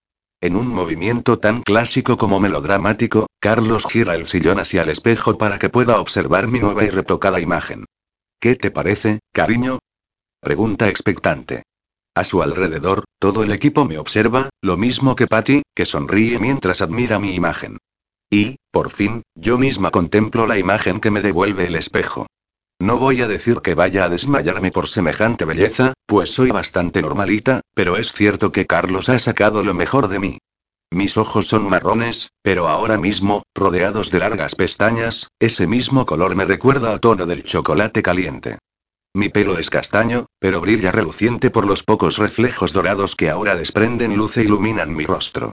En 0.41 0.57
un 0.57 0.67
movimiento 0.67 1.39
tan 1.39 1.63
clásico 1.63 2.17
como 2.17 2.41
melodramático, 2.41 3.29
Carlos 3.41 3.87
gira 3.87 4.17
el 4.17 4.27
sillón 4.27 4.59
hacia 4.59 4.83
el 4.83 4.89
espejo 4.89 5.39
para 5.39 5.59
que 5.59 5.71
pueda 5.71 6.01
observar 6.01 6.49
mi 6.49 6.59
nueva 6.59 6.83
y 6.85 6.91
retocada 6.91 7.41
imagen. 7.41 7.85
¿Qué 8.41 8.57
te 8.57 8.71
parece, 8.73 9.21
cariño? 9.33 9.79
Pregunta 10.41 10.89
expectante. 10.89 11.63
A 12.16 12.23
su 12.23 12.43
alrededor, 12.43 13.05
todo 13.19 13.43
el 13.43 13.51
equipo 13.51 13.85
me 13.85 13.99
observa, 13.99 14.51
lo 14.62 14.77
mismo 14.77 15.16
que 15.16 15.27
Patty, 15.27 15.62
que 15.74 15.85
sonríe 15.85 16.39
mientras 16.39 16.81
admira 16.81 17.19
mi 17.19 17.35
imagen. 17.35 17.78
Y, 18.31 18.57
por 18.70 18.91
fin, 18.91 19.23
yo 19.35 19.59
misma 19.59 19.91
contemplo 19.91 20.47
la 20.47 20.59
imagen 20.59 21.01
que 21.01 21.11
me 21.11 21.20
devuelve 21.20 21.66
el 21.66 21.74
espejo. 21.74 22.27
No 22.81 22.99
voy 22.99 23.23
a 23.23 23.28
decir 23.28 23.62
que 23.62 23.74
vaya 23.74 24.05
a 24.05 24.09
desmayarme 24.09 24.70
por 24.70 24.89
semejante 24.89 25.45
belleza, 25.45 25.93
pues 26.07 26.31
soy 26.31 26.51
bastante 26.51 27.03
normalita, 27.03 27.62
pero 27.74 27.97
es 27.97 28.12
cierto 28.12 28.53
que 28.53 28.66
Carlos 28.66 29.09
ha 29.09 29.19
sacado 29.19 29.65
lo 29.65 29.74
mejor 29.74 30.09
de 30.09 30.19
mí. 30.19 30.39
Mis 30.93 31.16
ojos 31.16 31.49
son 31.49 31.69
marrones, 31.69 32.31
pero 32.43 32.69
ahora 32.69 32.99
mismo, 32.99 33.43
rodeados 33.55 34.12
de 34.12 34.20
largas 34.20 34.55
pestañas, 34.55 35.28
ese 35.41 35.66
mismo 35.66 36.07
color 36.07 36.36
me 36.36 36.45
recuerda 36.45 36.93
al 36.93 37.01
tono 37.01 37.27
del 37.27 37.43
chocolate 37.43 38.03
caliente. 38.03 38.59
Mi 39.16 39.28
pelo 39.28 39.59
es 39.59 39.70
castaño, 39.70 40.27
pero 40.41 40.61
brilla 40.61 40.91
reluciente 40.91 41.51
por 41.51 41.66
los 41.66 41.85
pocos 41.85 42.19
reflejos 42.19 42.73
dorados 42.73 43.15
que 43.15 43.31
ahora 43.31 43.55
desprenden 43.55 44.16
luz 44.16 44.36
e 44.36 44.43
iluminan 44.43 44.93
mi 44.93 45.07
rostro. 45.07 45.53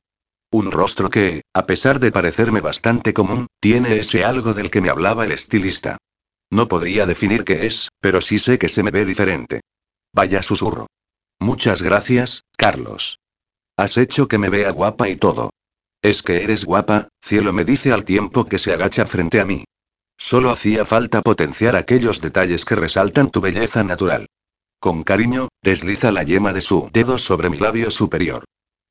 Un 0.52 0.72
rostro 0.72 1.10
que, 1.10 1.44
a 1.54 1.68
pesar 1.68 2.00
de 2.00 2.12
parecerme 2.12 2.60
bastante 2.60 3.14
común, 3.14 3.46
tiene 3.60 4.00
ese 4.00 4.26
algo 4.26 4.56
del 4.56 4.72
que 4.72 4.82
me 4.82 4.90
hablaba 4.90 5.26
el 5.26 5.32
estilista. 5.32 5.98
No 6.50 6.68
podría 6.68 7.06
definir 7.06 7.44
qué 7.44 7.68
es, 7.68 7.90
pero 8.02 8.20
sí 8.20 8.40
sé 8.40 8.58
que 8.58 8.68
se 8.68 8.82
me 8.82 8.90
ve 8.90 9.06
diferente. 9.06 9.62
Vaya 10.12 10.42
susurro. 10.42 10.88
Muchas 11.40 11.84
gracias, 11.84 12.42
Carlos. 12.58 13.20
Has 13.78 13.96
hecho 13.98 14.28
que 14.28 14.40
me 14.40 14.50
vea 14.50 14.72
guapa 14.72 15.08
y 15.08 15.16
todo. 15.16 15.52
Es 16.02 16.24
que 16.24 16.44
eres 16.44 16.66
guapa, 16.66 17.10
cielo 17.22 17.54
me 17.54 17.64
dice 17.64 17.92
al 17.92 18.06
tiempo 18.06 18.46
que 18.46 18.58
se 18.58 18.74
agacha 18.74 19.06
frente 19.06 19.40
a 19.40 19.46
mí. 19.46 19.66
Solo 20.22 20.52
hacía 20.52 20.86
falta 20.86 21.24
potenciar 21.24 21.76
aquellos 21.76 22.22
detalles 22.22 22.64
que 22.64 22.76
resaltan 22.76 23.32
tu 23.32 23.42
belleza 23.42 23.84
natural. 23.84 24.28
Con 24.80 25.04
cariño, 25.04 25.48
desliza 25.64 26.12
la 26.12 26.22
yema 26.22 26.54
de 26.54 26.62
su 26.62 26.92
dedo 26.94 27.18
sobre 27.18 27.50
mi 27.50 27.58
labio 27.58 27.90
superior. 27.90 28.46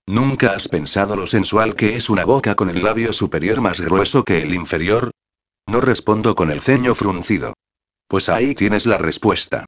¿Nunca 0.09 0.55
has 0.55 0.67
pensado 0.67 1.15
lo 1.15 1.29
sensual 1.29 1.77
que 1.77 1.95
es 1.95 2.11
una 2.11 2.25
boca 2.25 2.57
con 2.57 2.69
el 2.69 2.83
labio 2.83 3.13
superior 3.13 3.61
más 3.61 3.81
grueso 3.81 4.25
que 4.25 4.43
el 4.43 4.53
inferior? 4.53 5.13
No 5.69 5.81
respondo 5.81 6.35
con 6.35 6.51
el 6.51 6.61
ceño 6.61 6.97
fruncido. 6.97 7.55
Pues 8.09 8.29
ahí 8.29 8.57
tienes 8.57 8.87
la 8.87 8.99
respuesta. 8.99 9.67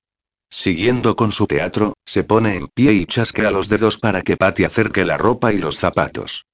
Siguiendo 0.50 1.14
con 1.14 1.30
su 1.30 1.46
teatro, 1.46 1.94
se 2.04 2.24
pone 2.24 2.56
en 2.56 2.66
pie 2.74 2.92
y 2.92 3.06
chasquea 3.06 3.52
los 3.52 3.68
dedos 3.68 3.98
para 3.98 4.22
que 4.22 4.36
Patty 4.36 4.64
acerque 4.64 5.04
la 5.04 5.16
ropa 5.16 5.52
y 5.52 5.58
los 5.58 5.76
zapatos. 5.76 6.44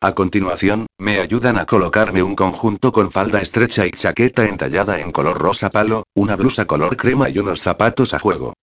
A 0.00 0.14
continuación, 0.14 0.86
me 0.96 1.18
ayudan 1.18 1.58
a 1.58 1.66
colocarme 1.66 2.22
un 2.22 2.36
conjunto 2.36 2.92
con 2.92 3.10
falda 3.10 3.40
estrecha 3.40 3.84
y 3.84 3.90
chaqueta 3.90 4.46
entallada 4.46 5.00
en 5.00 5.10
color 5.10 5.38
rosa 5.38 5.70
palo, 5.70 6.04
una 6.14 6.36
blusa 6.36 6.66
color 6.66 6.96
crema 6.96 7.28
y 7.28 7.40
unos 7.40 7.62
zapatos 7.62 8.14
a 8.14 8.20
juego. 8.20 8.54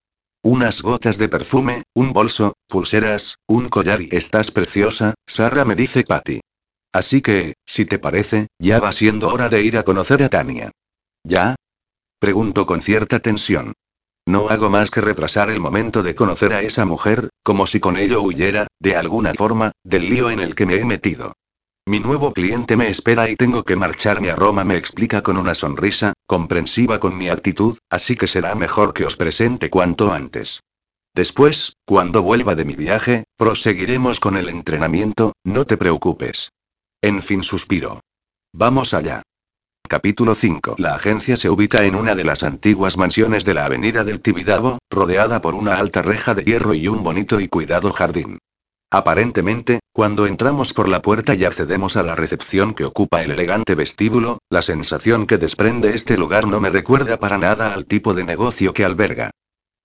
Unas 0.43 0.81
gotas 0.81 1.17
de 1.17 1.27
perfume, 1.27 1.83
un 1.93 2.13
bolso, 2.13 2.53
pulseras, 2.69 3.35
un 3.47 3.67
collar 3.67 4.01
y 4.01 4.07
estás 4.13 4.51
preciosa, 4.51 5.13
Sara 5.27 5.65
me 5.65 5.75
dice 5.75 6.05
Patty. 6.05 6.39
Así 6.93 7.21
que, 7.21 7.55
si 7.65 7.83
te 7.83 7.99
parece, 7.99 8.47
ya 8.57 8.79
va 8.79 8.93
siendo 8.93 9.27
hora 9.27 9.49
de 9.49 9.61
ir 9.61 9.77
a 9.77 9.83
conocer 9.83 10.23
a 10.23 10.29
Tania. 10.29 10.71
¿Ya? 11.25 11.55
Pregunto 12.17 12.65
con 12.65 12.79
cierta 12.79 13.19
tensión. 13.19 13.73
No 14.27 14.49
hago 14.49 14.71
más 14.71 14.89
que 14.89 15.01
retrasar 15.01 15.51
el 15.51 15.59
momento 15.59 16.01
de 16.01 16.15
conocer 16.15 16.53
a 16.53 16.61
esa 16.61 16.85
mujer, 16.85 17.29
como 17.43 17.67
si 17.67 17.79
con 17.79 17.95
ello 17.95 18.21
huyera, 18.23 18.65
de 18.79 18.95
alguna 18.95 19.33
forma, 19.35 19.71
del 19.83 20.09
lío 20.09 20.31
en 20.31 20.39
el 20.39 20.55
que 20.55 20.65
me 20.65 20.75
he 20.75 20.85
metido. 20.85 21.33
Mi 21.87 21.99
nuevo 21.99 22.33
cliente 22.33 22.75
me 22.75 22.87
espera 22.87 23.29
y 23.29 23.35
tengo 23.35 23.63
que 23.63 23.75
marcharme 23.75 24.31
a 24.31 24.35
Roma, 24.35 24.63
me 24.63 24.75
explica 24.75 25.21
con 25.21 25.37
una 25.37 25.53
sonrisa, 25.53 26.13
comprensiva 26.25 26.99
con 26.99 27.15
mi 27.15 27.29
actitud, 27.29 27.77
así 27.91 28.15
que 28.15 28.25
será 28.25 28.55
mejor 28.55 28.95
que 28.95 29.05
os 29.05 29.15
presente 29.15 29.69
cuanto 29.69 30.11
antes. 30.11 30.61
Después, 31.13 31.77
cuando 31.85 32.23
vuelva 32.23 32.55
de 32.55 32.65
mi 32.65 32.73
viaje, 32.73 33.25
proseguiremos 33.37 34.19
con 34.19 34.35
el 34.35 34.49
entrenamiento, 34.49 35.33
no 35.43 35.65
te 35.65 35.77
preocupes. 35.77 36.49
En 37.01 37.21
fin, 37.21 37.43
suspiro. 37.43 38.01
Vamos 38.51 38.95
allá. 38.95 39.21
Capítulo 39.87 40.33
5. 40.33 40.75
La 40.79 40.95
agencia 40.95 41.37
se 41.37 41.49
ubica 41.49 41.83
en 41.83 41.95
una 41.95 42.15
de 42.15 42.23
las 42.23 42.41
antiguas 42.41 42.97
mansiones 42.97 43.45
de 43.45 43.53
la 43.53 43.65
avenida 43.65 44.03
del 44.03 44.19
Tibidabo, 44.19 44.79
rodeada 44.89 45.41
por 45.41 45.53
una 45.53 45.75
alta 45.75 46.01
reja 46.01 46.33
de 46.33 46.43
hierro 46.43 46.73
y 46.73 46.87
un 46.87 47.03
bonito 47.03 47.39
y 47.39 47.47
cuidado 47.47 47.91
jardín. 47.91 48.39
Aparentemente, 48.91 49.79
cuando 49.93 50.25
entramos 50.25 50.73
por 50.73 50.87
la 50.87 51.03
puerta 51.03 51.35
y 51.35 51.45
accedemos 51.45 51.97
a 51.97 52.03
la 52.03 52.15
recepción 52.15 52.73
que 52.73 52.85
ocupa 52.85 53.21
el 53.21 53.31
elegante 53.31 53.75
vestíbulo, 53.75 54.39
la 54.49 54.63
sensación 54.63 55.27
que 55.27 55.37
desprende 55.37 55.93
este 55.93 56.17
lugar 56.17 56.47
no 56.47 56.59
me 56.59 56.71
recuerda 56.71 57.19
para 57.19 57.37
nada 57.37 57.73
al 57.73 57.85
tipo 57.85 58.15
de 58.15 58.23
negocio 58.23 58.73
que 58.73 58.85
alberga. 58.85 59.29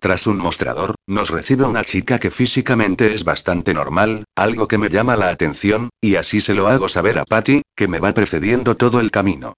Tras 0.00 0.26
un 0.26 0.38
mostrador, 0.38 0.94
nos 1.06 1.28
recibe 1.28 1.66
una 1.66 1.84
chica 1.84 2.18
que 2.18 2.30
físicamente 2.30 3.14
es 3.14 3.24
bastante 3.24 3.74
normal, 3.74 4.24
algo 4.34 4.66
que 4.66 4.78
me 4.78 4.88
llama 4.88 5.16
la 5.16 5.28
atención, 5.28 5.90
y 6.00 6.14
así 6.14 6.40
se 6.40 6.54
lo 6.54 6.68
hago 6.68 6.88
saber 6.88 7.18
a 7.18 7.26
Patty, 7.26 7.60
que 7.76 7.86
me 7.86 7.98
va 7.98 8.14
precediendo 8.14 8.78
todo 8.78 9.00
el 9.00 9.10
camino. 9.10 9.52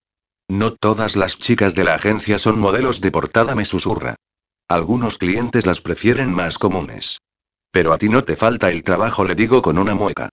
No 0.52 0.74
todas 0.74 1.16
las 1.16 1.38
chicas 1.38 1.74
de 1.74 1.82
la 1.82 1.94
agencia 1.94 2.38
son 2.38 2.58
modelos 2.58 3.00
de 3.00 3.10
portada, 3.10 3.54
me 3.54 3.64
susurra. 3.64 4.16
Algunos 4.68 5.16
clientes 5.16 5.64
las 5.64 5.80
prefieren 5.80 6.30
más 6.30 6.58
comunes. 6.58 7.22
Pero 7.70 7.94
a 7.94 7.96
ti 7.96 8.10
no 8.10 8.22
te 8.22 8.36
falta 8.36 8.70
el 8.70 8.84
trabajo, 8.84 9.24
le 9.24 9.34
digo 9.34 9.62
con 9.62 9.78
una 9.78 9.94
mueca. 9.94 10.28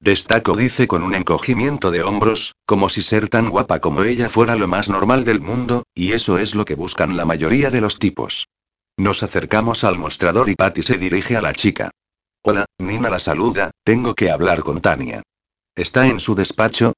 Destaco, 0.00 0.56
dice 0.56 0.88
con 0.88 1.04
un 1.04 1.14
encogimiento 1.14 1.92
de 1.92 2.02
hombros, 2.02 2.56
como 2.66 2.88
si 2.88 3.00
ser 3.00 3.28
tan 3.28 3.48
guapa 3.48 3.78
como 3.78 4.02
ella 4.02 4.28
fuera 4.28 4.56
lo 4.56 4.66
más 4.66 4.90
normal 4.90 5.22
del 5.22 5.40
mundo, 5.40 5.84
y 5.94 6.14
eso 6.14 6.38
es 6.38 6.56
lo 6.56 6.64
que 6.64 6.74
buscan 6.74 7.16
la 7.16 7.24
mayoría 7.24 7.70
de 7.70 7.80
los 7.80 8.00
tipos. 8.00 8.48
Nos 8.96 9.22
acercamos 9.22 9.84
al 9.84 10.00
mostrador 10.00 10.48
y 10.50 10.56
Patty 10.56 10.82
se 10.82 10.98
dirige 10.98 11.36
a 11.36 11.42
la 11.42 11.52
chica. 11.52 11.92
Hola, 12.42 12.66
Nina 12.78 13.08
la 13.08 13.20
saluda, 13.20 13.70
tengo 13.84 14.16
que 14.16 14.32
hablar 14.32 14.64
con 14.64 14.80
Tania. 14.80 15.22
¿Está 15.76 16.08
en 16.08 16.18
su 16.18 16.34
despacho? 16.34 16.92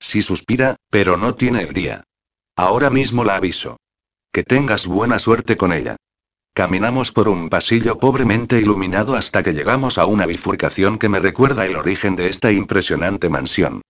Sí 0.00 0.22
suspira, 0.22 0.76
pero 0.88 1.18
no 1.18 1.34
tiene 1.34 1.60
el 1.60 1.74
día. 1.74 2.02
Ahora 2.56 2.88
mismo 2.90 3.24
la 3.24 3.36
aviso. 3.36 3.78
Que 4.32 4.44
tengas 4.44 4.86
buena 4.86 5.18
suerte 5.18 5.56
con 5.56 5.72
ella. 5.72 5.96
Caminamos 6.52 7.10
por 7.10 7.28
un 7.28 7.48
pasillo 7.48 7.98
pobremente 7.98 8.60
iluminado 8.60 9.16
hasta 9.16 9.42
que 9.42 9.52
llegamos 9.52 9.98
a 9.98 10.06
una 10.06 10.24
bifurcación 10.24 10.98
que 10.98 11.08
me 11.08 11.18
recuerda 11.18 11.66
el 11.66 11.74
origen 11.74 12.14
de 12.14 12.28
esta 12.28 12.52
impresionante 12.52 13.28
mansión. 13.28 13.82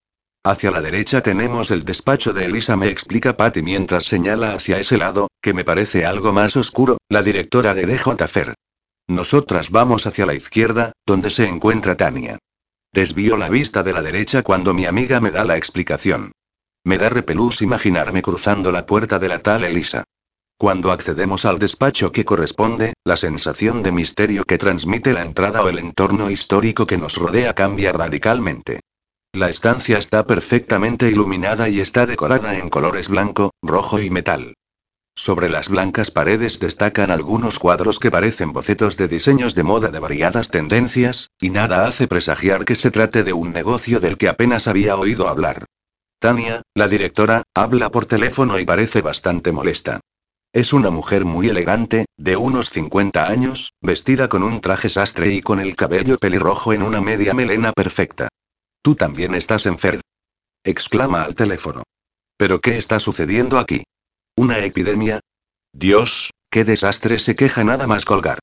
Hacia 0.42 0.70
la 0.70 0.80
derecha 0.80 1.22
tenemos 1.22 1.70
el 1.70 1.84
despacho 1.84 2.32
de 2.32 2.46
Elisa, 2.46 2.76
me 2.76 2.88
explica 2.88 3.36
Patty 3.36 3.62
mientras 3.62 4.04
señala 4.04 4.54
hacia 4.54 4.78
ese 4.78 4.96
lado, 4.96 5.28
que 5.42 5.52
me 5.52 5.64
parece 5.64 6.06
algo 6.06 6.32
más 6.32 6.56
oscuro, 6.56 6.96
la 7.10 7.22
directora 7.22 7.74
de 7.74 7.86
DJ 7.86 8.28
Fer. 8.28 8.54
Nosotras 9.08 9.70
vamos 9.70 10.06
hacia 10.06 10.24
la 10.24 10.34
izquierda, 10.34 10.92
donde 11.06 11.28
se 11.28 11.46
encuentra 11.46 11.96
Tania. 11.96 12.38
Desvío 12.92 13.36
la 13.36 13.50
vista 13.50 13.82
de 13.82 13.92
la 13.92 14.00
derecha 14.00 14.42
cuando 14.42 14.72
mi 14.72 14.86
amiga 14.86 15.20
me 15.20 15.30
da 15.30 15.44
la 15.44 15.58
explicación. 15.58 16.32
Me 16.84 16.98
da 16.98 17.08
repelús 17.08 17.62
imaginarme 17.62 18.20
cruzando 18.20 18.70
la 18.70 18.84
puerta 18.84 19.18
de 19.18 19.28
la 19.28 19.38
tal 19.38 19.64
Elisa. 19.64 20.04
Cuando 20.58 20.92
accedemos 20.92 21.46
al 21.46 21.58
despacho 21.58 22.12
que 22.12 22.26
corresponde, 22.26 22.92
la 23.04 23.16
sensación 23.16 23.82
de 23.82 23.90
misterio 23.90 24.44
que 24.44 24.58
transmite 24.58 25.14
la 25.14 25.22
entrada 25.22 25.62
o 25.62 25.68
el 25.68 25.78
entorno 25.78 26.30
histórico 26.30 26.86
que 26.86 26.98
nos 26.98 27.16
rodea 27.16 27.54
cambia 27.54 27.90
radicalmente. 27.92 28.80
La 29.32 29.48
estancia 29.48 29.96
está 29.96 30.26
perfectamente 30.26 31.08
iluminada 31.08 31.70
y 31.70 31.80
está 31.80 32.06
decorada 32.06 32.58
en 32.58 32.68
colores 32.68 33.08
blanco, 33.08 33.50
rojo 33.62 33.98
y 33.98 34.10
metal. 34.10 34.54
Sobre 35.16 35.48
las 35.48 35.70
blancas 35.70 36.10
paredes 36.10 36.60
destacan 36.60 37.10
algunos 37.10 37.58
cuadros 37.58 37.98
que 37.98 38.10
parecen 38.10 38.52
bocetos 38.52 38.96
de 38.96 39.08
diseños 39.08 39.54
de 39.54 39.62
moda 39.62 39.88
de 39.88 40.00
variadas 40.00 40.50
tendencias, 40.50 41.30
y 41.40 41.50
nada 41.50 41.86
hace 41.86 42.08
presagiar 42.08 42.64
que 42.64 42.76
se 42.76 42.90
trate 42.90 43.24
de 43.24 43.32
un 43.32 43.52
negocio 43.52 44.00
del 44.00 44.18
que 44.18 44.28
apenas 44.28 44.68
había 44.68 44.96
oído 44.96 45.28
hablar. 45.28 45.64
Tania, 46.24 46.62
la 46.74 46.88
directora, 46.88 47.42
habla 47.54 47.90
por 47.90 48.06
teléfono 48.06 48.58
y 48.58 48.64
parece 48.64 49.02
bastante 49.02 49.52
molesta. 49.52 50.00
Es 50.54 50.72
una 50.72 50.88
mujer 50.88 51.26
muy 51.26 51.50
elegante, 51.50 52.06
de 52.16 52.38
unos 52.38 52.70
50 52.70 53.26
años, 53.26 53.74
vestida 53.82 54.26
con 54.26 54.42
un 54.42 54.62
traje 54.62 54.88
sastre 54.88 55.34
y 55.34 55.42
con 55.42 55.60
el 55.60 55.76
cabello 55.76 56.16
pelirrojo 56.16 56.72
en 56.72 56.82
una 56.82 57.02
media 57.02 57.34
melena 57.34 57.74
perfecta. 57.74 58.28
Tú 58.80 58.94
también 58.94 59.34
estás 59.34 59.66
enfermo. 59.66 60.00
exclama 60.64 61.24
al 61.24 61.34
teléfono. 61.34 61.82
¿Pero 62.38 62.58
qué 62.58 62.78
está 62.78 63.00
sucediendo 63.00 63.58
aquí? 63.58 63.82
¿Una 64.34 64.60
epidemia? 64.60 65.20
Dios, 65.74 66.30
qué 66.48 66.64
desastre 66.64 67.18
se 67.18 67.36
queja 67.36 67.64
nada 67.64 67.86
más 67.86 68.06
colgar. 68.06 68.38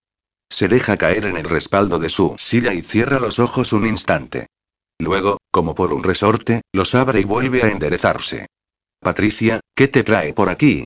Se 0.52 0.68
deja 0.68 0.98
caer 0.98 1.26
en 1.26 1.36
el 1.36 1.46
respaldo 1.46 1.98
de 1.98 2.10
su 2.10 2.36
silla 2.38 2.76
y 2.76 2.84
cierra 2.84 3.20
los 3.20 3.40
ojos 3.40 3.74
un 3.74 3.88
instante. 3.88 4.51
Luego, 5.02 5.38
como 5.50 5.74
por 5.74 5.94
un 5.94 6.04
resorte, 6.04 6.62
los 6.72 6.94
abre 6.94 7.22
y 7.22 7.24
vuelve 7.24 7.64
a 7.64 7.70
enderezarse. 7.70 8.46
Patricia, 9.00 9.60
¿qué 9.76 9.88
te 9.88 10.04
trae 10.04 10.32
por 10.32 10.48
aquí? 10.50 10.84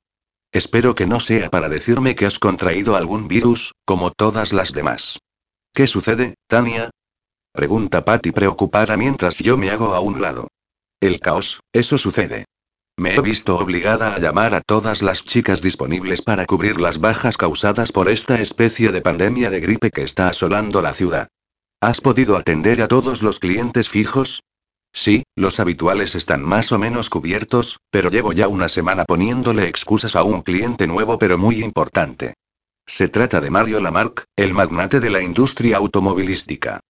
Espero 0.50 0.94
que 0.94 1.06
no 1.06 1.20
sea 1.20 1.50
para 1.50 1.68
decirme 1.68 2.14
que 2.14 2.24
has 2.24 2.38
contraído 2.38 2.96
algún 2.96 3.28
virus, 3.28 3.72
como 3.84 4.10
todas 4.10 4.54
las 4.54 4.72
demás. 4.72 5.18
¿Qué 5.74 5.86
sucede, 5.86 6.36
Tania? 6.46 6.88
Pregunta 7.52 8.06
Patty 8.06 8.32
preocupada 8.32 8.96
mientras 8.96 9.36
yo 9.36 9.58
me 9.58 9.70
hago 9.70 9.94
a 9.94 10.00
un 10.00 10.22
lado. 10.22 10.48
El 10.98 11.20
caos, 11.20 11.60
eso 11.74 11.98
sucede. 11.98 12.46
Me 12.96 13.16
he 13.16 13.20
visto 13.20 13.58
obligada 13.58 14.14
a 14.14 14.18
llamar 14.18 14.54
a 14.54 14.62
todas 14.62 15.02
las 15.02 15.26
chicas 15.26 15.60
disponibles 15.60 16.22
para 16.22 16.46
cubrir 16.46 16.80
las 16.80 17.00
bajas 17.00 17.36
causadas 17.36 17.92
por 17.92 18.08
esta 18.08 18.40
especie 18.40 18.92
de 18.92 19.02
pandemia 19.02 19.50
de 19.50 19.60
gripe 19.60 19.90
que 19.90 20.04
está 20.04 20.30
asolando 20.30 20.80
la 20.80 20.94
ciudad. 20.94 21.28
¿Has 21.86 22.00
podido 22.00 22.36
atender 22.36 22.82
a 22.82 22.88
todos 22.88 23.22
los 23.22 23.38
clientes 23.38 23.88
fijos? 23.88 24.42
Sí, 24.92 25.22
los 25.36 25.60
habituales 25.60 26.16
están 26.16 26.42
más 26.42 26.72
o 26.72 26.80
menos 26.80 27.08
cubiertos, 27.08 27.78
pero 27.92 28.10
llevo 28.10 28.32
ya 28.32 28.48
una 28.48 28.68
semana 28.68 29.04
poniéndole 29.04 29.68
excusas 29.68 30.16
a 30.16 30.24
un 30.24 30.42
cliente 30.42 30.88
nuevo 30.88 31.16
pero 31.16 31.38
muy 31.38 31.62
importante. 31.62 32.34
Se 32.88 33.06
trata 33.06 33.40
de 33.40 33.50
Mario 33.50 33.80
Lamarck, 33.80 34.24
el 34.34 34.52
magnate 34.52 34.98
de 34.98 35.10
la 35.10 35.22
industria 35.22 35.76
automovilística. 35.76 36.80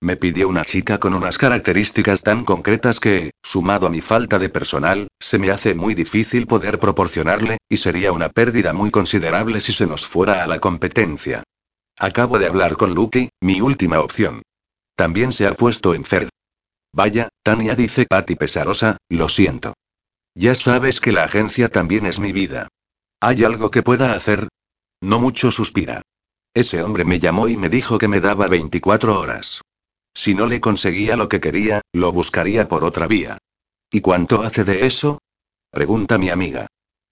Me 0.00 0.16
pidió 0.16 0.48
una 0.48 0.64
chica 0.64 0.98
con 0.98 1.14
unas 1.14 1.36
características 1.36 2.22
tan 2.22 2.44
concretas 2.44 3.00
que, 3.00 3.32
sumado 3.42 3.88
a 3.88 3.90
mi 3.90 4.02
falta 4.02 4.38
de 4.38 4.50
personal, 4.50 5.08
se 5.18 5.40
me 5.40 5.50
hace 5.50 5.74
muy 5.74 5.94
difícil 5.94 6.46
poder 6.46 6.78
proporcionarle, 6.78 7.58
y 7.68 7.78
sería 7.78 8.12
una 8.12 8.28
pérdida 8.28 8.72
muy 8.72 8.92
considerable 8.92 9.60
si 9.60 9.72
se 9.72 9.88
nos 9.88 10.06
fuera 10.06 10.44
a 10.44 10.46
la 10.46 10.60
competencia. 10.60 11.42
Acabo 11.98 12.38
de 12.38 12.46
hablar 12.46 12.76
con 12.76 12.94
Lucky, 12.94 13.30
mi 13.40 13.60
última 13.60 14.00
opción. 14.00 14.42
También 14.96 15.32
se 15.32 15.46
ha 15.46 15.54
puesto 15.54 15.94
enfermo. 15.94 16.30
Vaya, 16.92 17.28
Tania 17.42 17.74
dice 17.74 18.06
Patty 18.06 18.36
pesarosa, 18.36 18.98
lo 19.08 19.28
siento. 19.28 19.74
Ya 20.34 20.54
sabes 20.54 21.00
que 21.00 21.12
la 21.12 21.24
agencia 21.24 21.68
también 21.68 22.06
es 22.06 22.18
mi 22.18 22.32
vida. 22.32 22.68
¿Hay 23.20 23.44
algo 23.44 23.70
que 23.70 23.82
pueda 23.82 24.14
hacer? 24.14 24.48
No 25.00 25.20
mucho 25.20 25.50
suspira. 25.50 26.02
Ese 26.52 26.82
hombre 26.82 27.04
me 27.04 27.18
llamó 27.18 27.48
y 27.48 27.56
me 27.56 27.68
dijo 27.68 27.98
que 27.98 28.08
me 28.08 28.20
daba 28.20 28.48
24 28.48 29.18
horas. 29.18 29.60
Si 30.14 30.34
no 30.34 30.46
le 30.46 30.60
conseguía 30.60 31.16
lo 31.16 31.28
que 31.28 31.40
quería, 31.40 31.80
lo 31.92 32.12
buscaría 32.12 32.68
por 32.68 32.84
otra 32.84 33.06
vía. 33.06 33.38
¿Y 33.90 34.00
cuánto 34.00 34.42
hace 34.42 34.64
de 34.64 34.86
eso? 34.86 35.18
Pregunta 35.70 36.18
mi 36.18 36.30
amiga. 36.30 36.66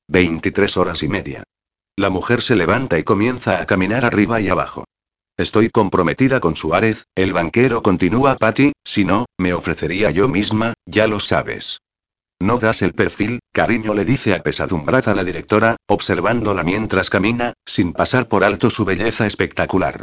23 0.09 0.77
horas 0.77 1.03
y 1.03 1.09
media. 1.09 1.43
La 1.97 2.09
mujer 2.09 2.41
se 2.41 2.57
levanta 2.57 2.99
y 2.99 3.03
comienza 3.03 3.61
a 3.61 3.67
caminar 3.67 4.05
arriba 4.05 4.41
y 4.41 4.49
abajo. 4.49 4.85
Estoy 5.37 5.69
comprometida 5.69 6.41
con 6.41 6.57
Suárez, 6.57 7.07
el 7.15 7.33
banquero 7.33 7.83
continúa 7.83 8.37
Patty, 8.37 8.73
si 8.85 9.05
no, 9.05 9.27
me 9.39 9.53
ofrecería 9.53 10.11
yo 10.11 10.29
misma, 10.29 10.75
ya 10.87 11.07
lo 11.07 11.21
sabes. 11.21 11.81
No 12.41 12.59
das 12.59 12.83
el 12.83 12.93
perfil, 12.93 13.41
cariño 13.53 13.95
le 13.95 14.05
dice 14.05 14.35
apesadumbrada 14.35 15.15
la 15.15 15.23
directora, 15.23 15.77
observándola 15.87 16.63
mientras 16.65 17.11
camina, 17.11 17.53
sin 17.67 17.93
pasar 17.93 18.27
por 18.27 18.43
alto 18.43 18.71
su 18.71 18.85
belleza 18.85 19.27
espectacular. 19.27 20.03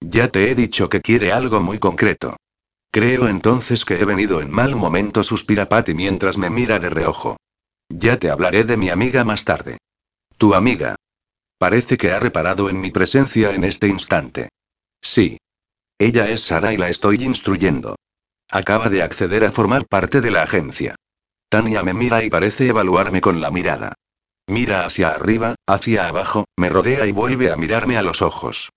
Ya 0.00 0.28
te 0.28 0.50
he 0.50 0.54
dicho 0.54 0.88
que 0.88 1.00
quiere 1.00 1.32
algo 1.32 1.60
muy 1.60 1.78
concreto. 1.78 2.36
Creo 2.90 3.28
entonces 3.28 3.84
que 3.84 4.00
he 4.00 4.04
venido 4.04 4.40
en 4.40 4.50
mal 4.50 4.74
momento, 4.74 5.22
suspira 5.22 5.68
Patty 5.68 5.94
mientras 5.94 6.38
me 6.38 6.48
mira 6.48 6.78
de 6.78 6.90
reojo. 6.90 7.36
Ya 7.88 8.18
te 8.18 8.30
hablaré 8.30 8.64
de 8.64 8.76
mi 8.76 8.88
amiga 8.88 9.22
más 9.24 9.44
tarde. 9.44 9.78
Tu 10.38 10.54
amiga. 10.54 10.96
Parece 11.58 11.96
que 11.96 12.12
ha 12.12 12.20
reparado 12.20 12.68
en 12.68 12.80
mi 12.80 12.90
presencia 12.90 13.54
en 13.54 13.64
este 13.64 13.88
instante. 13.88 14.50
Sí. 15.00 15.38
Ella 15.98 16.28
es 16.28 16.42
Sara 16.42 16.74
y 16.74 16.76
la 16.76 16.88
estoy 16.88 17.22
instruyendo. 17.24 17.96
Acaba 18.50 18.88
de 18.90 19.02
acceder 19.02 19.44
a 19.44 19.52
formar 19.52 19.86
parte 19.86 20.20
de 20.20 20.30
la 20.30 20.42
agencia. 20.42 20.94
Tania 21.48 21.82
me 21.82 21.94
mira 21.94 22.22
y 22.22 22.30
parece 22.30 22.68
evaluarme 22.68 23.20
con 23.20 23.40
la 23.40 23.50
mirada. 23.50 23.94
Mira 24.46 24.84
hacia 24.84 25.10
arriba, 25.10 25.54
hacia 25.66 26.08
abajo, 26.08 26.44
me 26.56 26.68
rodea 26.68 27.06
y 27.06 27.12
vuelve 27.12 27.50
a 27.50 27.56
mirarme 27.56 27.96
a 27.96 28.02
los 28.02 28.22
ojos. 28.22 28.70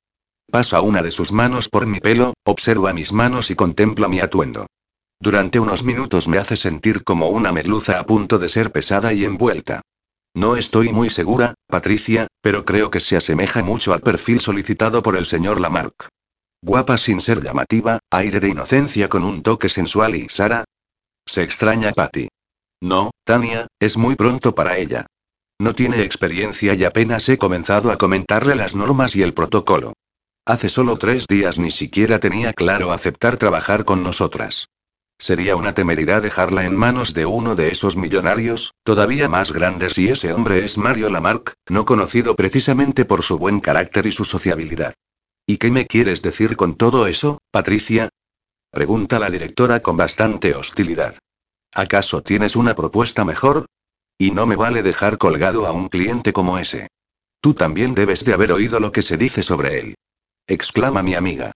Pasa 0.50 0.82
una 0.82 1.04
de 1.04 1.12
sus 1.12 1.32
manos 1.32 1.70
por 1.70 1.86
mi 1.86 2.00
pelo, 2.00 2.34
observa 2.44 2.94
mis 2.94 3.12
manos 3.12 3.52
y 3.52 3.56
contempla 3.56 4.08
mi 4.08 4.20
atuendo. 4.20 4.66
Durante 5.20 5.60
unos 5.60 5.84
minutos 5.84 6.28
me 6.28 6.38
hace 6.38 6.56
sentir 6.56 7.04
como 7.04 7.30
una 7.30 7.52
merluza 7.52 8.00
a 8.00 8.06
punto 8.06 8.40
de 8.40 8.50
ser 8.50 8.72
pesada 8.72 9.14
y 9.14 9.26
envuelta. 9.26 9.82
No 10.36 10.56
estoy 10.56 10.92
muy 10.92 11.10
segura, 11.10 11.56
Patricia, 11.68 12.28
pero 12.42 12.66
creo 12.66 12.90
que 12.90 13.00
se 13.00 13.18
asemeja 13.18 13.64
mucho 13.64 13.94
al 13.94 14.02
perfil 14.02 14.42
solicitado 14.42 15.02
por 15.02 15.18
el 15.18 15.26
señor 15.26 15.60
Lamarck. 15.60 16.08
Guapa 16.62 16.98
sin 16.98 17.20
ser 17.20 17.42
llamativa, 17.42 18.00
aire 18.12 18.40
de 18.40 18.50
inocencia 18.50 19.10
con 19.10 19.24
un 19.24 19.44
toque 19.44 19.70
sensual 19.70 20.16
y 20.16 20.30
Sara. 20.30 20.66
Se 21.26 21.42
extraña 21.42 21.92
Patty. 21.92 22.28
No, 22.82 23.12
Tania, 23.24 23.68
es 23.80 23.98
muy 23.98 24.16
pronto 24.16 24.56
para 24.56 24.78
ella. 24.78 25.06
No 25.60 25.74
tiene 25.74 26.02
experiencia 26.04 26.74
y 26.74 26.84
apenas 26.86 27.28
he 27.28 27.38
comenzado 27.38 27.92
a 27.92 27.98
comentarle 27.98 28.56
las 28.56 28.76
normas 28.76 29.16
y 29.16 29.24
el 29.24 29.34
protocolo. 29.34 29.94
Hace 30.46 30.70
solo 30.70 30.98
tres 30.98 31.28
días 31.28 31.60
ni 31.60 31.72
siquiera 31.72 32.20
tenía 32.20 32.54
claro 32.54 32.92
aceptar 32.92 33.38
trabajar 33.38 33.84
con 33.84 34.04
nosotras. 34.04 34.68
Sería 35.20 35.58
una 35.58 35.74
temeridad 35.74 36.22
dejarla 36.22 36.64
en 36.64 36.78
manos 36.78 37.14
de 37.14 37.26
uno 37.26 37.56
de 37.56 37.68
esos 37.68 37.98
millonarios, 37.98 38.74
todavía 38.84 39.28
más 39.28 39.52
grandes 39.52 39.94
si 39.96 40.08
ese 40.08 40.32
hombre 40.32 40.64
es 40.64 40.78
Mario 40.78 41.10
Lamarck, 41.10 41.56
no 41.68 41.84
conocido 41.84 42.38
precisamente 42.38 43.04
por 43.04 43.22
su 43.22 43.38
buen 43.38 43.60
carácter 43.60 44.06
y 44.06 44.14
su 44.14 44.24
sociabilidad. 44.24 44.94
¿Y 45.46 45.58
qué 45.58 45.72
me 45.72 45.88
quieres 45.88 46.22
decir 46.22 46.56
con 46.56 46.76
todo 46.76 47.06
eso, 47.06 47.40
Patricia? 47.52 48.08
Pregunta 48.72 49.20
la 49.20 49.30
directora 49.30 49.82
con 49.82 49.98
bastante 49.98 50.56
hostilidad. 50.56 51.18
¿Acaso 51.74 52.24
tienes 52.24 52.56
una 52.56 52.74
propuesta 52.74 53.26
mejor? 53.26 53.66
Y 54.18 54.32
no 54.32 54.46
me 54.46 54.56
vale 54.56 54.84
dejar 54.84 55.18
colgado 55.18 55.66
a 55.66 55.74
un 55.74 55.90
cliente 55.90 56.32
como 56.32 56.58
ese. 56.60 56.88
Tú 57.42 57.54
también 57.54 57.94
debes 57.94 58.24
de 58.24 58.34
haber 58.34 58.54
oído 58.54 58.80
lo 58.80 58.94
que 58.94 59.02
se 59.02 59.18
dice 59.18 59.44
sobre 59.44 59.80
él. 59.80 59.96
Exclama 60.48 61.04
mi 61.04 61.16
amiga. 61.16 61.52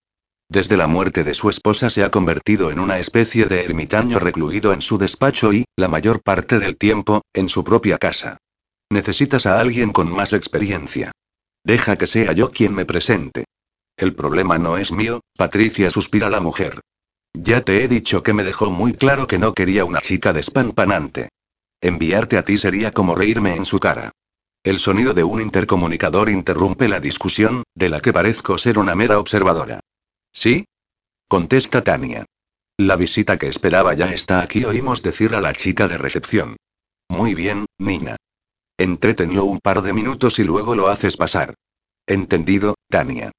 Desde 0.54 0.78
la 0.78 0.86
muerte 0.86 1.24
de 1.24 1.34
su 1.34 1.50
esposa 1.50 1.90
se 1.90 2.04
ha 2.04 2.12
convertido 2.12 2.70
en 2.70 2.80
una 2.80 3.00
especie 3.00 3.46
de 3.46 3.66
ermitaño 3.66 4.20
recluido 4.20 4.72
en 4.72 4.84
su 4.84 5.00
despacho 5.00 5.52
y, 5.52 5.66
la 5.76 5.88
mayor 5.88 6.22
parte 6.22 6.60
del 6.60 6.78
tiempo, 6.78 7.24
en 7.34 7.50
su 7.50 7.64
propia 7.64 7.98
casa. 7.98 8.38
Necesitas 8.92 9.48
a 9.48 9.60
alguien 9.60 9.92
con 9.92 10.12
más 10.12 10.32
experiencia. 10.32 11.12
Deja 11.64 11.96
que 11.96 12.06
sea 12.06 12.34
yo 12.34 12.52
quien 12.52 12.76
me 12.76 12.86
presente. 12.86 13.46
El 13.98 14.14
problema 14.14 14.60
no 14.60 14.78
es 14.78 14.92
mío, 14.92 15.22
Patricia 15.36 15.90
suspira 15.90 16.30
la 16.30 16.40
mujer. 16.40 16.82
Ya 17.34 17.62
te 17.62 17.84
he 17.84 17.88
dicho 17.88 18.22
que 18.22 18.34
me 18.34 18.44
dejó 18.44 18.70
muy 18.70 18.94
claro 18.94 19.26
que 19.26 19.40
no 19.40 19.56
quería 19.56 19.86
una 19.86 20.02
chica 20.02 20.34
despampanante. 20.34 21.30
Enviarte 21.82 22.38
a 22.38 22.44
ti 22.44 22.60
sería 22.60 22.92
como 22.92 23.16
reírme 23.16 23.56
en 23.56 23.66
su 23.66 23.80
cara. 23.80 24.12
El 24.64 24.78
sonido 24.78 25.16
de 25.16 25.24
un 25.24 25.42
intercomunicador 25.42 26.30
interrumpe 26.30 26.88
la 26.88 27.00
discusión, 27.00 27.64
de 27.74 27.90
la 27.90 28.02
que 28.02 28.14
parezco 28.14 28.60
ser 28.60 28.78
una 28.78 28.94
mera 28.94 29.18
observadora. 29.18 29.80
¿Sí? 30.34 30.66
Contesta 31.28 31.84
Tania. 31.84 32.26
La 32.78 32.96
visita 32.96 33.38
que 33.38 33.48
esperaba 33.48 33.94
ya 33.94 34.12
está 34.12 34.42
aquí, 34.42 34.66
oímos 34.66 35.04
decir 35.04 35.36
a 35.36 35.42
la 35.42 35.54
chica 35.54 35.88
de 35.88 35.98
recepción. 35.98 36.58
Muy 37.08 37.36
bien, 37.36 37.66
Nina. 37.78 38.18
Entrétenlo 38.78 39.46
un 39.46 39.60
par 39.60 39.84
de 39.84 39.94
minutos 39.94 40.40
y 40.40 40.44
luego 40.44 40.76
lo 40.76 40.88
haces 40.88 41.16
pasar. 41.16 41.54
Entendido, 42.08 42.76
Tania. 42.90 43.32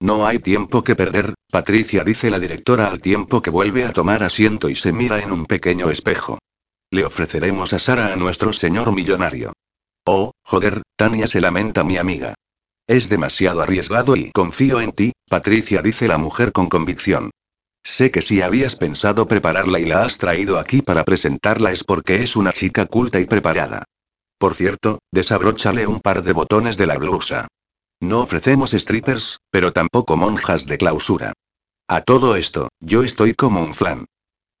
No 0.00 0.26
hay 0.26 0.38
tiempo 0.38 0.82
que 0.82 0.96
perder, 0.96 1.34
Patricia 1.50 2.04
dice 2.04 2.30
la 2.30 2.38
directora 2.38 2.86
al 2.86 3.02
tiempo 3.02 3.42
que 3.42 3.50
vuelve 3.50 3.84
a 3.84 3.92
tomar 3.92 4.22
asiento 4.22 4.70
y 4.70 4.74
se 4.74 4.94
mira 4.94 5.20
en 5.20 5.30
un 5.30 5.44
pequeño 5.44 5.90
espejo. 5.90 6.38
Le 6.90 7.04
ofreceremos 7.04 7.74
a 7.74 7.78
Sara 7.78 8.12
a 8.12 8.16
nuestro 8.16 8.54
señor 8.54 8.92
millonario. 8.92 9.52
Oh, 10.06 10.32
joder, 10.42 10.82
Tania 10.96 11.26
se 11.26 11.42
lamenta 11.42 11.84
mi 11.84 11.98
amiga. 11.98 12.34
Es 12.90 13.08
demasiado 13.08 13.62
arriesgado 13.62 14.16
y 14.16 14.32
confío 14.32 14.80
en 14.80 14.90
ti, 14.90 15.12
Patricia 15.28 15.80
dice 15.80 16.08
la 16.08 16.18
mujer 16.18 16.50
con 16.50 16.68
convicción. 16.68 17.30
Sé 17.84 18.10
que 18.10 18.20
si 18.20 18.42
habías 18.42 18.74
pensado 18.74 19.28
prepararla 19.28 19.78
y 19.78 19.84
la 19.84 20.02
has 20.02 20.18
traído 20.18 20.58
aquí 20.58 20.82
para 20.82 21.04
presentarla 21.04 21.70
es 21.70 21.84
porque 21.84 22.24
es 22.24 22.34
una 22.34 22.52
chica 22.52 22.86
culta 22.86 23.20
y 23.20 23.26
preparada. 23.26 23.84
Por 24.38 24.56
cierto, 24.56 24.98
desabróchale 25.12 25.86
un 25.86 26.00
par 26.00 26.24
de 26.24 26.32
botones 26.32 26.76
de 26.78 26.86
la 26.86 26.98
blusa. 26.98 27.46
No 28.00 28.22
ofrecemos 28.22 28.72
strippers, 28.72 29.38
pero 29.52 29.72
tampoco 29.72 30.16
monjas 30.16 30.66
de 30.66 30.76
clausura. 30.76 31.32
A 31.86 32.00
todo 32.00 32.34
esto, 32.34 32.70
yo 32.80 33.04
estoy 33.04 33.34
como 33.34 33.62
un 33.62 33.76
flan. 33.76 34.06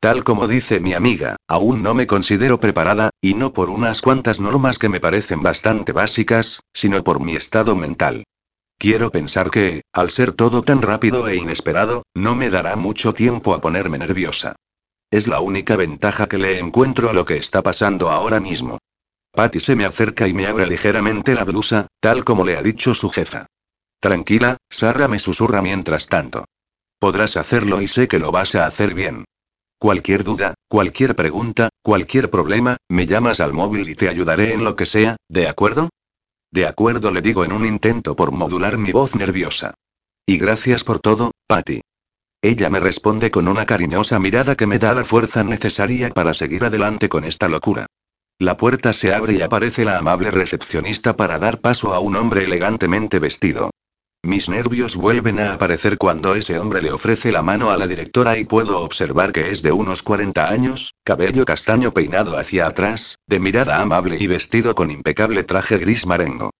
Tal 0.00 0.24
como 0.24 0.48
dice 0.48 0.80
mi 0.80 0.94
amiga, 0.94 1.36
aún 1.46 1.82
no 1.82 1.92
me 1.92 2.06
considero 2.06 2.58
preparada, 2.58 3.10
y 3.20 3.34
no 3.34 3.52
por 3.52 3.68
unas 3.68 4.00
cuantas 4.00 4.40
normas 4.40 4.78
que 4.78 4.88
me 4.88 4.98
parecen 4.98 5.42
bastante 5.42 5.92
básicas, 5.92 6.62
sino 6.72 7.04
por 7.04 7.20
mi 7.20 7.36
estado 7.36 7.76
mental. 7.76 8.24
Quiero 8.78 9.10
pensar 9.10 9.50
que, 9.50 9.82
al 9.92 10.08
ser 10.08 10.32
todo 10.32 10.62
tan 10.62 10.80
rápido 10.80 11.28
e 11.28 11.36
inesperado, 11.36 12.04
no 12.14 12.34
me 12.34 12.48
dará 12.48 12.76
mucho 12.76 13.12
tiempo 13.12 13.52
a 13.52 13.60
ponerme 13.60 13.98
nerviosa. 13.98 14.56
Es 15.10 15.28
la 15.28 15.40
única 15.40 15.76
ventaja 15.76 16.28
que 16.30 16.38
le 16.38 16.58
encuentro 16.58 17.10
a 17.10 17.12
lo 17.12 17.26
que 17.26 17.36
está 17.36 17.62
pasando 17.62 18.08
ahora 18.08 18.40
mismo. 18.40 18.78
Patty 19.32 19.60
se 19.60 19.76
me 19.76 19.84
acerca 19.84 20.26
y 20.26 20.32
me 20.32 20.46
abre 20.46 20.66
ligeramente 20.66 21.34
la 21.34 21.44
blusa, 21.44 21.88
tal 22.00 22.24
como 22.24 22.46
le 22.46 22.56
ha 22.56 22.62
dicho 22.62 22.94
su 22.94 23.10
jefa. 23.10 23.44
Tranquila, 24.00 24.56
Sara 24.70 25.08
me 25.08 25.18
susurra 25.18 25.60
mientras 25.60 26.06
tanto. 26.06 26.46
Podrás 26.98 27.36
hacerlo 27.36 27.82
y 27.82 27.86
sé 27.86 28.08
que 28.08 28.18
lo 28.18 28.32
vas 28.32 28.54
a 28.54 28.64
hacer 28.64 28.94
bien. 28.94 29.24
Cualquier 29.80 30.24
duda, 30.24 30.52
cualquier 30.68 31.16
pregunta, 31.16 31.70
cualquier 31.82 32.28
problema, 32.28 32.76
me 32.90 33.06
llamas 33.06 33.40
al 33.40 33.54
móvil 33.54 33.88
y 33.88 33.94
te 33.94 34.10
ayudaré 34.10 34.52
en 34.52 34.62
lo 34.62 34.76
que 34.76 34.84
sea, 34.84 35.16
¿de 35.26 35.48
acuerdo? 35.48 35.88
De 36.52 36.66
acuerdo, 36.66 37.10
le 37.10 37.22
digo 37.22 37.46
en 37.46 37.52
un 37.52 37.64
intento 37.64 38.14
por 38.14 38.30
modular 38.30 38.76
mi 38.76 38.92
voz 38.92 39.14
nerviosa. 39.14 39.72
Y 40.26 40.36
gracias 40.36 40.84
por 40.84 40.98
todo, 40.98 41.30
Patty. 41.46 41.80
Ella 42.42 42.68
me 42.68 42.78
responde 42.78 43.30
con 43.30 43.48
una 43.48 43.64
cariñosa 43.64 44.18
mirada 44.18 44.54
que 44.54 44.66
me 44.66 44.78
da 44.78 44.92
la 44.92 45.04
fuerza 45.04 45.44
necesaria 45.44 46.10
para 46.10 46.34
seguir 46.34 46.62
adelante 46.62 47.08
con 47.08 47.24
esta 47.24 47.48
locura. 47.48 47.86
La 48.38 48.58
puerta 48.58 48.92
se 48.92 49.14
abre 49.14 49.32
y 49.32 49.40
aparece 49.40 49.86
la 49.86 49.96
amable 49.96 50.30
recepcionista 50.30 51.16
para 51.16 51.38
dar 51.38 51.62
paso 51.62 51.94
a 51.94 52.00
un 52.00 52.16
hombre 52.16 52.44
elegantemente 52.44 53.18
vestido. 53.18 53.70
Mis 54.22 54.50
nervios 54.50 54.96
vuelven 54.96 55.40
a 55.40 55.54
aparecer 55.54 55.96
cuando 55.96 56.34
ese 56.34 56.58
hombre 56.58 56.82
le 56.82 56.92
ofrece 56.92 57.32
la 57.32 57.42
mano 57.42 57.70
a 57.70 57.78
la 57.78 57.86
directora 57.86 58.36
y 58.36 58.44
puedo 58.44 58.80
observar 58.80 59.32
que 59.32 59.50
es 59.50 59.62
de 59.62 59.72
unos 59.72 60.02
40 60.02 60.48
años, 60.48 60.94
cabello 61.04 61.46
castaño 61.46 61.92
peinado 61.92 62.36
hacia 62.36 62.66
atrás, 62.66 63.18
de 63.26 63.40
mirada 63.40 63.80
amable 63.80 64.18
y 64.20 64.26
vestido 64.26 64.74
con 64.74 64.90
impecable 64.90 65.42
traje 65.42 65.78
gris 65.78 66.06
marengo. 66.06 66.50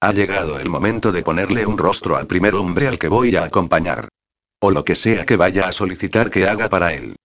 Ha 0.00 0.12
llegado 0.12 0.60
el 0.60 0.70
momento 0.70 1.10
de 1.10 1.24
ponerle 1.24 1.66
un 1.66 1.76
rostro 1.76 2.16
al 2.16 2.28
primer 2.28 2.54
hombre 2.54 2.86
al 2.86 2.98
que 2.98 3.08
voy 3.08 3.34
a 3.34 3.44
acompañar. 3.44 4.08
O 4.60 4.70
lo 4.70 4.84
que 4.84 4.94
sea 4.94 5.26
que 5.26 5.36
vaya 5.36 5.66
a 5.66 5.72
solicitar 5.72 6.30
que 6.30 6.46
haga 6.46 6.68
para 6.68 6.94
él. 6.94 7.16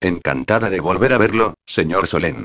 Encantada 0.00 0.70
de 0.70 0.78
volver 0.78 1.12
a 1.12 1.18
verlo, 1.18 1.54
señor 1.66 2.06
Solén. 2.06 2.44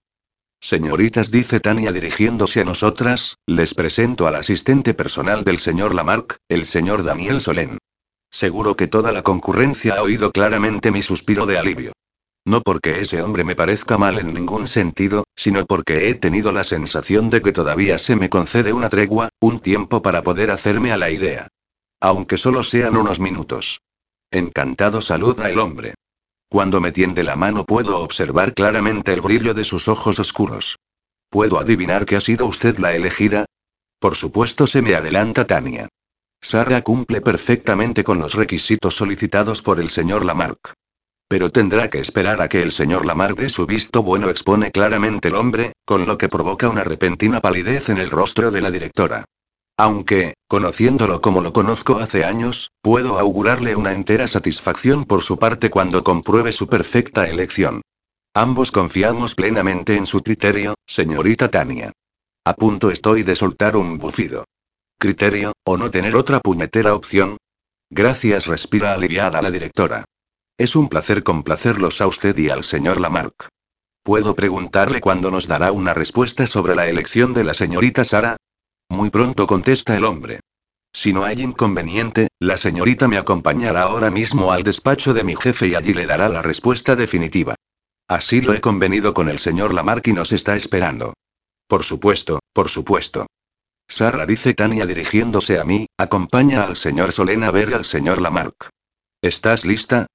Señoritas, 0.65 1.29
dice 1.29 1.59
Tania 1.59 1.91
dirigiéndose 1.91 2.61
a 2.61 2.63
nosotras, 2.63 3.37
les 3.45 3.75
presento 3.75 4.25
al 4.25 4.33
asistente 4.33 4.95
personal 4.95 5.43
del 5.43 5.59
señor 5.59 5.93
Lamarck, 5.93 6.37
el 6.49 6.65
señor 6.65 7.03
Daniel 7.03 7.39
Solén. 7.39 7.77
Seguro 8.31 8.75
que 8.75 8.87
toda 8.87 9.11
la 9.11 9.21
concurrencia 9.21 9.93
ha 9.93 10.01
oído 10.01 10.31
claramente 10.31 10.89
mi 10.89 11.03
suspiro 11.03 11.45
de 11.45 11.59
alivio. 11.59 11.91
No 12.47 12.61
porque 12.61 12.99
ese 13.01 13.21
hombre 13.21 13.43
me 13.43 13.55
parezca 13.55 13.99
mal 13.99 14.17
en 14.17 14.33
ningún 14.33 14.65
sentido, 14.65 15.25
sino 15.35 15.67
porque 15.67 16.09
he 16.09 16.15
tenido 16.15 16.51
la 16.51 16.63
sensación 16.63 17.29
de 17.29 17.43
que 17.43 17.51
todavía 17.51 17.99
se 17.99 18.15
me 18.15 18.31
concede 18.31 18.73
una 18.73 18.89
tregua, 18.89 19.29
un 19.39 19.59
tiempo 19.59 20.01
para 20.01 20.23
poder 20.23 20.49
hacerme 20.49 20.91
a 20.91 20.97
la 20.97 21.11
idea. 21.11 21.47
Aunque 22.01 22.37
solo 22.37 22.63
sean 22.63 22.97
unos 22.97 23.19
minutos. 23.19 23.81
Encantado 24.31 25.01
saluda 25.01 25.47
el 25.47 25.59
hombre. 25.59 25.93
Cuando 26.49 26.79
me 26.79 26.91
tiende 26.91 27.23
la 27.23 27.35
mano 27.35 27.65
puedo 27.65 27.99
observar 27.99 28.53
claramente 28.53 29.13
el 29.13 29.21
brillo 29.21 29.53
de 29.53 29.63
sus 29.63 29.87
ojos 29.87 30.19
oscuros. 30.19 30.77
¿Puedo 31.29 31.59
adivinar 31.59 32.05
que 32.05 32.15
ha 32.15 32.21
sido 32.21 32.45
usted 32.45 32.77
la 32.77 32.95
elegida? 32.95 33.45
Por 33.99 34.15
supuesto 34.15 34.67
se 34.67 34.81
me 34.81 34.95
adelanta 34.95 35.47
Tania. 35.47 35.87
Sara 36.41 36.81
cumple 36.81 37.21
perfectamente 37.21 38.03
con 38.03 38.19
los 38.19 38.35
requisitos 38.35 38.95
solicitados 38.95 39.61
por 39.61 39.79
el 39.79 39.89
señor 39.89 40.23
Lamarck. 40.23 40.73
Pero 41.27 41.49
tendrá 41.49 41.89
que 41.89 41.99
esperar 41.99 42.39
a 42.41 42.47
que 42.47 42.61
el 42.61 42.71
señor 42.71 43.05
Lamarck 43.05 43.39
dé 43.39 43.49
su 43.49 43.65
visto 43.65 44.03
bueno, 44.03 44.29
expone 44.29 44.71
claramente 44.71 45.29
el 45.29 45.35
hombre, 45.35 45.73
con 45.83 46.05
lo 46.05 46.19
que 46.19 46.29
provoca 46.29 46.69
una 46.69 46.83
repentina 46.83 47.41
palidez 47.41 47.89
en 47.89 47.97
el 47.97 48.11
rostro 48.11 48.51
de 48.51 48.61
la 48.61 48.69
directora. 48.69 49.25
Aunque, 49.77 50.35
conociéndolo 50.47 51.21
como 51.21 51.41
lo 51.41 51.51
conozco 51.51 51.99
hace 51.99 52.23
años, 52.23 52.71
puedo 52.81 53.19
augurarle 53.19 53.75
una 53.75 53.91
entera 53.91 54.27
satisfacción 54.27 55.03
por 55.03 55.21
su 55.21 55.37
parte 55.37 55.69
cuando 55.69 56.03
compruebe 56.03 56.53
su 56.53 56.67
perfecta 56.67 57.27
elección. 57.27 57.81
Ambos 58.33 58.71
confiamos 58.71 59.35
plenamente 59.35 59.97
en 59.97 60.05
su 60.05 60.23
criterio, 60.23 60.75
señorita 60.85 61.51
Tania. 61.51 61.91
A 62.45 62.53
punto 62.53 62.89
estoy 62.89 63.23
de 63.23 63.35
soltar 63.35 63.75
un 63.75 63.97
bufido. 63.97 64.45
¿Criterio, 64.97 65.53
o 65.65 65.77
no 65.77 65.91
tener 65.91 66.15
otra 66.15 66.39
puñetera 66.39 66.95
opción? 66.95 67.37
Gracias, 67.89 68.45
respira 68.45 68.93
aliviada 68.93 69.41
la 69.41 69.51
directora. 69.51 70.05
Es 70.57 70.75
un 70.77 70.87
placer 70.87 71.23
complacerlos 71.23 71.99
a 71.99 72.07
usted 72.07 72.37
y 72.37 72.49
al 72.49 72.63
señor 72.63 73.01
Lamarck. 73.01 73.49
¿Puedo 74.03 74.35
preguntarle 74.35 75.01
cuándo 75.01 75.31
nos 75.31 75.47
dará 75.47 75.73
una 75.73 75.93
respuesta 75.93 76.47
sobre 76.47 76.75
la 76.75 76.87
elección 76.87 77.33
de 77.33 77.43
la 77.43 77.53
señorita 77.53 78.03
Sara? 78.03 78.37
Muy 78.89 79.09
pronto 79.09 79.47
contesta 79.47 79.97
el 79.97 80.05
hombre. 80.05 80.39
Si 80.93 81.11
no 81.11 81.25
hay 81.25 81.41
inconveniente, 81.41 82.29
la 82.39 82.57
señorita 82.57 83.07
me 83.07 83.17
acompañará 83.17 83.81
ahora 83.81 84.11
mismo 84.11 84.51
al 84.51 84.63
despacho 84.63 85.13
de 85.13 85.23
mi 85.23 85.35
jefe 85.35 85.67
y 85.67 85.75
allí 85.75 85.93
le 85.93 86.05
dará 86.05 86.29
la 86.29 86.41
respuesta 86.41 86.95
definitiva. 86.95 87.55
Así 88.07 88.39
lo 88.39 88.53
he 88.53 88.61
convenido 88.61 89.13
con 89.13 89.27
el 89.27 89.39
señor 89.39 89.73
Lamarck 89.73 90.07
y 90.07 90.13
nos 90.13 90.31
está 90.31 90.55
esperando. 90.55 91.13
Por 91.67 91.83
supuesto, 91.83 92.39
por 92.53 92.69
supuesto. 92.69 93.25
Sara 93.87 94.25
dice 94.25 94.53
Tania 94.53 94.85
dirigiéndose 94.85 95.59
a 95.59 95.63
mí, 95.63 95.87
acompaña 95.97 96.63
al 96.63 96.75
señor 96.75 97.11
Solén 97.11 97.43
a 97.43 97.51
ver 97.51 97.73
al 97.73 97.85
señor 97.85 98.21
Lamarck. 98.21 98.69
¿Estás 99.21 99.65
lista? 99.65 100.07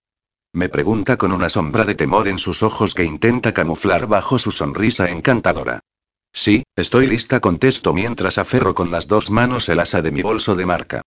Me 0.52 0.68
pregunta 0.68 1.16
con 1.16 1.32
una 1.32 1.48
sombra 1.48 1.84
de 1.84 1.94
temor 1.94 2.26
en 2.26 2.38
sus 2.38 2.62
ojos 2.62 2.94
que 2.94 3.04
intenta 3.04 3.52
camuflar 3.52 4.06
bajo 4.06 4.38
su 4.38 4.50
sonrisa 4.50 5.10
encantadora. 5.10 5.80
Sí, 6.32 6.62
estoy 6.76 7.06
lista, 7.06 7.40
contesto 7.40 7.92
mientras 7.92 8.38
aferro 8.38 8.74
con 8.74 8.90
las 8.90 9.08
dos 9.08 9.30
manos 9.30 9.68
el 9.68 9.80
asa 9.80 10.00
de 10.00 10.12
mi 10.12 10.22
bolso 10.22 10.54
de 10.54 10.66
marca. 10.66 11.02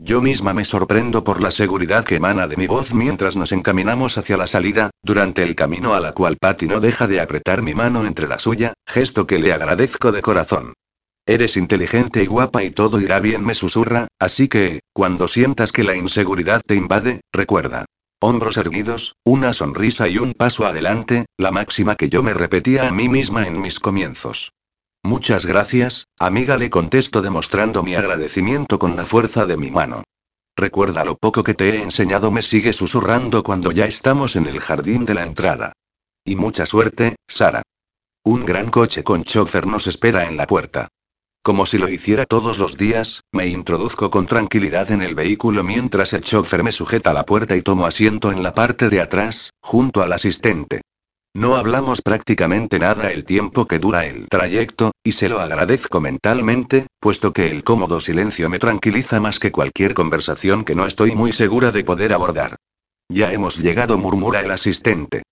Yo 0.00 0.20
misma 0.20 0.52
me 0.52 0.64
sorprendo 0.64 1.22
por 1.22 1.40
la 1.40 1.52
seguridad 1.52 2.04
que 2.04 2.16
emana 2.16 2.48
de 2.48 2.56
mi 2.56 2.66
voz 2.66 2.92
mientras 2.92 3.36
nos 3.36 3.52
encaminamos 3.52 4.18
hacia 4.18 4.36
la 4.36 4.48
salida, 4.48 4.90
durante 5.02 5.44
el 5.44 5.54
camino 5.54 5.94
a 5.94 6.00
la 6.00 6.12
cual 6.12 6.36
Patty 6.36 6.66
no 6.66 6.80
deja 6.80 7.06
de 7.06 7.20
apretar 7.20 7.62
mi 7.62 7.74
mano 7.74 8.04
entre 8.04 8.26
la 8.26 8.40
suya, 8.40 8.74
gesto 8.86 9.26
que 9.26 9.38
le 9.38 9.52
agradezco 9.52 10.10
de 10.10 10.20
corazón. 10.20 10.74
Eres 11.26 11.56
inteligente 11.56 12.22
y 12.22 12.26
guapa 12.26 12.64
y 12.64 12.70
todo 12.70 13.00
irá 13.00 13.20
bien, 13.20 13.44
me 13.44 13.54
susurra, 13.54 14.08
así 14.18 14.48
que, 14.48 14.80
cuando 14.92 15.28
sientas 15.28 15.70
que 15.72 15.84
la 15.84 15.96
inseguridad 15.96 16.60
te 16.66 16.74
invade, 16.74 17.20
recuerda. 17.32 17.86
Hombros 18.20 18.56
erguidos, 18.56 19.14
una 19.24 19.54
sonrisa 19.54 20.08
y 20.08 20.18
un 20.18 20.34
paso 20.34 20.66
adelante, 20.66 21.26
la 21.38 21.52
máxima 21.52 21.94
que 21.94 22.08
yo 22.08 22.22
me 22.22 22.34
repetía 22.34 22.88
a 22.88 22.90
mí 22.90 23.08
misma 23.08 23.46
en 23.46 23.60
mis 23.60 23.78
comienzos. 23.78 24.50
Muchas 25.06 25.44
gracias, 25.44 26.08
amiga, 26.18 26.56
le 26.56 26.70
contesto 26.70 27.20
demostrando 27.20 27.82
mi 27.82 27.94
agradecimiento 27.94 28.78
con 28.78 28.96
la 28.96 29.04
fuerza 29.04 29.44
de 29.44 29.58
mi 29.58 29.70
mano. 29.70 30.02
Recuerda 30.56 31.04
lo 31.04 31.14
poco 31.16 31.44
que 31.44 31.52
te 31.52 31.68
he 31.68 31.82
enseñado, 31.82 32.30
me 32.30 32.40
sigue 32.40 32.72
susurrando 32.72 33.42
cuando 33.42 33.70
ya 33.70 33.84
estamos 33.84 34.34
en 34.34 34.46
el 34.46 34.60
jardín 34.60 35.04
de 35.04 35.12
la 35.12 35.24
entrada. 35.24 35.74
Y 36.24 36.36
mucha 36.36 36.64
suerte, 36.64 37.16
Sara. 37.28 37.60
Un 38.24 38.46
gran 38.46 38.70
coche 38.70 39.04
con 39.04 39.24
chofer 39.24 39.66
nos 39.66 39.86
espera 39.88 40.26
en 40.26 40.38
la 40.38 40.46
puerta. 40.46 40.88
Como 41.42 41.66
si 41.66 41.76
lo 41.76 41.90
hiciera 41.90 42.24
todos 42.24 42.58
los 42.58 42.78
días, 42.78 43.20
me 43.30 43.46
introduzco 43.46 44.08
con 44.08 44.24
tranquilidad 44.24 44.90
en 44.90 45.02
el 45.02 45.14
vehículo 45.14 45.62
mientras 45.64 46.14
el 46.14 46.22
chofer 46.22 46.64
me 46.64 46.72
sujeta 46.72 47.12
la 47.12 47.26
puerta 47.26 47.54
y 47.56 47.60
tomo 47.60 47.84
asiento 47.84 48.32
en 48.32 48.42
la 48.42 48.54
parte 48.54 48.88
de 48.88 49.02
atrás, 49.02 49.50
junto 49.60 50.00
al 50.00 50.14
asistente. 50.14 50.80
No 51.36 51.56
hablamos 51.56 52.00
prácticamente 52.00 52.78
nada 52.78 53.10
el 53.10 53.24
tiempo 53.24 53.66
que 53.66 53.80
dura 53.80 54.06
el 54.06 54.28
trayecto, 54.28 54.92
y 55.02 55.12
se 55.12 55.28
lo 55.28 55.40
agradezco 55.40 56.00
mentalmente, 56.00 56.86
puesto 57.00 57.32
que 57.32 57.50
el 57.50 57.64
cómodo 57.64 57.98
silencio 57.98 58.48
me 58.48 58.60
tranquiliza 58.60 59.18
más 59.18 59.40
que 59.40 59.50
cualquier 59.50 59.94
conversación 59.94 60.64
que 60.64 60.76
no 60.76 60.86
estoy 60.86 61.16
muy 61.16 61.32
segura 61.32 61.72
de 61.72 61.82
poder 61.82 62.12
abordar. 62.12 62.54
Ya 63.08 63.32
hemos 63.32 63.58
llegado, 63.58 63.98
murmura 63.98 64.40
el 64.40 64.50
asistente. 64.52 65.22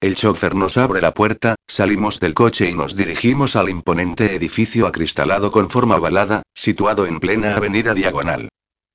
El 0.00 0.14
chofer 0.14 0.54
nos 0.54 0.78
abre 0.78 1.02
la 1.02 1.12
puerta, 1.12 1.56
salimos 1.68 2.20
del 2.20 2.32
coche 2.32 2.70
y 2.70 2.72
nos 2.72 2.96
dirigimos 2.96 3.54
al 3.54 3.68
imponente 3.68 4.34
edificio 4.34 4.86
acristalado 4.86 5.52
con 5.52 5.68
forma 5.68 5.96
ovalada, 5.96 6.42
situado 6.54 7.04
en 7.04 7.20
plena 7.20 7.54
avenida 7.54 7.92
diagonal. 7.92 8.48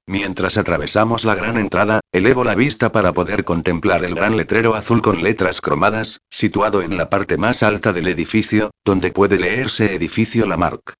Mientras 0.07 0.57
atravesamos 0.57 1.25
la 1.25 1.33
gran 1.33 1.57
entrada, 1.57 1.99
elevo 2.11 2.43
la 2.43 2.53
vista 2.53 2.91
para 2.91 3.13
poder 3.13 3.43
contemplar 3.43 4.05
el 4.05 4.13
gran 4.13 4.37
letrero 4.37 4.75
azul 4.75 5.01
con 5.01 5.23
letras 5.23 5.61
cromadas, 5.61 6.19
situado 6.29 6.83
en 6.83 6.95
la 6.95 7.09
parte 7.09 7.37
más 7.37 7.63
alta 7.63 7.91
del 7.91 8.07
edificio, 8.07 8.69
donde 8.85 9.11
puede 9.11 9.39
leerse 9.39 9.95
edificio 9.95 10.45
Lamarck. 10.45 10.93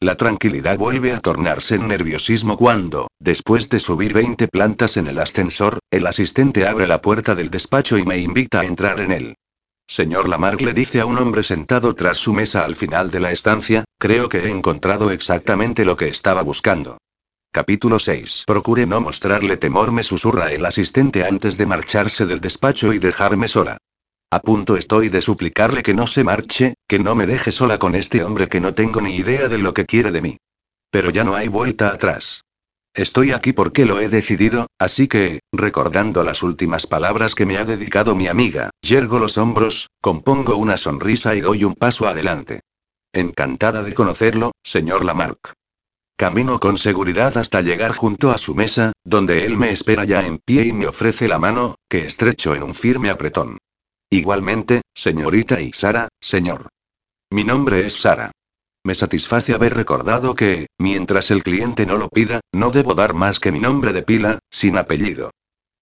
La 0.00 0.16
tranquilidad 0.16 0.76
vuelve 0.76 1.12
a 1.12 1.20
tornarse 1.20 1.76
en 1.76 1.86
nerviosismo 1.86 2.56
cuando, 2.56 3.08
después 3.20 3.68
de 3.68 3.78
subir 3.78 4.12
20 4.12 4.48
plantas 4.48 4.96
en 4.96 5.06
el 5.06 5.18
ascensor, 5.18 5.78
el 5.90 6.06
asistente 6.06 6.66
abre 6.66 6.88
la 6.88 7.00
puerta 7.00 7.36
del 7.36 7.50
despacho 7.50 7.96
y 7.96 8.04
me 8.04 8.18
invita 8.18 8.60
a 8.60 8.64
entrar 8.64 9.00
en 9.00 9.12
él. 9.12 9.34
Señor 9.86 10.28
Lamarck 10.28 10.60
le 10.60 10.74
dice 10.74 11.00
a 11.00 11.06
un 11.06 11.18
hombre 11.18 11.42
sentado 11.42 11.94
tras 11.94 12.18
su 12.18 12.32
mesa 12.32 12.64
al 12.64 12.76
final 12.76 13.10
de 13.10 13.20
la 13.20 13.30
estancia, 13.30 13.84
creo 13.98 14.28
que 14.28 14.40
he 14.40 14.50
encontrado 14.50 15.10
exactamente 15.10 15.84
lo 15.84 15.96
que 15.96 16.08
estaba 16.08 16.42
buscando. 16.42 16.98
Capítulo 17.50 17.98
6. 17.98 18.44
Procure 18.46 18.84
no 18.84 19.00
mostrarle 19.00 19.56
temor, 19.56 19.90
me 19.90 20.02
susurra 20.02 20.52
el 20.52 20.66
asistente 20.66 21.24
antes 21.24 21.56
de 21.56 21.64
marcharse 21.64 22.26
del 22.26 22.40
despacho 22.40 22.92
y 22.92 22.98
dejarme 22.98 23.48
sola. 23.48 23.78
A 24.30 24.40
punto 24.40 24.76
estoy 24.76 25.08
de 25.08 25.22
suplicarle 25.22 25.82
que 25.82 25.94
no 25.94 26.06
se 26.06 26.24
marche, 26.24 26.74
que 26.86 26.98
no 26.98 27.14
me 27.14 27.26
deje 27.26 27.50
sola 27.50 27.78
con 27.78 27.94
este 27.94 28.22
hombre 28.22 28.48
que 28.48 28.60
no 28.60 28.74
tengo 28.74 29.00
ni 29.00 29.16
idea 29.16 29.48
de 29.48 29.56
lo 29.56 29.72
que 29.72 29.86
quiere 29.86 30.12
de 30.12 30.20
mí. 30.20 30.36
Pero 30.90 31.08
ya 31.08 31.24
no 31.24 31.36
hay 31.36 31.48
vuelta 31.48 31.88
atrás. 31.88 32.42
Estoy 32.92 33.32
aquí 33.32 33.54
porque 33.54 33.86
lo 33.86 33.98
he 33.98 34.10
decidido, 34.10 34.66
así 34.78 35.08
que, 35.08 35.40
recordando 35.50 36.24
las 36.24 36.42
últimas 36.42 36.86
palabras 36.86 37.34
que 37.34 37.46
me 37.46 37.56
ha 37.56 37.64
dedicado 37.64 38.14
mi 38.14 38.28
amiga, 38.28 38.68
yergo 38.82 39.18
los 39.18 39.38
hombros, 39.38 39.88
compongo 40.02 40.56
una 40.56 40.76
sonrisa 40.76 41.34
y 41.34 41.40
doy 41.40 41.64
un 41.64 41.74
paso 41.74 42.08
adelante. 42.08 42.60
Encantada 43.14 43.82
de 43.82 43.94
conocerlo, 43.94 44.52
señor 44.62 45.02
Lamarck. 45.02 45.54
Camino 46.18 46.58
con 46.58 46.78
seguridad 46.78 47.38
hasta 47.38 47.62
llegar 47.62 47.92
junto 47.92 48.32
a 48.32 48.38
su 48.38 48.56
mesa, 48.56 48.90
donde 49.04 49.46
él 49.46 49.56
me 49.56 49.70
espera 49.70 50.04
ya 50.04 50.26
en 50.26 50.38
pie 50.38 50.66
y 50.66 50.72
me 50.72 50.88
ofrece 50.88 51.28
la 51.28 51.38
mano, 51.38 51.76
que 51.88 52.06
estrecho 52.06 52.56
en 52.56 52.64
un 52.64 52.74
firme 52.74 53.08
apretón. 53.08 53.58
Igualmente, 54.10 54.82
señorita 54.92 55.60
y 55.60 55.72
Sara, 55.72 56.08
señor. 56.20 56.70
Mi 57.30 57.44
nombre 57.44 57.86
es 57.86 58.00
Sara. 58.00 58.32
Me 58.82 58.96
satisface 58.96 59.54
haber 59.54 59.74
recordado 59.74 60.34
que, 60.34 60.66
mientras 60.76 61.30
el 61.30 61.44
cliente 61.44 61.86
no 61.86 61.96
lo 61.96 62.08
pida, 62.08 62.40
no 62.52 62.70
debo 62.70 62.96
dar 62.96 63.14
más 63.14 63.38
que 63.38 63.52
mi 63.52 63.60
nombre 63.60 63.92
de 63.92 64.02
pila, 64.02 64.40
sin 64.50 64.76
apellido. 64.76 65.30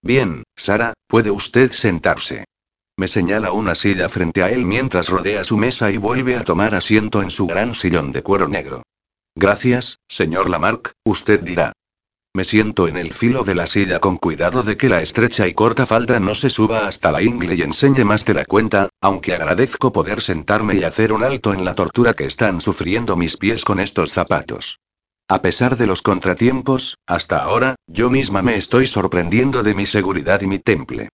Bien, 0.03 0.43
Sara, 0.55 0.93
puede 1.07 1.31
usted 1.31 1.71
sentarse. 1.71 2.45
Me 2.95 3.07
señala 3.07 3.53
una 3.53 3.73
silla 3.73 4.07
frente 4.07 4.43
a 4.43 4.51
él 4.51 4.67
mientras 4.67 5.09
rodea 5.09 5.43
su 5.43 5.57
mesa 5.57 5.89
y 5.89 5.97
vuelve 5.97 6.35
a 6.35 6.43
tomar 6.43 6.75
asiento 6.75 7.23
en 7.23 7.31
su 7.31 7.47
gran 7.47 7.73
sillón 7.73 8.11
de 8.11 8.21
cuero 8.21 8.47
negro. 8.47 8.83
Gracias, 9.39 9.99
señor 10.07 10.49
Lamarck, 10.49 10.93
usted 11.05 11.41
dirá. 11.41 11.71
Me 12.33 12.43
siento 12.43 12.87
en 12.87 12.97
el 12.97 13.13
filo 13.13 13.43
de 13.43 13.53
la 13.53 13.67
silla 13.67 13.99
con 13.99 14.17
cuidado 14.17 14.63
de 14.63 14.77
que 14.77 14.89
la 14.89 15.03
estrecha 15.03 15.47
y 15.47 15.53
corta 15.53 15.85
falda 15.85 16.19
no 16.19 16.33
se 16.33 16.49
suba 16.49 16.87
hasta 16.87 17.11
la 17.11 17.21
ingle 17.21 17.53
y 17.53 17.61
enseñe 17.61 18.03
más 18.03 18.25
de 18.25 18.33
la 18.33 18.45
cuenta, 18.45 18.89
aunque 18.99 19.35
agradezco 19.35 19.91
poder 19.91 20.23
sentarme 20.23 20.73
y 20.77 20.83
hacer 20.83 21.13
un 21.13 21.23
alto 21.23 21.53
en 21.53 21.65
la 21.65 21.75
tortura 21.75 22.15
que 22.15 22.25
están 22.25 22.61
sufriendo 22.61 23.15
mis 23.15 23.37
pies 23.37 23.63
con 23.63 23.79
estos 23.79 24.11
zapatos. 24.11 24.79
A 25.27 25.43
pesar 25.43 25.77
de 25.77 25.85
los 25.85 26.01
contratiempos, 26.01 26.97
hasta 27.05 27.37
ahora, 27.37 27.75
yo 27.85 28.09
misma 28.09 28.41
me 28.41 28.55
estoy 28.55 28.87
sorprendiendo 28.87 29.61
de 29.61 29.75
mi 29.75 29.85
seguridad 29.85 30.41
y 30.41 30.47
mi 30.47 30.57
temple. 30.57 31.09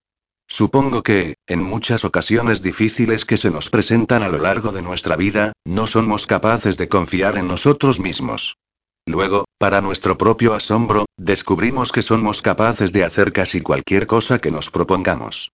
Supongo 0.48 1.04
que, 1.04 1.36
en 1.48 1.64
muchas 1.64 2.06
ocasiones 2.06 2.62
difíciles 2.62 3.26
que 3.26 3.38
se 3.38 3.50
nos 3.50 3.70
presentan 3.70 4.24
a 4.24 4.30
lo 4.30 4.38
largo 4.38 4.72
de 4.72 4.82
nuestra 4.82 5.16
vida, 5.16 5.54
no 5.66 5.88
somos 5.88 6.28
capaces 6.28 6.78
de 6.78 6.88
confiar 6.88 7.38
en 7.38 7.48
nosotros 7.48 8.00
mismos. 8.00 8.58
Luego, 9.06 9.46
para 9.58 9.82
nuestro 9.82 10.18
propio 10.18 10.54
asombro, 10.54 11.06
descubrimos 11.18 11.92
que 11.92 12.04
somos 12.04 12.42
capaces 12.42 12.94
de 12.94 13.04
hacer 13.04 13.34
casi 13.34 13.62
cualquier 13.62 14.08
cosa 14.08 14.40
que 14.40 14.52
nos 14.52 14.70
propongamos. 14.70 15.52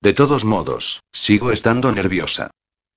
De 0.00 0.12
todos 0.12 0.44
modos, 0.44 1.00
sigo 1.12 1.52
estando 1.52 1.92
nerviosa. 1.92 2.50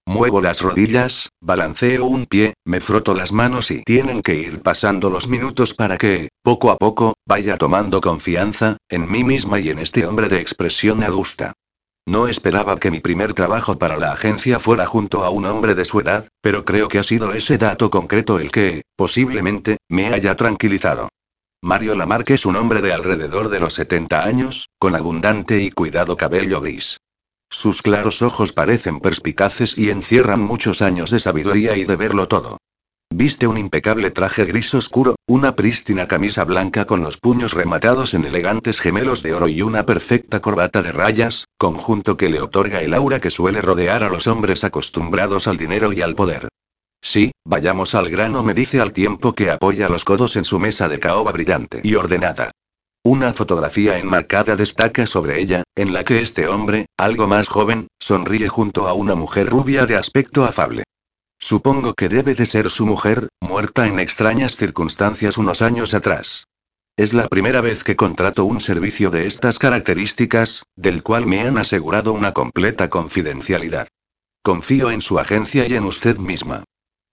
Muevo 0.08 0.40
las 0.40 0.62
rodillas, 0.62 1.30
balanceo 1.42 2.06
un 2.06 2.28
pie, 2.28 2.54
me 2.64 2.80
froto 2.80 3.16
las 3.16 3.32
manos 3.32 3.72
y 3.72 3.82
tienen 3.82 4.22
que 4.22 4.36
ir 4.36 4.62
pasando 4.62 5.10
los 5.10 5.28
minutos 5.28 5.74
para 5.74 5.98
que, 5.98 6.30
poco 6.44 6.70
a 6.70 6.78
poco, 6.78 7.16
vaya 7.26 7.58
tomando 7.58 8.02
confianza, 8.02 8.78
en 8.88 9.10
mí 9.10 9.24
misma 9.24 9.60
y 9.60 9.70
en 9.70 9.80
este 9.80 10.06
hombre 10.06 10.30
de 10.30 10.40
expresión 10.40 11.04
adusta. 11.04 11.54
No 12.08 12.28
esperaba 12.28 12.78
que 12.78 12.92
mi 12.92 13.00
primer 13.00 13.34
trabajo 13.34 13.80
para 13.80 13.98
la 13.98 14.12
agencia 14.12 14.60
fuera 14.60 14.86
junto 14.86 15.24
a 15.24 15.32
un 15.32 15.46
hombre 15.46 15.74
de 15.74 15.86
su 15.86 16.00
edad, 16.00 16.28
pero 16.40 16.66
creo 16.66 16.88
que 16.88 17.00
ha 17.00 17.04
sido 17.04 17.34
ese 17.34 17.58
dato 17.58 17.90
concreto 17.90 18.40
el 18.40 18.52
que, 18.52 18.84
posiblemente, 18.96 19.78
me 19.90 20.14
haya 20.14 20.36
tranquilizado. 20.36 21.10
Mario 21.64 21.96
Lamarque 21.96 22.36
es 22.36 22.46
un 22.46 22.58
hombre 22.58 22.82
de 22.82 22.94
alrededor 22.94 23.50
de 23.50 23.60
los 23.60 23.74
70 23.74 24.24
años, 24.24 24.70
con 24.78 24.94
abundante 24.94 25.62
y 25.62 25.72
cuidado 25.72 26.16
cabello 26.16 26.62
gris. 26.62 27.00
Sus 27.50 27.82
claros 27.82 28.22
ojos 28.22 28.52
parecen 28.52 29.00
perspicaces 29.00 29.78
y 29.78 29.90
encierran 29.90 30.42
muchos 30.42 30.82
años 30.82 31.12
de 31.12 31.20
sabiduría 31.20 31.78
y 31.78 31.86
de 31.86 31.96
verlo 31.96 32.28
todo. 32.28 32.58
Viste 33.14 33.48
un 33.48 33.58
impecable 33.58 34.12
traje 34.12 34.46
gris 34.46 34.74
oscuro, 34.74 35.16
una 35.28 35.56
prístina 35.56 36.08
camisa 36.08 36.44
blanca 36.44 36.86
con 36.86 37.02
los 37.02 37.18
puños 37.18 37.54
rematados 37.54 38.14
en 38.14 38.26
elegantes 38.26 38.80
gemelos 38.80 39.24
de 39.24 39.34
oro 39.34 39.48
y 39.48 39.62
una 39.62 39.86
perfecta 39.86 40.42
corbata 40.42 40.82
de 40.82 40.92
rayas, 40.92 41.46
conjunto 41.58 42.18
que 42.18 42.30
le 42.30 42.42
otorga 42.42 42.82
el 42.82 42.94
aura 42.94 43.22
que 43.22 43.30
suele 43.30 43.62
rodear 43.62 44.04
a 44.04 44.10
los 44.10 44.28
hombres 44.28 44.64
acostumbrados 44.64 45.48
al 45.48 45.58
dinero 45.58 45.94
y 45.94 46.02
al 46.02 46.16
poder. 46.16 46.50
Sí, 47.02 47.32
vayamos 47.46 47.94
al 47.94 48.10
grano, 48.10 48.44
me 48.44 48.56
dice 48.56 48.82
al 48.82 48.92
tiempo 48.92 49.34
que 49.34 49.52
apoya 49.52 49.88
los 49.88 50.04
codos 50.04 50.36
en 50.36 50.44
su 50.44 50.60
mesa 50.60 50.90
de 50.90 51.00
caoba 51.00 51.32
brillante 51.32 51.80
y 51.84 51.96
ordenada. 51.96 52.52
Una 53.08 53.34
fotografía 53.34 54.00
enmarcada 54.00 54.56
destaca 54.56 55.06
sobre 55.06 55.40
ella, 55.40 55.62
en 55.76 55.94
la 55.94 56.04
que 56.04 56.24
este 56.24 56.48
hombre, 56.48 56.88
algo 56.98 57.28
más 57.28 57.48
joven, 57.48 57.88
sonríe 58.00 58.48
junto 58.48 58.88
a 58.88 58.94
una 58.94 59.14
mujer 59.14 59.48
rubia 59.48 59.86
de 59.86 59.96
aspecto 59.96 60.44
afable. 60.44 60.86
Supongo 61.38 61.94
que 61.94 62.10
debe 62.10 62.34
de 62.34 62.48
ser 62.48 62.72
su 62.72 62.88
mujer, 62.88 63.28
muerta 63.40 63.86
en 63.86 64.00
extrañas 64.00 64.56
circunstancias 64.56 65.38
unos 65.38 65.62
años 65.62 65.94
atrás. 65.94 66.48
Es 66.98 67.14
la 67.14 67.28
primera 67.28 67.62
vez 67.62 67.84
que 67.84 67.96
contrato 67.96 68.44
un 68.44 68.60
servicio 68.60 69.12
de 69.12 69.28
estas 69.28 69.60
características, 69.60 70.64
del 70.76 71.04
cual 71.04 71.28
me 71.28 71.42
han 71.42 71.60
asegurado 71.60 72.12
una 72.12 72.34
completa 72.34 72.90
confidencialidad. 72.90 73.88
Confío 74.42 74.90
en 74.90 75.02
su 75.02 75.20
agencia 75.20 75.68
y 75.68 75.76
en 75.76 75.84
usted 75.84 76.18
misma. 76.18 76.64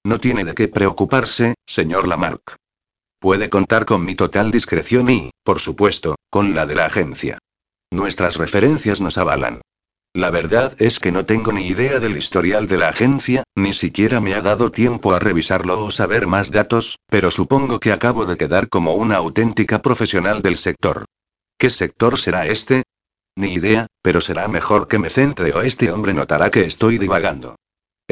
No 0.06 0.19
tiene 0.19 0.44
de 0.44 0.55
qué 0.55 0.69
preocuparse, 0.69 1.55
señor 1.66 2.09
Lamarck. 2.09 2.56
Puede 3.23 3.51
contar 3.51 3.85
con 3.85 4.05
mi 4.05 4.16
total 4.16 4.51
discreción 4.51 5.09
y, 5.09 5.31
por 5.44 5.61
supuesto, 5.61 6.16
con 6.28 6.57
la 6.57 6.66
de 6.66 6.74
la 6.74 6.86
agencia. 6.86 7.39
Nuestras 7.93 8.35
referencias 8.35 9.01
nos 9.01 9.16
avalan. 9.16 9.61
La 10.12 10.31
verdad 10.31 10.74
es 10.81 10.99
que 10.99 11.12
no 11.12 11.24
tengo 11.24 11.53
ni 11.53 11.69
idea 11.69 12.01
del 12.01 12.16
historial 12.16 12.66
de 12.66 12.78
la 12.78 12.89
agencia, 12.89 13.44
ni 13.55 13.74
siquiera 13.74 14.20
me 14.20 14.35
ha 14.35 14.43
dado 14.43 14.73
tiempo 14.73 15.15
a 15.15 15.20
revisarlo 15.20 15.85
o 15.85 15.93
saber 15.93 16.27
más 16.27 16.51
datos, 16.51 16.99
pero 17.07 17.31
supongo 17.31 17.78
que 17.78 17.93
acabo 17.93 18.27
de 18.27 18.36
quedar 18.36 18.69
como 18.69 18.94
una 18.94 19.19
auténtica 19.19 19.81
profesional 19.81 20.43
del 20.43 20.59
sector. 20.59 21.05
¿Qué 21.59 21.70
sector 21.70 22.19
será 22.19 22.49
este? 22.49 22.82
Ni 23.36 23.53
idea, 23.53 23.86
pero 24.03 24.20
será 24.20 24.49
mejor 24.49 24.89
que 24.89 24.99
me 24.99 25.11
centre 25.11 25.53
o 25.53 25.61
este 25.62 25.93
hombre 25.93 26.12
notará 26.12 26.51
que 26.51 26.65
estoy 26.65 26.99
divagando. 26.99 27.55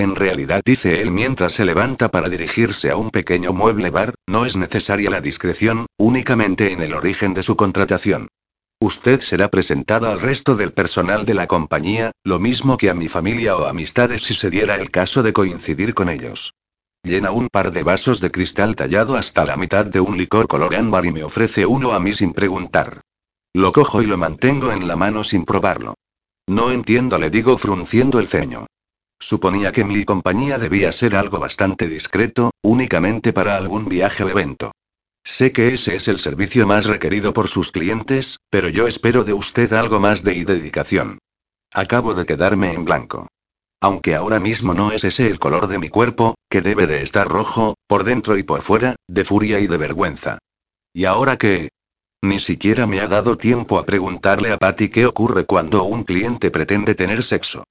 En 0.01 0.17
realidad, 0.17 0.63
dice 0.65 1.03
él 1.03 1.11
mientras 1.11 1.53
se 1.53 1.67
levanta 1.67 2.11
para 2.11 2.31
dirigirse 2.31 2.91
a 2.91 2.97
un 2.97 3.11
pequeño 3.11 3.53
mueble 3.53 3.91
bar, 3.91 4.15
no 4.27 4.47
es 4.47 4.57
necesaria 4.57 5.11
la 5.11 5.21
discreción, 5.21 5.85
únicamente 5.99 6.73
en 6.73 6.81
el 6.81 6.95
origen 6.95 7.35
de 7.35 7.43
su 7.43 7.55
contratación. 7.55 8.29
Usted 8.81 9.21
será 9.21 9.51
presentada 9.51 10.11
al 10.11 10.23
resto 10.23 10.55
del 10.55 10.73
personal 10.73 11.27
de 11.27 11.35
la 11.35 11.47
compañía, 11.47 12.13
lo 12.25 12.39
mismo 12.39 12.79
que 12.79 12.89
a 12.89 12.95
mi 12.95 13.11
familia 13.11 13.55
o 13.57 13.67
amistades 13.67 14.23
si 14.23 14.33
se 14.33 14.49
diera 14.49 14.77
el 14.77 14.91
caso 14.91 15.23
de 15.23 15.35
coincidir 15.35 15.93
con 15.93 16.09
ellos. 16.09 16.55
Llena 17.03 17.31
un 17.31 17.51
par 17.51 17.71
de 17.71 17.83
vasos 17.83 18.23
de 18.23 18.31
cristal 18.31 18.77
tallado 18.77 19.17
hasta 19.17 19.45
la 19.45 19.59
mitad 19.59 19.85
de 19.85 20.01
un 20.01 20.17
licor 20.17 20.49
color 20.49 20.77
ámbar 20.77 21.05
y 21.05 21.13
me 21.13 21.25
ofrece 21.25 21.67
uno 21.67 21.93
a 21.93 22.01
mí 22.01 22.15
sin 22.15 22.33
preguntar. 22.33 23.03
Lo 23.53 23.71
cojo 23.73 24.01
y 24.01 24.07
lo 24.07 24.17
mantengo 24.17 24.73
en 24.73 24.89
la 24.89 24.97
mano 24.97 25.25
sin 25.25 25.45
probarlo. 25.45 25.93
No 26.49 26.71
entiendo, 26.71 27.19
le 27.19 27.29
digo 27.29 27.59
frunciendo 27.59 28.19
el 28.19 28.29
ceño. 28.29 28.65
Suponía 29.23 29.71
que 29.71 29.85
mi 29.85 30.05
compañía 30.07 30.59
debía 30.59 30.91
ser 30.93 31.15
algo 31.15 31.39
bastante 31.39 31.87
discreto, 31.89 32.53
únicamente 32.63 33.35
para 33.35 33.57
algún 33.57 33.87
viaje 33.87 34.25
o 34.25 34.31
evento. 34.31 34.73
Sé 35.23 35.53
que 35.53 35.75
ese 35.75 35.97
es 35.97 36.09
el 36.09 36.19
servicio 36.19 36.67
más 36.67 36.87
requerido 36.87 37.35
por 37.35 37.49
sus 37.49 37.71
clientes, 37.71 38.39
pero 38.49 38.71
yo 38.71 38.87
espero 38.87 39.23
de 39.23 39.35
usted 39.35 39.73
algo 39.75 40.01
más 40.01 40.23
de 40.23 40.43
dedicación. 40.45 41.19
Acabo 41.73 42.15
de 42.15 42.25
quedarme 42.25 42.73
en 42.73 42.87
blanco. 42.87 43.29
Aunque 43.83 44.15
ahora 44.15 44.41
mismo 44.41 44.73
no 44.73 44.91
es 44.91 45.05
ese 45.05 45.27
el 45.27 45.39
color 45.39 45.67
de 45.69 45.79
mi 45.79 45.91
cuerpo, 45.91 46.35
que 46.49 46.63
debe 46.63 46.87
de 46.87 47.03
estar 47.03 47.29
rojo, 47.29 47.75
por 47.87 48.05
dentro 48.05 48.39
y 48.39 48.43
por 48.43 48.63
fuera, 48.63 48.97
de 49.07 49.25
furia 49.25 49.61
y 49.61 49.67
de 49.67 49.77
vergüenza. 49.77 50.39
¿Y 50.95 51.05
ahora 51.05 51.37
qué? 51.37 51.69
Ni 52.23 52.39
siquiera 52.39 52.87
me 52.87 53.01
ha 53.01 53.09
dado 53.09 53.37
tiempo 53.37 53.79
a 53.79 53.85
preguntarle 53.85 54.51
a 54.53 54.59
Patty 54.59 54.89
qué 54.89 55.07
ocurre 55.07 55.45
cuando 55.45 55.85
un 55.85 56.05
cliente 56.05 56.51
pretende 56.51 56.95
tener 56.95 57.23
sexo. 57.23 57.65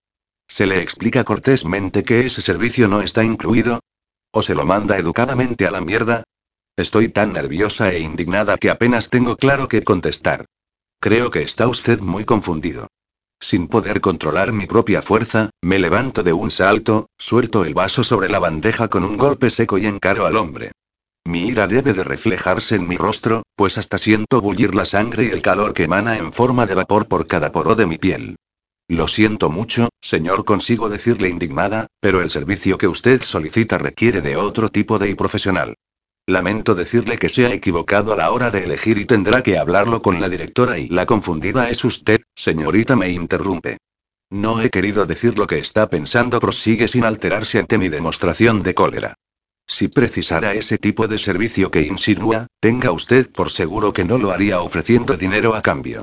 ¿Se 0.49 0.65
le 0.65 0.81
explica 0.81 1.23
cortésmente 1.23 2.03
que 2.03 2.25
ese 2.25 2.41
servicio 2.41 2.87
no 2.87 3.01
está 3.01 3.23
incluido? 3.23 3.79
¿O 4.33 4.41
se 4.41 4.55
lo 4.55 4.65
manda 4.65 4.97
educadamente 4.97 5.67
a 5.67 5.71
la 5.71 5.79
mierda? 5.79 6.23
Estoy 6.75 7.09
tan 7.09 7.33
nerviosa 7.33 7.93
e 7.93 7.99
indignada 7.99 8.57
que 8.57 8.71
apenas 8.71 9.09
tengo 9.09 9.37
claro 9.37 9.67
qué 9.67 9.83
contestar. 9.83 10.45
Creo 10.99 11.29
que 11.29 11.43
está 11.43 11.67
usted 11.67 11.99
muy 11.99 12.25
confundido. 12.25 12.87
Sin 13.39 13.67
poder 13.67 14.01
controlar 14.01 14.51
mi 14.51 14.65
propia 14.65 15.01
fuerza, 15.01 15.51
me 15.61 15.77
levanto 15.77 16.23
de 16.23 16.33
un 16.33 16.51
salto, 16.51 17.07
suelto 17.17 17.63
el 17.63 17.75
vaso 17.75 18.03
sobre 18.03 18.27
la 18.27 18.39
bandeja 18.39 18.89
con 18.89 19.05
un 19.05 19.17
golpe 19.17 19.51
seco 19.51 19.77
y 19.77 19.85
encaro 19.85 20.25
al 20.25 20.35
hombre. 20.35 20.71
Mi 21.25 21.47
ira 21.47 21.67
debe 21.67 21.93
de 21.93 22.03
reflejarse 22.03 22.75
en 22.75 22.87
mi 22.87 22.97
rostro, 22.97 23.43
pues 23.55 23.77
hasta 23.77 23.99
siento 23.99 24.41
bullir 24.41 24.73
la 24.73 24.85
sangre 24.85 25.25
y 25.25 25.27
el 25.27 25.43
calor 25.43 25.73
que 25.73 25.83
emana 25.83 26.17
en 26.17 26.33
forma 26.33 26.65
de 26.65 26.73
vapor 26.73 27.07
por 27.07 27.27
cada 27.27 27.51
poro 27.51 27.75
de 27.75 27.85
mi 27.85 27.97
piel. 27.97 28.35
Lo 28.89 29.07
siento 29.07 29.51
mucho, 29.51 29.89
señor, 30.01 30.45
consigo 30.45 30.89
decirle 30.89 31.29
indignada, 31.29 31.85
pero 31.99 32.23
el 32.23 32.31
servicio 32.31 32.79
que 32.79 32.87
usted 32.87 33.21
solicita 33.21 33.77
requiere 33.77 34.19
de 34.21 34.35
otro 34.35 34.69
tipo 34.69 34.97
de 34.97 35.15
profesional. 35.15 35.75
Lamento 36.25 36.73
decirle 36.73 37.19
que 37.19 37.29
se 37.29 37.45
ha 37.45 37.53
equivocado 37.53 38.13
a 38.13 38.17
la 38.17 38.31
hora 38.31 38.49
de 38.49 38.63
elegir 38.63 38.97
y 38.97 39.05
tendrá 39.05 39.43
que 39.43 39.59
hablarlo 39.59 40.01
con 40.01 40.19
la 40.19 40.27
directora 40.27 40.79
y 40.79 40.89
la 40.89 41.05
confundida 41.05 41.69
es 41.69 41.85
usted, 41.85 42.21
señorita, 42.33 42.95
me 42.95 43.11
interrumpe. 43.11 43.77
No 44.31 44.59
he 44.59 44.71
querido 44.71 45.05
decir 45.05 45.37
lo 45.37 45.45
que 45.45 45.59
está 45.59 45.87
pensando, 45.87 46.39
prosigue 46.39 46.87
sin 46.87 47.03
alterarse 47.03 47.59
ante 47.59 47.77
mi 47.77 47.89
demostración 47.89 48.63
de 48.63 48.73
cólera. 48.73 49.13
Si 49.67 49.87
precisara 49.87 50.55
ese 50.55 50.79
tipo 50.79 51.07
de 51.07 51.19
servicio 51.19 51.69
que 51.69 51.83
insinúa, 51.83 52.47
tenga 52.59 52.91
usted 52.91 53.29
por 53.31 53.51
seguro 53.51 53.93
que 53.93 54.03
no 54.03 54.17
lo 54.17 54.31
haría 54.31 54.61
ofreciendo 54.61 55.15
dinero 55.15 55.53
a 55.53 55.61
cambio. 55.61 56.01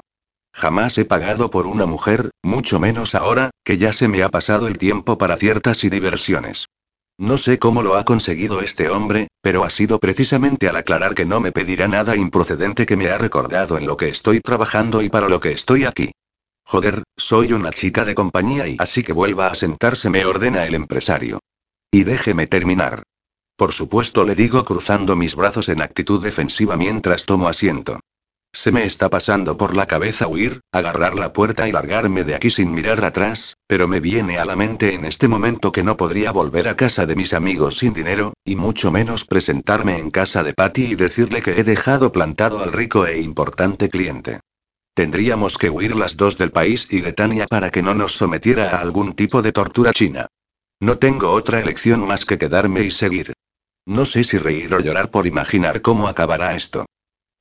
Jamás 0.57 0.97
he 0.97 1.05
pagado 1.05 1.51
por 1.51 1.67
una 1.67 1.85
mujer, 1.85 2.31
mucho 2.43 2.81
menos 2.81 3.15
ahora, 3.15 3.51
que 3.63 3.77
ya 3.77 3.93
se 3.93 4.09
me 4.09 4.23
ha 4.23 4.31
pasado 4.31 4.69
el 4.69 4.79
tiempo 4.79 5.19
para 5.19 5.37
ciertas 5.37 5.85
y 5.85 5.91
diversiones. 5.91 6.65
No 7.19 7.37
sé 7.37 7.59
cómo 7.59 7.83
lo 7.83 7.97
ha 7.97 8.07
conseguido 8.07 8.63
este 8.63 8.89
hombre, 8.89 9.29
pero 9.43 9.65
ha 9.65 9.71
sido 9.71 10.01
precisamente 10.01 10.67
al 10.67 10.77
aclarar 10.77 11.15
que 11.15 11.27
no 11.27 11.41
me 11.41 11.53
pedirá 11.53 11.89
nada 11.89 12.17
improcedente 12.17 12.87
que 12.87 12.97
me 12.97 13.11
ha 13.11 13.19
recordado 13.19 13.77
en 13.77 13.87
lo 13.87 13.99
que 13.99 14.09
estoy 14.09 14.41
trabajando 14.41 15.03
y 15.03 15.11
para 15.11 15.29
lo 15.29 15.41
que 15.41 15.53
estoy 15.53 15.85
aquí. 15.85 16.13
Joder, 16.65 17.03
soy 17.19 17.53
una 17.53 17.71
chica 17.71 18.07
de 18.07 18.15
compañía 18.15 18.67
y 18.67 18.77
así 18.79 19.03
que 19.03 19.13
vuelva 19.13 19.49
a 19.49 19.55
sentarse 19.55 20.09
me 20.09 20.25
ordena 20.25 20.65
el 20.65 20.75
empresario. 20.75 21.39
Y 21.91 22.05
déjeme 22.05 22.47
terminar. 22.47 23.03
Por 23.57 23.75
supuesto, 23.75 24.25
le 24.25 24.35
digo 24.35 24.65
cruzando 24.65 25.17
mis 25.17 25.37
brazos 25.37 25.69
en 25.69 25.83
actitud 25.83 26.23
defensiva 26.23 26.79
mientras 26.79 27.27
tomo 27.27 27.47
asiento. 27.47 28.01
Se 28.59 28.73
me 28.73 28.85
está 28.85 29.11
pasando 29.11 29.59
por 29.59 29.77
la 29.77 29.85
cabeza 29.85 30.29
huir, 30.29 30.63
agarrar 30.73 31.15
la 31.15 31.35
puerta 31.35 31.69
y 31.69 31.73
largarme 31.73 32.25
de 32.25 32.35
aquí 32.35 32.49
sin 32.49 32.73
mirar 32.73 33.05
atrás, 33.05 33.59
pero 33.67 33.87
me 33.87 34.01
viene 34.01 34.39
a 34.39 34.47
la 34.47 34.57
mente 34.57 34.95
en 34.95 35.05
este 35.05 35.29
momento 35.29 35.73
que 35.73 35.85
no 35.85 35.99
podría 35.99 36.33
volver 36.33 36.67
a 36.67 36.75
casa 36.75 37.05
de 37.05 37.17
mis 37.17 37.35
amigos 37.35 37.77
sin 37.77 37.93
dinero, 37.93 38.33
y 38.47 38.57
mucho 38.57 38.91
menos 38.91 39.27
presentarme 39.27 39.99
en 39.99 40.11
casa 40.11 40.43
de 40.43 40.55
Patty 40.55 40.87
y 40.87 40.95
decirle 40.95 41.43
que 41.43 41.61
he 41.61 41.65
dejado 41.65 42.13
plantado 42.13 42.63
al 42.63 42.73
rico 42.73 43.07
e 43.07 43.21
importante 43.21 43.91
cliente. 43.91 44.41
Tendríamos 44.95 45.59
que 45.59 45.69
huir 45.69 45.95
las 45.95 46.17
dos 46.17 46.39
del 46.39 46.51
país 46.51 46.89
y 46.91 47.03
de 47.03 47.13
Tania 47.13 47.47
para 47.47 47.71
que 47.71 47.83
no 47.83 47.95
nos 47.95 48.17
sometiera 48.17 48.71
a 48.71 48.81
algún 48.81 49.13
tipo 49.13 49.43
de 49.43 49.53
tortura 49.53 49.93
china. 49.93 50.29
No 50.81 50.97
tengo 50.97 51.31
otra 51.33 51.61
elección 51.61 52.07
más 52.07 52.25
que 52.25 52.39
quedarme 52.39 52.85
y 52.85 52.91
seguir. 52.91 53.35
No 53.85 54.07
sé 54.07 54.25
si 54.25 54.39
reír 54.39 54.73
o 54.73 54.81
llorar 54.81 55.11
por 55.11 55.27
imaginar 55.27 55.83
cómo 55.83 56.09
acabará 56.09 56.57
esto. 56.57 56.87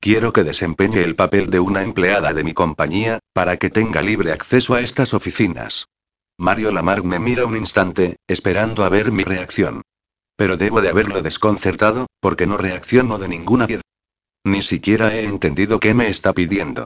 Quiero 0.00 0.32
que 0.32 0.44
desempeñe 0.44 1.02
el 1.02 1.16
papel 1.16 1.50
de 1.50 1.60
una 1.60 1.82
empleada 1.82 2.32
de 2.32 2.44
mi 2.44 2.54
compañía, 2.54 3.18
para 3.32 3.56
que 3.56 3.70
tenga 3.70 4.02
libre 4.02 4.32
acceso 4.32 4.74
a 4.74 4.80
estas 4.80 5.14
oficinas. 5.14 5.86
Mario 6.38 6.70
Lamarck 6.70 7.04
me 7.04 7.18
mira 7.18 7.46
un 7.46 7.56
instante, 7.56 8.16
esperando 8.28 8.84
a 8.84 8.88
ver 8.88 9.10
mi 9.10 9.24
reacción. 9.24 9.82
Pero 10.36 10.56
debo 10.56 10.82
de 10.82 10.90
haberlo 10.90 11.22
desconcertado, 11.22 12.06
porque 12.20 12.46
no 12.46 12.56
reacciono 12.56 13.18
de 13.18 13.28
ninguna 13.28 13.64
manera. 13.64 13.82
Ni 14.44 14.62
siquiera 14.62 15.14
he 15.14 15.24
entendido 15.24 15.80
qué 15.80 15.92
me 15.94 16.08
está 16.08 16.32
pidiendo. 16.32 16.84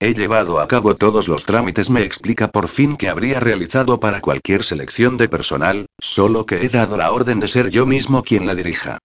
He 0.00 0.14
llevado 0.14 0.60
a 0.60 0.68
cabo 0.68 0.94
todos 0.94 1.26
los 1.26 1.44
trámites, 1.44 1.90
me 1.90 2.02
explica 2.02 2.48
por 2.48 2.68
fin 2.68 2.96
que 2.96 3.08
habría 3.08 3.40
realizado 3.40 3.98
para 3.98 4.20
cualquier 4.20 4.62
selección 4.62 5.16
de 5.16 5.28
personal, 5.28 5.86
solo 5.98 6.44
que 6.44 6.64
he 6.64 6.68
dado 6.68 6.96
la 6.96 7.10
orden 7.10 7.40
de 7.40 7.48
ser 7.48 7.70
yo 7.70 7.86
mismo 7.86 8.22
quien 8.22 8.46
la 8.46 8.54
dirija. 8.54 8.98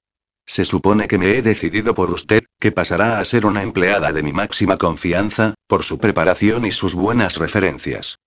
Se 0.45 0.65
supone 0.65 1.07
que 1.07 1.17
me 1.17 1.37
he 1.37 1.41
decidido 1.41 1.93
por 1.93 2.11
usted, 2.11 2.43
que 2.59 2.71
pasará 2.71 3.19
a 3.19 3.25
ser 3.25 3.45
una 3.45 3.63
empleada 3.63 4.11
de 4.11 4.23
mi 4.23 4.33
máxima 4.33 4.77
confianza, 4.77 5.53
por 5.67 5.83
su 5.83 5.99
preparación 5.99 6.65
y 6.65 6.71
sus 6.71 6.95
buenas 6.95 7.37
referencias. 7.37 8.17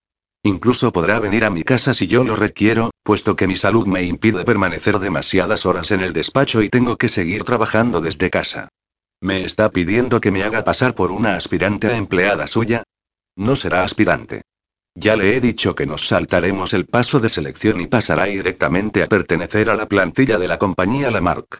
Incluso 0.43 0.93
podrá 0.93 1.19
venir 1.19 1.45
a 1.45 1.51
mi 1.51 1.63
casa 1.63 1.93
si 1.93 2.07
yo 2.07 2.25
lo 2.25 2.37
requiero, 2.37 2.91
puesto 3.03 3.37
que 3.37 3.47
mi 3.47 3.57
salud 3.57 3.87
me 3.87 4.05
impide 4.05 4.45
permanecer 4.45 4.99
demasiadas 4.99 5.67
horas 5.67 5.91
en 5.91 6.01
el 6.01 6.13
despacho 6.13 6.63
y 6.63 6.69
tengo 6.69 6.97
que 6.97 7.09
seguir 7.09 7.45
trabajando 7.45 8.01
desde 8.01 8.31
casa. 8.31 8.69
¿Me 9.21 9.45
está 9.45 9.71
pidiendo 9.71 10.21
que 10.21 10.31
me 10.31 10.45
haga 10.45 10.63
pasar 10.63 10.95
por 10.95 11.11
una 11.11 11.37
aspirante 11.37 11.89
a 11.89 11.97
empleada 11.97 12.47
suya? 12.47 12.85
No 13.35 13.57
será 13.57 13.83
aspirante. 13.83 14.43
Ya 14.95 15.17
le 15.17 15.37
he 15.37 15.41
dicho 15.41 15.75
que 15.75 15.85
nos 15.85 16.07
saltaremos 16.07 16.73
el 16.73 16.87
paso 16.87 17.19
de 17.21 17.29
selección 17.29 17.81
y 17.81 17.87
pasará 17.87 18.25
directamente 18.25 19.03
a 19.03 19.09
pertenecer 19.09 19.69
a 19.69 19.75
la 19.75 19.87
plantilla 19.87 20.39
de 20.39 20.49
la 20.49 20.59
compañía 20.59 21.11
Lamarck. 21.11 21.59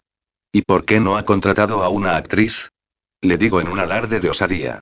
¿Y 0.57 0.63
por 0.63 0.85
qué 0.85 0.99
no 0.99 1.17
ha 1.17 1.23
contratado 1.23 1.83
a 1.83 1.89
una 1.89 2.15
actriz? 2.15 2.71
Le 3.21 3.37
digo 3.37 3.61
en 3.61 3.67
un 3.67 3.79
alarde 3.79 4.19
de 4.19 4.31
osadía. 4.31 4.79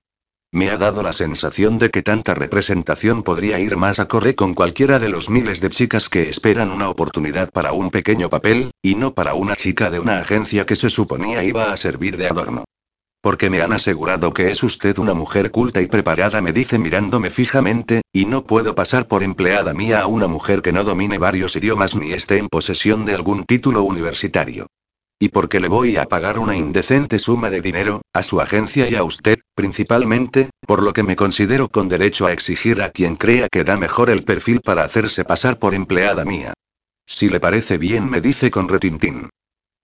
Me 0.50 0.70
ha 0.70 0.78
dado 0.78 1.02
la 1.02 1.12
sensación 1.12 1.76
de 1.76 1.90
que 1.90 2.00
tanta 2.02 2.32
representación 2.32 3.22
podría 3.22 3.60
ir 3.60 3.76
más 3.76 4.00
acorde 4.00 4.34
con 4.34 4.54
cualquiera 4.54 4.98
de 4.98 5.10
los 5.10 5.28
miles 5.28 5.60
de 5.60 5.68
chicas 5.68 6.08
que 6.08 6.30
esperan 6.30 6.70
una 6.70 6.88
oportunidad 6.88 7.50
para 7.50 7.72
un 7.72 7.90
pequeño 7.90 8.30
papel, 8.30 8.70
y 8.80 8.94
no 8.94 9.12
para 9.12 9.34
una 9.34 9.54
chica 9.54 9.90
de 9.90 10.00
una 10.00 10.18
agencia 10.18 10.64
que 10.64 10.76
se 10.76 10.88
suponía 10.88 11.44
iba 11.44 11.70
a 11.70 11.76
servir 11.76 12.16
de 12.16 12.28
adorno. 12.28 12.64
Porque 13.20 13.50
me 13.50 13.60
han 13.60 13.74
asegurado 13.74 14.32
que 14.32 14.50
es 14.50 14.62
usted 14.62 14.96
una 14.96 15.12
mujer 15.12 15.50
culta 15.50 15.82
y 15.82 15.88
preparada, 15.88 16.40
me 16.40 16.54
dice 16.54 16.78
mirándome 16.78 17.28
fijamente, 17.28 18.00
y 18.14 18.24
no 18.24 18.46
puedo 18.46 18.74
pasar 18.74 19.08
por 19.08 19.22
empleada 19.22 19.74
mía 19.74 20.00
a 20.00 20.06
una 20.06 20.26
mujer 20.26 20.62
que 20.62 20.72
no 20.72 20.84
domine 20.84 21.18
varios 21.18 21.54
idiomas 21.54 21.94
ni 21.94 22.14
esté 22.14 22.38
en 22.38 22.48
posesión 22.48 23.04
de 23.04 23.14
algún 23.14 23.44
título 23.44 23.82
universitario. 23.82 24.68
Y 25.18 25.30
porque 25.30 25.60
le 25.60 25.68
voy 25.68 25.96
a 25.96 26.04
pagar 26.04 26.38
una 26.38 26.56
indecente 26.56 27.18
suma 27.18 27.48
de 27.48 27.62
dinero, 27.62 28.02
a 28.12 28.22
su 28.22 28.40
agencia 28.40 28.88
y 28.88 28.96
a 28.96 29.02
usted, 29.02 29.38
principalmente, 29.54 30.50
por 30.66 30.82
lo 30.82 30.92
que 30.92 31.02
me 31.02 31.16
considero 31.16 31.68
con 31.68 31.88
derecho 31.88 32.26
a 32.26 32.32
exigir 32.32 32.82
a 32.82 32.90
quien 32.90 33.16
crea 33.16 33.48
que 33.50 33.64
da 33.64 33.78
mejor 33.78 34.10
el 34.10 34.24
perfil 34.24 34.60
para 34.60 34.84
hacerse 34.84 35.24
pasar 35.24 35.58
por 35.58 35.74
empleada 35.74 36.26
mía. 36.26 36.52
Si 37.06 37.30
le 37.30 37.40
parece 37.40 37.78
bien, 37.78 38.10
me 38.10 38.20
dice 38.20 38.50
con 38.50 38.68
retintín. 38.68 39.30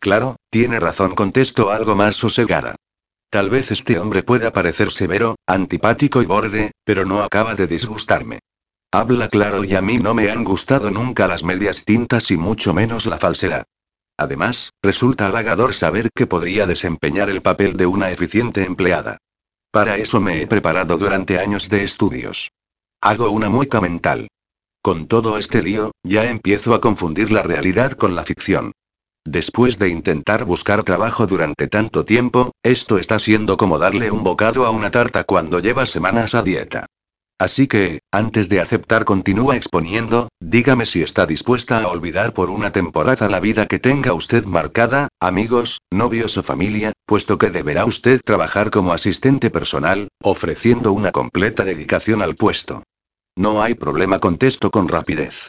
Claro, 0.01 0.37
tiene 0.51 0.81
razón, 0.81 1.15
contesto 1.15 1.71
algo 1.71 1.95
más 1.97 2.17
sosegada. 2.17 2.77
Tal 3.31 3.49
vez 3.49 3.71
este 3.71 3.99
hombre 3.99 4.23
pueda 4.23 4.53
parecer 4.53 4.91
severo, 4.91 5.37
antipático 5.47 6.21
y 6.21 6.27
borde, 6.27 6.73
pero 6.85 7.07
no 7.07 7.23
acaba 7.23 7.55
de 7.55 7.67
disgustarme. 7.67 8.41
Habla 8.91 9.29
claro 9.29 9.65
y 9.65 9.75
a 9.75 9.81
mí 9.81 9.97
no 9.97 10.13
me 10.13 10.31
han 10.31 10.45
gustado 10.45 10.91
nunca 10.91 11.27
las 11.27 11.43
medias 11.43 11.87
tintas 11.87 12.31
y 12.31 12.37
mucho 12.37 12.75
menos 12.75 13.07
la 13.07 13.17
falsedad. 13.17 13.65
Además, 14.17 14.71
resulta 14.83 15.27
halagador 15.27 15.75
saber 15.75 16.11
que 16.15 16.27
podría 16.27 16.67
desempeñar 16.67 17.31
el 17.31 17.43
papel 17.43 17.77
de 17.77 17.87
una 17.87 18.11
eficiente 18.11 18.65
empleada. 18.65 19.19
Para 19.71 19.97
eso 19.97 20.21
me 20.21 20.43
he 20.43 20.47
preparado 20.47 20.99
durante 20.99 21.39
años 21.39 21.69
de 21.69 21.83
estudios. 21.83 22.51
Hago 23.01 23.31
una 23.31 23.49
mueca 23.49 23.81
mental. 23.81 24.29
Con 24.83 25.07
todo 25.07 25.39
este 25.39 25.63
lío, 25.63 25.93
ya 26.03 26.29
empiezo 26.29 26.75
a 26.75 26.81
confundir 26.81 27.31
la 27.31 27.43
realidad 27.43 27.93
con 27.93 28.15
la 28.15 28.25
ficción. 28.25 28.73
Después 29.25 29.79
de 29.79 29.89
intentar 29.89 30.45
buscar 30.45 30.83
trabajo 30.83 31.27
durante 31.27 31.69
tanto 31.69 32.05
tiempo, 32.05 32.51
esto 32.63 32.99
está 32.99 33.19
siendo 33.19 33.57
como 33.57 33.79
darle 33.79 34.11
un 34.11 34.25
bocado 34.25 34.67
a 34.67 34.71
una 34.71 34.91
tarta 34.91 35.25
cuando 35.25 35.61
lleva 35.61 35.87
semanas 35.87 36.35
a 36.35 36.43
dieta. 36.43 36.87
Así 37.43 37.67
que, 37.67 38.03
antes 38.13 38.49
de 38.49 38.61
aceptar 38.61 39.05
continúa 39.05 39.57
exponiendo, 39.57 40.29
dígame 40.39 40.87
si 40.87 41.03
está 41.03 41.27
dispuesta 41.27 41.83
a 41.83 41.89
olvidar 41.89 42.35
por 42.35 42.51
una 42.51 42.71
temporada 42.71 43.29
la 43.29 43.41
vida 43.41 43.67
que 43.67 43.81
tenga 43.81 44.15
usted 44.15 44.45
marcada, 44.45 45.09
amigos, 45.19 45.81
novios 45.91 46.39
o 46.39 46.45
familia, 46.45 46.93
puesto 47.05 47.39
que 47.39 47.51
deberá 47.51 47.85
usted 47.85 48.21
trabajar 48.25 48.71
como 48.71 48.93
asistente 48.93 49.51
personal, 49.51 50.07
ofreciendo 50.23 50.93
una 50.93 51.11
completa 51.11 51.65
dedicación 51.65 52.23
al 52.23 52.37
puesto. 52.37 52.85
No 53.37 53.61
hay 53.61 53.75
problema, 53.75 54.21
contesto 54.21 54.71
con 54.71 54.87
rapidez. 54.87 55.49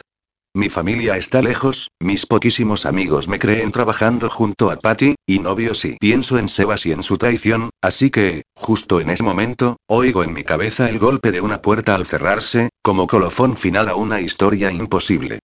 Mi 0.56 0.70
familia 0.70 1.16
está 1.16 1.42
lejos, 1.42 1.90
mis 1.98 2.26
poquísimos 2.26 2.86
amigos 2.86 3.26
me 3.26 3.40
creen 3.40 3.72
trabajando 3.72 4.30
junto 4.30 4.70
a 4.70 4.76
Patty, 4.76 5.16
y 5.26 5.40
novio 5.40 5.74
sí. 5.74 5.96
Pienso 5.98 6.38
en 6.38 6.48
Sebas 6.48 6.86
y 6.86 6.92
en 6.92 7.02
su 7.02 7.18
traición, 7.18 7.70
así 7.82 8.08
que, 8.08 8.44
justo 8.54 9.00
en 9.00 9.10
ese 9.10 9.24
momento, 9.24 9.78
oigo 9.88 10.22
en 10.22 10.32
mi 10.32 10.44
cabeza 10.44 10.88
el 10.88 11.00
golpe 11.00 11.32
de 11.32 11.40
una 11.40 11.60
puerta 11.60 11.96
al 11.96 12.06
cerrarse, 12.06 12.68
como 12.82 13.08
colofón 13.08 13.56
final 13.56 13.88
a 13.88 13.96
una 13.96 14.20
historia 14.20 14.70
imposible. 14.70 15.40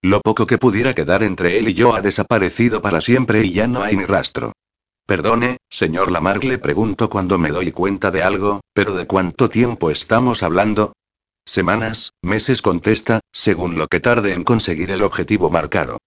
Lo 0.00 0.22
poco 0.22 0.46
que 0.46 0.56
pudiera 0.56 0.94
quedar 0.94 1.22
entre 1.22 1.58
él 1.58 1.68
y 1.68 1.74
yo 1.74 1.94
ha 1.94 2.00
desaparecido 2.00 2.80
para 2.80 3.02
siempre 3.02 3.44
y 3.44 3.52
ya 3.52 3.66
no 3.66 3.82
hay 3.82 3.96
ni 3.96 4.06
rastro. 4.06 4.52
Perdone, 5.06 5.58
señor 5.68 6.10
Lamarck, 6.10 6.42
le 6.42 6.56
pregunto 6.56 7.10
cuando 7.10 7.36
me 7.36 7.50
doy 7.50 7.70
cuenta 7.70 8.10
de 8.10 8.22
algo, 8.22 8.62
pero 8.72 8.94
¿de 8.94 9.06
cuánto 9.06 9.50
tiempo 9.50 9.90
estamos 9.90 10.42
hablando? 10.42 10.94
Semanas, 11.46 12.14
meses 12.22 12.62
contesta, 12.62 13.20
según 13.32 13.76
lo 13.76 13.86
que 13.88 14.00
tarde 14.00 14.32
en 14.32 14.44
conseguir 14.44 14.90
el 14.90 15.02
objetivo 15.02 15.50
marcado. 15.50 15.98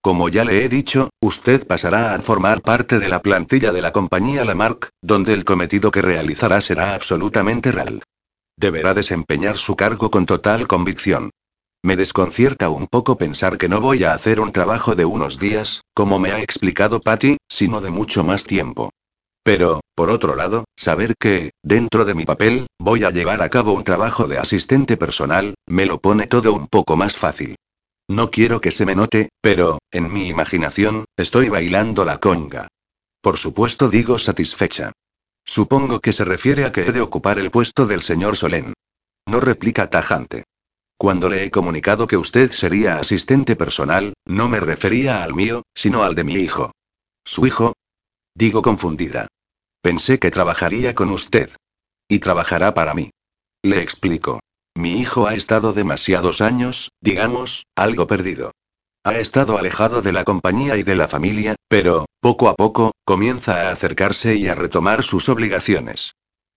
Como 0.00 0.28
ya 0.28 0.44
le 0.44 0.64
he 0.64 0.68
dicho, 0.68 1.10
usted 1.20 1.66
pasará 1.66 2.14
a 2.14 2.20
formar 2.20 2.62
parte 2.62 2.98
de 2.98 3.08
la 3.08 3.22
plantilla 3.22 3.72
de 3.72 3.82
la 3.82 3.92
compañía 3.92 4.44
Lamarck, 4.44 4.90
donde 5.02 5.32
el 5.32 5.44
cometido 5.44 5.90
que 5.90 6.02
realizará 6.02 6.60
será 6.60 6.94
absolutamente 6.94 7.72
real. 7.72 8.02
Deberá 8.56 8.94
desempeñar 8.94 9.56
su 9.56 9.76
cargo 9.76 10.10
con 10.10 10.26
total 10.26 10.68
convicción. 10.68 11.30
Me 11.82 11.96
desconcierta 11.96 12.68
un 12.68 12.86
poco 12.86 13.18
pensar 13.18 13.58
que 13.58 13.68
no 13.68 13.80
voy 13.80 14.04
a 14.04 14.14
hacer 14.14 14.40
un 14.40 14.52
trabajo 14.52 14.94
de 14.94 15.04
unos 15.04 15.38
días, 15.38 15.82
como 15.92 16.18
me 16.18 16.32
ha 16.32 16.40
explicado 16.40 17.00
Patty, 17.00 17.36
sino 17.48 17.80
de 17.80 17.90
mucho 17.90 18.24
más 18.24 18.44
tiempo. 18.44 18.90
Pero, 19.44 19.82
por 19.94 20.10
otro 20.10 20.34
lado, 20.34 20.64
saber 20.74 21.14
que, 21.20 21.52
dentro 21.62 22.06
de 22.06 22.14
mi 22.14 22.24
papel, 22.24 22.66
voy 22.78 23.04
a 23.04 23.10
llevar 23.10 23.42
a 23.42 23.50
cabo 23.50 23.74
un 23.74 23.84
trabajo 23.84 24.26
de 24.26 24.38
asistente 24.38 24.96
personal, 24.96 25.54
me 25.66 25.84
lo 25.84 26.00
pone 26.00 26.26
todo 26.26 26.54
un 26.54 26.66
poco 26.66 26.96
más 26.96 27.18
fácil. 27.18 27.56
No 28.08 28.30
quiero 28.30 28.62
que 28.62 28.70
se 28.70 28.86
me 28.86 28.94
note, 28.94 29.28
pero, 29.42 29.78
en 29.90 30.10
mi 30.10 30.28
imaginación, 30.28 31.04
estoy 31.16 31.50
bailando 31.50 32.06
la 32.06 32.18
conga. 32.18 32.68
Por 33.20 33.36
supuesto 33.36 33.88
digo 33.88 34.18
satisfecha. 34.18 34.92
Supongo 35.44 36.00
que 36.00 36.14
se 36.14 36.24
refiere 36.24 36.64
a 36.64 36.72
que 36.72 36.80
he 36.80 36.92
de 36.92 37.02
ocupar 37.02 37.38
el 37.38 37.50
puesto 37.50 37.86
del 37.86 38.00
señor 38.00 38.36
Solén. 38.36 38.72
No 39.26 39.40
replica 39.40 39.90
tajante. 39.90 40.44
Cuando 40.96 41.28
le 41.28 41.44
he 41.44 41.50
comunicado 41.50 42.06
que 42.06 42.16
usted 42.16 42.50
sería 42.50 42.98
asistente 42.98 43.56
personal, 43.56 44.14
no 44.24 44.48
me 44.48 44.60
refería 44.60 45.22
al 45.22 45.34
mío, 45.34 45.64
sino 45.74 46.02
al 46.02 46.14
de 46.14 46.24
mi 46.24 46.34
hijo. 46.34 46.72
¿Su 47.24 47.46
hijo? 47.46 47.74
Digo 48.34 48.62
confundida. 48.62 49.28
Pensé 49.84 50.18
que 50.18 50.30
trabajaría 50.30 50.94
con 50.94 51.10
usted. 51.10 51.50
Y 52.08 52.20
trabajará 52.20 52.72
para 52.72 52.94
mí. 52.94 53.10
Le 53.62 53.82
explico. 53.82 54.40
Mi 54.74 54.98
hijo 54.98 55.26
ha 55.26 55.34
estado 55.34 55.74
demasiados 55.74 56.40
años, 56.40 56.88
digamos, 57.02 57.66
algo 57.76 58.06
perdido. 58.06 58.52
Ha 59.04 59.18
estado 59.18 59.58
alejado 59.58 60.00
de 60.00 60.12
la 60.12 60.24
compañía 60.24 60.78
y 60.78 60.84
de 60.84 60.94
la 60.94 61.06
familia, 61.06 61.56
pero, 61.68 62.06
poco 62.22 62.48
a 62.48 62.54
poco, 62.54 62.92
comienza 63.04 63.68
a 63.68 63.72
acercarse 63.72 64.36
y 64.36 64.46
a 64.46 64.54
retomar 64.54 65.02
sus 65.02 65.28
obligaciones. 65.28 66.14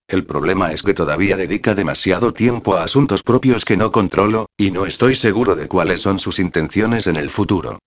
El 0.08 0.24
problema 0.24 0.72
es 0.72 0.82
que 0.82 0.94
todavía 0.94 1.36
dedica 1.36 1.74
demasiado 1.74 2.32
tiempo 2.32 2.76
a 2.76 2.82
asuntos 2.82 3.22
propios 3.22 3.66
que 3.66 3.76
no 3.76 3.92
controlo, 3.92 4.46
y 4.56 4.70
no 4.70 4.86
estoy 4.86 5.16
seguro 5.16 5.54
de 5.54 5.68
cuáles 5.68 6.00
son 6.00 6.18
sus 6.18 6.38
intenciones 6.38 7.06
en 7.06 7.16
el 7.16 7.28
futuro. 7.28 7.78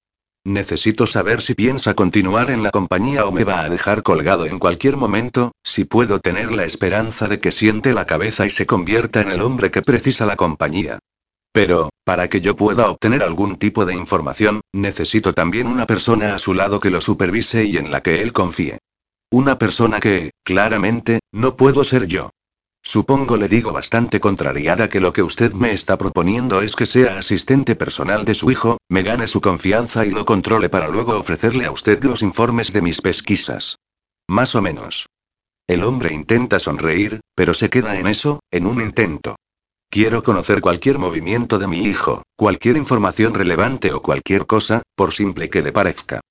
Necesito 0.44 1.06
saber 1.06 1.44
si 1.44 1.54
piensa 1.54 1.94
continuar 1.94 2.50
en 2.50 2.64
la 2.64 2.72
compañía 2.72 3.26
o 3.26 3.32
me 3.32 3.44
va 3.44 3.62
a 3.62 3.70
dejar 3.70 4.02
colgado 4.02 4.48
en 4.48 4.58
cualquier 4.58 4.98
momento, 4.98 5.52
si 5.64 5.86
puedo 5.86 6.20
tener 6.20 6.52
la 6.52 6.66
esperanza 6.66 7.28
de 7.28 7.40
que 7.40 7.52
siente 7.52 7.94
la 7.94 8.08
cabeza 8.08 8.48
y 8.48 8.50
se 8.50 8.66
convierta 8.66 9.22
en 9.22 9.32
el 9.32 9.42
hombre 9.42 9.70
que 9.70 9.84
precisa 9.84 10.26
la 10.26 10.36
compañía. 10.36 10.98
Pero, 11.52 11.90
para 12.04 12.28
que 12.28 12.42
yo 12.42 12.56
pueda 12.56 12.90
obtener 12.90 13.22
algún 13.22 13.58
tipo 13.58 13.86
de 13.86 13.94
información, 13.94 14.62
necesito 14.74 15.34
también 15.34 15.68
una 15.68 15.86
persona 15.86 16.34
a 16.34 16.40
su 16.40 16.56
lado 16.56 16.80
que 16.80 16.90
lo 16.90 17.02
supervise 17.02 17.66
y 17.66 17.78
en 17.78 17.92
la 17.92 18.02
que 18.02 18.24
él 18.24 18.34
confíe. 18.34 18.80
Una 19.30 19.60
persona 19.60 20.00
que, 20.00 20.32
claramente, 20.44 21.20
no 21.32 21.56
puedo 21.56 21.84
ser 21.84 22.08
yo. 22.08 22.32
Supongo 22.84 23.38
le 23.38 23.48
digo 23.48 23.72
bastante 23.72 24.20
contrariada 24.20 24.90
que 24.90 25.00
lo 25.00 25.14
que 25.14 25.22
usted 25.22 25.54
me 25.54 25.72
está 25.72 25.98
proponiendo 25.98 26.62
es 26.62 26.76
que 26.76 26.88
sea 26.88 27.20
asistente 27.20 27.76
personal 27.76 28.26
de 28.26 28.34
su 28.34 28.50
hijo, 28.50 28.78
me 28.90 29.04
gane 29.04 29.28
su 29.28 29.40
confianza 29.40 30.06
y 30.06 30.10
lo 30.10 30.26
controle 30.26 30.68
para 30.68 30.88
luego 30.88 31.18
ofrecerle 31.18 31.66
a 31.66 31.72
usted 31.72 32.04
los 32.04 32.24
informes 32.24 32.74
de 32.74 32.82
mis 32.82 33.02
pesquisas. 33.02 33.78
Más 34.28 34.56
o 34.56 34.62
menos. 34.62 35.06
El 35.68 35.84
hombre 35.84 36.14
intenta 36.14 36.60
sonreír, 36.60 37.22
pero 37.36 37.54
se 37.54 37.70
queda 37.70 38.00
en 38.00 38.08
eso, 38.08 38.40
en 38.52 38.66
un 38.66 38.82
intento. 38.82 39.36
Quiero 39.90 40.24
conocer 40.24 40.60
cualquier 40.60 40.98
movimiento 40.98 41.60
de 41.60 41.68
mi 41.68 41.82
hijo, 41.82 42.24
cualquier 42.36 42.78
información 42.78 43.34
relevante 43.34 43.94
o 43.94 44.02
cualquier 44.02 44.48
cosa, 44.48 44.82
por 44.96 45.14
simple 45.14 45.50
que 45.50 45.62
le 45.62 45.72
parezca. 45.72 46.22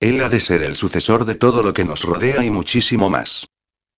Él 0.00 0.22
ha 0.22 0.28
de 0.28 0.40
ser 0.40 0.62
el 0.62 0.76
sucesor 0.76 1.24
de 1.26 1.34
todo 1.34 1.62
lo 1.62 1.72
que 1.72 1.84
nos 1.84 2.04
rodea 2.04 2.44
y 2.44 2.50
muchísimo 2.50 3.10
más. 3.10 3.46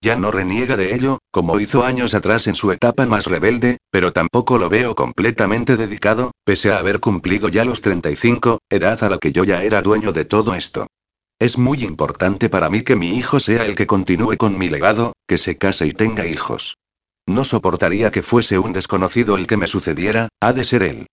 Ya 0.02 0.16
no 0.16 0.30
reniega 0.30 0.76
de 0.76 0.94
ello, 0.94 1.18
como 1.30 1.60
hizo 1.60 1.84
años 1.84 2.14
atrás 2.14 2.46
en 2.46 2.54
su 2.54 2.72
etapa 2.72 3.04
más 3.04 3.26
rebelde, 3.26 3.76
pero 3.90 4.14
tampoco 4.14 4.56
lo 4.56 4.70
veo 4.70 4.94
completamente 4.94 5.76
dedicado, 5.76 6.32
pese 6.42 6.72
a 6.72 6.78
haber 6.78 7.00
cumplido 7.00 7.48
ya 7.48 7.66
los 7.66 7.82
35, 7.82 8.60
edad 8.70 9.04
a 9.04 9.10
la 9.10 9.18
que 9.18 9.30
yo 9.30 9.44
ya 9.44 9.62
era 9.62 9.82
dueño 9.82 10.12
de 10.12 10.24
todo 10.24 10.54
esto. 10.54 10.86
Es 11.38 11.58
muy 11.58 11.84
importante 11.84 12.48
para 12.48 12.70
mí 12.70 12.82
que 12.82 12.96
mi 12.96 13.10
hijo 13.18 13.40
sea 13.40 13.66
el 13.66 13.74
que 13.74 13.86
continúe 13.86 14.38
con 14.38 14.56
mi 14.56 14.70
legado, 14.70 15.12
que 15.26 15.36
se 15.36 15.58
case 15.58 15.86
y 15.86 15.92
tenga 15.92 16.26
hijos. 16.26 16.78
No 17.26 17.44
soportaría 17.44 18.10
que 18.10 18.22
fuese 18.22 18.58
un 18.58 18.72
desconocido 18.72 19.36
el 19.36 19.46
que 19.46 19.58
me 19.58 19.66
sucediera, 19.66 20.30
ha 20.40 20.54
de 20.54 20.64
ser 20.64 20.82
él. 20.82 21.06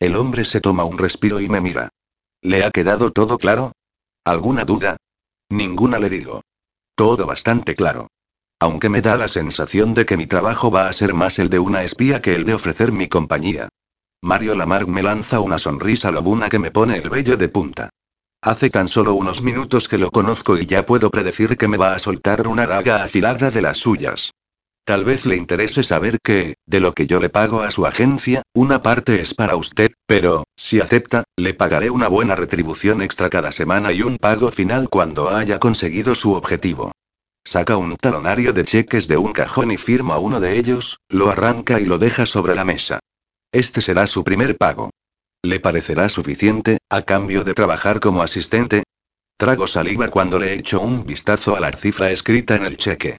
El 0.00 0.16
hombre 0.16 0.46
se 0.46 0.62
toma 0.62 0.84
un 0.84 0.96
respiro 0.96 1.38
y 1.38 1.50
me 1.50 1.60
mira. 1.60 1.90
¿Le 2.40 2.64
ha 2.64 2.70
quedado 2.70 3.12
todo 3.12 3.36
claro? 3.36 3.72
¿Alguna 4.24 4.64
duda? 4.64 4.96
Ninguna 5.50 5.98
le 5.98 6.08
digo. 6.08 6.40
Todo 6.94 7.26
bastante 7.26 7.74
claro. 7.74 8.08
Aunque 8.62 8.88
me 8.88 9.00
da 9.00 9.16
la 9.16 9.26
sensación 9.26 9.92
de 9.92 10.06
que 10.06 10.16
mi 10.16 10.28
trabajo 10.28 10.70
va 10.70 10.86
a 10.86 10.92
ser 10.92 11.14
más 11.14 11.40
el 11.40 11.50
de 11.50 11.58
una 11.58 11.82
espía 11.82 12.22
que 12.22 12.36
el 12.36 12.44
de 12.44 12.54
ofrecer 12.54 12.92
mi 12.92 13.08
compañía. 13.08 13.68
Mario 14.22 14.54
Lamarck 14.54 14.86
me 14.86 15.02
lanza 15.02 15.40
una 15.40 15.58
sonrisa 15.58 16.12
lobuna 16.12 16.48
que 16.48 16.60
me 16.60 16.70
pone 16.70 16.96
el 16.96 17.10
vello 17.10 17.36
de 17.36 17.48
punta. 17.48 17.90
Hace 18.40 18.70
tan 18.70 18.86
solo 18.86 19.14
unos 19.14 19.42
minutos 19.42 19.88
que 19.88 19.98
lo 19.98 20.12
conozco 20.12 20.56
y 20.56 20.66
ya 20.66 20.86
puedo 20.86 21.10
predecir 21.10 21.56
que 21.56 21.66
me 21.66 21.76
va 21.76 21.96
a 21.96 21.98
soltar 21.98 22.46
una 22.46 22.68
daga 22.68 23.02
afilada 23.02 23.50
de 23.50 23.62
las 23.62 23.78
suyas. 23.78 24.30
Tal 24.84 25.04
vez 25.04 25.26
le 25.26 25.34
interese 25.34 25.82
saber 25.82 26.18
que, 26.22 26.54
de 26.64 26.78
lo 26.78 26.92
que 26.92 27.08
yo 27.08 27.18
le 27.18 27.30
pago 27.30 27.62
a 27.62 27.72
su 27.72 27.84
agencia, 27.84 28.42
una 28.54 28.80
parte 28.80 29.20
es 29.20 29.34
para 29.34 29.56
usted, 29.56 29.90
pero, 30.06 30.44
si 30.54 30.78
acepta, 30.78 31.24
le 31.36 31.52
pagaré 31.54 31.90
una 31.90 32.06
buena 32.06 32.36
retribución 32.36 33.02
extra 33.02 33.28
cada 33.28 33.50
semana 33.50 33.90
y 33.90 34.02
un 34.02 34.18
pago 34.18 34.52
final 34.52 34.88
cuando 34.88 35.30
haya 35.30 35.58
conseguido 35.58 36.14
su 36.14 36.34
objetivo. 36.34 36.92
Saca 37.44 37.76
un 37.76 37.96
talonario 37.96 38.52
de 38.52 38.64
cheques 38.64 39.08
de 39.08 39.16
un 39.16 39.32
cajón 39.32 39.72
y 39.72 39.76
firma 39.76 40.18
uno 40.18 40.40
de 40.40 40.58
ellos, 40.58 41.00
lo 41.08 41.28
arranca 41.28 41.80
y 41.80 41.84
lo 41.84 41.98
deja 41.98 42.24
sobre 42.24 42.54
la 42.54 42.64
mesa. 42.64 43.00
Este 43.50 43.80
será 43.80 44.06
su 44.06 44.22
primer 44.22 44.56
pago. 44.56 44.90
¿Le 45.42 45.58
parecerá 45.58 46.08
suficiente, 46.08 46.78
a 46.88 47.02
cambio 47.02 47.42
de 47.42 47.52
trabajar 47.52 47.98
como 47.98 48.22
asistente? 48.22 48.84
Trago 49.36 49.66
saliva 49.66 50.08
cuando 50.08 50.38
le 50.38 50.54
echo 50.54 50.80
un 50.80 51.04
vistazo 51.04 51.56
a 51.56 51.60
la 51.60 51.72
cifra 51.72 52.12
escrita 52.12 52.54
en 52.54 52.64
el 52.64 52.76
cheque. 52.76 53.16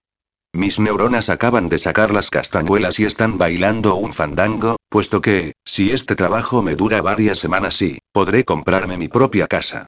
Mis 0.53 0.79
neuronas 0.79 1.29
acaban 1.29 1.67
de 1.67 1.77
sacar 1.77 2.11
las 2.11 2.29
castañuelas 2.29 2.99
y 2.99 3.05
están 3.05 3.37
bailando 3.37 3.95
un 3.95 4.13
fandango, 4.13 4.77
puesto 4.87 5.19
que, 5.19 5.53
si 5.65 5.91
este 5.91 6.15
trabajo 6.15 6.61
me 6.61 6.75
dura 6.75 7.01
varias 7.01 7.39
semanas 7.39 7.75
sí, 7.75 7.99
podré 8.13 8.45
comprarme 8.45 8.97
mi 8.97 9.09
propia 9.09 9.47
casa. 9.47 9.87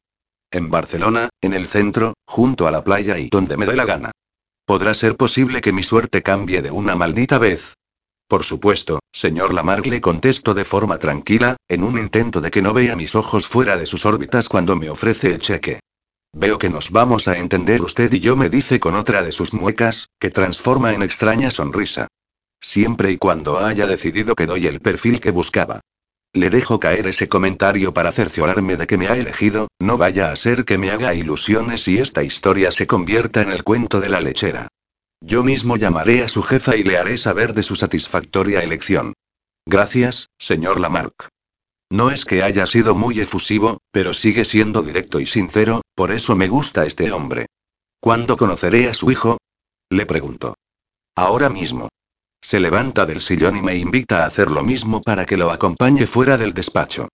En 0.52 0.70
Barcelona, 0.70 1.30
en 1.42 1.54
el 1.54 1.68
centro, 1.68 2.16
junto 2.26 2.68
a 2.68 2.72
la 2.72 2.84
playa 2.84 3.18
y 3.18 3.30
donde 3.30 3.56
me 3.56 3.66
dé 3.66 3.76
la 3.76 3.86
gana. 3.86 4.12
¿Podrá 4.66 4.96
ser 4.96 5.16
posible 5.16 5.62
que 5.62 5.72
mi 5.72 5.84
suerte 5.84 6.24
cambie 6.24 6.64
de 6.64 6.72
una 6.72 6.96
maldita 6.96 7.38
vez? 7.38 7.76
Por 8.28 8.44
supuesto, 8.44 9.00
señor 9.14 9.54
Lamarck 9.54 9.86
le 9.86 10.02
contesto 10.02 10.56
de 10.56 10.66
forma 10.66 10.98
tranquila, 10.98 11.58
en 11.68 11.84
un 11.84 12.00
intento 12.00 12.42
de 12.42 12.50
que 12.50 12.64
no 12.64 12.74
vea 12.74 12.96
mis 12.96 13.14
ojos 13.14 13.46
fuera 13.46 13.78
de 13.78 13.86
sus 13.86 14.08
órbitas 14.08 14.50
cuando 14.50 14.76
me 14.76 14.90
ofrece 14.90 15.28
el 15.30 15.40
cheque. 15.40 15.82
Veo 16.34 16.58
que 16.58 16.72
nos 16.72 16.90
vamos 16.90 17.28
a 17.28 17.38
entender 17.38 17.84
usted 17.84 18.12
y 18.12 18.20
yo, 18.20 18.36
me 18.36 18.50
dice 18.50 18.80
con 18.80 18.96
otra 18.96 19.22
de 19.22 19.32
sus 19.32 19.54
muecas, 19.54 20.08
que 20.20 20.32
transforma 20.32 20.94
en 20.94 21.04
extraña 21.04 21.52
sonrisa. 21.52 22.08
Siempre 22.60 23.12
y 23.12 23.18
cuando 23.18 23.60
haya 23.60 23.86
decidido 23.86 24.34
que 24.34 24.48
doy 24.48 24.66
el 24.66 24.82
perfil 24.82 25.20
que 25.20 25.30
buscaba. 25.30 25.82
Le 26.36 26.50
dejo 26.50 26.82
caer 26.82 27.08
ese 27.08 27.30
comentario 27.30 27.94
para 27.94 28.12
cerciorarme 28.12 28.76
de 28.76 28.88
que 28.88 28.98
me 28.98 29.08
ha 29.08 29.16
elegido, 29.16 29.70
no 29.80 29.98
vaya 29.98 30.34
a 30.34 30.36
ser 30.36 30.66
que 30.66 30.78
me 30.78 30.92
haga 30.92 31.14
ilusiones 31.14 31.88
y 31.88 32.00
esta 32.00 32.24
historia 32.24 32.74
se 32.74 32.88
convierta 32.88 33.42
en 33.42 33.54
el 33.54 33.64
cuento 33.64 34.02
de 34.02 34.10
la 34.10 34.20
lechera. 34.20 34.68
Yo 35.22 35.46
mismo 35.46 35.78
llamaré 35.78 36.24
a 36.24 36.28
su 36.28 36.44
jefa 36.44 36.76
y 36.76 36.84
le 36.84 36.98
haré 36.98 37.18
saber 37.18 37.54
de 37.54 37.64
su 37.64 37.78
satisfactoria 37.78 38.60
elección. 38.64 39.14
Gracias, 39.66 40.28
señor 40.38 40.82
Lamarck. 40.82 41.30
No 41.90 42.12
es 42.12 42.26
que 42.26 42.44
haya 42.44 42.68
sido 42.68 42.96
muy 42.96 43.22
efusivo, 43.22 43.78
pero 43.92 44.14
sigue 44.14 44.44
siendo 44.44 44.84
directo 44.84 45.22
y 45.22 45.26
sincero, 45.26 45.84
por 45.96 46.12
eso 46.12 46.36
me 46.36 46.50
gusta 46.50 46.86
este 46.86 47.14
hombre. 47.14 47.46
¿Cuándo 48.02 48.36
conoceré 48.36 48.90
a 48.90 48.94
su 48.94 49.10
hijo? 49.10 49.38
Le 49.90 50.06
pregunto. 50.06 50.56
Ahora 51.16 51.50
mismo. 51.50 51.88
Se 52.48 52.60
levanta 52.60 53.08
del 53.08 53.22
sillón 53.22 53.58
y 53.58 53.64
me 53.64 53.76
invita 53.76 54.22
a 54.22 54.28
hacer 54.28 54.52
lo 54.52 54.64
mismo 54.64 55.02
para 55.02 55.26
que 55.26 55.36
lo 55.36 55.50
acompañe 55.50 56.06
fuera 56.06 56.38
del 56.38 56.54
despacho. 56.54 57.08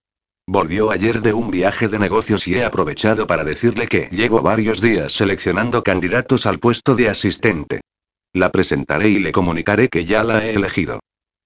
Volvió 0.45 0.91
ayer 0.91 1.21
de 1.21 1.31
un 1.31 1.49
viaje 1.49 1.87
de 1.87 1.99
negocios 1.99 2.49
y 2.49 2.55
he 2.55 2.65
aprovechado 2.65 3.27
para 3.27 3.45
decirle 3.45 3.87
que 3.87 4.09
llevo 4.11 4.41
varios 4.41 4.81
días 4.81 5.13
seleccionando 5.13 5.83
candidatos 5.83 6.45
al 6.45 6.59
puesto 6.59 6.95
de 6.95 7.07
asistente. 7.07 7.79
La 8.33 8.51
presentaré 8.51 9.07
y 9.07 9.19
le 9.19 9.31
comunicaré 9.31 9.87
que 9.87 10.03
ya 10.03 10.25
la 10.25 10.45
he 10.45 10.53
elegido. 10.53 10.99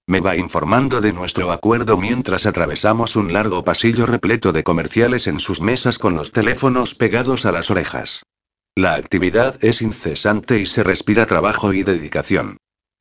Me 0.08 0.18
va 0.18 0.34
informando 0.34 1.00
de 1.00 1.12
nuestro 1.12 1.52
acuerdo 1.52 1.96
mientras 1.96 2.44
atravesamos 2.44 3.14
un 3.14 3.32
largo 3.32 3.62
pasillo 3.62 4.04
repleto 4.04 4.52
de 4.52 4.64
comerciales 4.64 5.28
en 5.28 5.38
sus 5.38 5.60
mesas 5.60 6.00
con 6.00 6.16
los 6.16 6.32
teléfonos 6.32 6.96
pegados 6.96 7.46
a 7.46 7.52
las 7.52 7.70
orejas. 7.70 8.24
La 8.74 8.94
actividad 8.94 9.64
es 9.64 9.80
incesante 9.80 10.58
y 10.58 10.66
se 10.66 10.82
respira 10.82 11.24
trabajo 11.26 11.72
y 11.72 11.84
dedicación. 11.84 12.56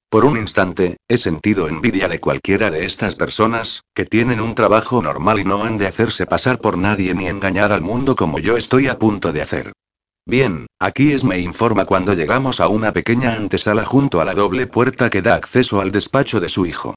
Por 0.10 0.23
un 0.26 0.38
instante, 0.38 0.98
he 1.07 1.18
sentido 1.18 1.68
envidia 1.68 2.07
de 2.07 2.19
cualquiera 2.19 2.72
de 2.72 2.86
estas 2.86 3.15
personas, 3.15 3.84
que 3.94 4.06
tienen 4.06 4.40
un 4.40 4.56
trabajo 4.56 5.02
normal 5.02 5.40
y 5.40 5.44
no 5.44 5.64
han 5.64 5.77
de 5.77 5.88
hacerse 5.88 6.26
pasar 6.26 6.60
por 6.60 6.77
nadie 6.77 7.14
ni 7.14 7.27
engañar 7.27 7.72
al 7.72 7.82
mundo 7.82 8.15
como 8.15 8.40
yo 8.40 8.57
estoy 8.57 8.88
a 8.88 8.98
punto 8.98 9.34
de 9.34 9.41
hacer. 9.41 9.73
Bien, 10.26 10.68
aquí 10.80 11.11
es 11.11 11.23
me 11.23 11.40
informa 11.40 11.86
cuando 11.86 12.14
llegamos 12.14 12.60
a 12.60 12.68
una 12.68 12.91
pequeña 12.91 13.36
antesala 13.36 13.86
junto 13.86 14.22
a 14.22 14.26
la 14.26 14.34
doble 14.34 14.68
puerta 14.68 15.10
que 15.10 15.22
da 15.22 15.36
acceso 15.36 15.82
al 15.82 15.91
despacho 15.91 16.40
de 16.40 16.49
su 16.49 16.65
hijo. 16.65 16.95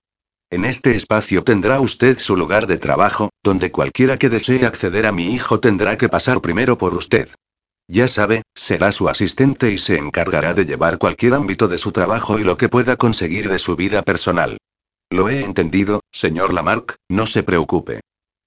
En 0.51 0.65
este 0.65 0.95
espacio 0.97 1.45
tendrá 1.45 1.79
usted 1.79 2.19
su 2.19 2.35
lugar 2.35 2.67
de 2.67 2.79
trabajo, 2.79 3.29
donde 3.43 3.71
cualquiera 3.71 4.17
que 4.17 4.31
desee 4.31 4.65
acceder 4.65 5.05
a 5.05 5.13
mi 5.13 5.35
hijo 5.35 5.61
tendrá 5.61 5.99
que 5.99 6.09
pasar 6.09 6.41
primero 6.41 6.79
por 6.79 6.95
usted. 6.95 7.29
Ya 7.91 8.07
sabe, 8.07 8.43
será 8.55 8.93
su 8.93 9.09
asistente 9.09 9.73
y 9.73 9.79
se 9.79 9.97
encargará 9.97 10.53
de 10.53 10.67
llevar 10.67 10.99
cualquier 10.99 11.33
ámbito 11.33 11.69
de 11.69 11.79
su 11.79 11.91
trabajo 11.91 12.39
y 12.39 12.45
lo 12.45 12.59
que 12.59 12.69
pueda 12.69 12.97
conseguir 12.97 13.49
de 13.49 13.59
su 13.59 13.77
vida 13.77 14.03
personal. 14.03 14.59
Lo 15.11 15.31
he 15.31 15.43
entendido, 15.43 16.03
señor 16.13 16.53
Lamarck, 16.53 16.97
no 17.09 17.27
se 17.27 17.43
preocupe. 17.43 18.01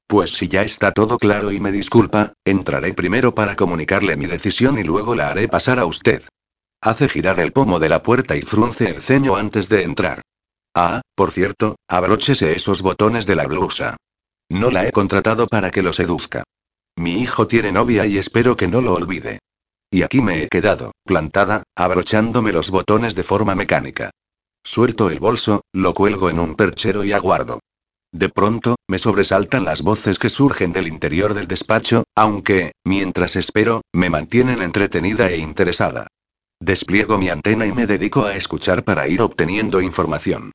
Pues 0.08 0.32
si 0.32 0.48
ya 0.48 0.62
está 0.62 0.92
todo 0.92 1.18
claro 1.18 1.52
y 1.52 1.60
me 1.60 1.72
disculpa, 1.72 2.34
entraré 2.46 2.94
primero 2.94 3.34
para 3.34 3.56
comunicarle 3.56 4.16
mi 4.16 4.28
decisión 4.28 4.78
y 4.78 4.84
luego 4.84 5.16
la 5.16 5.30
haré 5.30 5.48
pasar 5.48 5.80
a 5.80 5.86
usted. 5.86 6.22
Hace 6.80 7.10
girar 7.10 7.40
el 7.40 7.52
pomo 7.52 7.80
de 7.80 7.90
la 7.90 8.04
puerta 8.04 8.36
y 8.36 8.44
frunce 8.44 8.90
el 8.90 9.02
ceño 9.02 9.38
antes 9.38 9.70
de 9.70 9.82
entrar. 9.84 10.22
Ah, 10.76 11.02
por 11.16 11.32
cierto, 11.32 11.78
abróchese 11.88 12.56
esos 12.56 12.84
botones 12.84 13.26
de 13.26 13.36
la 13.36 13.48
blusa. 13.48 13.98
No 14.50 14.70
la 14.70 14.86
he 14.86 14.92
contratado 14.92 15.48
para 15.48 15.72
que 15.72 15.82
lo 15.82 15.94
seduzca. 15.94 16.44
Mi 16.98 17.16
hijo 17.16 17.48
tiene 17.48 17.72
novia 17.72 18.06
y 18.06 18.18
espero 18.18 18.56
que 18.56 18.68
no 18.68 18.82
lo 18.82 18.94
olvide. 18.94 19.40
Y 19.90 20.04
aquí 20.04 20.22
me 20.22 20.44
he 20.44 20.48
quedado, 20.48 20.94
plantada, 21.04 21.64
abrochándome 21.76 22.52
los 22.52 22.70
botones 22.70 23.16
de 23.16 23.24
forma 23.24 23.56
mecánica. 23.56 24.12
Suelto 24.64 25.10
el 25.10 25.20
bolso, 25.20 25.62
lo 25.74 25.94
cuelgo 25.94 26.30
en 26.30 26.40
un 26.40 26.56
perchero 26.56 27.04
y 27.04 27.12
aguardo. 27.12 27.60
De 28.14 28.30
pronto, 28.30 28.76
me 28.88 29.00
sobresaltan 29.00 29.64
las 29.64 29.82
voces 29.82 30.20
que 30.20 30.30
surgen 30.30 30.74
del 30.74 30.88
interior 30.88 31.34
del 31.34 31.48
despacho, 31.48 32.04
aunque, 32.16 32.74
mientras 32.86 33.36
espero, 33.36 33.82
me 33.94 34.10
mantienen 34.10 34.62
entretenida 34.62 35.30
e 35.30 35.38
interesada. 35.38 36.08
Despliego 36.60 37.18
mi 37.18 37.30
antena 37.30 37.66
y 37.66 37.72
me 37.72 37.88
dedico 37.88 38.26
a 38.26 38.36
escuchar 38.36 38.84
para 38.84 39.08
ir 39.08 39.22
obteniendo 39.22 39.82
información. 39.82 40.52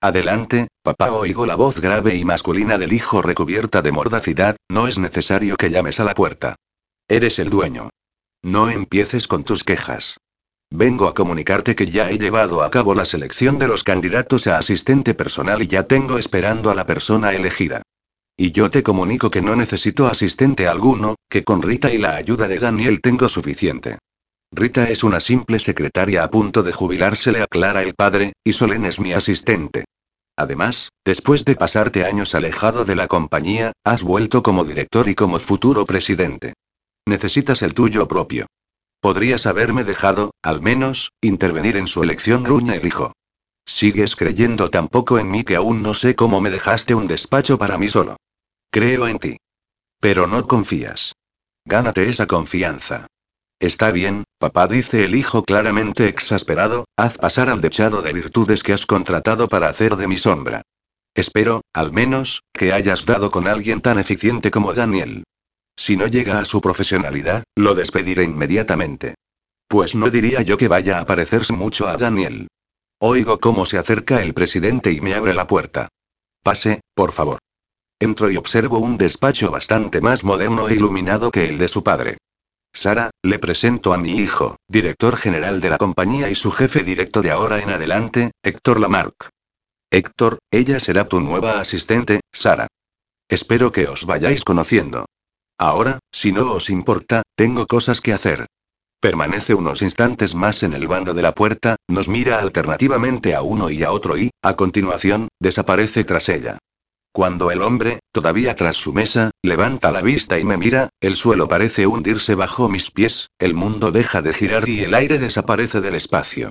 Adelante, 0.00 0.68
papá, 0.82 1.10
oigo 1.10 1.44
la 1.44 1.56
voz 1.56 1.80
grave 1.80 2.14
y 2.14 2.24
masculina 2.24 2.78
del 2.78 2.92
hijo 2.92 3.20
recubierta 3.20 3.82
de 3.82 3.90
mordacidad, 3.90 4.56
no 4.68 4.86
es 4.86 4.98
necesario 4.98 5.56
que 5.56 5.70
llames 5.70 5.98
a 5.98 6.04
la 6.04 6.14
puerta. 6.14 6.54
Eres 7.08 7.40
el 7.40 7.50
dueño. 7.50 7.90
No 8.40 8.70
empieces 8.70 9.26
con 9.26 9.42
tus 9.42 9.64
quejas. 9.64 10.18
Vengo 10.70 11.08
a 11.08 11.14
comunicarte 11.14 11.74
que 11.74 11.86
ya 11.86 12.10
he 12.10 12.18
llevado 12.18 12.62
a 12.62 12.70
cabo 12.70 12.94
la 12.94 13.06
selección 13.06 13.58
de 13.58 13.66
los 13.66 13.82
candidatos 13.82 14.46
a 14.46 14.58
asistente 14.58 15.14
personal 15.14 15.62
y 15.62 15.66
ya 15.66 15.88
tengo 15.88 16.18
esperando 16.18 16.70
a 16.70 16.76
la 16.76 16.86
persona 16.86 17.32
elegida. 17.32 17.82
Y 18.36 18.52
yo 18.52 18.70
te 18.70 18.84
comunico 18.84 19.30
que 19.30 19.42
no 19.42 19.56
necesito 19.56 20.06
asistente 20.06 20.68
alguno, 20.68 21.16
que 21.28 21.42
con 21.42 21.60
Rita 21.60 21.92
y 21.92 21.98
la 21.98 22.14
ayuda 22.14 22.46
de 22.46 22.60
Daniel 22.60 23.00
tengo 23.00 23.28
suficiente. 23.28 23.98
Rita 24.50 24.88
es 24.88 25.04
una 25.04 25.20
simple 25.20 25.58
secretaria 25.58 26.24
a 26.24 26.30
punto 26.30 26.62
de 26.62 26.72
jubilarse, 26.72 27.32
le 27.32 27.42
aclara 27.42 27.82
el 27.82 27.94
padre, 27.94 28.32
y 28.42 28.54
Solen 28.54 28.86
es 28.86 28.98
mi 28.98 29.12
asistente. 29.12 29.84
Además, 30.36 30.90
después 31.04 31.44
de 31.44 31.56
pasarte 31.56 32.04
años 32.04 32.34
alejado 32.34 32.84
de 32.84 32.94
la 32.94 33.08
compañía, 33.08 33.72
has 33.84 34.02
vuelto 34.02 34.42
como 34.42 34.64
director 34.64 35.08
y 35.08 35.14
como 35.14 35.38
futuro 35.38 35.84
presidente. 35.84 36.54
Necesitas 37.06 37.62
el 37.62 37.74
tuyo 37.74 38.08
propio. 38.08 38.46
Podrías 39.00 39.46
haberme 39.46 39.84
dejado, 39.84 40.32
al 40.42 40.62
menos, 40.62 41.12
intervenir 41.20 41.76
en 41.76 41.86
su 41.86 42.02
elección, 42.02 42.42
gruña 42.42 42.74
el 42.74 42.86
hijo. 42.86 43.12
Sigues 43.66 44.16
creyendo 44.16 44.70
tan 44.70 44.88
poco 44.88 45.18
en 45.18 45.30
mí 45.30 45.44
que 45.44 45.56
aún 45.56 45.82
no 45.82 45.92
sé 45.92 46.14
cómo 46.14 46.40
me 46.40 46.50
dejaste 46.50 46.94
un 46.94 47.06
despacho 47.06 47.58
para 47.58 47.76
mí 47.76 47.88
solo. 47.88 48.16
Creo 48.70 49.08
en 49.08 49.18
ti. 49.18 49.36
Pero 50.00 50.26
no 50.26 50.46
confías. 50.46 51.12
Gánate 51.64 52.08
esa 52.08 52.26
confianza. 52.26 53.06
Está 53.60 53.90
bien, 53.90 54.22
papá, 54.38 54.68
dice 54.68 55.04
el 55.04 55.16
hijo 55.16 55.42
claramente 55.42 56.06
exasperado, 56.06 56.84
haz 56.96 57.18
pasar 57.18 57.50
al 57.50 57.60
dechado 57.60 58.02
de 58.02 58.12
virtudes 58.12 58.62
que 58.62 58.72
has 58.72 58.86
contratado 58.86 59.48
para 59.48 59.68
hacer 59.68 59.96
de 59.96 60.06
mi 60.06 60.16
sombra. 60.16 60.62
Espero, 61.14 61.62
al 61.72 61.92
menos, 61.92 62.42
que 62.52 62.72
hayas 62.72 63.04
dado 63.04 63.32
con 63.32 63.48
alguien 63.48 63.80
tan 63.80 63.98
eficiente 63.98 64.52
como 64.52 64.74
Daniel. 64.74 65.24
Si 65.76 65.96
no 65.96 66.06
llega 66.06 66.38
a 66.38 66.44
su 66.44 66.60
profesionalidad, 66.60 67.42
lo 67.56 67.74
despediré 67.74 68.22
inmediatamente. 68.22 69.14
Pues 69.66 69.96
no 69.96 70.08
diría 70.08 70.42
yo 70.42 70.56
que 70.56 70.68
vaya 70.68 71.00
a 71.00 71.06
parecerse 71.06 71.52
mucho 71.52 71.88
a 71.88 71.96
Daniel. 71.96 72.46
Oigo 73.00 73.40
cómo 73.40 73.66
se 73.66 73.78
acerca 73.78 74.22
el 74.22 74.34
presidente 74.34 74.92
y 74.92 75.00
me 75.00 75.14
abre 75.14 75.34
la 75.34 75.48
puerta. 75.48 75.88
Pase, 76.44 76.80
por 76.94 77.10
favor. 77.10 77.38
Entro 78.00 78.30
y 78.30 78.36
observo 78.36 78.78
un 78.78 78.96
despacho 78.96 79.50
bastante 79.50 80.00
más 80.00 80.22
moderno 80.22 80.68
e 80.68 80.74
iluminado 80.74 81.32
que 81.32 81.48
el 81.48 81.58
de 81.58 81.66
su 81.66 81.82
padre. 81.82 82.18
Sara, 82.78 83.10
le 83.24 83.40
presento 83.40 83.92
a 83.92 83.98
mi 83.98 84.12
hijo, 84.12 84.54
director 84.68 85.16
general 85.16 85.60
de 85.60 85.68
la 85.68 85.78
compañía 85.78 86.30
y 86.30 86.36
su 86.36 86.52
jefe 86.52 86.84
directo 86.84 87.22
de 87.22 87.32
ahora 87.32 87.58
en 87.58 87.70
adelante, 87.70 88.30
Héctor 88.40 88.78
Lamarck. 88.78 89.30
Héctor, 89.90 90.38
ella 90.52 90.78
será 90.78 91.08
tu 91.08 91.20
nueva 91.20 91.58
asistente, 91.58 92.20
Sara. 92.32 92.68
Espero 93.28 93.72
que 93.72 93.88
os 93.88 94.06
vayáis 94.06 94.44
conociendo. 94.44 95.06
Ahora, 95.58 95.98
si 96.12 96.30
no 96.30 96.52
os 96.52 96.70
importa, 96.70 97.22
tengo 97.34 97.66
cosas 97.66 98.00
que 98.00 98.12
hacer. 98.12 98.46
Permanece 99.00 99.54
unos 99.54 99.82
instantes 99.82 100.36
más 100.36 100.62
en 100.62 100.72
el 100.72 100.86
bando 100.86 101.14
de 101.14 101.22
la 101.22 101.34
puerta, 101.34 101.74
nos 101.88 102.08
mira 102.08 102.38
alternativamente 102.38 103.34
a 103.34 103.42
uno 103.42 103.70
y 103.70 103.82
a 103.82 103.90
otro 103.90 104.16
y, 104.16 104.30
a 104.40 104.54
continuación, 104.54 105.26
desaparece 105.40 106.04
tras 106.04 106.28
ella. 106.28 106.58
Cuando 107.18 107.50
el 107.50 107.62
hombre, 107.62 107.98
todavía 108.12 108.54
tras 108.54 108.76
su 108.76 108.92
mesa, 108.92 109.32
levanta 109.42 109.90
la 109.90 110.02
vista 110.02 110.38
y 110.38 110.44
me 110.44 110.56
mira, 110.56 110.90
el 111.00 111.16
suelo 111.16 111.48
parece 111.48 111.84
hundirse 111.84 112.36
bajo 112.36 112.68
mis 112.68 112.92
pies, 112.92 113.30
el 113.40 113.54
mundo 113.54 113.90
deja 113.90 114.22
de 114.22 114.32
girar 114.32 114.68
y 114.68 114.84
el 114.84 114.94
aire 114.94 115.18
desaparece 115.18 115.80
del 115.80 115.96
espacio. 115.96 116.50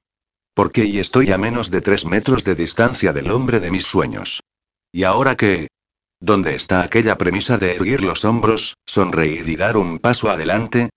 Porque 0.53 0.84
y 0.84 0.99
estoy 0.99 1.31
a 1.31 1.38
menos 1.38 1.72
de 1.72 1.80
tres 1.80 2.06
metros 2.06 2.44
de 2.44 2.56
distancia 2.56 3.14
del 3.14 3.31
hombre 3.31 3.61
de 3.61 3.72
mis 3.72 3.85
sueños. 3.85 4.41
¿Y 4.91 5.03
ahora 5.03 5.38
qué? 5.38 5.69
¿Dónde 6.19 6.53
está 6.56 6.81
aquella 6.81 7.18
premisa 7.18 7.57
de 7.57 7.73
erguir 7.73 8.02
los 8.02 8.26
hombros, 8.26 8.73
sonreír 8.85 9.48
y 9.48 9.56
dar 9.56 9.77
un 9.77 9.99
paso 9.99 10.30
adelante? 10.30 10.89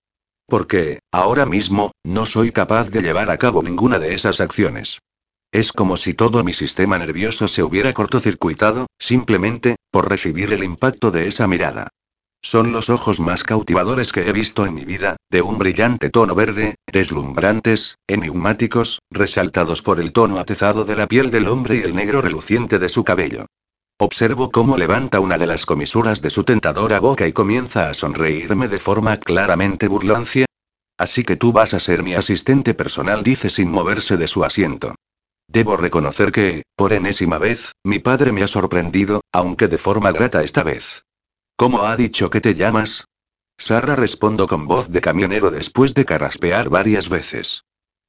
Porque, 0.49 0.99
ahora 1.13 1.47
mismo, 1.47 1.93
no 2.03 2.27
soy 2.27 2.51
capaz 2.51 2.91
de 2.91 3.03
llevar 3.03 3.31
a 3.31 3.39
cabo 3.39 3.63
ninguna 3.63 4.01
de 4.01 4.15
esas 4.15 4.41
acciones. 4.41 4.99
Es 5.53 5.73
como 5.73 5.97
si 5.97 6.15
todo 6.15 6.45
mi 6.45 6.53
sistema 6.53 6.97
nervioso 6.97 7.49
se 7.49 7.65
hubiera 7.65 7.93
cortocircuitado, 7.93 8.87
simplemente, 8.99 9.77
por 9.91 10.09
recibir 10.09 10.53
el 10.53 10.63
impacto 10.63 11.11
de 11.11 11.27
esa 11.27 11.49
mirada. 11.49 11.89
Son 12.41 12.73
los 12.73 12.89
ojos 12.89 13.19
más 13.19 13.43
cautivadores 13.43 14.13
que 14.13 14.29
he 14.29 14.33
visto 14.33 14.65
en 14.65 14.75
mi 14.75 14.85
vida, 14.85 15.17
de 15.29 15.43
un 15.43 15.59
brillante 15.59 16.09
tono 16.09 16.35
verde, 16.35 16.77
deslumbrantes, 16.91 17.97
enigmáticos, 18.07 19.01
resaltados 19.11 19.83
por 19.83 20.01
el 20.01 20.13
tono 20.13 20.39
atezado 20.39 20.85
de 20.85 20.97
la 20.97 21.09
piel 21.09 21.31
del 21.31 21.49
hombre 21.49 21.77
y 21.77 21.81
el 21.81 21.95
negro 21.95 22.23
reluciente 22.23 22.79
de 22.79 22.89
su 22.89 23.03
cabello. 23.03 23.47
Observo 23.99 24.51
cómo 24.51 24.79
levanta 24.79 25.21
una 25.21 25.37
de 25.37 25.49
las 25.49 25.67
comisuras 25.67 26.23
de 26.23 26.31
su 26.31 26.45
tentadora 26.45 27.01
boca 27.01 27.27
y 27.27 27.33
comienza 27.33 27.91
a 27.91 27.95
sonreírme 27.95 28.69
de 28.69 28.79
forma 28.79 29.19
claramente 29.19 29.89
burlancia. 29.89 30.47
Así 30.97 31.25
que 31.25 31.37
tú 31.37 31.53
vas 31.53 31.75
a 31.75 31.81
ser 31.81 32.03
mi 32.05 32.15
asistente 32.15 32.73
personal, 32.73 33.23
dice 33.23 33.51
sin 33.51 33.71
moverse 33.71 34.17
de 34.17 34.29
su 34.29 34.45
asiento. 34.45 34.95
Debo 35.53 35.77
reconocer 35.77 36.31
que, 36.31 36.63
por 36.77 36.93
enésima 36.93 37.39
vez, 37.39 37.73
mi 37.83 37.99
padre 37.99 38.31
me 38.31 38.45
ha 38.45 38.47
sorprendido, 38.47 39.21
aunque 39.33 39.67
de 39.67 39.79
forma 39.79 40.13
grata 40.13 40.45
esta 40.45 40.63
vez. 40.63 41.03
¿Cómo 41.57 41.83
ha 41.83 41.97
dicho 41.97 42.31
que 42.31 42.41
te 42.41 42.55
llamas? 42.55 43.07
Sara 43.59 43.97
respondo 43.97 44.47
con 44.47 44.69
voz 44.69 44.89
de 44.91 45.01
camionero 45.01 45.51
después 45.51 45.93
de 45.95 46.05
carraspear 46.05 46.69
varias 46.69 47.09
veces. 47.09 47.65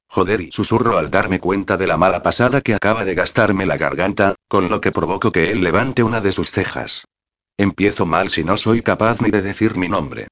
Joder, 0.08 0.40
y 0.40 0.52
susurro 0.52 0.98
al 0.98 1.10
darme 1.10 1.40
cuenta 1.40 1.76
de 1.76 1.88
la 1.88 1.96
mala 1.96 2.22
pasada 2.22 2.60
que 2.60 2.74
acaba 2.74 3.04
de 3.04 3.16
gastarme 3.16 3.66
la 3.66 3.76
garganta, 3.76 4.36
con 4.46 4.68
lo 4.68 4.80
que 4.80 4.92
provoco 4.92 5.32
que 5.32 5.50
él 5.50 5.64
levante 5.64 6.04
una 6.04 6.20
de 6.20 6.30
sus 6.30 6.52
cejas. 6.52 7.06
Empiezo 7.58 8.06
mal 8.06 8.30
si 8.30 8.44
no 8.44 8.56
soy 8.56 8.82
capaz 8.82 9.20
ni 9.20 9.30
de 9.30 9.42
decir 9.42 9.76
mi 9.76 9.88
nombre. 9.88 10.28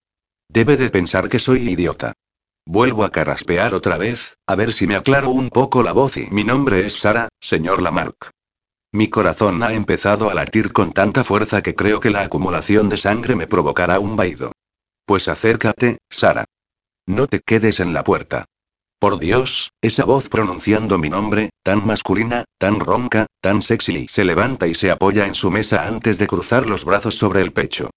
Debe 0.49 0.77
de 0.77 0.91
pensar 0.91 1.29
que 1.29 1.41
soy 1.41 1.69
idiota. 1.69 2.13
Vuelvo 2.67 3.05
a 3.05 3.11
carraspear 3.11 3.75
otra 3.75 3.99
vez, 3.99 4.37
a 4.47 4.55
ver 4.55 4.73
si 4.73 4.87
me 4.87 4.97
aclaro 4.97 5.31
un 5.31 5.51
poco 5.51 5.83
la 5.83 5.93
voz 5.93 6.17
y 6.17 6.27
mi 6.31 6.45
nombre 6.45 6.87
es 6.87 6.95
Sara, 7.01 7.29
señor 7.41 7.83
Lamarck. 7.83 8.31
Mi 8.93 9.09
corazón 9.09 9.63
ha 9.63 9.73
empezado 9.73 10.31
a 10.31 10.35
latir 10.35 10.73
con 10.73 10.93
tanta 10.93 11.25
fuerza 11.25 11.63
que 11.63 11.75
creo 11.75 12.01
que 12.01 12.11
la 12.11 12.23
acumulación 12.23 12.89
de 12.89 12.97
sangre 12.97 13.37
me 13.37 13.47
provocará 13.47 14.01
un 14.01 14.17
vaído. 14.17 14.53
Pues 15.07 15.29
acércate, 15.29 15.99
Sara. 16.11 16.45
No 17.07 17.27
te 17.27 17.41
quedes 17.41 17.81
en 17.81 17.93
la 17.95 18.05
puerta. 18.05 18.47
Por 19.01 19.19
Dios, 19.19 19.71
esa 19.81 20.05
voz 20.05 20.29
pronunciando 20.29 20.99
mi 20.99 21.09
nombre, 21.09 21.51
tan 21.63 21.87
masculina, 21.87 22.45
tan 22.59 22.81
ronca, 22.81 23.27
tan 23.41 23.63
sexy, 23.63 24.07
se 24.09 24.25
levanta 24.25 24.67
y 24.67 24.75
se 24.75 24.91
apoya 24.91 25.27
en 25.27 25.35
su 25.35 25.51
mesa 25.51 25.87
antes 25.87 26.19
de 26.19 26.27
cruzar 26.27 26.69
los 26.69 26.85
brazos 26.85 27.17
sobre 27.17 27.41
el 27.41 27.53
pecho. 27.53 27.91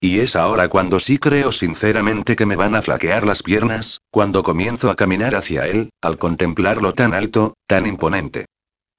Y 0.00 0.20
es 0.20 0.36
ahora 0.36 0.68
cuando 0.68 1.00
sí 1.00 1.18
creo 1.18 1.50
sinceramente 1.50 2.36
que 2.36 2.46
me 2.46 2.54
van 2.54 2.76
a 2.76 2.82
flaquear 2.82 3.26
las 3.26 3.42
piernas, 3.42 4.00
cuando 4.12 4.44
comienzo 4.44 4.90
a 4.90 4.94
caminar 4.94 5.34
hacia 5.34 5.66
él, 5.66 5.90
al 6.00 6.18
contemplarlo 6.18 6.94
tan 6.94 7.14
alto, 7.14 7.54
tan 7.66 7.84
imponente. 7.84 8.46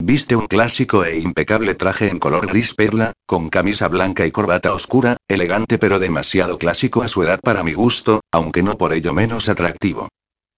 Viste 0.01 0.35
un 0.35 0.47
clásico 0.47 1.05
e 1.05 1.19
impecable 1.19 1.75
traje 1.75 2.09
en 2.09 2.19
color 2.19 2.47
gris 2.47 2.73
perla, 2.73 3.13
con 3.25 3.49
camisa 3.49 3.87
blanca 3.87 4.25
y 4.25 4.31
corbata 4.31 4.73
oscura, 4.73 5.15
elegante 5.29 5.77
pero 5.77 5.99
demasiado 5.99 6.57
clásico 6.57 7.01
a 7.01 7.07
su 7.07 7.23
edad 7.23 7.39
para 7.39 7.63
mi 7.63 7.73
gusto, 7.73 8.19
aunque 8.31 8.61
no 8.61 8.77
por 8.77 8.91
ello 8.93 9.13
menos 9.13 9.47
atractivo. 9.47 10.09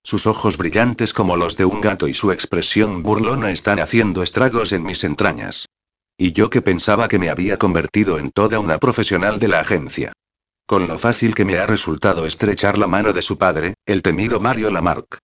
Sus 0.03 0.25
ojos 0.25 0.57
brillantes 0.57 1.13
como 1.13 1.37
los 1.37 1.55
de 1.55 1.65
un 1.65 1.81
gato 1.81 2.07
y 2.07 2.15
su 2.15 2.31
expresión 2.31 3.03
burlona 3.03 3.51
están 3.51 3.79
haciendo 3.79 4.23
estragos 4.23 4.71
en 4.71 4.83
mis 4.83 5.03
entrañas. 5.03 5.67
Y 6.17 6.31
yo 6.33 6.49
que 6.49 6.63
pensaba 6.63 7.07
que 7.07 7.19
me 7.19 7.29
había 7.29 7.57
convertido 7.57 8.17
en 8.17 8.31
toda 8.31 8.59
una 8.59 8.79
profesional 8.79 9.37
de 9.37 9.47
la 9.47 9.59
agencia. 9.59 10.13
Con 10.71 10.87
lo 10.87 10.97
fácil 10.97 11.35
que 11.35 11.43
me 11.43 11.57
ha 11.57 11.67
resultado 11.67 12.25
estrechar 12.25 12.77
la 12.77 12.87
mano 12.87 13.11
de 13.11 13.21
su 13.21 13.37
padre, 13.37 13.73
el 13.85 14.01
temido 14.01 14.39
Mario 14.39 14.71
Lamarck. 14.71 15.17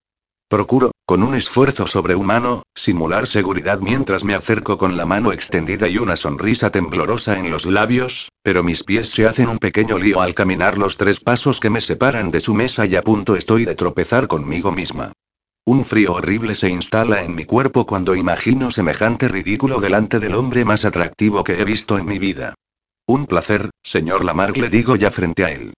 Procuro, 0.50 0.92
con 1.06 1.24
un 1.24 1.36
esfuerzo 1.36 1.88
sobrehumano, 1.88 2.64
simular 2.76 3.28
seguridad 3.28 3.80
mientras 3.80 4.26
me 4.26 4.36
acerco 4.36 4.78
con 4.78 4.98
la 4.98 5.06
mano 5.06 5.32
extendida 5.32 5.88
y 5.88 6.00
una 6.00 6.18
sonrisa 6.18 6.70
temblorosa 6.70 7.40
en 7.40 7.50
los 7.50 7.66
labios, 7.66 8.28
pero 8.44 8.62
mis 8.62 8.84
pies 8.84 9.08
se 9.08 9.26
hacen 9.26 9.48
un 9.48 9.58
pequeño 9.58 9.98
lío 9.98 10.20
al 10.20 10.34
caminar 10.34 10.78
los 10.78 10.98
tres 10.98 11.22
pasos 11.22 11.62
que 11.62 11.70
me 11.70 11.80
separan 11.80 12.30
de 12.30 12.42
su 12.42 12.54
mesa 12.54 12.86
y 12.86 12.98
a 12.98 13.02
punto 13.02 13.38
estoy 13.38 13.64
de 13.64 13.76
tropezar 13.76 14.28
conmigo 14.28 14.74
misma. 14.74 15.14
Un 15.64 15.86
frío 15.86 16.16
horrible 16.16 16.56
se 16.56 16.68
instala 16.68 17.24
en 17.24 17.36
mi 17.36 17.46
cuerpo 17.46 17.86
cuando 17.86 18.16
imagino 18.16 18.70
semejante 18.70 19.30
ridículo 19.30 19.80
delante 19.80 20.20
del 20.20 20.36
hombre 20.36 20.66
más 20.66 20.84
atractivo 20.84 21.46
que 21.46 21.62
he 21.62 21.64
visto 21.64 21.98
en 21.98 22.06
mi 22.06 22.20
vida. 22.20 22.54
Un 23.10 23.26
placer, 23.26 23.70
señor 23.82 24.26
Lamarck, 24.26 24.58
le 24.58 24.70
digo 24.70 24.98
ya 24.98 25.12
frente 25.12 25.46
a 25.46 25.52
él. 25.52 25.74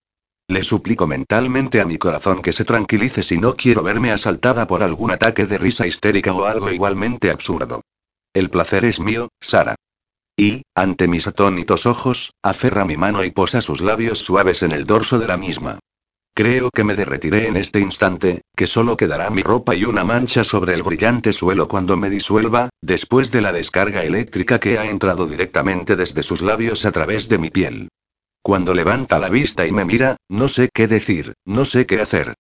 Le 0.47 0.64
suplico 0.64 1.06
mentalmente 1.06 1.80
a 1.80 1.85
mi 1.85 1.99
corazón 1.99 2.41
que 2.41 2.51
se 2.51 2.65
tranquilice 2.65 3.22
si 3.22 3.38
no 3.38 3.56
quiero 3.56 3.84
verme 3.84 4.11
asaltada 4.11 4.65
por 4.65 4.81
algún 4.81 5.11
ataque 5.11 5.45
de 5.45 5.60
risa 5.60 5.85
histérica 5.85 6.34
o 6.34 6.45
algo 6.45 6.72
igualmente 6.72 7.30
absurdo. 7.30 7.81
El 8.34 8.49
placer 8.49 8.84
es 8.84 8.99
mío, 8.99 9.30
Sara. 9.39 9.76
Y, 10.35 10.64
ante 10.73 11.07
mis 11.07 11.27
atónitos 11.27 11.85
ojos, 11.85 12.34
aferra 12.41 12.84
mi 12.85 12.97
mano 12.97 13.23
y 13.23 13.30
posa 13.30 13.61
sus 13.61 13.81
labios 13.81 14.18
suaves 14.18 14.64
en 14.64 14.72
el 14.72 14.88
dorso 14.88 15.19
de 15.19 15.27
la 15.27 15.38
misma. 15.38 15.77
Creo 16.39 16.69
que 16.69 16.85
me 16.85 16.95
derretiré 16.95 17.47
en 17.47 17.57
este 17.57 17.81
instante, 17.81 18.43
que 18.55 18.65
solo 18.65 18.95
quedará 18.95 19.29
mi 19.29 19.41
ropa 19.41 19.75
y 19.75 19.83
una 19.83 20.05
mancha 20.05 20.45
sobre 20.45 20.73
el 20.73 20.83
brillante 20.83 21.33
suelo 21.33 21.67
cuando 21.67 21.97
me 21.97 22.09
disuelva, 22.09 22.69
después 22.81 23.29
de 23.33 23.41
la 23.41 23.51
descarga 23.51 24.05
eléctrica 24.05 24.57
que 24.57 24.79
ha 24.79 24.89
entrado 24.89 25.27
directamente 25.27 25.97
desde 25.97 26.23
sus 26.23 26.41
labios 26.41 26.85
a 26.85 26.93
través 26.93 27.27
de 27.27 27.39
mi 27.39 27.49
piel. 27.49 27.89
Cuando 28.41 28.73
levanta 28.73 29.19
la 29.19 29.27
vista 29.27 29.67
y 29.67 29.73
me 29.73 29.83
mira, 29.83 30.15
no 30.29 30.47
sé 30.47 30.69
qué 30.73 30.87
decir, 30.87 31.33
no 31.43 31.65
sé 31.65 31.85
qué 31.85 31.99
hacer. 31.99 32.35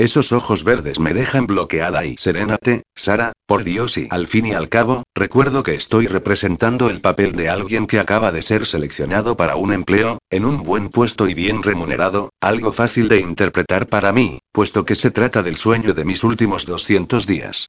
Esos 0.00 0.32
ojos 0.32 0.64
verdes 0.64 0.98
me 0.98 1.12
dejan 1.12 1.46
bloqueada 1.46 2.06
y 2.06 2.16
serénate, 2.16 2.84
Sara, 2.94 3.34
por 3.44 3.64
Dios 3.64 3.98
y 3.98 4.08
al 4.08 4.28
fin 4.28 4.46
y 4.46 4.54
al 4.54 4.70
cabo, 4.70 5.02
recuerdo 5.14 5.62
que 5.62 5.74
estoy 5.74 6.06
representando 6.06 6.88
el 6.88 7.02
papel 7.02 7.32
de 7.32 7.50
alguien 7.50 7.86
que 7.86 7.98
acaba 7.98 8.32
de 8.32 8.40
ser 8.40 8.64
seleccionado 8.64 9.36
para 9.36 9.56
un 9.56 9.74
empleo, 9.74 10.16
en 10.30 10.46
un 10.46 10.62
buen 10.62 10.88
puesto 10.88 11.28
y 11.28 11.34
bien 11.34 11.62
remunerado, 11.62 12.30
algo 12.40 12.72
fácil 12.72 13.10
de 13.10 13.20
interpretar 13.20 13.88
para 13.88 14.10
mí, 14.14 14.38
puesto 14.52 14.86
que 14.86 14.96
se 14.96 15.10
trata 15.10 15.42
del 15.42 15.58
sueño 15.58 15.92
de 15.92 16.06
mis 16.06 16.24
últimos 16.24 16.64
200 16.64 17.26
días. 17.26 17.68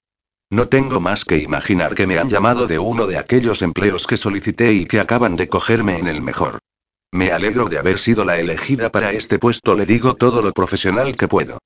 No 0.50 0.70
tengo 0.70 1.02
más 1.02 1.26
que 1.26 1.38
imaginar 1.38 1.96
que 1.96 2.08
me 2.08 2.18
han 2.18 2.30
llamado 2.30 2.66
de 2.66 2.80
uno 2.80 3.08
de 3.08 3.18
aquellos 3.18 3.62
empleos 3.62 4.08
que 4.08 4.16
solicité 4.16 4.72
y 4.72 4.86
que 4.86 5.02
acaban 5.02 5.36
de 5.36 5.50
cogerme 5.50 5.98
en 5.98 6.08
el 6.08 6.22
mejor. 6.22 6.60
Me 7.12 7.34
alegro 7.34 7.66
de 7.66 7.78
haber 7.78 8.00
sido 8.00 8.24
la 8.24 8.40
elegida 8.40 8.90
para 8.90 9.12
este 9.12 9.38
puesto, 9.38 9.76
le 9.76 9.86
digo 9.86 10.16
todo 10.16 10.42
lo 10.42 10.54
profesional 10.54 11.18
que 11.18 11.28
puedo. 11.28 11.58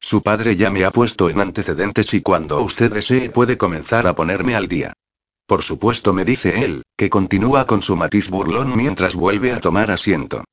Su 0.00 0.22
padre 0.22 0.56
ya 0.56 0.70
me 0.70 0.84
ha 0.84 0.90
puesto 0.90 1.28
en 1.28 1.40
antecedentes 1.40 2.14
y 2.14 2.22
cuando 2.22 2.62
usted 2.62 2.92
desee 2.92 3.28
puede 3.28 3.58
comenzar 3.58 4.06
a 4.06 4.14
ponerme 4.14 4.54
al 4.54 4.66
día. 4.66 4.94
Por 5.46 5.62
supuesto, 5.62 6.12
me 6.12 6.24
dice 6.24 6.64
él, 6.64 6.82
que 6.96 7.10
continúa 7.10 7.66
con 7.66 7.82
su 7.82 7.96
matiz 7.96 8.30
burlón 8.30 8.76
mientras 8.76 9.14
vuelve 9.14 9.52
a 9.52 9.60
tomar 9.60 9.90
asiento. 9.90 10.44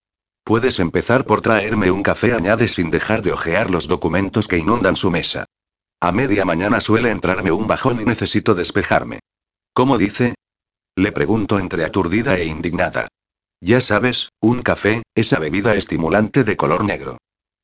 Puedes 0.44 0.80
empezar 0.80 1.26
por 1.26 1.42
traerme 1.42 1.92
un 1.92 2.04
café, 2.04 2.34
añade 2.34 2.68
sin 2.68 2.90
dejar 2.90 3.22
de 3.22 3.32
hojear 3.32 3.70
los 3.70 3.88
documentos 3.88 4.48
que 4.48 4.58
inundan 4.58 4.96
su 4.96 5.12
mesa. 5.12 5.46
A 6.00 6.12
media 6.12 6.46
mañana 6.46 6.80
suele 6.82 7.12
entrarme 7.12 7.52
un 7.52 7.68
bajón 7.68 8.02
y 8.02 8.06
necesito 8.06 8.54
despejarme. 8.54 9.20
¿Cómo 9.74 9.98
dice? 9.98 10.36
Le 10.96 11.12
pregunto 11.12 11.60
entre 11.60 11.86
aturdida 11.86 12.38
e 12.38 12.46
indignada. 12.46 13.08
Ya 13.62 13.82
sabes, 13.82 14.30
un 14.40 14.62
café, 14.62 15.04
esa 15.16 15.40
bebida 15.40 15.76
estimulante 15.76 16.44
de 16.44 16.58
color 16.58 16.84
negro. 16.84 17.18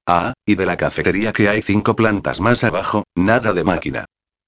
Ah, 0.06 0.34
y 0.46 0.56
de 0.56 0.66
la 0.66 0.76
cafetería 0.76 1.32
que 1.32 1.48
hay 1.48 1.62
cinco 1.62 1.96
plantas 1.96 2.42
más 2.42 2.64
abajo, 2.64 3.04
nada 3.16 3.54
de 3.54 3.64
máquina. 3.64 4.06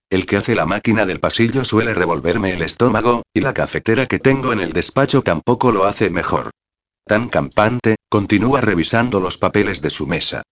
El 0.09 0.25
que 0.25 0.37
hace 0.37 0.53
la 0.53 0.65
máquina 0.65 1.05
del 1.05 1.19
pasillo 1.19 1.65
suele 1.65 1.93
revolverme 1.93 2.53
el 2.53 2.61
estómago, 2.61 3.23
y 3.33 3.41
la 3.41 3.53
cafetera 3.53 4.05
que 4.05 4.19
tengo 4.19 4.53
en 4.53 4.59
el 4.59 4.73
despacho 4.73 5.21
tampoco 5.21 5.71
lo 5.71 5.85
hace 5.85 6.09
mejor. 6.09 6.51
Tan 7.05 7.29
campante, 7.29 7.95
continúa 8.09 8.61
revisando 8.61 9.19
los 9.19 9.37
papeles 9.37 9.81
de 9.81 9.89
su 9.89 10.07
mesa. 10.07 10.43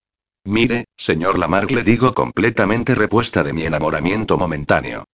Mire, 0.44 0.84
señor 0.96 1.38
Lamarck, 1.38 1.70
le 1.70 1.82
digo 1.82 2.14
completamente 2.14 2.94
repuesta 2.94 3.42
de 3.42 3.52
mi 3.52 3.64
enamoramiento 3.64 4.38
momentáneo. 4.38 5.04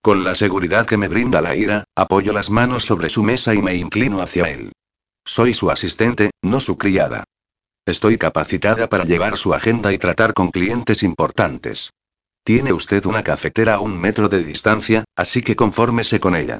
Con 0.00 0.24
la 0.24 0.34
seguridad 0.34 0.86
que 0.86 0.96
me 0.96 1.08
brinda 1.08 1.40
la 1.40 1.56
ira, 1.56 1.84
apoyo 1.94 2.32
las 2.32 2.50
manos 2.50 2.84
sobre 2.84 3.10
su 3.10 3.22
mesa 3.22 3.54
y 3.54 3.62
me 3.62 3.74
inclino 3.74 4.22
hacia 4.22 4.48
él. 4.50 4.72
Soy 5.24 5.54
su 5.54 5.70
asistente, 5.70 6.30
no 6.42 6.60
su 6.60 6.78
criada. 6.78 7.24
Estoy 7.88 8.18
capacitada 8.18 8.90
para 8.90 9.04
llevar 9.04 9.38
su 9.38 9.54
agenda 9.54 9.94
y 9.94 9.96
tratar 9.96 10.34
con 10.34 10.50
clientes 10.50 11.02
importantes. 11.02 11.88
Tiene 12.44 12.74
usted 12.74 13.06
una 13.06 13.22
cafetera 13.22 13.76
a 13.76 13.80
un 13.80 13.98
metro 13.98 14.28
de 14.28 14.44
distancia, 14.44 15.04
así 15.16 15.40
que 15.40 15.56
confórmese 15.56 16.20
con 16.20 16.36
ella. 16.36 16.58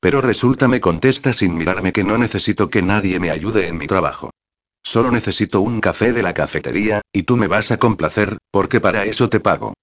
Pero 0.00 0.20
resulta 0.20 0.66
me 0.66 0.80
contesta 0.80 1.32
sin 1.32 1.54
mirarme 1.54 1.92
que 1.92 2.02
no 2.02 2.18
necesito 2.18 2.70
que 2.70 2.82
nadie 2.82 3.20
me 3.20 3.30
ayude 3.30 3.68
en 3.68 3.78
mi 3.78 3.86
trabajo. 3.86 4.30
Solo 4.82 5.12
necesito 5.12 5.60
un 5.60 5.80
café 5.80 6.12
de 6.12 6.24
la 6.24 6.34
cafetería, 6.34 7.02
y 7.12 7.22
tú 7.22 7.36
me 7.36 7.46
vas 7.46 7.70
a 7.70 7.78
complacer, 7.78 8.38
porque 8.50 8.80
para 8.80 9.04
eso 9.04 9.28
te 9.28 9.38
pago. 9.38 9.74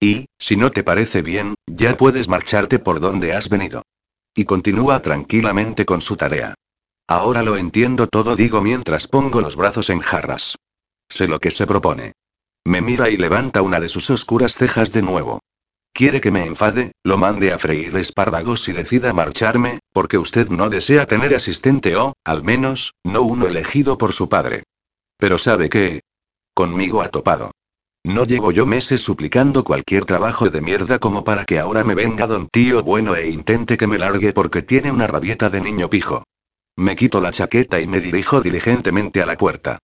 Y, 0.00 0.28
si 0.38 0.56
no 0.56 0.70
te 0.70 0.82
parece 0.82 1.20
bien, 1.20 1.56
ya 1.66 1.94
puedes 1.94 2.26
marcharte 2.26 2.78
por 2.78 3.00
donde 3.00 3.34
has 3.34 3.50
venido. 3.50 3.82
Y 4.34 4.46
continúa 4.46 5.02
tranquilamente 5.02 5.84
con 5.84 6.00
su 6.00 6.16
tarea. 6.16 6.54
Ahora 7.10 7.42
lo 7.42 7.56
entiendo 7.56 8.06
todo, 8.06 8.36
digo 8.36 8.60
mientras 8.60 9.06
pongo 9.06 9.40
los 9.40 9.56
brazos 9.56 9.88
en 9.88 10.00
jarras. 10.00 10.56
Sé 11.08 11.26
lo 11.26 11.38
que 11.38 11.50
se 11.50 11.66
propone. 11.66 12.12
Me 12.66 12.82
mira 12.82 13.08
y 13.08 13.16
levanta 13.16 13.62
una 13.62 13.80
de 13.80 13.88
sus 13.88 14.10
oscuras 14.10 14.52
cejas 14.52 14.92
de 14.92 15.00
nuevo. 15.00 15.40
Quiere 15.94 16.20
que 16.20 16.30
me 16.30 16.44
enfade, 16.44 16.92
lo 17.02 17.16
mande 17.16 17.50
a 17.50 17.58
freír 17.58 17.96
espárragos 17.96 18.68
y 18.68 18.72
decida 18.72 19.14
marcharme, 19.14 19.78
porque 19.94 20.18
usted 20.18 20.50
no 20.50 20.68
desea 20.68 21.06
tener 21.06 21.34
asistente 21.34 21.96
o, 21.96 22.12
al 22.24 22.44
menos, 22.44 22.92
no 23.02 23.22
uno 23.22 23.46
elegido 23.46 23.96
por 23.96 24.12
su 24.12 24.28
padre. 24.28 24.64
Pero 25.16 25.38
sabe 25.38 25.70
que... 25.70 26.02
Conmigo 26.52 27.00
ha 27.00 27.08
topado. 27.08 27.52
No 28.04 28.26
llevo 28.26 28.52
yo 28.52 28.66
meses 28.66 29.00
suplicando 29.00 29.64
cualquier 29.64 30.04
trabajo 30.04 30.50
de 30.50 30.60
mierda 30.60 30.98
como 30.98 31.24
para 31.24 31.46
que 31.46 31.58
ahora 31.58 31.84
me 31.84 31.94
venga 31.94 32.26
don 32.26 32.48
tío 32.48 32.82
bueno 32.82 33.16
e 33.16 33.30
intente 33.30 33.78
que 33.78 33.86
me 33.86 33.96
largue 33.96 34.34
porque 34.34 34.60
tiene 34.60 34.92
una 34.92 35.06
rabieta 35.06 35.48
de 35.48 35.62
niño 35.62 35.88
pijo. 35.88 36.24
Me 36.78 36.94
quito 36.94 37.20
la 37.20 37.32
chaqueta 37.32 37.80
y 37.80 37.88
me 37.88 37.98
dirijo 37.98 38.40
diligentemente 38.40 39.20
a 39.20 39.26
la 39.26 39.36
puerta. 39.36 39.80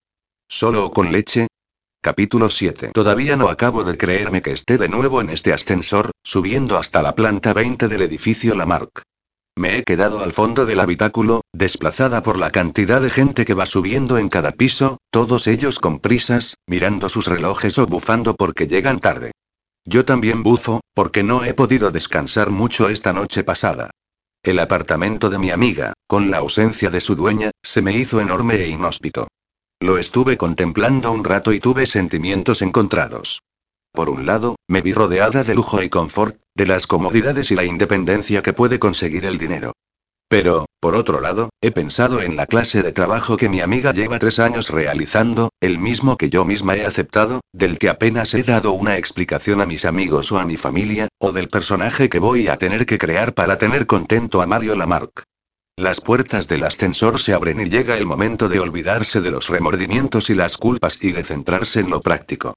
¿Solo 0.47 0.91
con 0.91 1.11
leche? 1.11 1.47
Capítulo 2.01 2.49
7. 2.49 2.91
Todavía 2.93 3.35
no 3.35 3.49
acabo 3.49 3.83
de 3.83 3.97
creerme 3.97 4.41
que 4.41 4.53
esté 4.53 4.77
de 4.77 4.87
nuevo 4.87 5.19
en 5.19 5.29
este 5.29 5.51
ascensor, 5.51 6.11
subiendo 6.23 6.77
hasta 6.77 7.01
la 7.01 7.13
planta 7.13 7.51
20 7.51 7.89
del 7.89 8.01
edificio 8.01 8.55
Lamarck. 8.55 9.01
Me 9.57 9.77
he 9.77 9.83
quedado 9.83 10.23
al 10.23 10.31
fondo 10.31 10.65
del 10.65 10.79
habitáculo, 10.79 11.41
desplazada 11.51 12.23
por 12.23 12.37
la 12.37 12.49
cantidad 12.49 13.01
de 13.01 13.09
gente 13.09 13.43
que 13.43 13.53
va 13.53 13.65
subiendo 13.65 14.17
en 14.17 14.29
cada 14.29 14.53
piso, 14.53 14.95
todos 15.09 15.47
ellos 15.47 15.79
con 15.79 15.99
prisas, 15.99 16.55
mirando 16.65 17.09
sus 17.09 17.27
relojes 17.27 17.77
o 17.77 17.87
bufando 17.87 18.35
porque 18.35 18.67
llegan 18.67 19.01
tarde. 19.01 19.31
Yo 19.83 20.05
también 20.05 20.43
bufo, 20.43 20.79
porque 20.93 21.23
no 21.23 21.43
he 21.43 21.53
podido 21.53 21.91
descansar 21.91 22.51
mucho 22.51 22.87
esta 22.87 23.11
noche 23.11 23.43
pasada. 23.43 23.91
El 24.45 24.59
apartamento 24.59 25.31
de 25.31 25.39
mi 25.39 25.49
amiga, 25.49 25.93
con 26.05 26.29
la 26.29 26.37
ausencia 26.37 26.91
de 26.91 27.01
su 27.01 27.15
dueña, 27.15 27.49
se 27.63 27.81
me 27.81 27.97
hizo 27.97 28.21
enorme 28.21 28.53
e 28.57 28.67
inhóspito. 28.67 29.27
Lo 29.79 29.97
estuve 29.97 30.37
contemplando 30.37 31.11
un 31.11 31.23
rato 31.23 31.51
y 31.51 31.59
tuve 31.59 31.87
sentimientos 31.87 32.61
encontrados. 32.61 33.41
Por 33.91 34.07
un 34.07 34.27
lado, 34.27 34.57
me 34.67 34.83
vi 34.83 34.93
rodeada 34.93 35.43
de 35.43 35.55
lujo 35.55 35.81
y 35.81 35.89
confort, 35.89 36.39
de 36.53 36.67
las 36.67 36.85
comodidades 36.85 37.49
y 37.49 37.55
la 37.55 37.65
independencia 37.65 38.43
que 38.43 38.53
puede 38.53 38.77
conseguir 38.77 39.25
el 39.25 39.39
dinero. 39.39 39.73
Pero, 40.27 40.65
por 40.79 40.95
otro 40.95 41.21
lado, 41.21 41.49
he 41.61 41.71
pensado 41.71 42.21
en 42.21 42.35
la 42.35 42.47
clase 42.47 42.81
de 42.81 42.91
trabajo 42.91 43.37
que 43.37 43.49
mi 43.49 43.61
amiga 43.61 43.93
lleva 43.93 44.19
tres 44.19 44.39
años 44.39 44.69
realizando, 44.69 45.49
el 45.61 45.77
mismo 45.77 46.17
que 46.17 46.29
yo 46.29 46.45
misma 46.45 46.75
he 46.75 46.85
aceptado, 46.85 47.41
del 47.53 47.77
que 47.77 47.89
apenas 47.89 48.33
he 48.33 48.43
dado 48.43 48.71
una 48.71 48.97
explicación 48.97 49.61
a 49.61 49.65
mis 49.65 49.85
amigos 49.85 50.31
o 50.31 50.39
a 50.39 50.45
mi 50.45 50.57
familia, 50.57 51.07
o 51.19 51.31
del 51.31 51.47
personaje 51.47 52.09
que 52.09 52.19
voy 52.19 52.47
a 52.47 52.57
tener 52.57 52.85
que 52.85 52.97
crear 52.97 53.33
para 53.33 53.57
tener 53.57 53.85
contento 53.85 54.41
a 54.41 54.47
Mario 54.47 54.75
Lamarck. 54.75 55.23
Las 55.77 56.01
puertas 56.01 56.47
del 56.47 56.63
ascensor 56.63 57.19
se 57.19 57.33
abren 57.33 57.59
y 57.59 57.69
llega 57.69 57.97
el 57.97 58.05
momento 58.05 58.47
de 58.47 58.59
olvidarse 58.59 59.21
de 59.21 59.29
los 59.29 59.49
remordimientos 59.49 60.29
y 60.29 60.33
las 60.33 60.57
culpas 60.57 60.97
y 61.01 61.11
de 61.11 61.23
centrarse 61.23 61.81
en 61.81 61.89
lo 61.89 62.01
práctico. 62.01 62.55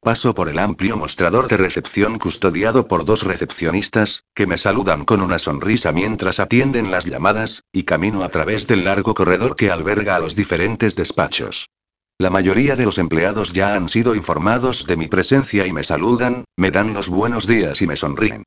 Paso 0.00 0.32
por 0.32 0.48
el 0.48 0.60
amplio 0.60 0.96
mostrador 0.96 1.48
de 1.48 1.56
recepción 1.56 2.18
custodiado 2.18 2.86
por 2.86 3.04
dos 3.04 3.24
recepcionistas, 3.24 4.24
que 4.32 4.46
me 4.46 4.56
saludan 4.56 5.04
con 5.04 5.22
una 5.22 5.40
sonrisa 5.40 5.90
mientras 5.90 6.38
atienden 6.38 6.92
las 6.92 7.04
llamadas, 7.04 7.64
y 7.72 7.82
camino 7.82 8.22
a 8.22 8.28
través 8.28 8.68
del 8.68 8.84
largo 8.84 9.12
corredor 9.14 9.56
que 9.56 9.70
alberga 9.72 10.14
a 10.14 10.20
los 10.20 10.36
diferentes 10.36 10.94
despachos. 10.94 11.68
La 12.16 12.30
mayoría 12.30 12.76
de 12.76 12.84
los 12.84 12.98
empleados 12.98 13.52
ya 13.52 13.74
han 13.74 13.88
sido 13.88 14.14
informados 14.14 14.86
de 14.86 14.96
mi 14.96 15.08
presencia 15.08 15.66
y 15.66 15.72
me 15.72 15.82
saludan, 15.82 16.44
me 16.56 16.70
dan 16.70 16.94
los 16.94 17.08
buenos 17.08 17.46
días 17.46 17.82
y 17.82 17.86
me 17.88 17.96
sonríen. 17.96 18.44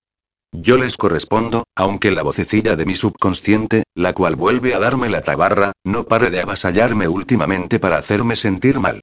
Yo 0.53 0.77
les 0.77 0.97
correspondo, 0.97 1.63
aunque 1.75 2.11
la 2.11 2.23
vocecilla 2.23 2.75
de 2.75 2.85
mi 2.85 2.95
subconsciente, 2.95 3.83
la 3.93 4.13
cual 4.13 4.35
vuelve 4.35 4.73
a 4.73 4.79
darme 4.79 5.09
la 5.09 5.21
tabarra, 5.21 5.73
no 5.83 6.05
pare 6.05 6.29
de 6.29 6.41
avasallarme 6.41 7.07
últimamente 7.07 7.79
para 7.79 7.97
hacerme 7.97 8.35
sentir 8.35 8.79
mal. 8.79 9.01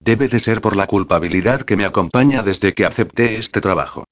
Debe 0.00 0.28
de 0.28 0.40
ser 0.40 0.60
por 0.60 0.76
la 0.76 0.86
culpabilidad 0.86 1.62
que 1.62 1.76
me 1.76 1.84
acompaña 1.84 2.42
desde 2.42 2.74
que 2.74 2.86
acepté 2.86 3.36
este 3.36 3.60
trabajo. 3.60 4.04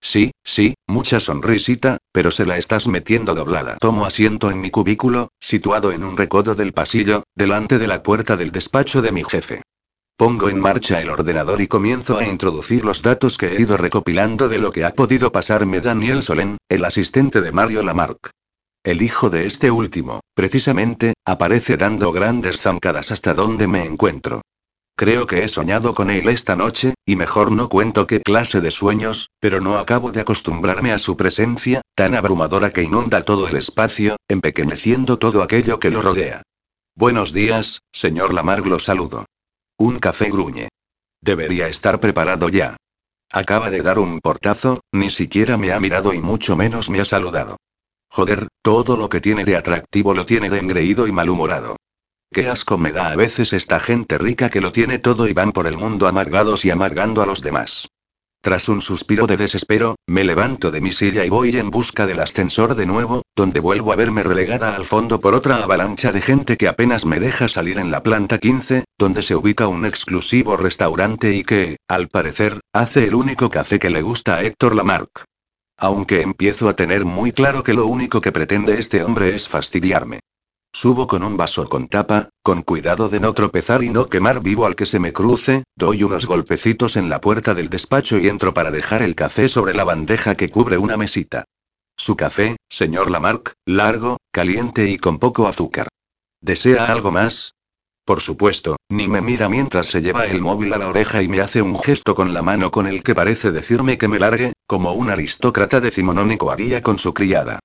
Sí, 0.00 0.32
sí, 0.42 0.74
mucha 0.88 1.20
sonrisita, 1.20 1.98
pero 2.12 2.32
se 2.32 2.44
la 2.44 2.58
estás 2.58 2.88
metiendo 2.88 3.34
doblada. 3.34 3.76
Tomo 3.80 4.04
asiento 4.04 4.50
en 4.50 4.60
mi 4.60 4.70
cubículo, 4.70 5.28
situado 5.40 5.92
en 5.92 6.02
un 6.02 6.16
recodo 6.16 6.54
del 6.54 6.72
pasillo, 6.72 7.22
delante 7.36 7.78
de 7.78 7.86
la 7.86 8.02
puerta 8.02 8.36
del 8.36 8.50
despacho 8.50 9.00
de 9.00 9.12
mi 9.12 9.22
jefe. 9.22 9.62
Pongo 10.16 10.48
en 10.48 10.60
marcha 10.60 11.00
el 11.00 11.08
ordenador 11.08 11.60
y 11.60 11.68
comienzo 11.68 12.18
a 12.18 12.26
introducir 12.26 12.84
los 12.84 13.02
datos 13.02 13.38
que 13.38 13.48
he 13.48 13.60
ido 13.60 13.76
recopilando 13.76 14.48
de 14.48 14.58
lo 14.58 14.72
que 14.72 14.84
ha 14.84 14.94
podido 14.94 15.32
pasarme 15.32 15.80
Daniel 15.80 16.22
Solén, 16.22 16.58
el 16.68 16.84
asistente 16.84 17.40
de 17.40 17.52
Mario 17.52 17.82
Lamarck. 17.82 18.30
El 18.84 19.02
hijo 19.02 19.30
de 19.30 19.46
este 19.46 19.70
último, 19.70 20.20
precisamente, 20.34 21.14
aparece 21.24 21.76
dando 21.76 22.10
grandes 22.10 22.60
zancadas 22.60 23.12
hasta 23.12 23.34
donde 23.34 23.68
me 23.68 23.84
encuentro. 23.84 24.42
Creo 24.94 25.26
que 25.26 25.42
he 25.42 25.48
soñado 25.48 25.94
con 25.94 26.10
él 26.10 26.28
esta 26.28 26.54
noche, 26.54 26.94
y 27.06 27.16
mejor 27.16 27.50
no 27.50 27.68
cuento 27.68 28.06
qué 28.06 28.20
clase 28.20 28.60
de 28.60 28.70
sueños, 28.70 29.30
pero 29.40 29.60
no 29.60 29.78
acabo 29.78 30.12
de 30.12 30.20
acostumbrarme 30.20 30.92
a 30.92 30.98
su 30.98 31.16
presencia, 31.16 31.80
tan 31.94 32.14
abrumadora 32.14 32.70
que 32.70 32.82
inunda 32.82 33.24
todo 33.24 33.48
el 33.48 33.56
espacio, 33.56 34.16
empequeñeciendo 34.28 35.18
todo 35.18 35.42
aquello 35.42 35.80
que 35.80 35.90
lo 35.90 36.02
rodea. 36.02 36.42
Buenos 36.94 37.32
días, 37.32 37.80
señor 37.90 38.34
Lamarck, 38.34 38.66
lo 38.66 38.78
saludo. 38.78 39.24
Un 39.78 39.98
café 39.98 40.30
gruñe. 40.30 40.68
Debería 41.22 41.68
estar 41.68 41.98
preparado 41.98 42.48
ya. 42.48 42.76
Acaba 43.30 43.70
de 43.70 43.80
dar 43.80 43.98
un 43.98 44.20
portazo, 44.20 44.82
ni 44.92 45.08
siquiera 45.08 45.56
me 45.56 45.72
ha 45.72 45.80
mirado 45.80 46.12
y 46.12 46.20
mucho 46.20 46.54
menos 46.54 46.90
me 46.90 47.00
ha 47.00 47.04
saludado. 47.06 47.56
Joder, 48.10 48.48
todo 48.60 48.98
lo 48.98 49.08
que 49.08 49.22
tiene 49.22 49.46
de 49.46 49.56
atractivo 49.56 50.12
lo 50.12 50.26
tiene 50.26 50.50
de 50.50 50.58
engreído 50.58 51.06
y 51.06 51.12
malhumorado. 51.12 51.76
Qué 52.32 52.48
asco 52.48 52.78
me 52.78 52.92
da 52.92 53.12
a 53.12 53.16
veces 53.16 53.52
esta 53.52 53.78
gente 53.78 54.16
rica 54.16 54.48
que 54.48 54.62
lo 54.62 54.72
tiene 54.72 54.98
todo 54.98 55.28
y 55.28 55.34
van 55.34 55.52
por 55.52 55.66
el 55.66 55.76
mundo 55.76 56.08
amargados 56.08 56.64
y 56.64 56.70
amargando 56.70 57.20
a 57.20 57.26
los 57.26 57.42
demás. 57.42 57.88
Tras 58.40 58.70
un 58.70 58.80
suspiro 58.80 59.26
de 59.26 59.36
desespero, 59.36 59.96
me 60.06 60.24
levanto 60.24 60.70
de 60.70 60.80
mi 60.80 60.92
silla 60.92 61.26
y 61.26 61.28
voy 61.28 61.54
en 61.58 61.70
busca 61.70 62.06
del 62.06 62.20
ascensor 62.20 62.74
de 62.74 62.86
nuevo, 62.86 63.20
donde 63.36 63.60
vuelvo 63.60 63.92
a 63.92 63.96
verme 63.96 64.22
relegada 64.22 64.74
al 64.74 64.86
fondo 64.86 65.20
por 65.20 65.34
otra 65.34 65.56
avalancha 65.56 66.10
de 66.10 66.22
gente 66.22 66.56
que 66.56 66.68
apenas 66.68 67.04
me 67.04 67.20
deja 67.20 67.48
salir 67.48 67.78
en 67.78 67.90
la 67.90 68.02
planta 68.02 68.38
15, 68.38 68.84
donde 68.98 69.22
se 69.22 69.36
ubica 69.36 69.68
un 69.68 69.84
exclusivo 69.84 70.56
restaurante 70.56 71.34
y 71.34 71.44
que, 71.44 71.76
al 71.86 72.08
parecer, 72.08 72.60
hace 72.72 73.04
el 73.04 73.14
único 73.14 73.50
café 73.50 73.78
que 73.78 73.90
le 73.90 74.00
gusta 74.00 74.36
a 74.36 74.42
Héctor 74.42 74.74
Lamarck. 74.74 75.24
Aunque 75.76 76.22
empiezo 76.22 76.70
a 76.70 76.76
tener 76.76 77.04
muy 77.04 77.32
claro 77.32 77.62
que 77.62 77.74
lo 77.74 77.86
único 77.86 78.22
que 78.22 78.32
pretende 78.32 78.78
este 78.78 79.04
hombre 79.04 79.34
es 79.34 79.48
fastidiarme. 79.48 80.20
Subo 80.74 81.06
con 81.06 81.22
un 81.22 81.36
vaso 81.36 81.68
con 81.68 81.88
tapa, 81.88 82.30
con 82.42 82.62
cuidado 82.62 83.10
de 83.10 83.20
no 83.20 83.34
tropezar 83.34 83.84
y 83.84 83.90
no 83.90 84.08
quemar 84.08 84.42
vivo 84.42 84.64
al 84.64 84.74
que 84.74 84.86
se 84.86 84.98
me 84.98 85.12
cruce, 85.12 85.64
doy 85.76 86.02
unos 86.02 86.24
golpecitos 86.24 86.96
en 86.96 87.10
la 87.10 87.20
puerta 87.20 87.52
del 87.54 87.68
despacho 87.68 88.18
y 88.18 88.26
entro 88.26 88.54
para 88.54 88.70
dejar 88.70 89.02
el 89.02 89.14
café 89.14 89.48
sobre 89.48 89.74
la 89.74 89.84
bandeja 89.84 90.34
que 90.34 90.50
cubre 90.50 90.78
una 90.78 90.96
mesita. 90.96 91.44
Su 91.96 92.16
café, 92.16 92.56
señor 92.70 93.10
Lamarck, 93.10 93.52
largo, 93.66 94.16
caliente 94.32 94.88
y 94.88 94.96
con 94.96 95.18
poco 95.18 95.46
azúcar. 95.46 95.88
¿Desea 96.40 96.86
algo 96.86 97.12
más? 97.12 97.54
Por 98.04 98.20
supuesto, 98.22 98.76
ni 98.88 99.08
me 99.08 99.20
mira 99.20 99.48
mientras 99.48 99.86
se 99.86 100.00
lleva 100.00 100.26
el 100.26 100.40
móvil 100.40 100.72
a 100.72 100.78
la 100.78 100.88
oreja 100.88 101.22
y 101.22 101.28
me 101.28 101.40
hace 101.40 101.62
un 101.62 101.78
gesto 101.78 102.14
con 102.14 102.32
la 102.32 102.42
mano 102.42 102.70
con 102.70 102.86
el 102.86 103.02
que 103.02 103.14
parece 103.14 103.52
decirme 103.52 103.98
que 103.98 104.08
me 104.08 104.18
largue, 104.18 104.54
como 104.66 104.94
un 104.94 105.10
aristócrata 105.10 105.80
decimonónico 105.80 106.50
haría 106.50 106.82
con 106.82 106.98
su 106.98 107.14
criada. 107.14 107.60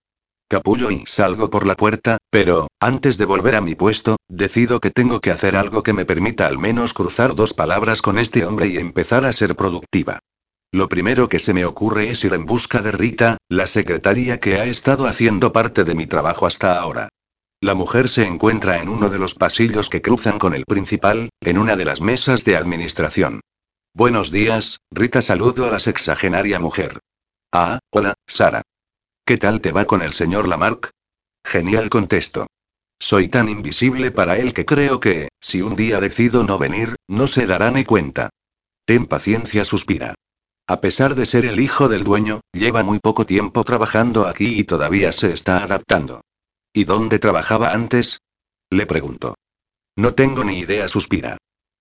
Capullo 0.50 0.92
y 0.92 1.04
salgo 1.06 1.50
por 1.50 1.68
la 1.68 1.76
puerta, 1.76 2.20
pero, 2.30 2.70
antes 2.80 3.18
de 3.18 3.26
volver 3.26 3.56
a 3.56 3.62
mi 3.62 3.76
puesto, 3.76 4.16
decido 4.30 4.80
que 4.80 4.92
tengo 4.92 5.20
que 5.20 5.32
hacer 5.32 5.58
algo 5.58 5.84
que 5.84 5.92
me 5.92 6.06
permita 6.06 6.48
al 6.48 6.58
menos 6.58 6.94
cruzar 6.94 7.36
dos 7.36 7.54
palabras 7.54 8.02
con 8.02 8.18
este 8.18 8.46
hombre 8.46 8.68
y 8.68 8.78
empezar 8.78 9.26
a 9.26 9.34
ser 9.34 9.58
productiva. 9.58 10.20
Lo 10.72 10.88
primero 10.88 11.28
que 11.28 11.40
se 11.40 11.54
me 11.54 11.66
ocurre 11.66 12.12
es 12.12 12.24
ir 12.24 12.34
en 12.34 12.46
busca 12.46 12.82
de 12.82 12.94
Rita, 12.94 13.38
la 13.50 13.68
secretaria 13.68 14.40
que 14.40 14.58
ha 14.58 14.64
estado 14.64 15.08
haciendo 15.08 15.52
parte 15.52 15.84
de 15.84 15.96
mi 15.96 16.08
trabajo 16.08 16.46
hasta 16.46 16.80
ahora. 16.80 17.10
La 17.60 17.74
mujer 17.74 18.08
se 18.08 18.26
encuentra 18.26 18.82
en 18.82 18.88
uno 18.88 19.10
de 19.10 19.18
los 19.18 19.36
pasillos 19.36 19.90
que 19.90 20.02
cruzan 20.02 20.40
con 20.40 20.54
el 20.54 20.64
principal, 20.64 21.30
en 21.42 21.58
una 21.58 21.76
de 21.76 21.84
las 21.84 22.00
mesas 22.00 22.46
de 22.46 22.56
administración. 22.56 23.42
Buenos 23.94 24.32
días, 24.32 24.80
Rita 24.92 25.22
saludo 25.22 25.68
a 25.68 25.72
la 25.72 25.80
sexagenaria 25.80 26.60
mujer. 26.60 27.00
Ah, 27.52 27.80
hola, 27.92 28.14
Sara. 28.28 28.62
¿Qué 29.28 29.38
tal 29.38 29.60
te 29.60 29.74
va 29.74 29.84
con 29.84 30.02
el 30.04 30.14
señor 30.14 30.48
Lamarck? 30.48 30.92
Genial 31.46 31.90
contesto. 31.90 32.48
Soy 32.98 33.28
tan 33.28 33.50
invisible 33.50 34.10
para 34.10 34.38
él 34.38 34.54
que 34.54 34.64
creo 34.64 35.02
que, 35.02 35.28
si 35.42 35.62
un 35.62 35.76
día 35.76 36.00
decido 36.00 36.46
no 36.46 36.58
venir, 36.58 36.96
no 37.10 37.28
se 37.28 37.46
dará 37.46 37.70
ni 37.70 37.84
cuenta. 37.84 38.30
Ten 38.86 39.06
paciencia, 39.06 39.66
suspira. 39.66 40.16
A 40.66 40.80
pesar 40.80 41.14
de 41.14 41.26
ser 41.26 41.46
el 41.46 41.60
hijo 41.60 41.90
del 41.90 42.06
dueño, 42.06 42.40
lleva 42.54 42.84
muy 42.84 43.00
poco 43.00 43.26
tiempo 43.26 43.66
trabajando 43.66 44.28
aquí 44.28 44.58
y 44.58 44.64
todavía 44.64 45.12
se 45.12 45.34
está 45.34 45.62
adaptando. 45.62 46.22
¿Y 46.72 46.86
dónde 46.86 47.20
trabajaba 47.20 47.74
antes? 47.74 48.22
Le 48.70 48.86
pregunto. 48.86 49.36
No 49.98 50.14
tengo 50.14 50.46
ni 50.46 50.60
idea, 50.60 50.88
suspira. 50.88 51.36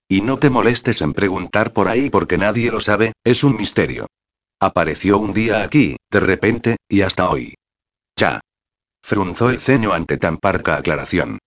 Y 0.08 0.20
no 0.20 0.40
te 0.40 0.50
molestes 0.50 1.00
en 1.00 1.14
preguntar 1.14 1.72
por 1.72 1.86
ahí 1.86 2.10
porque 2.10 2.38
nadie 2.38 2.72
lo 2.72 2.80
sabe, 2.80 3.12
es 3.22 3.44
un 3.44 3.54
misterio. 3.54 4.08
Apareció 4.58 5.18
un 5.18 5.32
día 5.34 5.62
aquí, 5.62 5.96
de 6.16 6.20
repente, 6.20 6.76
y 6.88 7.02
hasta 7.02 7.28
hoy. 7.28 7.54
Ya. 8.18 8.40
Frunzó 9.02 9.50
el 9.50 9.60
ceño 9.60 9.92
ante 9.92 10.16
tan 10.16 10.38
parca 10.38 10.76
aclaración. 10.76 11.38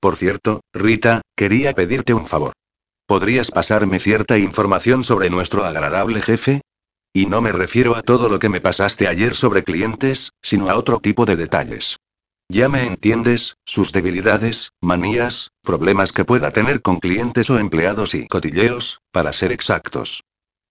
Por 0.00 0.16
cierto, 0.16 0.62
Rita, 0.72 1.20
quería 1.36 1.74
pedirte 1.74 2.14
un 2.14 2.24
favor. 2.24 2.54
¿Podrías 3.06 3.50
pasarme 3.50 4.00
cierta 4.00 4.38
información 4.38 5.04
sobre 5.04 5.28
nuestro 5.28 5.66
agradable 5.66 6.22
jefe? 6.22 6.62
Y 7.12 7.26
no 7.26 7.42
me 7.42 7.52
refiero 7.52 7.96
a 7.96 8.02
todo 8.02 8.30
lo 8.30 8.38
que 8.38 8.48
me 8.48 8.62
pasaste 8.62 9.08
ayer 9.08 9.34
sobre 9.34 9.62
clientes, 9.62 10.30
sino 10.42 10.70
a 10.70 10.76
otro 10.76 11.00
tipo 11.00 11.26
de 11.26 11.36
detalles. 11.36 11.98
Ya 12.48 12.70
me 12.70 12.86
entiendes, 12.86 13.56
sus 13.66 13.92
debilidades, 13.92 14.70
manías, 14.80 15.50
problemas 15.62 16.12
que 16.12 16.24
pueda 16.24 16.50
tener 16.50 16.80
con 16.80 16.98
clientes 16.98 17.50
o 17.50 17.58
empleados 17.58 18.14
y 18.14 18.26
cotilleos, 18.26 19.00
para 19.12 19.34
ser 19.34 19.52
exactos. 19.52 20.22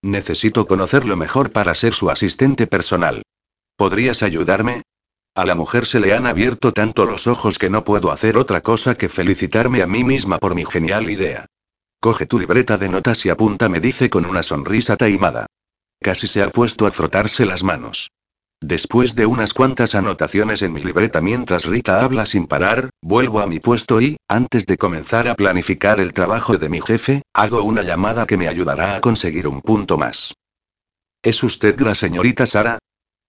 Necesito 0.01 0.65
conocerlo 0.65 1.15
mejor 1.17 1.51
para 1.51 1.75
ser 1.75 1.93
su 1.93 2.09
asistente 2.09 2.65
personal. 2.65 3.21
¿Podrías 3.75 4.23
ayudarme? 4.23 4.83
A 5.35 5.45
la 5.45 5.55
mujer 5.55 5.87
se 5.87 5.99
le 5.99 6.13
han 6.13 6.27
abierto 6.27 6.73
tanto 6.73 7.05
los 7.05 7.25
ojos 7.25 7.57
que 7.57 7.69
no 7.69 7.83
puedo 7.83 8.11
hacer 8.11 8.37
otra 8.37 8.61
cosa 8.61 8.93
que 8.95 9.09
felicitarme 9.09 9.81
a 9.81 9.87
mí 9.87 10.03
misma 10.03 10.37
por 10.37 10.53
mi 10.53 10.63
genial 10.63 11.09
idea. 11.09 11.47
Coge 11.99 12.27
tu 12.27 12.37
libreta 12.37 12.77
de 12.77 12.89
notas 12.89 13.25
y 13.25 13.29
apunta, 13.29 13.69
me 13.69 13.79
dice 13.79 14.09
con 14.09 14.25
una 14.25 14.43
sonrisa 14.43 14.95
taimada. 14.95 15.47
Casi 15.99 16.27
se 16.27 16.43
ha 16.43 16.51
puesto 16.51 16.85
a 16.85 16.91
frotarse 16.91 17.45
las 17.45 17.63
manos. 17.63 18.11
Después 18.61 19.15
de 19.15 19.25
unas 19.25 19.53
cuantas 19.53 19.95
anotaciones 19.95 20.61
en 20.61 20.71
mi 20.71 20.81
libreta 20.83 21.19
mientras 21.19 21.65
Rita 21.65 22.01
habla 22.01 22.25
sin 22.25 22.45
parar, 22.45 22.91
vuelvo 23.01 23.41
a 23.41 23.47
mi 23.47 23.59
puesto 23.59 23.99
y, 23.99 24.17
antes 24.27 24.65
de 24.65 24.77
comenzar 24.77 25.27
a 25.27 25.35
planificar 25.35 25.99
el 25.99 26.13
trabajo 26.13 26.57
de 26.57 26.69
mi 26.69 26.79
jefe, 26.79 27.23
hago 27.33 27.63
una 27.63 27.81
llamada 27.81 28.25
que 28.25 28.37
me 28.37 28.47
ayudará 28.47 28.95
a 28.95 29.01
conseguir 29.01 29.47
un 29.47 29.61
punto 29.61 29.97
más. 29.97 30.33
¿Es 31.23 31.41
usted 31.43 31.79
la 31.79 31.95
señorita 31.95 32.45
Sara? 32.45 32.79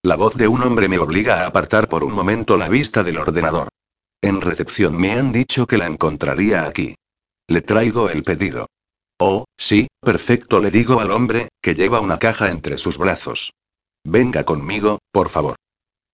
La 0.05 0.17
voz 0.17 0.35
de 0.35 0.47
un 0.47 0.61
hombre 0.61 0.87
me 0.87 0.99
obliga 0.99 1.41
a 1.41 1.47
apartar 1.47 1.89
por 1.89 2.03
un 2.03 2.13
momento 2.13 2.57
la 2.57 2.69
vista 2.69 3.01
del 3.01 3.17
ordenador. 3.17 3.69
En 4.21 4.39
recepción 4.39 4.95
me 4.95 5.13
han 5.13 5.31
dicho 5.31 5.65
que 5.65 5.79
la 5.79 5.87
encontraría 5.87 6.67
aquí. 6.67 6.93
Le 7.47 7.61
traigo 7.61 8.11
el 8.11 8.21
pedido. 8.21 8.67
Oh, 9.19 9.45
sí, 9.57 9.87
perfecto, 9.99 10.59
le 10.59 10.69
digo 10.69 10.99
al 10.99 11.09
hombre, 11.09 11.47
que 11.59 11.73
lleva 11.73 12.01
una 12.01 12.19
caja 12.19 12.51
entre 12.51 12.77
sus 12.77 12.99
brazos. 12.99 13.53
Venga 14.03 14.43
conmigo, 14.43 14.99
por 15.11 15.29
favor. 15.29 15.55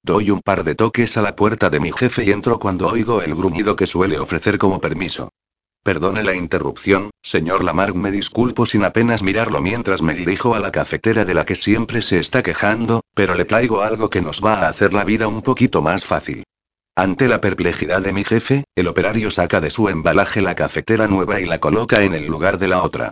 Doy 0.02 0.32
un 0.32 0.40
par 0.40 0.64
de 0.64 0.76
toques 0.76 1.18
a 1.18 1.22
la 1.22 1.36
puerta 1.36 1.70
de 1.70 1.82
mi 1.82 1.92
jefe 1.92 2.24
y 2.24 2.32
entro 2.32 2.60
cuando 2.60 2.88
oigo 2.88 3.22
el 3.22 3.36
gruñido 3.36 3.76
que 3.76 3.88
suele 3.88 4.18
ofrecer 4.20 4.58
como 4.58 4.80
permiso. 4.80 5.32
Perdone 5.84 6.24
la 6.24 6.36
interrupción, 6.36 7.10
señor 7.24 7.64
Lamarck, 7.64 7.96
me 7.96 8.12
disculpo 8.12 8.68
sin 8.68 8.84
apenas 8.84 9.24
mirarlo 9.24 9.62
mientras 9.62 10.04
me 10.04 10.14
dirijo 10.14 10.54
a 10.54 10.60
la 10.60 10.72
cafetera 10.72 11.26
de 11.26 11.34
la 11.34 11.44
que 11.44 11.56
siempre 11.56 12.04
se 12.04 12.20
está 12.20 12.44
quejando, 12.44 13.02
pero 13.16 13.34
le 13.34 13.46
traigo 13.46 13.82
algo 13.82 14.12
que 14.12 14.22
nos 14.22 14.46
va 14.46 14.60
a 14.60 14.70
hacer 14.70 14.94
la 14.94 15.04
vida 15.04 15.28
un 15.28 15.42
poquito 15.42 15.82
más 15.82 16.06
fácil. 16.06 16.44
Ante 16.96 17.28
la 17.28 17.42
perplejidad 17.42 18.04
de 18.04 18.14
mi 18.14 18.24
jefe, 18.24 18.66
el 18.76 18.88
operario 18.88 19.32
saca 19.32 19.60
de 19.60 19.72
su 19.72 19.90
embalaje 19.90 20.44
la 20.44 20.54
cafetera 20.54 21.08
nueva 21.08 21.40
y 21.40 21.46
la 21.46 21.60
coloca 21.60 22.04
en 22.04 22.14
el 22.14 22.28
lugar 22.28 22.60
de 22.60 22.68
la 22.68 22.84
otra. 22.84 23.12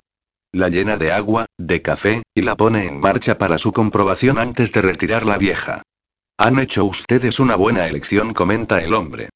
La 0.51 0.69
llena 0.69 0.97
de 0.97 1.11
agua, 1.11 1.47
de 1.57 1.81
café, 1.81 2.21
y 2.35 2.43
la 2.43 2.55
pone 2.55 2.85
en 2.85 2.99
marcha 2.99 3.39
para 3.39 3.57
su 3.57 3.73
comprobación 3.73 4.37
antes 4.37 4.71
de 4.73 4.83
retirar 4.83 5.25
la 5.25 5.39
vieja. 5.39 5.81
Han 6.37 6.59
hecho 6.59 6.85
ustedes 6.85 7.39
una 7.39 7.55
buena 7.55 7.87
elección, 7.87 8.33
comenta 8.33 8.83
el 8.83 8.93
hombre. 8.93 9.29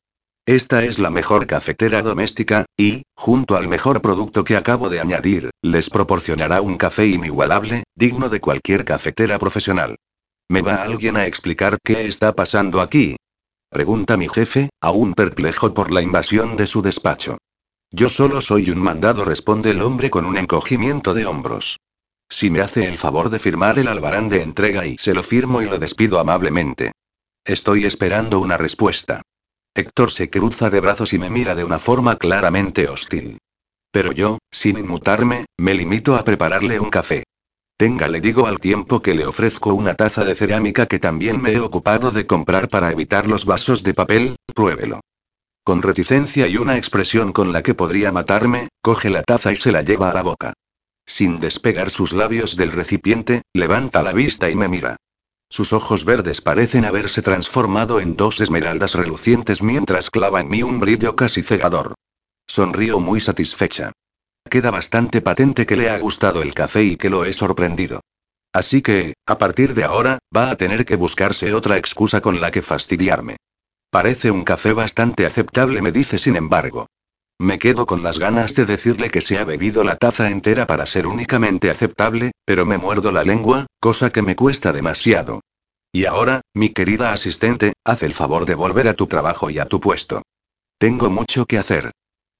Esta 0.46 0.84
es 0.84 1.00
la 1.00 1.10
mejor 1.10 1.48
cafetera 1.48 2.02
doméstica, 2.02 2.66
y, 2.76 3.04
junto 3.16 3.56
al 3.56 3.70
mejor 3.70 4.02
producto 4.02 4.44
que 4.44 4.58
acabo 4.58 4.90
de 4.90 5.00
añadir, 5.00 5.52
les 5.62 5.90
proporcionará 5.90 6.62
un 6.62 6.76
café 6.76 7.08
inigualable, 7.08 7.84
digno 7.96 8.28
de 8.28 8.42
cualquier 8.42 8.84
cafetera 8.84 9.40
profesional. 9.40 9.96
¿Me 10.50 10.62
va 10.62 10.84
alguien 10.84 11.16
a 11.16 11.28
explicar 11.28 11.78
qué 11.82 12.08
está 12.08 12.36
pasando 12.36 12.82
aquí? 12.82 13.16
Pregunta 13.70 14.18
mi 14.18 14.28
jefe, 14.28 14.70
aún 14.82 15.14
perplejo 15.14 15.74
por 15.74 15.92
la 15.92 16.02
invasión 16.02 16.58
de 16.58 16.68
su 16.68 16.82
despacho. 16.82 17.38
Yo 17.90 18.10
solo 18.10 18.42
soy 18.42 18.70
un 18.70 18.80
mandado, 18.80 19.24
responde 19.24 19.72
el 19.72 19.82
hombre 19.82 20.10
con 20.10 20.26
un 20.26 20.36
encogimiento 20.36 21.14
de 21.14 21.26
hombros. 21.26 21.78
Si 22.30 22.50
me 22.50 22.60
hace 22.60 22.90
el 22.90 22.98
favor 22.98 23.30
de 23.30 23.40
firmar 23.40 23.80
el 23.80 23.88
albarán 23.88 24.28
de 24.28 24.42
entrega 24.42 24.86
y 24.86 24.98
se 24.98 25.14
lo 25.14 25.24
firmo 25.24 25.62
y 25.62 25.66
lo 25.66 25.78
despido 25.78 26.20
amablemente. 26.20 26.92
Estoy 27.46 27.86
esperando 27.86 28.40
una 28.42 28.58
respuesta. 28.58 29.22
Héctor 29.76 30.12
se 30.12 30.30
cruza 30.30 30.70
de 30.70 30.80
brazos 30.80 31.14
y 31.14 31.18
me 31.18 31.32
mira 31.32 31.56
de 31.56 31.64
una 31.64 31.80
forma 31.80 32.18
claramente 32.18 32.88
hostil. 32.88 33.40
Pero 33.92 34.12
yo, 34.12 34.38
sin 34.52 34.78
inmutarme, 34.78 35.46
me 35.58 35.74
limito 35.74 36.16
a 36.16 36.24
prepararle 36.24 36.80
un 36.80 36.92
café. 36.92 37.24
Tenga, 37.76 38.08
le 38.08 38.22
digo 38.22 38.46
al 38.46 38.60
tiempo 38.60 39.02
que 39.02 39.16
le 39.16 39.26
ofrezco 39.26 39.74
una 39.74 39.96
taza 39.96 40.24
de 40.24 40.36
cerámica 40.36 40.86
que 40.86 41.00
también 41.00 41.42
me 41.42 41.54
he 41.54 41.60
ocupado 41.60 42.12
de 42.12 42.28
comprar 42.28 42.68
para 42.68 42.92
evitar 42.92 43.28
los 43.28 43.48
vasos 43.48 43.82
de 43.82 43.96
papel, 43.96 44.36
pruébelo. 44.54 45.00
Con 45.64 45.82
reticencia 45.82 46.48
y 46.48 46.58
una 46.58 46.78
expresión 46.78 47.34
con 47.34 47.52
la 47.52 47.64
que 47.64 47.74
podría 47.74 48.12
matarme, 48.12 48.70
coge 48.84 49.10
la 49.10 49.24
taza 49.24 49.52
y 49.52 49.56
se 49.56 49.72
la 49.72 49.82
lleva 49.82 50.12
a 50.12 50.14
la 50.14 50.22
boca. 50.22 50.54
Sin 51.08 51.40
despegar 51.40 51.90
sus 51.90 52.14
labios 52.14 52.58
del 52.58 52.72
recipiente, 52.72 53.42
levanta 53.54 54.04
la 54.04 54.14
vista 54.14 54.52
y 54.52 54.56
me 54.56 54.68
mira. 54.68 54.98
Sus 55.54 55.72
ojos 55.72 56.04
verdes 56.04 56.42
parecen 56.42 56.84
haberse 56.84 57.22
transformado 57.22 58.00
en 58.00 58.16
dos 58.16 58.42
esmeraldas 58.42 58.96
relucientes 58.96 59.62
mientras 59.62 60.10
clava 60.10 60.42
en 60.42 60.50
mí 60.50 60.64
un 60.64 60.80
brillo 60.80 61.16
casi 61.16 61.44
cegador. 61.44 61.94
Sonrío 62.48 63.00
muy 63.00 63.22
satisfecha. 63.22 63.92
Queda 64.50 64.72
bastante 64.72 65.22
patente 65.22 65.68
que 65.68 65.76
le 65.76 65.92
ha 65.92 66.00
gustado 66.00 66.42
el 66.42 66.56
café 66.56 66.84
y 66.84 66.96
que 66.96 67.12
lo 67.12 67.24
he 67.24 67.34
sorprendido. 67.34 68.00
Así 68.52 68.82
que, 68.82 69.14
a 69.28 69.38
partir 69.38 69.76
de 69.76 69.84
ahora, 69.84 70.18
va 70.36 70.50
a 70.50 70.56
tener 70.56 70.86
que 70.86 70.96
buscarse 70.96 71.54
otra 71.54 71.78
excusa 71.78 72.20
con 72.20 72.42
la 72.42 72.50
que 72.50 72.64
fastidiarme. 72.64 73.38
Parece 73.92 74.32
un 74.32 74.44
café 74.46 74.74
bastante 74.74 75.28
aceptable, 75.28 75.84
me 75.84 75.92
dice 75.92 76.18
sin 76.18 76.36
embargo. 76.36 76.88
Me 77.40 77.60
quedo 77.60 77.86
con 77.86 78.04
las 78.04 78.20
ganas 78.20 78.56
de 78.56 78.66
decirle 78.66 79.10
que 79.10 79.22
se 79.22 79.38
ha 79.38 79.46
bebido 79.46 79.84
la 79.84 79.96
taza 79.96 80.30
entera 80.30 80.68
para 80.68 80.86
ser 80.86 81.08
únicamente 81.08 81.70
aceptable, 81.70 82.32
pero 82.46 82.66
me 82.66 82.78
muerdo 82.78 83.12
la 83.12 83.24
lengua, 83.24 83.66
cosa 83.80 84.12
que 84.12 84.22
me 84.22 84.36
cuesta 84.36 84.72
demasiado. 84.72 85.42
Y 85.92 86.06
ahora, 86.06 86.42
mi 86.54 86.70
querida 86.70 87.12
asistente, 87.12 87.74
haz 87.84 88.04
el 88.04 88.14
favor 88.14 88.46
de 88.46 88.56
volver 88.56 88.88
a 88.88 88.96
tu 88.96 89.08
trabajo 89.08 89.50
y 89.50 89.60
a 89.60 89.66
tu 89.66 89.80
puesto. 89.80 90.22
Tengo 90.78 91.10
mucho 91.10 91.46
que 91.46 91.58
hacer. 91.58 91.92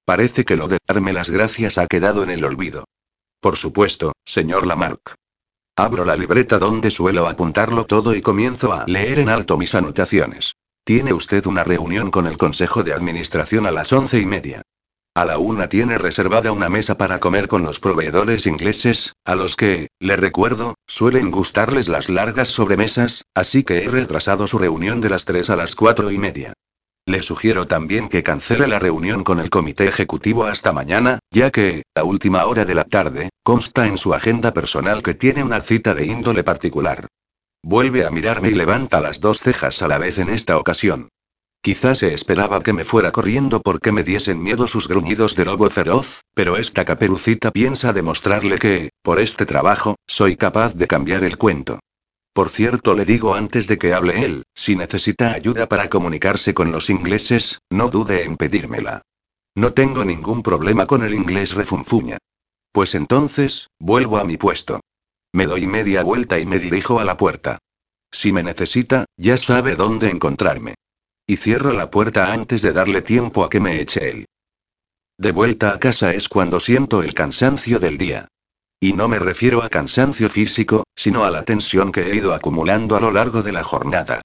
Parece 0.06 0.44
que 0.44 0.56
lo 0.56 0.68
de 0.68 0.80
darme 0.88 1.14
las 1.14 1.30
gracias 1.30 1.78
ha 1.78 1.88
quedado 1.88 2.24
en 2.24 2.30
el 2.30 2.44
olvido. 2.44 2.86
Por 3.40 3.58
supuesto, 3.58 4.14
señor 4.26 4.66
Lamarck. 4.66 5.16
Abro 5.76 6.06
la 6.06 6.16
libreta 6.16 6.60
donde 6.60 6.92
suelo 6.92 7.28
apuntarlo 7.28 7.86
todo 7.86 8.16
y 8.16 8.22
comienzo 8.22 8.74
a 8.74 8.86
leer 8.86 9.20
en 9.20 9.30
alto 9.30 9.58
mis 9.58 9.76
anotaciones. 9.76 10.56
Tiene 10.84 11.14
usted 11.14 11.46
una 11.46 11.64
reunión 11.64 12.12
con 12.12 12.28
el 12.28 12.38
Consejo 12.38 12.84
de 12.84 12.94
Administración 12.94 13.66
a 13.66 13.72
las 13.72 13.92
once 13.94 14.20
y 14.20 14.26
media. 14.26 14.62
A 15.16 15.26
la 15.26 15.38
una 15.38 15.70
tiene 15.70 16.00
reservada 16.00 16.52
una 16.52 16.70
mesa 16.70 16.98
para 16.98 17.20
comer 17.20 17.48
con 17.48 17.62
los 17.62 17.80
proveedores 17.80 18.48
ingleses, 18.48 19.14
a 19.26 19.36
los 19.36 19.56
que, 19.56 19.90
le 20.00 20.16
recuerdo, 20.16 20.74
suelen 20.88 21.30
gustarles 21.30 21.88
las 21.88 22.10
largas 22.10 22.50
sobremesas, 22.50 23.24
así 23.36 23.64
que 23.64 23.84
he 23.84 23.90
retrasado 23.90 24.48
su 24.48 24.58
reunión 24.58 25.02
de 25.02 25.10
las 25.10 25.26
tres 25.26 25.52
a 25.52 25.56
las 25.56 25.76
cuatro 25.76 26.10
y 26.10 26.18
media. 26.18 26.54
Le 27.06 27.22
sugiero 27.22 27.68
también 27.68 28.10
que 28.10 28.24
cancele 28.24 28.68
la 28.68 28.80
reunión 28.80 29.24
con 29.24 29.40
el 29.40 29.52
comité 29.52 29.88
ejecutivo 29.88 30.46
hasta 30.46 30.74
mañana, 30.74 31.20
ya 31.30 31.52
que, 31.52 31.84
a 31.94 32.04
última 32.04 32.46
hora 32.46 32.66
de 32.66 32.74
la 32.74 32.86
tarde, 32.86 33.30
consta 33.44 33.86
en 33.86 34.00
su 34.00 34.16
agenda 34.16 34.52
personal 34.52 35.04
que 35.04 35.14
tiene 35.14 35.44
una 35.44 35.62
cita 35.62 35.94
de 35.94 36.08
índole 36.08 36.44
particular. 36.44 37.06
Vuelve 37.62 38.04
a 38.04 38.10
mirarme 38.10 38.50
y 38.50 38.56
levanta 38.56 39.00
las 39.00 39.22
dos 39.22 39.42
cejas 39.42 39.84
a 39.84 39.88
la 39.88 40.00
vez 40.00 40.18
en 40.18 40.30
esta 40.30 40.58
ocasión. 40.58 41.10
Quizás 41.64 42.00
se 42.00 42.14
esperaba 42.14 42.62
que 42.62 42.74
me 42.74 42.84
fuera 42.84 43.14
corriendo 43.14 43.62
porque 43.62 43.94
me 43.94 44.04
diesen 44.04 44.44
miedo 44.44 44.68
sus 44.68 44.90
gruñidos 44.90 45.38
de 45.38 45.46
lobo 45.46 45.70
feroz, 45.70 46.20
pero 46.34 46.58
esta 46.58 46.84
caperucita 46.84 47.52
piensa 47.52 47.94
demostrarle 47.94 48.58
que, 48.58 48.90
por 49.02 49.18
este 49.18 49.46
trabajo, 49.46 49.96
soy 50.06 50.36
capaz 50.36 50.74
de 50.74 50.88
cambiar 50.88 51.24
el 51.24 51.38
cuento. 51.38 51.80
Por 52.34 52.50
cierto, 52.50 52.96
le 52.96 53.06
digo 53.06 53.34
antes 53.34 53.68
de 53.68 53.78
que 53.78 53.94
hable 53.94 54.26
él, 54.26 54.44
si 54.54 54.76
necesita 54.76 55.32
ayuda 55.32 55.70
para 55.70 55.88
comunicarse 55.90 56.54
con 56.54 56.74
los 56.74 56.90
ingleses, 56.90 57.60
no 57.70 57.88
dude 57.88 58.26
en 58.26 58.36
pedírmela. 58.36 59.02
No 59.56 59.72
tengo 59.72 60.04
ningún 60.04 60.44
problema 60.44 60.86
con 60.86 61.02
el 61.02 61.14
inglés 61.14 61.54
refunfuña. 61.54 62.18
Pues 62.74 62.94
entonces, 62.94 63.70
vuelvo 63.80 64.18
a 64.18 64.26
mi 64.26 64.36
puesto. 64.36 64.82
Me 65.32 65.46
doy 65.46 65.66
media 65.66 66.04
vuelta 66.04 66.40
y 66.40 66.46
me 66.46 66.60
dirijo 66.60 67.00
a 67.00 67.06
la 67.06 67.16
puerta. 67.16 67.60
Si 68.12 68.34
me 68.34 68.44
necesita, 68.44 69.06
ya 69.16 69.38
sabe 69.38 69.78
dónde 69.78 70.10
encontrarme. 70.10 70.76
Y 71.26 71.38
cierro 71.38 71.72
la 71.72 71.90
puerta 71.90 72.34
antes 72.34 72.62
de 72.62 72.74
darle 72.74 73.02
tiempo 73.02 73.44
a 73.44 73.50
que 73.50 73.60
me 73.60 73.80
eche 73.80 74.10
él. 74.10 74.26
De 75.18 75.32
vuelta 75.32 75.74
a 75.74 75.80
casa 75.80 76.14
es 76.14 76.28
cuando 76.28 76.60
siento 76.60 77.02
el 77.02 77.14
cansancio 77.14 77.80
del 77.80 77.98
día. 77.98 78.28
Y 78.80 78.92
no 78.92 79.08
me 79.08 79.20
refiero 79.20 79.64
a 79.64 79.70
cansancio 79.70 80.30
físico, 80.30 80.84
sino 80.96 81.24
a 81.24 81.32
la 81.32 81.44
tensión 81.44 81.92
que 81.94 82.02
he 82.02 82.16
ido 82.16 82.34
acumulando 82.34 82.98
a 82.98 83.00
lo 83.00 83.12
largo 83.12 83.42
de 83.42 83.54
la 83.54 83.64
jornada. 83.64 84.22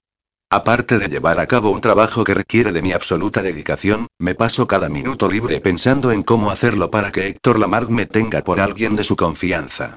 Aparte 0.51 0.97
de 0.97 1.07
llevar 1.07 1.39
a 1.39 1.47
cabo 1.47 1.69
un 1.69 1.79
trabajo 1.79 2.23
que 2.23 2.33
requiere 2.33 2.73
de 2.73 2.81
mi 2.81 2.91
absoluta 2.91 3.41
dedicación, 3.41 4.07
me 4.19 4.35
paso 4.35 4.67
cada 4.67 4.89
minuto 4.89 5.29
libre 5.29 5.61
pensando 5.61 6.11
en 6.11 6.23
cómo 6.23 6.51
hacerlo 6.51 6.89
para 6.89 7.11
que 7.11 7.27
Héctor 7.27 7.59
Lamarck 7.59 7.89
me 7.89 8.07
tenga 8.07 8.41
por 8.41 8.59
alguien 8.59 8.95
de 8.95 9.03
su 9.03 9.15
confianza. 9.15 9.95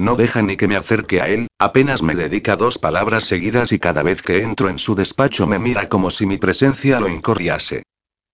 No 0.00 0.14
deja 0.14 0.42
ni 0.42 0.56
que 0.56 0.68
me 0.68 0.76
acerque 0.76 1.20
a 1.20 1.28
él, 1.28 1.48
apenas 1.58 2.02
me 2.02 2.14
dedica 2.14 2.54
dos 2.54 2.78
palabras 2.78 3.24
seguidas 3.24 3.72
y 3.72 3.80
cada 3.80 4.04
vez 4.04 4.22
que 4.22 4.42
entro 4.42 4.68
en 4.68 4.78
su 4.78 4.94
despacho 4.94 5.46
me 5.48 5.58
mira 5.58 5.88
como 5.88 6.10
si 6.10 6.24
mi 6.24 6.38
presencia 6.38 7.00
lo 7.00 7.08
incorriase. 7.08 7.82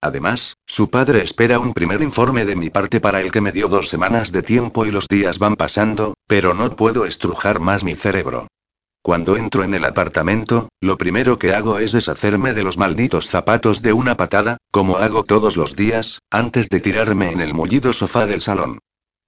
Además, 0.02 0.58
su 0.66 0.90
padre 0.90 1.22
espera 1.22 1.58
un 1.58 1.72
primer 1.72 2.02
informe 2.02 2.44
de 2.44 2.54
mi 2.54 2.68
parte 2.68 3.00
para 3.00 3.22
el 3.22 3.32
que 3.32 3.40
me 3.40 3.52
dio 3.52 3.68
dos 3.68 3.88
semanas 3.88 4.32
de 4.32 4.42
tiempo 4.42 4.84
y 4.84 4.90
los 4.90 5.08
días 5.08 5.38
van 5.38 5.56
pasando, 5.56 6.12
pero 6.26 6.52
no 6.52 6.76
puedo 6.76 7.06
estrujar 7.06 7.60
más 7.60 7.82
mi 7.82 7.94
cerebro. 7.94 8.46
Cuando 9.00 9.36
entro 9.36 9.64
en 9.64 9.72
el 9.72 9.86
apartamento, 9.86 10.68
lo 10.82 10.98
primero 10.98 11.38
que 11.38 11.54
hago 11.54 11.78
es 11.78 11.92
deshacerme 11.92 12.52
de 12.52 12.64
los 12.64 12.76
malditos 12.76 13.28
zapatos 13.28 13.80
de 13.80 13.94
una 13.94 14.18
patada, 14.18 14.58
como 14.70 14.98
hago 14.98 15.24
todos 15.24 15.56
los 15.56 15.76
días, 15.76 16.18
antes 16.30 16.68
de 16.68 16.80
tirarme 16.80 17.30
en 17.30 17.40
el 17.40 17.54
mullido 17.54 17.94
sofá 17.94 18.26
del 18.26 18.42
salón. 18.42 18.80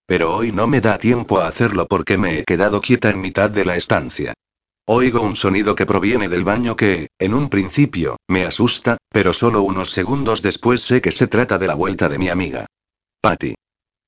Pero 0.07 0.37
hoy 0.37 0.53
no 0.53 0.67
me 0.67 0.81
da 0.81 0.99
tiempo 0.99 1.41
a 1.41 1.49
hacerlo 1.49 1.87
porque 1.87 2.17
me 2.17 2.39
he 2.39 2.45
quedado 2.45 2.81
quieta 2.81 3.11
en 3.11 3.21
mitad 3.21 3.51
de 3.51 3.65
la 3.65 3.77
estancia. 3.77 4.35
Oigo 4.89 5.21
un 5.21 5.35
sonido 5.35 5.75
que 5.75 5.85
proviene 5.85 6.29
del 6.29 6.45
baño 6.45 6.77
que, 6.77 7.09
en 7.19 7.35
un 7.35 7.49
principio, 7.49 8.17
me 8.29 8.45
asusta, 8.45 8.99
pero 9.11 9.33
solo 9.33 9.63
unos 9.63 9.91
segundos 9.91 10.43
después 10.43 10.81
sé 10.81 11.01
que 11.01 11.11
se 11.11 11.27
trata 11.27 11.59
de 11.59 11.67
la 11.67 11.75
vuelta 11.75 12.09
de 12.09 12.19
mi 12.19 12.29
amiga. 12.29 12.67
Patty. 13.21 13.57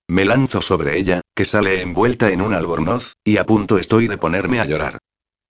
Me 0.07 0.25
lanzo 0.25 0.63
sobre 0.63 0.97
ella, 0.97 1.21
que 1.35 1.45
sale 1.45 1.83
envuelta 1.83 2.31
en 2.31 2.43
un 2.43 2.55
albornoz, 2.55 3.15
y 3.25 3.39
a 3.39 3.45
punto 3.45 3.77
estoy 3.77 4.07
de 4.07 4.19
ponerme 4.19 4.61
a 4.61 4.65
llorar. 4.65 4.99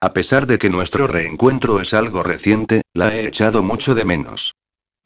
A 0.00 0.14
pesar 0.14 0.46
de 0.46 0.58
que 0.58 0.70
nuestro 0.70 1.06
reencuentro 1.06 1.80
es 1.80 1.92
algo 1.92 2.22
reciente, 2.22 2.82
la 2.94 3.14
he 3.14 3.26
echado 3.26 3.62
mucho 3.62 3.94
de 3.94 4.06
menos. 4.06 4.54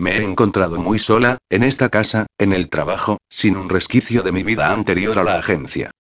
Me 0.02 0.16
he 0.16 0.24
encontrado 0.24 0.80
muy 0.80 0.98
sola, 0.98 1.38
en 1.48 1.62
esta 1.62 1.88
casa, 1.88 2.26
en 2.36 2.52
el 2.52 2.68
trabajo, 2.68 3.18
sin 3.30 3.56
un 3.56 3.68
resquicio 3.68 4.24
de 4.24 4.32
mi 4.32 4.42
vida 4.42 4.72
anterior 4.72 5.16
a 5.16 5.22
la 5.22 5.38
agencia. 5.38 5.92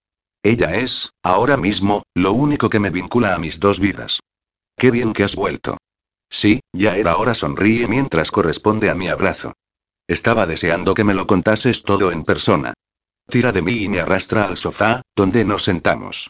Ella 0.42 0.74
es, 0.74 1.10
ahora 1.22 1.56
mismo, 1.56 2.02
lo 2.12 2.32
único 2.32 2.68
que 2.68 2.80
me 2.80 2.90
vincula 2.90 3.32
a 3.32 3.38
mis 3.38 3.60
dos 3.60 3.78
vidas. 3.78 4.18
Qué 4.76 4.90
bien 4.90 5.12
que 5.12 5.22
has 5.22 5.36
vuelto. 5.36 5.76
Sí, 6.28 6.62
ya 6.72 6.96
era 6.96 7.16
hora, 7.16 7.36
sonríe 7.36 7.86
mientras 7.86 8.32
corresponde 8.32 8.90
a 8.90 8.96
mi 8.96 9.06
abrazo. 9.06 9.52
Estaba 10.08 10.46
deseando 10.46 10.94
que 10.94 11.04
me 11.04 11.14
lo 11.14 11.28
contases 11.28 11.84
todo 11.84 12.10
en 12.10 12.24
persona. 12.24 12.74
Tira 13.28 13.52
de 13.52 13.62
mí 13.62 13.84
y 13.84 13.88
me 13.88 14.00
arrastra 14.00 14.46
al 14.46 14.56
sofá, 14.56 15.02
donde 15.14 15.44
nos 15.44 15.62
sentamos. 15.62 16.28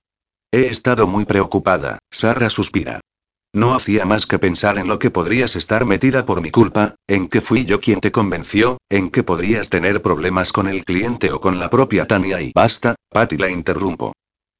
He 0.51 0.66
estado 0.66 1.07
muy 1.07 1.24
preocupada, 1.24 2.01
Sara 2.11 2.51
suspira. 2.51 3.01
No 3.55 3.74
hacía 3.74 4.07
más 4.07 4.24
que 4.24 4.39
pensar 4.39 4.79
en 4.79 4.89
lo 4.89 4.99
que 4.99 5.11
podrías 5.11 5.57
estar 5.57 5.85
metida 5.85 6.24
por 6.24 6.41
mi 6.41 6.51
culpa, 6.51 6.95
en 7.07 7.29
que 7.29 7.43
fui 7.43 7.66
yo 7.66 7.81
quien 7.81 8.01
te 8.01 8.11
convenció, 8.11 8.79
en 8.89 9.11
que 9.11 9.23
podrías 9.23 9.69
tener 9.69 10.01
problemas 10.01 10.53
con 10.53 10.69
el 10.69 10.87
cliente 10.87 11.31
o 11.33 11.41
con 11.41 11.59
la 11.59 11.69
propia 11.69 12.07
Tania 12.07 12.41
y 12.41 12.53
basta, 12.55 12.95
Patty 13.11 13.37
la 13.37 13.51
interrumpo. 13.51 14.15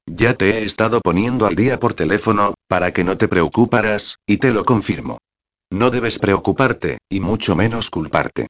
Ya 0.05 0.35
te 0.35 0.59
he 0.59 0.63
estado 0.63 1.01
poniendo 1.01 1.47
al 1.47 1.55
día 1.55 1.79
por 1.79 1.95
teléfono, 1.95 2.53
para 2.67 2.93
que 2.93 3.03
no 3.03 3.17
te 3.17 3.27
preocuparas, 3.27 4.17
y 4.27 4.37
te 4.37 4.51
lo 4.51 4.63
confirmo. 4.63 5.17
No 5.71 5.89
debes 5.89 6.19
preocuparte, 6.19 6.99
y 7.09 7.19
mucho 7.19 7.55
menos 7.55 7.89
culparte. 7.89 8.45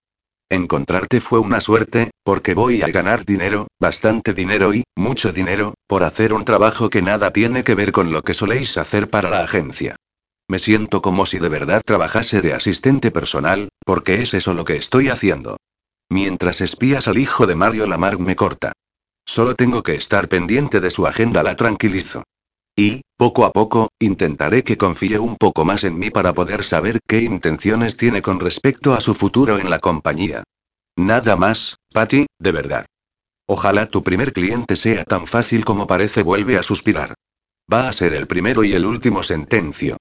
Encontrarte 0.49 1.21
fue 1.21 1.39
una 1.39 1.61
suerte, 1.61 2.11
porque 2.21 2.53
voy 2.53 2.81
a 2.81 2.87
ganar 2.89 3.23
dinero, 3.23 3.67
bastante 3.79 4.33
dinero 4.33 4.73
y, 4.73 4.83
mucho 4.97 5.31
dinero, 5.31 5.73
por 5.87 6.03
hacer 6.03 6.33
un 6.33 6.43
trabajo 6.43 6.89
que 6.89 7.01
nada 7.01 7.31
tiene 7.31 7.63
que 7.63 7.75
ver 7.75 7.93
con 7.93 8.11
lo 8.11 8.23
que 8.23 8.33
soléis 8.33 8.77
hacer 8.77 9.09
para 9.09 9.29
la 9.29 9.45
agencia. 9.45 9.95
Me 10.47 10.59
siento 10.59 11.01
como 11.01 11.25
si 11.25 11.39
de 11.39 11.49
verdad 11.49 11.81
trabajase 11.85 12.41
de 12.41 12.53
asistente 12.53 13.11
personal, 13.11 13.69
porque 13.85 14.21
es 14.21 14.33
eso 14.33 14.53
lo 14.53 14.65
que 14.65 14.75
estoy 14.75 15.09
haciendo. 15.09 15.57
Mientras 16.09 16.61
espías 16.61 17.07
al 17.07 17.17
hijo 17.17 17.47
de 17.47 17.55
Mario 17.55 17.87
Lamarck 17.87 18.19
me 18.19 18.35
corta. 18.35 18.73
Solo 19.25 19.55
tengo 19.55 19.83
que 19.83 19.95
estar 19.95 20.27
pendiente 20.27 20.79
de 20.79 20.91
su 20.91 21.07
agenda, 21.07 21.43
la 21.43 21.55
tranquilizo. 21.55 22.23
Y, 22.75 23.01
poco 23.17 23.45
a 23.45 23.51
poco, 23.51 23.89
intentaré 23.99 24.63
que 24.63 24.77
confíe 24.77 25.19
un 25.19 25.37
poco 25.37 25.63
más 25.63 25.83
en 25.83 25.97
mí 25.97 26.09
para 26.09 26.33
poder 26.33 26.63
saber 26.63 26.99
qué 27.07 27.21
intenciones 27.21 27.97
tiene 27.97 28.21
con 28.21 28.39
respecto 28.39 28.93
a 28.93 29.01
su 29.01 29.13
futuro 29.13 29.59
en 29.59 29.69
la 29.69 29.79
compañía. 29.79 30.43
Nada 30.95 31.35
más, 31.35 31.77
Patty, 31.93 32.25
de 32.39 32.51
verdad. 32.51 32.85
Ojalá 33.47 33.87
tu 33.87 34.03
primer 34.03 34.33
cliente 34.33 34.75
sea 34.75 35.03
tan 35.03 35.27
fácil 35.27 35.65
como 35.65 35.87
parece, 35.87 36.23
vuelve 36.23 36.57
a 36.57 36.63
suspirar. 36.63 37.13
Va 37.71 37.87
a 37.87 37.93
ser 37.93 38.13
el 38.13 38.27
primero 38.27 38.63
y 38.63 38.73
el 38.73 38.85
último 38.85 39.23
sentencio. 39.23 39.97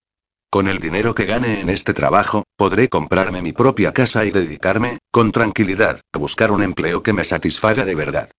Con 0.53 0.69
el 0.69 0.81
dinero 0.81 1.15
que 1.15 1.25
gane 1.25 1.61
en 1.61 1.71
este 1.71 1.95
trabajo, 1.95 2.45
podré 2.59 2.91
comprarme 2.91 3.41
mi 3.41 3.55
propia 3.55 3.93
casa 3.95 4.27
y 4.27 4.31
dedicarme, 4.31 4.99
con 5.11 5.33
tranquilidad, 5.33 6.03
a 6.13 6.19
buscar 6.19 6.51
un 6.53 6.63
empleo 6.63 7.03
que 7.03 7.15
me 7.15 7.25
satisfaga 7.25 7.87
de 7.87 7.95
verdad. 7.95 8.31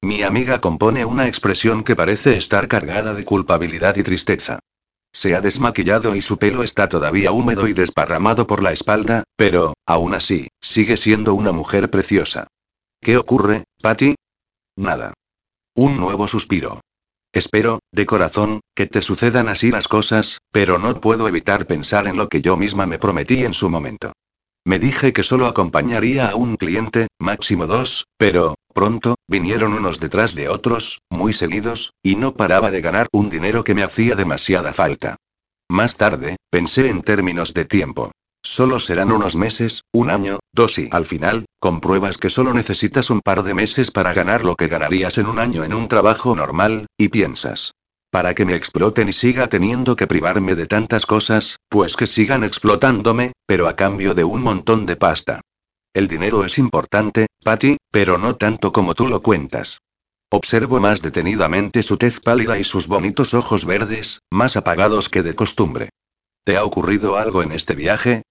Mi 0.00 0.22
amiga 0.22 0.62
compone 0.62 1.04
una 1.04 1.26
expresión 1.26 1.84
que 1.84 1.94
parece 1.94 2.38
estar 2.38 2.68
cargada 2.68 3.12
de 3.12 3.22
culpabilidad 3.22 3.96
y 3.96 4.02
tristeza. 4.02 4.60
Se 5.12 5.34
ha 5.34 5.42
desmaquillado 5.42 6.16
y 6.16 6.22
su 6.22 6.38
pelo 6.38 6.62
está 6.62 6.88
todavía 6.88 7.32
húmedo 7.32 7.68
y 7.68 7.74
desparramado 7.74 8.46
por 8.46 8.62
la 8.62 8.72
espalda, 8.72 9.24
pero, 9.36 9.74
aún 9.84 10.14
así, 10.14 10.48
sigue 10.62 10.96
siendo 10.96 11.34
una 11.34 11.52
mujer 11.52 11.90
preciosa. 11.90 12.46
¿Qué 13.02 13.18
ocurre, 13.18 13.64
Patty? 13.82 14.14
Nada. 14.74 15.12
Un 15.74 15.98
nuevo 15.98 16.28
suspiro. 16.28 16.80
Espero, 17.32 17.80
de 17.92 18.06
corazón, 18.06 18.60
que 18.74 18.86
te 18.86 19.02
sucedan 19.02 19.48
así 19.48 19.70
las 19.70 19.86
cosas, 19.86 20.38
pero 20.50 20.78
no 20.78 21.00
puedo 21.00 21.28
evitar 21.28 21.66
pensar 21.66 22.06
en 22.08 22.16
lo 22.16 22.28
que 22.28 22.40
yo 22.40 22.56
misma 22.56 22.86
me 22.86 22.98
prometí 22.98 23.44
en 23.44 23.52
su 23.52 23.68
momento. 23.68 24.12
Me 24.64 24.78
dije 24.78 25.12
que 25.12 25.22
solo 25.22 25.46
acompañaría 25.46 26.28
a 26.28 26.34
un 26.34 26.56
cliente, 26.56 27.08
máximo 27.18 27.66
dos, 27.66 28.06
pero, 28.16 28.56
pronto, 28.74 29.14
vinieron 29.26 29.72
unos 29.72 30.00
detrás 30.00 30.34
de 30.34 30.48
otros, 30.48 31.00
muy 31.10 31.32
seguidos, 31.32 31.92
y 32.02 32.16
no 32.16 32.34
paraba 32.34 32.70
de 32.70 32.80
ganar 32.80 33.08
un 33.12 33.30
dinero 33.30 33.64
que 33.64 33.74
me 33.74 33.82
hacía 33.82 34.14
demasiada 34.14 34.72
falta. 34.72 35.16
Más 35.70 35.96
tarde, 35.96 36.36
pensé 36.50 36.88
en 36.88 37.02
términos 37.02 37.52
de 37.54 37.66
tiempo. 37.66 38.10
Solo 38.42 38.78
serán 38.78 39.12
unos 39.12 39.36
meses, 39.36 39.82
un 39.92 40.10
año, 40.10 40.38
dos 40.52 40.78
y 40.78 40.88
al 40.92 41.06
final, 41.06 41.46
compruebas 41.58 42.18
que 42.18 42.30
solo 42.30 42.54
necesitas 42.54 43.10
un 43.10 43.20
par 43.20 43.42
de 43.42 43.54
meses 43.54 43.90
para 43.90 44.12
ganar 44.12 44.44
lo 44.44 44.54
que 44.54 44.68
ganarías 44.68 45.18
en 45.18 45.26
un 45.26 45.38
año 45.38 45.64
en 45.64 45.74
un 45.74 45.88
trabajo 45.88 46.34
normal, 46.36 46.86
y 46.96 47.08
piensas. 47.08 47.72
Para 48.10 48.34
que 48.34 48.46
me 48.46 48.54
exploten 48.54 49.08
y 49.08 49.12
siga 49.12 49.48
teniendo 49.48 49.94
que 49.96 50.06
privarme 50.06 50.54
de 50.54 50.66
tantas 50.66 51.04
cosas, 51.04 51.58
pues 51.68 51.94
que 51.94 52.06
sigan 52.06 52.42
explotándome, 52.42 53.32
pero 53.44 53.68
a 53.68 53.76
cambio 53.76 54.14
de 54.14 54.24
un 54.24 54.42
montón 54.42 54.86
de 54.86 54.96
pasta. 54.96 55.40
El 55.92 56.08
dinero 56.08 56.44
es 56.44 56.58
importante, 56.58 57.26
Patty, 57.42 57.76
pero 57.90 58.16
no 58.16 58.36
tanto 58.36 58.72
como 58.72 58.94
tú 58.94 59.06
lo 59.06 59.20
cuentas. 59.20 59.80
Observo 60.30 60.80
más 60.80 61.02
detenidamente 61.02 61.82
su 61.82 61.96
tez 61.96 62.20
pálida 62.20 62.58
y 62.58 62.64
sus 62.64 62.86
bonitos 62.86 63.34
ojos 63.34 63.64
verdes, 63.64 64.20
más 64.30 64.56
apagados 64.56 65.08
que 65.08 65.22
de 65.22 65.34
costumbre. 65.34 65.90
¿Te 66.44 66.56
ha 66.56 66.64
ocurrido 66.64 67.16
algo 67.16 67.42
en 67.42 67.52
este 67.52 67.74
viaje? 67.74 68.22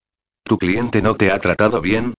¿Tu 0.48 0.58
cliente 0.58 1.02
no 1.02 1.18
te 1.18 1.30
ha 1.30 1.40
tratado 1.42 1.82
bien? 1.82 2.14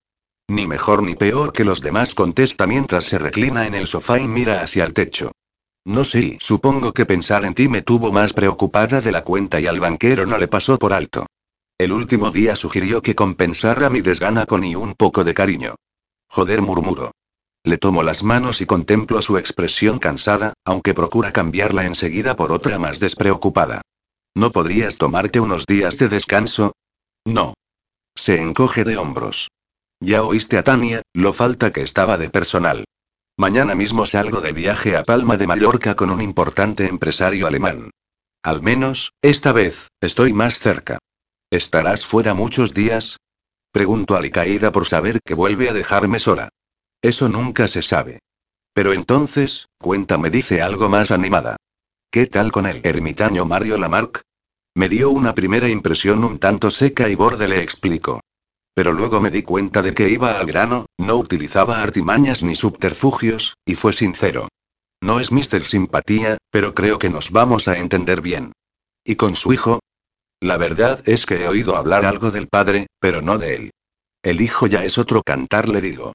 Ni 0.49 0.67
mejor 0.67 1.03
ni 1.03 1.15
peor 1.15 1.51
que 1.51 1.65
los 1.65 1.81
demás, 1.81 2.15
contesta 2.15 2.67
mientras 2.67 3.07
se 3.07 3.19
reclina 3.19 3.67
en 3.67 3.75
el 3.75 3.87
sofá 3.87 4.21
y 4.21 4.29
mira 4.29 4.61
hacia 4.61 4.85
el 4.85 4.93
techo. 4.93 5.33
No 5.87 6.05
sé, 6.05 6.37
supongo 6.39 6.93
que 6.93 7.07
pensar 7.07 7.47
en 7.47 7.55
ti 7.55 7.69
me 7.69 7.81
tuvo 7.81 8.13
más 8.13 8.35
preocupada 8.35 9.01
de 9.01 9.13
la 9.13 9.25
cuenta 9.25 9.61
y 9.61 9.67
al 9.67 9.81
banquero 9.81 10.27
no 10.27 10.37
le 10.37 10.47
pasó 10.47 10.79
por 10.79 10.93
alto. 10.93 11.25
El 11.79 11.91
último 11.91 12.31
día 12.31 12.55
sugirió 12.55 13.01
que 13.01 13.15
compensara 13.15 13.89
mi 13.89 14.03
desgana 14.03 14.45
con 14.45 14.63
y 14.63 14.75
un 14.75 14.93
poco 14.93 15.25
de 15.25 15.33
cariño. 15.33 15.77
Joder, 16.29 16.61
murmuro. 16.61 17.13
Le 17.65 17.79
tomo 17.79 18.03
las 18.03 18.23
manos 18.23 18.61
y 18.61 18.67
contemplo 18.67 19.23
su 19.23 19.39
expresión 19.39 19.99
cansada, 19.99 20.53
aunque 20.67 20.93
procura 20.93 21.33
cambiarla 21.33 21.87
enseguida 21.87 22.37
por 22.37 22.53
otra 22.53 22.79
más 22.79 23.01
despreocupada. 23.01 23.81
¿No 24.35 24.51
podrías 24.51 24.99
tomarte 24.99 25.41
unos 25.41 25.65
días 25.65 25.97
de 25.97 26.11
descanso? 26.11 26.73
No. 27.25 27.55
Se 28.19 28.43
encoge 28.43 28.83
de 28.83 28.97
hombros. 28.97 29.49
Ya 30.01 30.25
oíste 30.25 30.59
a 30.59 30.65
Tania, 30.65 31.03
lo 31.15 31.33
falta 31.33 31.73
que 31.73 31.83
estaba 31.83 32.19
de 32.19 32.29
personal. 32.29 32.85
Mañana 33.37 33.77
mismo 33.77 34.07
salgo 34.07 34.41
de 34.41 34.53
viaje 34.53 34.97
a 34.97 35.05
Palma 35.05 35.37
de 35.37 35.47
Mallorca 35.47 35.95
con 35.95 36.11
un 36.11 36.21
importante 36.21 36.89
empresario 36.89 37.47
alemán. 37.47 37.91
Al 38.43 38.61
menos, 38.61 39.13
esta 39.23 39.53
vez, 39.53 39.87
estoy 40.01 40.33
más 40.33 40.59
cerca. 40.59 40.99
¿Estarás 41.49 42.05
fuera 42.05 42.35
muchos 42.35 42.75
días? 42.75 43.19
Pregunto 43.71 44.17
Alicaída 44.17 44.73
por 44.73 44.87
saber 44.87 45.21
que 45.25 45.35
vuelve 45.35 45.71
a 45.71 45.73
dejarme 45.73 46.19
sola. 46.19 46.49
Eso 47.01 47.29
nunca 47.29 47.69
se 47.69 47.83
sabe. 47.83 48.19
Pero 48.73 48.93
entonces, 48.93 49.67
cuéntame, 49.79 50.31
dice 50.31 50.61
algo 50.61 50.89
más 50.89 51.13
animada. 51.13 51.57
¿Qué 52.11 52.27
tal 52.27 52.51
con 52.51 52.67
el 52.67 52.81
ermitaño 52.85 53.45
Mario 53.45 53.79
Lamarck? 53.79 54.23
Me 54.75 54.89
dio 54.89 55.11
una 55.11 55.35
primera 55.35 55.69
impresión 55.69 56.25
un 56.25 56.39
tanto 56.39 56.71
seca 56.71 57.09
y 57.09 57.15
borde, 57.15 57.49
le 57.49 57.63
explico. 57.63 58.21
Pero 58.75 58.93
luego 58.93 59.21
me 59.21 59.31
di 59.31 59.43
cuenta 59.43 59.83
de 59.83 59.93
que 59.93 60.09
iba 60.09 60.39
al 60.39 60.47
grano, 60.47 60.87
no 60.99 61.17
utilizaba 61.17 61.83
artimañas 61.83 62.43
ni 62.43 62.55
subterfugios, 62.55 63.55
y 63.65 63.75
fue 63.75 63.93
sincero. 63.93 64.49
No 65.01 65.21
es 65.21 65.33
Mr. 65.33 65.65
Simpatía, 65.65 66.39
pero 66.51 66.75
creo 66.75 66.99
que 66.99 67.11
nos 67.11 67.31
vamos 67.31 67.69
a 67.69 67.79
entender 67.79 68.21
bien. 68.21 68.53
¿Y 69.05 69.17
con 69.17 69.35
su 69.35 69.53
hijo? 69.53 69.81
La 70.41 70.57
verdad 70.57 71.01
es 71.07 71.27
que 71.27 71.43
he 71.43 71.49
oído 71.49 71.77
hablar 71.77 72.05
algo 72.05 72.31
del 72.31 72.47
padre, 72.47 72.87
pero 73.01 73.23
no 73.23 73.39
de 73.39 73.55
él. 73.55 73.71
El 74.23 74.41
hijo 74.41 74.67
ya 74.67 74.85
es 74.85 74.99
otro 74.99 75.23
cantar, 75.23 75.69
le 75.69 75.81
digo. 75.81 76.13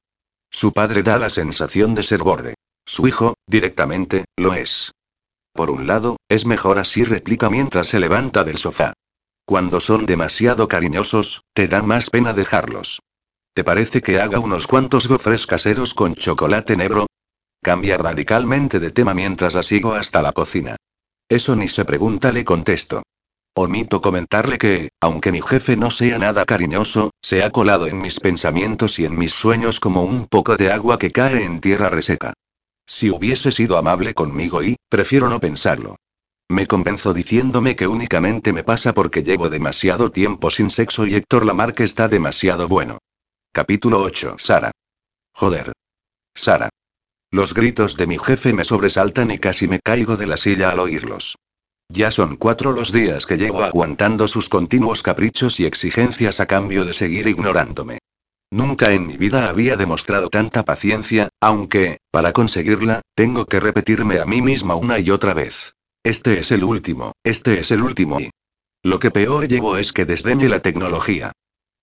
Su 0.50 0.72
padre 0.72 1.04
da 1.04 1.18
la 1.18 1.30
sensación 1.30 1.96
de 1.96 2.04
ser 2.04 2.20
borde. 2.20 2.56
Su 2.86 3.08
hijo, 3.08 3.36
directamente, 3.48 4.26
lo 4.38 4.54
es. 4.54 4.92
Por 5.54 5.70
un 5.70 5.86
lado, 5.86 6.18
es 6.30 6.46
mejor 6.46 6.80
así, 6.80 7.04
replica 7.04 7.50
mientras 7.50 7.88
se 7.88 8.00
levanta 8.00 8.44
del 8.44 8.58
sofá. 8.58 8.94
Cuando 9.46 9.80
son 9.80 10.06
demasiado 10.06 10.68
cariñosos, 10.68 11.44
te 11.54 11.68
da 11.68 11.82
más 11.84 12.10
pena 12.10 12.34
dejarlos. 12.34 13.02
¿Te 13.54 13.64
parece 13.64 14.02
que 14.02 14.20
haga 14.20 14.40
unos 14.40 14.66
cuantos 14.66 15.08
gofres 15.08 15.46
caseros 15.46 15.94
con 15.94 16.16
chocolate 16.16 16.76
negro? 16.76 17.06
Cambia 17.62 17.98
radicalmente 17.98 18.80
de 18.80 18.90
tema 18.92 19.14
mientras 19.14 19.54
la 19.54 19.62
sigo 19.62 19.94
hasta 19.94 20.22
la 20.24 20.32
cocina. 20.32 20.76
Eso 21.30 21.56
ni 21.56 21.68
se 21.68 21.86
pregunta, 21.86 22.32
le 22.32 22.44
contesto. 22.44 23.04
Omito 23.56 24.02
comentarle 24.02 24.58
que, 24.58 24.90
aunque 25.00 25.32
mi 25.32 25.40
jefe 25.40 25.78
no 25.78 25.92
sea 25.92 26.18
nada 26.18 26.46
cariñoso, 26.46 27.12
se 27.22 27.44
ha 27.44 27.52
colado 27.52 27.86
en 27.86 28.00
mis 28.00 28.20
pensamientos 28.20 28.98
y 28.98 29.06
en 29.06 29.16
mis 29.16 29.34
sueños 29.34 29.80
como 29.80 30.04
un 30.04 30.26
poco 30.26 30.58
de 30.58 30.72
agua 30.72 30.98
que 30.98 31.12
cae 31.12 31.44
en 31.44 31.62
tierra 31.62 31.90
reseca. 31.90 32.34
Si 32.86 33.10
hubiese 33.10 33.52
sido 33.52 33.78
amable 33.78 34.14
conmigo 34.14 34.64
y, 34.64 34.76
prefiero 34.90 35.30
no 35.30 35.40
pensarlo. 35.40 35.96
Me 36.50 36.68
convenzo 36.68 37.14
diciéndome 37.14 37.76
que 37.76 37.88
únicamente 37.88 38.54
me 38.54 38.64
pasa 38.64 38.94
porque 38.94 39.24
llevo 39.24 39.50
demasiado 39.50 40.12
tiempo 40.12 40.52
sin 40.52 40.70
sexo 40.70 41.08
y 41.08 41.16
Héctor 41.16 41.46
Lamarck 41.46 41.80
está 41.80 42.08
demasiado 42.08 42.68
bueno. 42.68 43.00
Capítulo 43.52 44.02
8. 44.02 44.36
Sara. 44.38 44.72
Joder. 45.34 45.72
Sara. 46.36 46.70
Los 47.32 47.54
gritos 47.54 47.98
de 47.98 48.08
mi 48.08 48.20
jefe 48.20 48.54
me 48.54 48.64
sobresaltan 48.64 49.32
y 49.32 49.40
casi 49.40 49.68
me 49.68 49.80
caigo 49.80 50.18
de 50.18 50.28
la 50.28 50.38
silla 50.38 50.70
al 50.70 50.80
oírlos. 50.80 51.36
Ya 51.90 52.12
son 52.12 52.38
cuatro 52.38 52.72
los 52.72 52.92
días 52.92 53.26
que 53.26 53.38
llevo 53.38 53.64
aguantando 53.64 54.28
sus 54.28 54.50
continuos 54.50 55.02
caprichos 55.02 55.60
y 55.60 55.66
exigencias 55.66 56.40
a 56.40 56.46
cambio 56.46 56.86
de 56.86 56.94
seguir 56.94 57.28
ignorándome. 57.28 58.00
Nunca 58.54 58.92
en 58.92 59.08
mi 59.08 59.18
vida 59.18 59.50
había 59.50 59.78
demostrado 59.78 60.30
tanta 60.30 60.62
paciencia, 60.62 61.30
aunque, 61.42 61.98
para 62.12 62.34
conseguirla, 62.34 63.02
tengo 63.16 63.48
que 63.48 63.60
repetirme 63.60 64.20
a 64.20 64.26
mí 64.26 64.44
misma 64.44 64.76
una 64.76 65.00
y 65.00 65.10
otra 65.10 65.34
vez. 65.34 65.74
Este 66.04 66.38
es 66.38 66.52
el 66.52 66.64
último, 66.64 67.14
este 67.24 67.60
es 67.60 67.72
el 67.72 67.82
último 67.82 68.20
y... 68.20 68.30
Lo 68.84 69.00
que 69.00 69.10
peor 69.10 69.48
llevo 69.48 69.78
es 69.78 69.92
que 69.92 70.06
desdeñe 70.06 70.50
la 70.50 70.60
tecnología. 70.60 71.32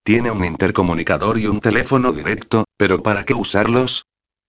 Tiene 0.05 0.31
un 0.31 0.45
intercomunicador 0.45 1.41
y 1.41 1.49
un 1.49 1.59
teléfono 1.59 2.13
directo, 2.13 2.63
pero 2.77 3.03
¿para 3.03 3.25
qué 3.25 3.35
usarlos? 3.35 4.05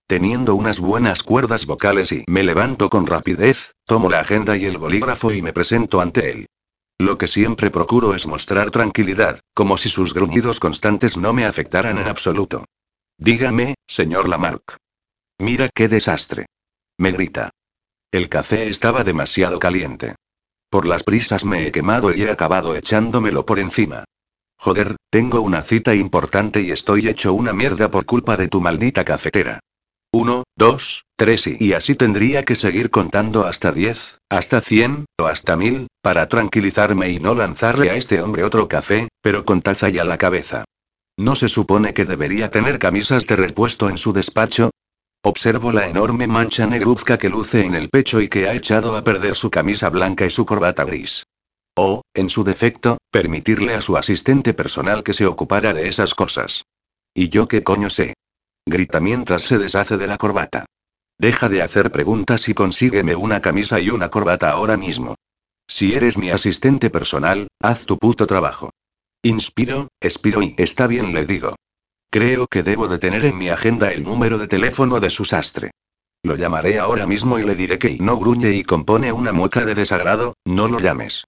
Teniendo 0.06 0.54
unas 0.54 0.80
buenas 0.80 1.24
cuerdas 1.24 1.66
vocales 1.66 2.12
y 2.12 2.24
me 2.28 2.44
levanto 2.44 2.92
con 2.92 3.08
rapidez, 3.08 3.74
tomo 3.88 4.12
la 4.12 4.20
agenda 4.20 4.56
y 4.58 4.66
el 4.66 4.78
bolígrafo 4.78 5.32
y 5.32 5.42
me 5.42 5.54
presento 5.54 6.00
ante 6.02 6.30
él. 6.30 6.46
Lo 7.02 7.18
que 7.18 7.28
siempre 7.28 7.72
procuro 7.72 8.14
es 8.14 8.28
mostrar 8.28 8.70
tranquilidad, 8.70 9.40
como 9.56 9.76
si 9.76 9.90
sus 9.90 10.14
gruñidos 10.14 10.60
constantes 10.60 11.18
no 11.18 11.34
me 11.34 11.46
afectaran 11.46 11.98
en 11.98 12.08
absoluto. 12.08 12.66
Dígame, 13.18 13.74
señor 13.88 14.30
Lamarck. 14.30 14.78
Mira 15.40 15.70
qué 15.74 15.88
desastre. 15.88 16.46
Me 17.00 17.12
grita. 17.12 17.50
El 18.12 18.30
café 18.30 18.68
estaba 18.68 19.04
demasiado 19.04 19.58
caliente. 19.58 20.14
Por 20.70 20.86
las 20.86 21.02
prisas 21.02 21.44
me 21.44 21.66
he 21.66 21.72
quemado 21.72 22.14
y 22.14 22.22
he 22.22 22.30
acabado 22.30 22.76
echándomelo 22.76 23.48
por 23.48 23.58
encima. 23.58 24.04
Joder, 24.60 24.96
tengo 25.10 25.42
una 25.42 25.64
cita 25.64 25.96
importante 25.96 26.62
y 26.62 26.70
estoy 26.70 27.08
hecho 27.08 27.34
una 27.34 27.52
mierda 27.52 27.90
por 27.90 28.06
culpa 28.06 28.38
de 28.38 28.48
tu 28.48 28.62
maldita 28.62 29.04
cafetera. 29.04 29.60
Uno, 30.14 30.44
dos, 30.58 31.06
tres 31.16 31.48
y, 31.48 31.56
y 31.60 31.74
así 31.74 31.96
tendría 31.96 32.44
que 32.44 32.58
seguir 32.58 32.90
contando 32.90 33.46
hasta 33.46 33.72
diez, 33.72 34.18
hasta 34.30 34.60
cien, 34.60 35.06
o 35.18 35.26
hasta 35.26 35.56
mil, 35.56 35.88
para 36.02 36.28
tranquilizarme 36.28 37.10
y 37.12 37.20
no 37.20 37.34
lanzarle 37.34 37.90
a 37.90 37.96
este 37.96 38.22
hombre 38.22 38.44
otro 38.44 38.68
café, 38.68 39.08
pero 39.22 39.46
con 39.46 39.62
taza 39.62 39.90
y 39.90 40.00
a 40.00 40.04
la 40.04 40.18
cabeza. 40.18 40.66
¿No 41.18 41.36
se 41.36 41.48
supone 41.48 41.94
que 41.94 42.06
debería 42.06 42.52
tener 42.52 42.78
camisas 42.78 43.26
de 43.26 43.38
repuesto 43.38 43.90
en 43.90 43.98
su 43.98 44.12
despacho? 44.12 44.72
Observo 45.24 45.72
la 45.72 45.88
enorme 45.88 46.28
mancha 46.28 46.66
negruzca 46.66 47.18
que 47.18 47.30
luce 47.30 47.64
en 47.64 47.76
el 47.76 47.90
pecho 47.90 48.20
y 48.20 48.28
que 48.28 48.50
ha 48.50 48.54
echado 48.54 48.98
a 48.98 49.04
perder 49.04 49.36
su 49.36 49.52
camisa 49.52 49.90
blanca 49.90 50.26
y 50.26 50.30
su 50.30 50.46
corbata 50.46 50.84
gris. 50.84 51.24
O, 51.78 52.02
en 52.14 52.30
su 52.30 52.44
defecto, 52.44 52.98
permitirle 53.12 53.76
a 53.76 53.82
su 53.82 53.96
asistente 53.96 54.54
personal 54.54 55.04
que 55.04 55.14
se 55.14 55.26
ocupara 55.26 55.74
de 55.74 55.88
esas 55.88 56.16
cosas. 56.16 56.64
¿Y 57.14 57.30
yo 57.30 57.48
qué 57.48 57.64
coño 57.64 57.90
sé? 57.90 58.14
Grita 58.66 59.00
mientras 59.00 59.44
se 59.44 59.58
deshace 59.58 59.98
de 59.98 60.08
la 60.08 60.18
corbata. 60.18 60.66
Deja 61.18 61.50
de 61.50 61.62
hacer 61.62 61.92
preguntas 61.92 62.50
y 62.50 62.54
consígueme 62.54 63.16
una 63.16 63.42
camisa 63.42 63.80
y 63.80 63.90
una 63.90 64.10
corbata 64.10 64.52
ahora 64.52 64.78
mismo. 64.78 65.16
Si 65.68 65.94
eres 65.94 66.18
mi 66.18 66.30
asistente 66.30 66.90
personal, 66.90 67.48
haz 67.60 67.86
tu 67.86 67.98
puto 67.98 68.28
trabajo. 68.28 68.72
Inspiro, 69.24 69.88
expiro 70.00 70.42
y 70.42 70.56
está 70.58 70.88
bien 70.88 71.14
le 71.14 71.26
digo. 71.26 71.56
Creo 72.12 72.48
que 72.48 72.64
debo 72.64 72.88
de 72.88 73.00
tener 73.00 73.24
en 73.26 73.38
mi 73.38 73.50
agenda 73.50 73.92
el 73.92 74.04
número 74.04 74.38
de 74.38 74.48
teléfono 74.48 75.00
de 75.00 75.10
su 75.10 75.26
sastre. 75.26 75.72
Lo 76.24 76.36
llamaré 76.36 76.78
ahora 76.78 77.08
mismo 77.08 77.40
y 77.40 77.44
le 77.44 77.56
diré 77.56 77.80
que 77.80 77.98
no 78.00 78.18
gruñe 78.18 78.52
y 78.52 78.64
compone 78.64 79.12
una 79.12 79.32
mueca 79.32 79.64
de 79.66 79.76
desagrado, 79.76 80.36
no 80.46 80.68
lo 80.68 80.80
llames. 80.80 81.24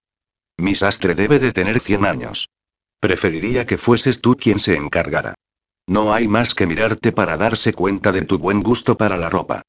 Mi 0.57 0.75
sastre 0.75 1.15
debe 1.15 1.39
de 1.39 1.51
tener 1.51 1.79
100 1.79 2.05
años. 2.05 2.49
Preferiría 2.99 3.65
que 3.65 3.77
fueses 3.77 4.21
tú 4.21 4.35
quien 4.35 4.59
se 4.59 4.75
encargara. 4.75 5.35
No 5.87 6.13
hay 6.13 6.27
más 6.27 6.55
que 6.55 6.65
mirarte 6.65 7.11
para 7.11 7.37
darse 7.37 7.73
cuenta 7.73 8.11
de 8.11 8.21
tu 8.21 8.37
buen 8.37 8.61
gusto 8.63 8.95
para 8.95 9.17
la 9.17 9.29
ropa. 9.29 9.61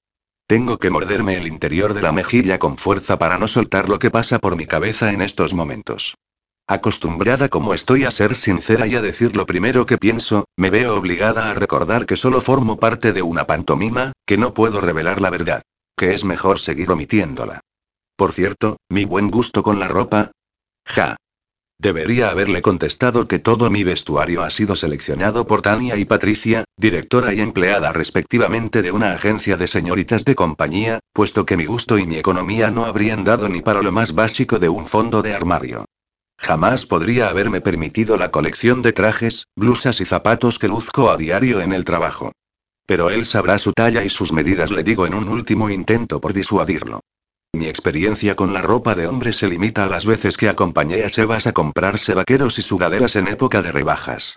Tengo 0.46 0.78
que 0.78 0.90
morderme 0.90 1.36
el 1.36 1.46
interior 1.46 1.94
de 1.94 2.02
la 2.02 2.12
mejilla 2.12 2.58
con 2.58 2.76
fuerza 2.76 3.18
para 3.18 3.38
no 3.38 3.48
soltar 3.48 3.88
lo 3.88 3.98
que 3.98 4.10
pasa 4.10 4.38
por 4.38 4.56
mi 4.56 4.66
cabeza 4.66 5.12
en 5.12 5.22
estos 5.22 5.54
momentos. 5.54 6.16
Acostumbrada 6.66 7.48
como 7.48 7.74
estoy 7.74 8.04
a 8.04 8.10
ser 8.10 8.36
sincera 8.36 8.86
y 8.86 8.94
a 8.94 9.02
decir 9.02 9.36
lo 9.36 9.44
primero 9.44 9.86
que 9.86 9.98
pienso, 9.98 10.46
me 10.56 10.70
veo 10.70 10.96
obligada 10.96 11.50
a 11.50 11.54
recordar 11.54 12.06
que 12.06 12.16
solo 12.16 12.40
formo 12.40 12.78
parte 12.78 13.12
de 13.12 13.22
una 13.22 13.46
pantomima, 13.46 14.12
que 14.26 14.38
no 14.38 14.54
puedo 14.54 14.80
revelar 14.80 15.20
la 15.20 15.30
verdad. 15.30 15.62
Que 15.96 16.14
es 16.14 16.24
mejor 16.24 16.58
seguir 16.58 16.90
omitiéndola. 16.90 17.60
Por 18.16 18.32
cierto, 18.32 18.78
mi 18.88 19.04
buen 19.04 19.30
gusto 19.30 19.62
con 19.62 19.78
la 19.78 19.88
ropa. 19.88 20.30
Ja. 20.86 21.16
Debería 21.78 22.30
haberle 22.30 22.62
contestado 22.62 23.26
que 23.26 23.38
todo 23.38 23.68
mi 23.68 23.84
vestuario 23.84 24.42
ha 24.42 24.50
sido 24.50 24.76
seleccionado 24.76 25.46
por 25.46 25.60
Tania 25.60 25.96
y 25.96 26.04
Patricia, 26.04 26.64
directora 26.76 27.34
y 27.34 27.40
empleada 27.40 27.92
respectivamente 27.92 28.80
de 28.80 28.92
una 28.92 29.12
agencia 29.12 29.56
de 29.56 29.66
señoritas 29.66 30.24
de 30.24 30.34
compañía, 30.34 31.00
puesto 31.12 31.44
que 31.44 31.56
mi 31.56 31.66
gusto 31.66 31.98
y 31.98 32.06
mi 32.06 32.16
economía 32.16 32.70
no 32.70 32.84
habrían 32.84 33.24
dado 33.24 33.48
ni 33.48 33.60
para 33.60 33.82
lo 33.82 33.92
más 33.92 34.14
básico 34.14 34.58
de 34.58 34.68
un 34.68 34.86
fondo 34.86 35.20
de 35.20 35.34
armario. 35.34 35.84
Jamás 36.38 36.86
podría 36.86 37.28
haberme 37.28 37.60
permitido 37.60 38.16
la 38.16 38.30
colección 38.30 38.82
de 38.82 38.92
trajes, 38.92 39.46
blusas 39.56 40.00
y 40.00 40.04
zapatos 40.04 40.58
que 40.58 40.68
luzco 40.68 41.10
a 41.10 41.16
diario 41.16 41.60
en 41.60 41.72
el 41.72 41.84
trabajo. 41.84 42.32
Pero 42.86 43.10
él 43.10 43.24
sabrá 43.24 43.58
su 43.58 43.72
talla 43.72 44.04
y 44.04 44.08
sus 44.08 44.32
medidas, 44.32 44.70
le 44.70 44.82
digo 44.82 45.06
en 45.06 45.14
un 45.14 45.28
último 45.28 45.70
intento 45.70 46.20
por 46.20 46.32
disuadirlo. 46.32 47.00
Mi 47.54 47.68
experiencia 47.68 48.34
con 48.34 48.52
la 48.52 48.62
ropa 48.62 48.96
de 48.96 49.06
hombre 49.06 49.32
se 49.32 49.46
limita 49.46 49.84
a 49.84 49.88
las 49.88 50.06
veces 50.06 50.36
que 50.36 50.48
acompañé 50.48 51.04
a 51.04 51.08
Sebas 51.08 51.46
a 51.46 51.52
comprarse 51.52 52.12
vaqueros 52.12 52.58
y 52.58 52.62
sudaderas 52.62 53.14
en 53.14 53.28
época 53.28 53.62
de 53.62 53.70
rebajas. 53.70 54.34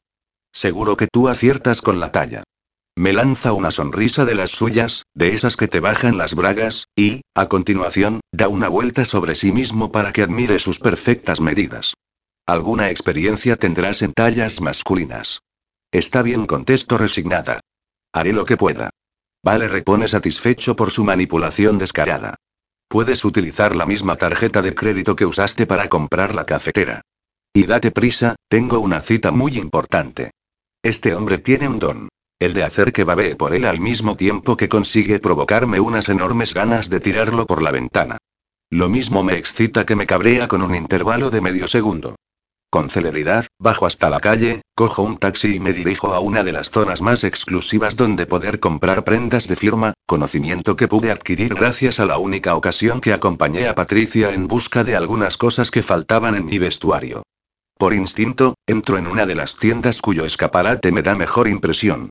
Seguro 0.53 0.97
que 0.97 1.07
tú 1.07 1.27
aciertas 1.27 1.81
con 1.81 1.99
la 1.99 2.11
talla. 2.11 2.43
Me 2.95 3.13
lanza 3.13 3.53
una 3.53 3.71
sonrisa 3.71 4.23
de 4.23 4.35
las 4.35 4.51
suyas, 4.51 5.01
de 5.15 5.33
esas 5.33 5.57
que 5.57 5.67
te 5.67 5.79
bajan 5.79 6.19
las 6.19 6.35
bragas, 6.35 6.85
y, 6.95 7.21
a 7.33 7.47
continuación, 7.47 8.19
da 8.31 8.49
una 8.49 8.69
vuelta 8.69 9.03
sobre 9.03 9.33
sí 9.33 9.51
mismo 9.51 9.91
para 9.91 10.13
que 10.13 10.21
admire 10.21 10.59
sus 10.59 10.77
perfectas 10.77 11.41
medidas. 11.41 11.95
Alguna 12.45 12.91
experiencia 12.91 13.55
tendrás 13.55 14.03
en 14.03 14.13
tallas 14.13 14.61
masculinas. 14.61 15.41
Está 15.91 16.21
bien, 16.21 16.45
contesto 16.45 16.99
resignada. 16.99 17.61
Haré 18.13 18.31
lo 18.31 18.45
que 18.45 18.57
pueda. 18.57 18.91
Vale, 19.43 19.67
repone 19.67 20.07
satisfecho 20.07 20.75
por 20.75 20.91
su 20.91 21.03
manipulación 21.03 21.79
descarada. 21.79 22.35
Puedes 22.89 23.25
utilizar 23.25 23.75
la 23.75 23.85
misma 23.85 24.15
tarjeta 24.15 24.61
de 24.61 24.73
crédito 24.73 25.15
que 25.15 25.25
usaste 25.25 25.65
para 25.65 25.89
comprar 25.89 26.33
la 26.33 26.45
cafetera. 26.45 27.01
Y 27.53 27.65
date 27.65 27.91
prisa, 27.91 28.35
tengo 28.47 28.79
una 28.79 29.01
cita 29.01 29.31
muy 29.31 29.57
importante. 29.57 30.31
Este 30.81 31.13
hombre 31.13 31.37
tiene 31.37 31.67
un 31.67 31.79
don. 31.79 32.09
El 32.39 32.53
de 32.53 32.63
hacer 32.63 32.93
que 32.93 33.03
babee 33.03 33.35
por 33.35 33.53
él 33.53 33.65
al 33.65 33.79
mismo 33.79 34.15
tiempo 34.15 34.55
que 34.55 34.69
consigue 34.69 35.19
provocarme 35.19 35.79
unas 35.79 36.07
enormes 36.07 36.53
ganas 36.53 36.89
de 36.89 36.99
tirarlo 36.99 37.45
por 37.45 37.61
la 37.61 37.71
ventana. 37.71 38.17
Lo 38.69 38.89
mismo 38.89 39.23
me 39.23 39.37
excita 39.37 39.85
que 39.85 39.95
me 39.95 40.05
cabrea 40.05 40.47
con 40.47 40.61
un 40.61 40.75
intervalo 40.75 41.29
de 41.29 41.41
medio 41.41 41.67
segundo. 41.67 42.15
Con 42.69 42.89
celeridad, 42.89 43.47
bajo 43.59 43.85
hasta 43.85 44.09
la 44.09 44.19
calle, 44.19 44.61
cojo 44.75 45.01
un 45.01 45.17
taxi 45.17 45.55
y 45.55 45.59
me 45.61 45.71
dirijo 45.71 46.13
a 46.13 46.19
una 46.19 46.43
de 46.43 46.51
las 46.51 46.69
zonas 46.69 47.01
más 47.01 47.23
exclusivas 47.23 47.95
donde 47.95 48.25
poder 48.25 48.59
comprar 48.59 49.05
prendas 49.05 49.47
de 49.47 49.55
firma, 49.55 49.93
conocimiento 50.05 50.75
que 50.75 50.89
pude 50.89 51.09
adquirir 51.09 51.55
gracias 51.55 52.01
a 52.01 52.05
la 52.05 52.17
única 52.17 52.55
ocasión 52.55 52.99
que 52.99 53.13
acompañé 53.13 53.69
a 53.69 53.75
Patricia 53.75 54.33
en 54.33 54.49
busca 54.49 54.83
de 54.83 54.97
algunas 54.97 55.37
cosas 55.37 55.71
que 55.71 55.81
faltaban 55.81 56.35
en 56.35 56.45
mi 56.45 56.59
vestuario. 56.59 57.23
Por 57.77 57.93
instinto, 57.93 58.55
entro 58.65 58.97
en 58.97 59.07
una 59.07 59.25
de 59.25 59.35
las 59.35 59.55
tiendas 59.55 60.01
cuyo 60.01 60.25
escaparate 60.25 60.91
me 60.91 61.03
da 61.03 61.15
mejor 61.15 61.47
impresión. 61.47 62.09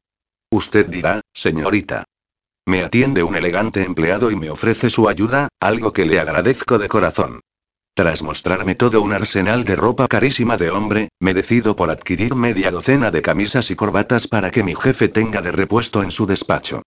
Usted 0.51 0.87
dirá, 0.87 1.21
señorita. 1.35 2.05
Me 2.65 2.83
atiende 2.83 3.23
un 3.23 3.37
elegante 3.37 3.83
empleado 3.83 4.31
y 4.31 4.37
me 4.37 4.49
ofrece 4.49 4.89
su 4.89 5.09
ayuda, 5.09 5.49
algo 5.61 5.93
que 5.93 6.07
le 6.07 6.19
agradezco 6.19 6.79
de 6.79 6.89
corazón. 6.89 7.41
Tras 7.97 8.23
mostrarme 8.23 8.75
todo 8.75 9.01
un 9.01 9.15
arsenal 9.15 9.65
de 9.65 9.75
ropa 9.75 10.07
carísima 10.07 10.59
de 10.59 10.71
hombre, 10.71 11.09
me 11.19 11.33
decido 11.33 11.77
por 11.77 11.91
adquirir 11.91 12.35
media 12.35 12.71
docena 12.71 13.11
de 13.11 13.23
camisas 13.23 13.71
y 13.71 13.75
corbatas 13.75 14.29
para 14.29 14.51
que 14.51 14.63
mi 14.63 14.75
jefe 14.75 15.09
tenga 15.09 15.41
de 15.41 15.51
repuesto 15.51 16.03
en 16.03 16.11
su 16.11 16.27
despacho. 16.27 16.83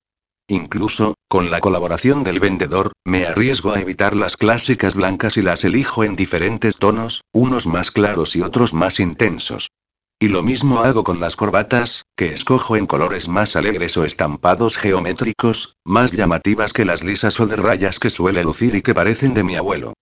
Incluso, 0.47 1.15
con 1.27 1.49
la 1.49 1.61
colaboración 1.61 2.23
del 2.23 2.39
vendedor, 2.39 2.91
me 3.05 3.25
arriesgo 3.25 3.71
a 3.71 3.79
evitar 3.79 4.15
las 4.15 4.37
clásicas 4.37 4.93
blancas 4.93 5.35
y 5.37 5.41
las 5.41 5.65
elijo 5.65 6.03
en 6.03 6.15
diferentes 6.15 6.77
tonos, 6.77 7.23
unos 7.33 7.65
más 7.65 7.89
claros 7.89 8.35
y 8.35 8.43
otros 8.43 8.75
más 8.75 8.99
intensos. 8.99 9.71
Y 10.19 10.27
lo 10.27 10.43
mismo 10.43 10.81
hago 10.81 11.03
con 11.03 11.19
las 11.19 11.35
corbatas, 11.35 12.03
que 12.15 12.35
escojo 12.35 12.75
en 12.75 12.85
colores 12.85 13.27
más 13.27 13.55
alegres 13.55 13.97
o 13.97 14.05
estampados 14.05 14.77
geométricos, 14.77 15.73
más 15.83 16.11
llamativas 16.11 16.71
que 16.71 16.85
las 16.85 17.03
lisas 17.03 17.39
o 17.39 17.47
de 17.47 17.55
rayas 17.55 17.97
que 17.97 18.11
suele 18.11 18.43
lucir 18.43 18.75
y 18.75 18.83
que 18.83 18.93
parecen 18.93 19.33
de 19.33 19.43
mi 19.43 19.55
abuelo. 19.55 19.93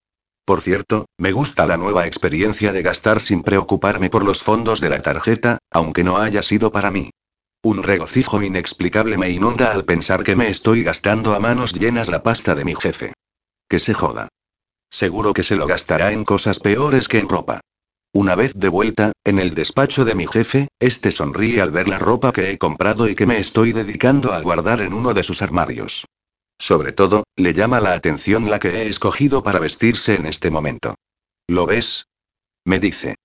Por 0.48 0.61
cierto, 0.61 1.07
me 1.18 1.34
gusta 1.34 1.65
la 1.65 1.76
nueva 1.76 2.07
experiencia 2.07 2.72
de 2.72 2.82
gastar 2.82 3.19
sin 3.19 3.44
preocuparme 3.44 4.10
por 4.10 4.24
los 4.24 4.41
fondos 4.41 4.80
de 4.80 4.88
la 4.88 5.02
tarjeta, 5.02 5.57
aunque 5.69 6.06
no 6.06 6.19
haya 6.19 6.41
sido 6.41 6.72
para 6.72 6.90
mí. 6.90 7.10
Un 7.61 7.84
regocijo 7.84 8.41
inexplicable 8.41 9.18
me 9.18 9.30
inunda 9.30 9.74
al 9.74 9.84
pensar 9.84 10.24
que 10.24 10.38
me 10.38 10.48
estoy 10.48 10.84
gastando 10.84 11.36
a 11.36 11.41
manos 11.41 11.74
llenas 11.74 12.07
la 12.07 12.24
pasta 12.24 12.56
de 12.56 12.64
mi 12.64 12.76
jefe. 12.76 13.11
Que 13.68 13.80
se 13.80 13.94
joda. 13.94 14.30
Seguro 14.90 15.34
que 15.34 15.44
se 15.44 15.57
lo 15.57 15.68
gastará 15.68 16.14
en 16.14 16.24
cosas 16.24 16.60
peores 16.60 17.10
que 17.10 17.19
en 17.19 17.28
ropa. 17.28 17.60
Una 18.14 18.36
vez 18.36 18.53
de 18.56 18.69
vuelta, 18.69 19.11
en 19.26 19.40
el 19.40 19.53
despacho 19.53 20.06
de 20.06 20.15
mi 20.15 20.28
jefe, 20.28 20.69
este 20.80 21.11
sonríe 21.11 21.60
al 21.61 21.72
ver 21.72 21.90
la 21.90 21.99
ropa 21.99 22.32
que 22.32 22.52
he 22.52 22.57
comprado 22.57 23.10
y 23.10 23.15
que 23.15 23.26
me 23.26 23.38
estoy 23.38 23.74
dedicando 23.74 24.32
a 24.32 24.40
guardar 24.40 24.80
en 24.80 24.94
uno 24.94 25.14
de 25.14 25.24
sus 25.24 25.41
armarios. 25.41 26.06
Sobre 26.60 26.92
todo, 26.92 27.24
le 27.36 27.54
llama 27.54 27.80
la 27.80 27.94
atención 27.94 28.50
la 28.50 28.60
que 28.60 28.70
he 28.70 28.88
escogido 28.88 29.44
para 29.44 29.60
vestirse 29.60 30.16
en 30.16 30.26
este 30.26 30.50
momento. 30.50 30.96
¿Lo 31.48 31.66
ves? 31.66 32.08
Me 32.66 32.80
dice. 32.80 33.16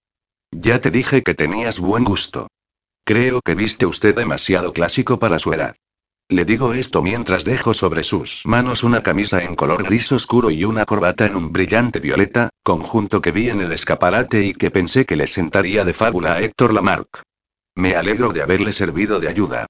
Ya 0.50 0.80
te 0.80 0.90
dije 0.90 1.22
que 1.22 1.34
tenías 1.34 1.80
buen 1.80 2.04
gusto. 2.04 2.48
Creo 3.04 3.40
que 3.40 3.54
viste 3.54 3.86
usted 3.86 4.14
demasiado 4.14 4.72
clásico 4.72 5.18
para 5.18 5.38
su 5.38 5.52
edad. 5.52 5.74
Le 6.28 6.44
digo 6.44 6.72
esto 6.72 7.02
mientras 7.02 7.44
dejo 7.44 7.74
sobre 7.74 8.04
sus 8.04 8.42
manos 8.46 8.84
una 8.84 9.02
camisa 9.02 9.42
en 9.42 9.56
color 9.56 9.82
gris 9.82 10.12
oscuro 10.12 10.50
y 10.50 10.64
una 10.64 10.84
corbata 10.84 11.26
en 11.26 11.36
un 11.36 11.52
brillante 11.52 12.00
violeta, 12.00 12.50
conjunto 12.62 13.20
que 13.20 13.32
vi 13.32 13.50
en 13.50 13.60
el 13.60 13.72
escaparate 13.72 14.44
y 14.44 14.52
que 14.54 14.70
pensé 14.70 15.04
que 15.04 15.16
le 15.16 15.26
sentaría 15.26 15.84
de 15.84 15.92
fábula 15.92 16.34
a 16.34 16.40
Héctor 16.40 16.72
Lamarck. 16.72 17.22
Me 17.74 17.96
alegro 17.96 18.32
de 18.32 18.42
haberle 18.42 18.72
servido 18.72 19.20
de 19.20 19.28
ayuda. 19.28 19.66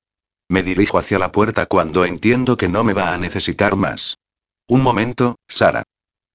Me 0.53 0.63
dirijo 0.63 0.99
hacia 0.99 1.19
la 1.19 1.33
puerta 1.33 1.65
cuando 1.65 2.05
entiendo 2.05 2.59
que 2.59 2.69
no 2.69 2.85
me 2.85 2.93
va 2.93 3.15
a 3.15 3.17
necesitar 3.17 3.75
más. 3.75 4.19
Un 4.69 4.83
momento, 4.83 5.37
Sara. 5.49 5.83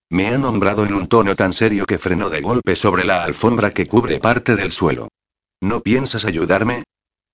Me 0.09 0.29
ha 0.29 0.39
nombrado 0.39 0.87
en 0.87 0.95
un 0.95 1.07
tono 1.07 1.35
tan 1.35 1.53
serio 1.53 1.85
que 1.85 1.99
frenó 1.99 2.31
de 2.31 2.41
golpe 2.41 2.75
sobre 2.75 3.03
la 3.03 3.23
alfombra 3.23 3.69
que 3.69 3.85
cubre 3.85 4.19
parte 4.19 4.55
del 4.55 4.71
suelo. 4.71 5.09
¿No 5.61 5.83
piensas 5.83 6.25
ayudarme? 6.25 6.81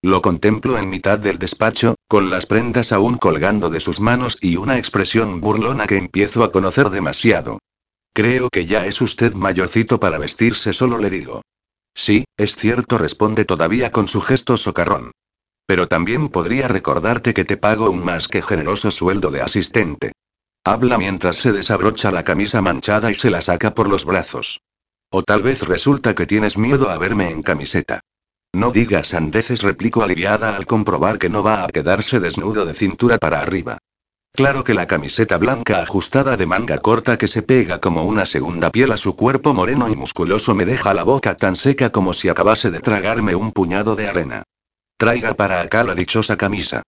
Lo 0.02 0.22
contemplo 0.22 0.78
en 0.78 0.90
mitad 0.90 1.18
del 1.18 1.40
despacho, 1.40 1.96
con 2.10 2.30
las 2.30 2.48
prendas 2.48 2.92
aún 2.92 3.18
colgando 3.18 3.70
de 3.70 3.80
sus 3.80 4.02
manos 4.02 4.38
y 4.42 4.58
una 4.58 4.78
expresión 4.78 5.40
burlona 5.40 5.86
que 5.86 5.96
empiezo 5.96 6.44
a 6.44 6.52
conocer 6.52 6.90
demasiado. 6.90 7.60
Creo 8.12 8.50
que 8.50 8.66
ya 8.66 8.86
es 8.86 9.00
usted 9.00 9.36
mayorcito 9.36 10.02
para 10.02 10.18
vestirse 10.18 10.74
solo, 10.74 10.98
le 10.98 11.10
digo. 11.10 11.44
Sí, 11.96 12.26
es 12.36 12.58
cierto, 12.58 12.98
responde 12.98 13.46
todavía 13.46 13.90
con 13.94 14.10
su 14.10 14.20
gesto 14.20 14.58
socarrón. 14.58 15.12
Pero 15.66 15.88
también 15.88 16.30
podría 16.30 16.68
recordarte 16.68 17.34
que 17.34 17.46
te 17.46 17.58
pago 17.58 17.90
un 17.90 18.04
más 18.04 18.28
que 18.28 18.42
generoso 18.42 18.92
sueldo 18.92 19.32
de 19.32 19.42
asistente. 19.42 20.12
Habla 20.66 20.98
mientras 20.98 21.38
se 21.38 21.52
desabrocha 21.52 22.12
la 22.12 22.24
camisa 22.24 22.62
manchada 22.62 23.12
y 23.12 23.16
se 23.16 23.30
la 23.30 23.42
saca 23.42 23.74
por 23.74 23.90
los 23.90 24.06
brazos. 24.06 24.62
O 25.10 25.24
tal 25.24 25.44
vez 25.44 25.62
resulta 25.62 26.16
que 26.16 26.26
tienes 26.26 26.58
miedo 26.58 26.90
a 26.90 26.98
verme 26.98 27.30
en 27.30 27.44
camiseta. 27.44 28.00
No 28.54 28.72
digas 28.72 29.10
sandeces, 29.10 29.62
replico 29.62 30.04
aliviada 30.04 30.56
al 30.56 30.66
comprobar 30.66 31.18
que 31.18 31.30
no 31.30 31.44
va 31.44 31.64
a 31.64 31.68
quedarse 31.68 32.20
desnudo 32.20 32.66
de 32.66 32.76
cintura 32.76 33.18
para 33.18 33.40
arriba. 33.40 33.78
Claro 34.32 34.64
que 34.64 34.74
la 34.74 34.88
camiseta 34.88 35.38
blanca 35.38 35.82
ajustada 35.82 36.38
de 36.38 36.46
manga 36.46 36.80
corta 36.80 37.18
que 37.18 37.28
se 37.28 37.44
pega 37.44 37.80
como 37.80 38.04
una 38.04 38.26
segunda 38.26 38.72
piel 38.72 38.92
a 38.92 38.98
su 38.98 39.16
cuerpo 39.16 39.54
moreno 39.54 39.90
y 39.90 39.96
musculoso 39.96 40.56
me 40.56 40.66
deja 40.66 40.94
la 40.94 41.04
boca 41.04 41.36
tan 41.36 41.56
seca 41.56 41.92
como 41.92 42.14
si 42.14 42.30
acabase 42.30 42.72
de 42.72 42.80
tragarme 42.80 43.36
un 43.36 43.52
puñado 43.52 43.96
de 43.96 44.08
arena. 44.08 44.44
Traiga 44.98 45.34
para 45.34 45.62
acá 45.62 45.84
la 45.84 45.96
dichosa 45.96 46.38
camisa. 46.38 46.84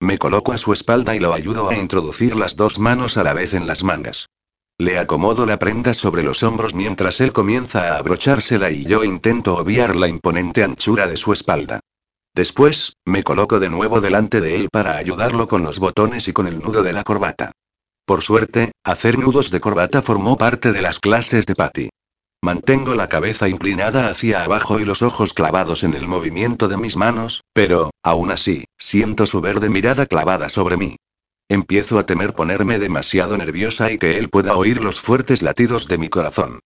Me 0.00 0.18
coloco 0.18 0.52
a 0.52 0.58
su 0.58 0.72
espalda 0.72 1.16
y 1.16 1.18
lo 1.18 1.34
ayudo 1.34 1.68
a 1.70 1.76
introducir 1.76 2.36
las 2.36 2.56
dos 2.56 2.78
manos 2.78 3.16
a 3.16 3.24
la 3.24 3.32
vez 3.32 3.52
en 3.54 3.66
las 3.66 3.82
mangas. 3.82 4.26
Le 4.78 4.96
acomodo 4.96 5.44
la 5.44 5.58
prenda 5.58 5.92
sobre 5.92 6.22
los 6.22 6.44
hombros 6.44 6.72
mientras 6.72 7.20
él 7.20 7.32
comienza 7.32 7.94
a 7.94 7.98
abrochársela 7.98 8.70
y 8.70 8.84
yo 8.84 9.02
intento 9.02 9.56
obviar 9.56 9.96
la 9.96 10.06
imponente 10.06 10.62
anchura 10.62 11.08
de 11.08 11.16
su 11.16 11.32
espalda. 11.32 11.80
Después, 12.32 12.92
me 13.04 13.24
coloco 13.24 13.58
de 13.58 13.70
nuevo 13.70 14.00
delante 14.00 14.40
de 14.40 14.54
él 14.54 14.68
para 14.70 14.96
ayudarlo 14.96 15.48
con 15.48 15.64
los 15.64 15.80
botones 15.80 16.28
y 16.28 16.32
con 16.32 16.46
el 16.46 16.60
nudo 16.60 16.84
de 16.84 16.92
la 16.92 17.02
corbata. 17.02 17.50
Por 18.06 18.22
suerte, 18.22 18.70
hacer 18.84 19.18
nudos 19.18 19.50
de 19.50 19.58
corbata 19.58 20.00
formó 20.00 20.38
parte 20.38 20.72
de 20.72 20.80
las 20.80 21.00
clases 21.00 21.44
de 21.46 21.56
Patty. 21.56 21.88
Mantengo 22.40 22.94
la 22.94 23.08
cabeza 23.08 23.48
inclinada 23.48 24.08
hacia 24.08 24.44
abajo 24.44 24.78
y 24.78 24.84
los 24.84 25.02
ojos 25.02 25.32
clavados 25.32 25.82
en 25.82 25.94
el 25.94 26.06
movimiento 26.06 26.68
de 26.68 26.76
mis 26.76 26.96
manos, 26.96 27.42
pero, 27.52 27.90
aún 28.04 28.30
así, 28.30 28.64
siento 28.78 29.26
su 29.26 29.40
verde 29.40 29.70
mirada 29.70 30.06
clavada 30.06 30.48
sobre 30.48 30.76
mí. 30.76 30.96
Empiezo 31.48 31.98
a 31.98 32.06
temer 32.06 32.34
ponerme 32.34 32.78
demasiado 32.78 33.36
nerviosa 33.36 33.90
y 33.90 33.98
que 33.98 34.18
él 34.18 34.28
pueda 34.28 34.54
oír 34.54 34.82
los 34.82 35.00
fuertes 35.00 35.42
latidos 35.42 35.88
de 35.88 35.98
mi 35.98 36.08
corazón. 36.08 36.60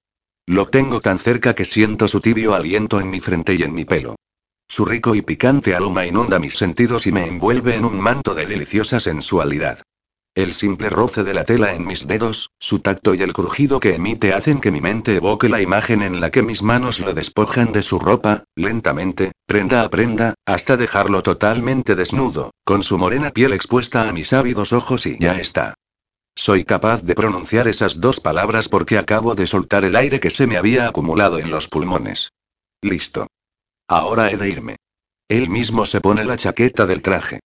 Lo 0.46 0.66
tengo 0.66 1.00
tan 1.00 1.18
cerca 1.18 1.54
que 1.54 1.64
siento 1.64 2.06
su 2.06 2.20
tibio 2.20 2.54
aliento 2.54 3.00
en 3.00 3.08
mi 3.08 3.20
frente 3.20 3.54
y 3.54 3.62
en 3.62 3.72
mi 3.72 3.86
pelo. 3.86 4.16
Su 4.68 4.84
rico 4.84 5.14
y 5.14 5.22
picante 5.22 5.74
aroma 5.74 6.04
inunda 6.06 6.38
mis 6.38 6.56
sentidos 6.56 7.06
y 7.06 7.12
me 7.12 7.26
envuelve 7.26 7.76
en 7.76 7.84
un 7.84 7.98
manto 7.98 8.34
de 8.34 8.44
deliciosa 8.46 9.00
sensualidad. 9.00 9.82
El 10.34 10.54
simple 10.54 10.88
roce 10.88 11.24
de 11.24 11.34
la 11.34 11.44
tela 11.44 11.74
en 11.74 11.86
mis 11.86 12.06
dedos, 12.06 12.52
su 12.58 12.78
tacto 12.78 13.14
y 13.14 13.20
el 13.20 13.34
crujido 13.34 13.80
que 13.80 13.96
emite 13.96 14.32
hacen 14.32 14.62
que 14.62 14.70
mi 14.70 14.80
mente 14.80 15.16
evoque 15.16 15.50
la 15.50 15.60
imagen 15.60 16.00
en 16.00 16.22
la 16.22 16.30
que 16.30 16.42
mis 16.42 16.62
manos 16.62 17.00
lo 17.00 17.12
despojan 17.12 17.70
de 17.72 17.82
su 17.82 17.98
ropa, 17.98 18.44
lentamente, 18.56 19.32
prenda 19.44 19.82
a 19.82 19.90
prenda, 19.90 20.32
hasta 20.46 20.78
dejarlo 20.78 21.22
totalmente 21.22 21.96
desnudo, 21.96 22.50
con 22.64 22.82
su 22.82 22.96
morena 22.96 23.30
piel 23.30 23.52
expuesta 23.52 24.08
a 24.08 24.12
mis 24.12 24.32
ávidos 24.32 24.72
ojos 24.72 25.04
y 25.04 25.18
ya 25.20 25.38
está. 25.38 25.74
Soy 26.34 26.64
capaz 26.64 27.02
de 27.02 27.14
pronunciar 27.14 27.68
esas 27.68 28.00
dos 28.00 28.18
palabras 28.18 28.70
porque 28.70 28.96
acabo 28.96 29.34
de 29.34 29.46
soltar 29.46 29.84
el 29.84 29.96
aire 29.96 30.18
que 30.18 30.30
se 30.30 30.46
me 30.46 30.56
había 30.56 30.88
acumulado 30.88 31.38
en 31.40 31.50
los 31.50 31.68
pulmones. 31.68 32.30
Listo. 32.80 33.26
Ahora 33.86 34.30
he 34.30 34.38
de 34.38 34.48
irme. 34.48 34.76
Él 35.28 35.50
mismo 35.50 35.84
se 35.84 36.00
pone 36.00 36.24
la 36.24 36.38
chaqueta 36.38 36.86
del 36.86 37.02
traje. 37.02 37.40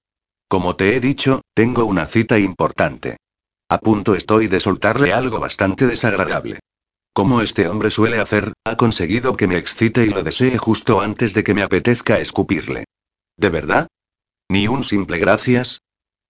Como 0.50 0.76
te 0.76 0.96
he 0.96 1.00
dicho, 1.00 1.42
tengo 1.54 1.86
una 1.86 2.06
cita 2.06 2.40
importante. 2.40 3.18
A 3.70 3.80
punto 3.80 4.16
estoy 4.16 4.48
de 4.48 4.62
soltarle 4.62 5.12
algo 5.12 5.40
bastante 5.40 5.86
desagradable. 5.86 6.60
Como 7.14 7.42
este 7.42 7.68
hombre 7.68 7.92
suele 7.92 8.20
hacer, 8.20 8.54
ha 8.64 8.78
conseguido 8.78 9.36
que 9.36 9.48
me 9.48 9.58
excite 9.58 10.06
y 10.06 10.10
lo 10.10 10.24
desee 10.24 10.58
justo 10.58 11.02
antes 11.02 11.34
de 11.34 11.44
que 11.44 11.54
me 11.54 11.64
apetezca 11.64 12.20
escupirle. 12.20 12.86
¿De 13.36 13.50
verdad? 13.50 13.88
¿Ni 14.50 14.68
un 14.68 14.84
simple 14.84 15.18
gracias? 15.18 15.82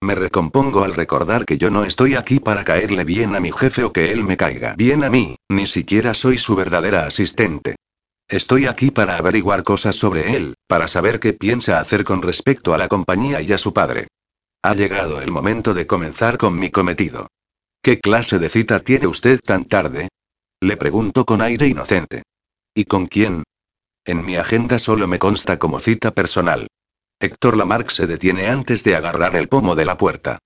Me 0.01 0.15
recompongo 0.15 0.83
al 0.83 0.95
recordar 0.95 1.45
que 1.45 1.57
yo 1.57 1.69
no 1.69 1.83
estoy 1.83 2.15
aquí 2.15 2.39
para 2.39 2.63
caerle 2.63 3.03
bien 3.03 3.35
a 3.35 3.39
mi 3.39 3.51
jefe 3.51 3.83
o 3.83 3.93
que 3.93 4.11
él 4.11 4.23
me 4.23 4.37
caiga 4.37 4.75
bien 4.75 5.03
a 5.03 5.09
mí, 5.09 5.35
ni 5.49 5.67
siquiera 5.67 6.13
soy 6.13 6.37
su 6.37 6.55
verdadera 6.55 7.05
asistente. 7.05 7.75
Estoy 8.29 8.65
aquí 8.65 8.91
para 8.91 9.17
averiguar 9.17 9.63
cosas 9.63 9.95
sobre 9.95 10.35
él, 10.35 10.55
para 10.67 10.89
saber 10.89 11.21
qué 11.21 11.31
piensa 11.31 11.79
hacer 11.79 12.03
con 12.03 12.21
respecto 12.21 12.73
a 12.73 12.77
la 12.77 12.89
compañía 12.89 13.41
y 13.41 13.53
a 13.53 13.57
su 13.57 13.73
padre. 13.73 14.09
Ha 14.61 14.73
llegado 14.73 15.21
el 15.21 15.31
momento 15.31 15.73
de 15.73 15.87
comenzar 15.87 16.37
con 16.37 16.59
mi 16.59 16.69
cometido. 16.69 17.27
¿Qué 17.81 18.01
clase 18.01 18.37
de 18.37 18.49
cita 18.49 18.81
tiene 18.81 19.07
usted 19.07 19.39
tan 19.39 19.63
tarde? 19.63 20.09
Le 20.59 20.75
pregunto 20.75 21.23
con 21.23 21.41
aire 21.41 21.67
inocente. 21.67 22.23
¿Y 22.75 22.83
con 22.83 23.07
quién? 23.07 23.43
En 24.03 24.25
mi 24.25 24.35
agenda 24.35 24.77
solo 24.77 25.07
me 25.07 25.19
consta 25.19 25.57
como 25.57 25.79
cita 25.79 26.11
personal. 26.11 26.67
Héctor 27.21 27.55
Lamarck 27.55 27.91
se 27.91 28.07
detiene 28.07 28.47
antes 28.47 28.83
de 28.83 28.97
agarrar 28.97 29.37
el 29.37 29.47
pomo 29.47 29.73
de 29.73 29.85
la 29.85 29.97
puerta. 29.97 30.39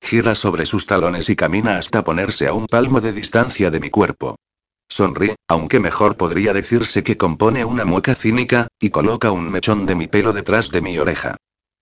Gira 0.00 0.34
sobre 0.34 0.64
sus 0.64 0.86
talones 0.86 1.28
y 1.28 1.36
camina 1.36 1.76
hasta 1.76 2.02
ponerse 2.02 2.46
a 2.46 2.54
un 2.54 2.66
palmo 2.66 3.02
de 3.02 3.12
distancia 3.12 3.70
de 3.70 3.80
mi 3.80 3.90
cuerpo. 3.90 4.36
Sonríe, 4.88 5.36
aunque 5.48 5.80
mejor 5.80 6.16
podría 6.16 6.52
decirse 6.52 7.02
que 7.02 7.16
compone 7.16 7.64
una 7.64 7.84
mueca 7.84 8.14
cínica, 8.14 8.68
y 8.80 8.90
coloca 8.90 9.30
un 9.32 9.50
mechón 9.50 9.86
de 9.86 9.94
mi 9.94 10.06
pelo 10.06 10.32
detrás 10.32 10.70
de 10.70 10.80
mi 10.80 10.98
oreja. 10.98 11.36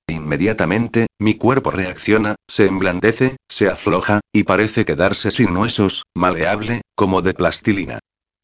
Inmediatamente, 0.06 1.06
mi 1.18 1.36
cuerpo 1.36 1.70
reacciona, 1.70 2.36
se 2.48 2.66
emblandece, 2.66 3.36
se 3.48 3.68
afloja, 3.68 4.20
y 4.32 4.44
parece 4.44 4.84
quedarse 4.84 5.30
sin 5.30 5.56
huesos, 5.56 6.02
maleable, 6.14 6.82
como 6.94 7.22
de 7.22 7.34
plastilina. 7.34 8.00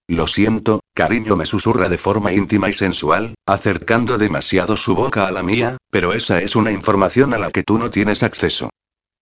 Lo 0.08 0.26
siento, 0.26 0.80
cariño 0.94 1.36
me 1.36 1.46
susurra 1.46 1.88
de 1.88 1.98
forma 1.98 2.32
íntima 2.32 2.68
y 2.68 2.72
sensual, 2.72 3.34
acercando 3.46 4.18
demasiado 4.18 4.76
su 4.76 4.94
boca 4.94 5.26
a 5.26 5.30
la 5.30 5.42
mía, 5.42 5.76
pero 5.90 6.14
esa 6.14 6.40
es 6.40 6.56
una 6.56 6.72
información 6.72 7.32
a 7.32 7.38
la 7.38 7.50
que 7.50 7.62
tú 7.62 7.78
no 7.78 7.90
tienes 7.90 8.22
acceso. 8.22 8.70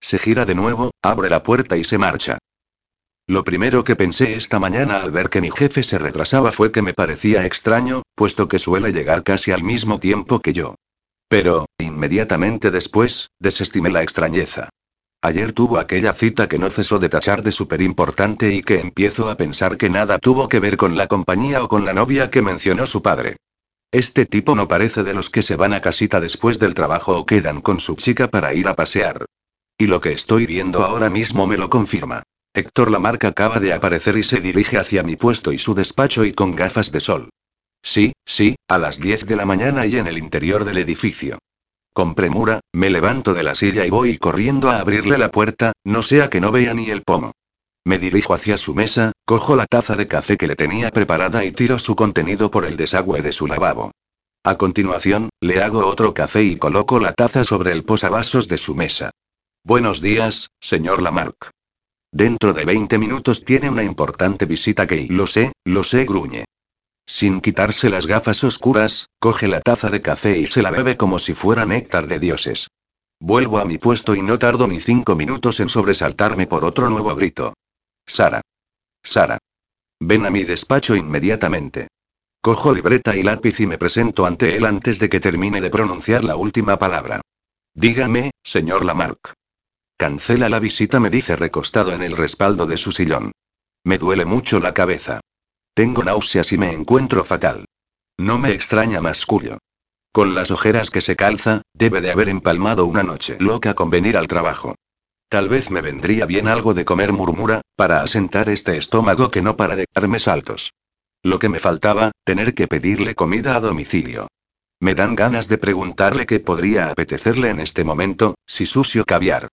Se 0.00 0.18
gira 0.18 0.46
de 0.46 0.54
nuevo, 0.54 0.92
abre 1.02 1.28
la 1.28 1.42
puerta 1.42 1.76
y 1.76 1.84
se 1.84 1.98
marcha. 1.98 2.38
Lo 3.30 3.44
primero 3.44 3.84
que 3.84 3.94
pensé 3.94 4.36
esta 4.36 4.58
mañana 4.58 5.02
al 5.02 5.10
ver 5.10 5.28
que 5.28 5.42
mi 5.42 5.50
jefe 5.50 5.82
se 5.82 5.98
retrasaba 5.98 6.50
fue 6.50 6.72
que 6.72 6.80
me 6.80 6.94
parecía 6.94 7.44
extraño, 7.44 8.00
puesto 8.14 8.48
que 8.48 8.58
suele 8.58 8.90
llegar 8.90 9.22
casi 9.22 9.52
al 9.52 9.62
mismo 9.62 10.00
tiempo 10.00 10.40
que 10.40 10.54
yo. 10.54 10.76
Pero, 11.28 11.66
inmediatamente 11.78 12.70
después, 12.70 13.28
desestimé 13.38 13.90
la 13.90 14.02
extrañeza. 14.02 14.70
Ayer 15.20 15.52
tuvo 15.52 15.76
aquella 15.76 16.14
cita 16.14 16.48
que 16.48 16.58
no 16.58 16.70
cesó 16.70 16.98
de 16.98 17.10
tachar 17.10 17.42
de 17.42 17.52
súper 17.52 17.82
importante 17.82 18.54
y 18.54 18.62
que 18.62 18.80
empiezo 18.80 19.28
a 19.28 19.36
pensar 19.36 19.76
que 19.76 19.90
nada 19.90 20.18
tuvo 20.18 20.48
que 20.48 20.60
ver 20.60 20.78
con 20.78 20.96
la 20.96 21.06
compañía 21.06 21.62
o 21.62 21.68
con 21.68 21.84
la 21.84 21.92
novia 21.92 22.30
que 22.30 22.40
mencionó 22.40 22.86
su 22.86 23.02
padre. 23.02 23.36
Este 23.92 24.24
tipo 24.24 24.54
no 24.54 24.68
parece 24.68 25.02
de 25.02 25.12
los 25.12 25.28
que 25.28 25.42
se 25.42 25.56
van 25.56 25.74
a 25.74 25.82
casita 25.82 26.18
después 26.18 26.58
del 26.58 26.72
trabajo 26.72 27.18
o 27.18 27.26
quedan 27.26 27.60
con 27.60 27.78
su 27.78 27.94
chica 27.94 28.28
para 28.28 28.54
ir 28.54 28.68
a 28.68 28.74
pasear. 28.74 29.26
Y 29.76 29.86
lo 29.86 30.00
que 30.00 30.12
estoy 30.12 30.46
viendo 30.46 30.82
ahora 30.82 31.10
mismo 31.10 31.46
me 31.46 31.58
lo 31.58 31.68
confirma. 31.68 32.22
Héctor 32.54 32.90
Lamarca 32.90 33.28
acaba 33.28 33.60
de 33.60 33.72
aparecer 33.72 34.16
y 34.16 34.22
se 34.22 34.40
dirige 34.40 34.78
hacia 34.78 35.02
mi 35.02 35.16
puesto 35.16 35.52
y 35.52 35.58
su 35.58 35.74
despacho 35.74 36.24
y 36.24 36.32
con 36.32 36.56
gafas 36.56 36.90
de 36.92 37.00
sol. 37.00 37.30
Sí, 37.82 38.12
sí, 38.24 38.56
a 38.68 38.78
las 38.78 38.98
10 38.98 39.26
de 39.26 39.36
la 39.36 39.44
mañana 39.44 39.86
y 39.86 39.96
en 39.96 40.06
el 40.06 40.18
interior 40.18 40.64
del 40.64 40.78
edificio. 40.78 41.38
Con 41.92 42.14
premura, 42.14 42.60
me 42.72 42.90
levanto 42.90 43.34
de 43.34 43.42
la 43.42 43.54
silla 43.54 43.86
y 43.86 43.90
voy 43.90 44.18
corriendo 44.18 44.70
a 44.70 44.78
abrirle 44.78 45.18
la 45.18 45.30
puerta, 45.30 45.72
no 45.84 46.02
sea 46.02 46.30
que 46.30 46.40
no 46.40 46.52
vea 46.52 46.74
ni 46.74 46.90
el 46.90 47.02
pomo. 47.02 47.32
Me 47.84 47.98
dirijo 47.98 48.34
hacia 48.34 48.56
su 48.58 48.74
mesa, 48.74 49.12
cojo 49.24 49.56
la 49.56 49.66
taza 49.66 49.96
de 49.96 50.06
café 50.06 50.36
que 50.36 50.46
le 50.46 50.56
tenía 50.56 50.90
preparada 50.90 51.44
y 51.44 51.52
tiro 51.52 51.78
su 51.78 51.96
contenido 51.96 52.50
por 52.50 52.66
el 52.66 52.76
desagüe 52.76 53.22
de 53.22 53.32
su 53.32 53.46
lavabo. 53.46 53.92
A 54.44 54.56
continuación, 54.56 55.30
le 55.40 55.62
hago 55.62 55.86
otro 55.86 56.14
café 56.14 56.42
y 56.42 56.56
coloco 56.56 57.00
la 57.00 57.12
taza 57.12 57.44
sobre 57.44 57.72
el 57.72 57.84
posavasos 57.84 58.48
de 58.48 58.58
su 58.58 58.74
mesa. 58.74 59.10
Buenos 59.64 60.00
días, 60.00 60.50
señor 60.60 61.02
Lamarck. 61.02 61.50
Dentro 62.12 62.54
de 62.54 62.64
20 62.64 62.98
minutos 62.98 63.44
tiene 63.44 63.68
una 63.68 63.82
importante 63.82 64.46
visita 64.46 64.86
que... 64.86 65.06
Lo 65.10 65.26
sé, 65.26 65.52
lo 65.64 65.84
sé, 65.84 66.04
gruñe. 66.04 66.44
Sin 67.06 67.40
quitarse 67.40 67.90
las 67.90 68.06
gafas 68.06 68.44
oscuras, 68.44 69.08
coge 69.18 69.48
la 69.48 69.60
taza 69.60 69.90
de 69.90 70.00
café 70.00 70.38
y 70.38 70.46
se 70.46 70.62
la 70.62 70.70
bebe 70.70 70.96
como 70.96 71.18
si 71.18 71.34
fuera 71.34 71.64
néctar 71.64 72.06
de 72.06 72.18
dioses. 72.18 72.68
Vuelvo 73.20 73.58
a 73.58 73.64
mi 73.64 73.78
puesto 73.78 74.14
y 74.14 74.22
no 74.22 74.38
tardo 74.38 74.68
ni 74.68 74.80
cinco 74.80 75.16
minutos 75.16 75.60
en 75.60 75.68
sobresaltarme 75.68 76.46
por 76.46 76.64
otro 76.64 76.88
nuevo 76.88 77.14
grito. 77.14 77.54
Sara. 78.06 78.40
Sara. 79.02 79.38
Ven 80.00 80.24
a 80.26 80.30
mi 80.30 80.44
despacho 80.44 80.94
inmediatamente. 80.94 81.88
Cojo 82.40 82.72
libreta 82.72 83.16
y 83.16 83.22
lápiz 83.22 83.58
y 83.60 83.66
me 83.66 83.78
presento 83.78 84.24
ante 84.24 84.56
él 84.56 84.64
antes 84.64 84.98
de 84.98 85.08
que 85.08 85.18
termine 85.18 85.60
de 85.60 85.70
pronunciar 85.70 86.24
la 86.24 86.36
última 86.36 86.78
palabra. 86.78 87.20
Dígame, 87.74 88.30
señor 88.44 88.84
Lamarck. 88.84 89.34
Cancela 89.98 90.48
la 90.48 90.60
visita, 90.60 91.00
me 91.00 91.10
dice 91.10 91.34
recostado 91.34 91.92
en 91.92 92.04
el 92.04 92.16
respaldo 92.16 92.66
de 92.66 92.76
su 92.76 92.92
sillón. 92.92 93.32
Me 93.84 93.98
duele 93.98 94.24
mucho 94.24 94.60
la 94.60 94.72
cabeza. 94.72 95.18
Tengo 95.74 96.04
náuseas 96.04 96.52
y 96.52 96.56
me 96.56 96.72
encuentro 96.72 97.24
fatal. 97.24 97.64
No 98.16 98.38
me 98.38 98.52
extraña 98.52 99.00
más 99.00 99.26
Curio. 99.26 99.58
Con 100.12 100.36
las 100.36 100.52
ojeras 100.52 100.90
que 100.90 101.00
se 101.00 101.16
calza, 101.16 101.62
debe 101.74 102.00
de 102.00 102.12
haber 102.12 102.28
empalmado 102.28 102.86
una 102.86 103.02
noche 103.02 103.38
loca 103.40 103.74
con 103.74 103.90
venir 103.90 104.16
al 104.16 104.28
trabajo. 104.28 104.76
Tal 105.28 105.48
vez 105.48 105.68
me 105.72 105.80
vendría 105.80 106.26
bien 106.26 106.46
algo 106.46 106.74
de 106.74 106.84
comer, 106.84 107.12
murmura, 107.12 107.62
para 107.74 108.00
asentar 108.00 108.48
este 108.50 108.76
estómago 108.76 109.32
que 109.32 109.42
no 109.42 109.56
para 109.56 109.74
de 109.74 109.86
darme 109.92 110.20
saltos. 110.20 110.74
Lo 111.24 111.40
que 111.40 111.48
me 111.48 111.58
faltaba, 111.58 112.12
tener 112.22 112.54
que 112.54 112.68
pedirle 112.68 113.16
comida 113.16 113.56
a 113.56 113.60
domicilio. 113.60 114.28
Me 114.80 114.94
dan 114.94 115.16
ganas 115.16 115.48
de 115.48 115.58
preguntarle 115.58 116.24
qué 116.24 116.38
podría 116.38 116.88
apetecerle 116.88 117.50
en 117.50 117.58
este 117.58 117.82
momento, 117.82 118.36
si 118.46 118.64
sucio 118.64 119.04
caviar. 119.04 119.48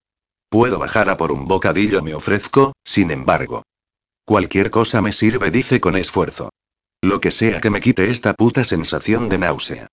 Puedo 0.55 0.79
bajar 0.79 1.09
a 1.09 1.17
por 1.17 1.33
un 1.33 1.49
bocadillo, 1.49 2.01
me 2.01 2.13
ofrezco, 2.13 2.71
sin 2.85 3.11
embargo. 3.11 3.63
Cualquier 4.25 4.71
cosa 4.71 5.01
me 5.01 5.11
sirve, 5.11 5.51
dice 5.51 5.81
con 5.81 5.97
esfuerzo. 5.97 6.47
Lo 7.01 7.19
que 7.19 7.31
sea 7.31 7.59
que 7.59 7.69
me 7.69 7.81
quite 7.81 8.09
esta 8.09 8.33
puta 8.33 8.63
sensación 8.63 9.27
de 9.27 9.37
náusea. 9.37 9.87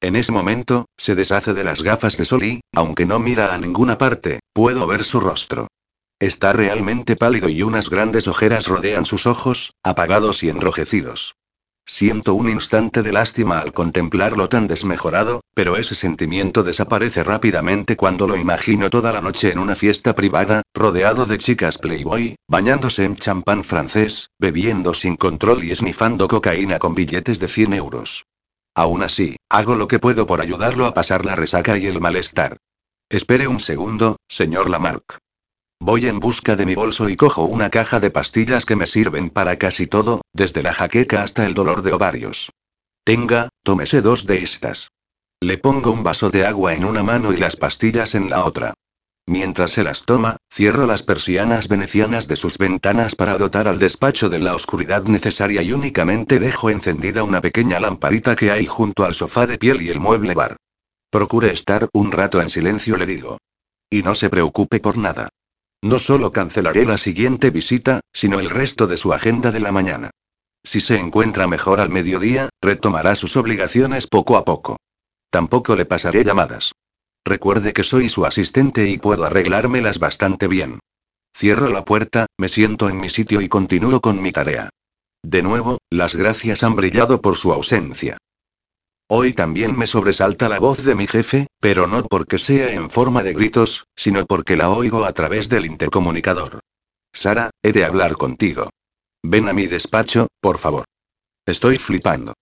En 0.00 0.16
ese 0.16 0.32
momento, 0.32 0.86
se 0.96 1.14
deshace 1.14 1.52
de 1.52 1.64
las 1.64 1.82
gafas 1.82 2.16
de 2.16 2.24
sol 2.24 2.44
y, 2.44 2.60
aunque 2.74 3.04
no 3.04 3.18
mira 3.18 3.52
a 3.52 3.58
ninguna 3.58 3.98
parte, 3.98 4.40
puedo 4.54 4.86
ver 4.86 5.04
su 5.04 5.20
rostro. 5.20 5.68
Está 6.18 6.54
realmente 6.54 7.14
pálido 7.14 7.50
y 7.50 7.62
unas 7.62 7.90
grandes 7.90 8.26
ojeras 8.26 8.68
rodean 8.68 9.04
sus 9.04 9.26
ojos, 9.26 9.74
apagados 9.82 10.42
y 10.42 10.48
enrojecidos. 10.48 11.34
Siento 11.88 12.34
un 12.34 12.48
instante 12.48 13.04
de 13.04 13.12
lástima 13.12 13.60
al 13.60 13.72
contemplarlo 13.72 14.48
tan 14.48 14.66
desmejorado, 14.66 15.42
pero 15.54 15.76
ese 15.76 15.94
sentimiento 15.94 16.64
desaparece 16.64 17.22
rápidamente 17.22 17.96
cuando 17.96 18.26
lo 18.26 18.36
imagino 18.36 18.90
toda 18.90 19.12
la 19.12 19.20
noche 19.20 19.52
en 19.52 19.60
una 19.60 19.76
fiesta 19.76 20.16
privada, 20.16 20.62
rodeado 20.74 21.26
de 21.26 21.38
chicas 21.38 21.78
playboy, 21.78 22.34
bañándose 22.48 23.04
en 23.04 23.14
champán 23.14 23.62
francés, 23.62 24.30
bebiendo 24.40 24.94
sin 24.94 25.16
control 25.16 25.62
y 25.62 25.70
esnifando 25.70 26.26
cocaína 26.26 26.80
con 26.80 26.96
billetes 26.96 27.38
de 27.38 27.46
100 27.46 27.74
euros. 27.74 28.26
Aún 28.74 29.04
así, 29.04 29.36
hago 29.48 29.76
lo 29.76 29.86
que 29.86 30.00
puedo 30.00 30.26
por 30.26 30.40
ayudarlo 30.40 30.86
a 30.86 30.92
pasar 30.92 31.24
la 31.24 31.36
resaca 31.36 31.78
y 31.78 31.86
el 31.86 32.00
malestar. 32.00 32.58
Espere 33.08 33.46
un 33.46 33.60
segundo, 33.60 34.16
señor 34.28 34.68
Lamarck. 34.68 35.18
Voy 35.80 36.06
en 36.06 36.20
busca 36.20 36.56
de 36.56 36.66
mi 36.66 36.74
bolso 36.74 37.08
y 37.08 37.16
cojo 37.16 37.44
una 37.44 37.70
caja 37.70 38.00
de 38.00 38.10
pastillas 38.10 38.64
que 38.64 38.76
me 38.76 38.86
sirven 38.86 39.30
para 39.30 39.56
casi 39.56 39.86
todo, 39.86 40.22
desde 40.32 40.62
la 40.62 40.72
jaqueca 40.72 41.22
hasta 41.22 41.46
el 41.46 41.54
dolor 41.54 41.82
de 41.82 41.92
ovarios. 41.92 42.50
Tenga, 43.04 43.50
tómese 43.62 44.00
dos 44.00 44.26
de 44.26 44.38
estas. 44.38 44.90
Le 45.40 45.58
pongo 45.58 45.92
un 45.92 46.02
vaso 46.02 46.30
de 46.30 46.46
agua 46.46 46.74
en 46.74 46.84
una 46.84 47.02
mano 47.02 47.32
y 47.32 47.36
las 47.36 47.56
pastillas 47.56 48.14
en 48.14 48.30
la 48.30 48.44
otra. 48.44 48.74
Mientras 49.26 49.72
se 49.72 49.82
las 49.82 50.04
toma, 50.04 50.38
cierro 50.50 50.86
las 50.86 51.02
persianas 51.02 51.68
venecianas 51.68 52.26
de 52.26 52.36
sus 52.36 52.58
ventanas 52.58 53.14
para 53.14 53.36
dotar 53.36 53.68
al 53.68 53.78
despacho 53.78 54.28
de 54.28 54.38
la 54.38 54.54
oscuridad 54.54 55.04
necesaria 55.04 55.62
y 55.62 55.72
únicamente 55.72 56.38
dejo 56.38 56.70
encendida 56.70 57.22
una 57.22 57.40
pequeña 57.40 57.80
lamparita 57.80 58.34
que 58.34 58.50
hay 58.50 58.66
junto 58.66 59.04
al 59.04 59.14
sofá 59.14 59.46
de 59.46 59.58
piel 59.58 59.82
y 59.82 59.90
el 59.90 60.00
mueble 60.00 60.34
bar. 60.34 60.56
Procure 61.10 61.52
estar 61.52 61.88
un 61.92 62.12
rato 62.12 62.40
en 62.40 62.48
silencio, 62.48 62.96
le 62.96 63.06
digo. 63.06 63.38
Y 63.90 64.02
no 64.02 64.14
se 64.14 64.30
preocupe 64.30 64.80
por 64.80 64.96
nada. 64.96 65.28
No 65.82 65.98
solo 65.98 66.32
cancelaré 66.32 66.84
la 66.84 66.98
siguiente 66.98 67.50
visita, 67.50 68.00
sino 68.12 68.40
el 68.40 68.50
resto 68.50 68.86
de 68.86 68.96
su 68.96 69.12
agenda 69.12 69.52
de 69.52 69.60
la 69.60 69.72
mañana. 69.72 70.10
Si 70.64 70.80
se 70.80 70.98
encuentra 70.98 71.46
mejor 71.46 71.80
al 71.80 71.90
mediodía, 71.90 72.48
retomará 72.60 73.14
sus 73.14 73.36
obligaciones 73.36 74.06
poco 74.06 74.36
a 74.36 74.44
poco. 74.44 74.76
Tampoco 75.30 75.76
le 75.76 75.86
pasaré 75.86 76.24
llamadas. 76.24 76.72
Recuerde 77.24 77.72
que 77.72 77.82
soy 77.82 78.08
su 78.08 78.24
asistente 78.26 78.88
y 78.88 78.98
puedo 78.98 79.24
arreglármelas 79.24 79.98
bastante 79.98 80.48
bien. 80.48 80.80
Cierro 81.36 81.68
la 81.68 81.84
puerta, 81.84 82.26
me 82.38 82.48
siento 82.48 82.88
en 82.88 82.96
mi 82.96 83.10
sitio 83.10 83.40
y 83.40 83.48
continúo 83.48 84.00
con 84.00 84.22
mi 84.22 84.32
tarea. 84.32 84.70
De 85.22 85.42
nuevo, 85.42 85.78
las 85.90 86.16
gracias 86.16 86.62
han 86.62 86.76
brillado 86.76 87.20
por 87.20 87.36
su 87.36 87.52
ausencia. 87.52 88.16
Hoy 89.08 89.34
también 89.34 89.76
me 89.76 89.86
sobresalta 89.86 90.48
la 90.48 90.58
voz 90.58 90.84
de 90.84 90.96
mi 90.96 91.06
jefe, 91.06 91.46
pero 91.60 91.86
no 91.86 92.02
porque 92.02 92.38
sea 92.38 92.72
en 92.72 92.90
forma 92.90 93.22
de 93.22 93.34
gritos, 93.34 93.84
sino 93.94 94.26
porque 94.26 94.56
la 94.56 94.68
oigo 94.68 95.04
a 95.04 95.12
través 95.12 95.48
del 95.48 95.64
intercomunicador. 95.64 96.58
Sara, 97.12 97.50
he 97.62 97.70
de 97.70 97.84
hablar 97.84 98.16
contigo. 98.16 98.70
Ven 99.22 99.48
a 99.48 99.52
mi 99.52 99.66
despacho, 99.66 100.26
por 100.40 100.58
favor. 100.58 100.86
Estoy 101.46 101.78
flipando. 101.78 102.34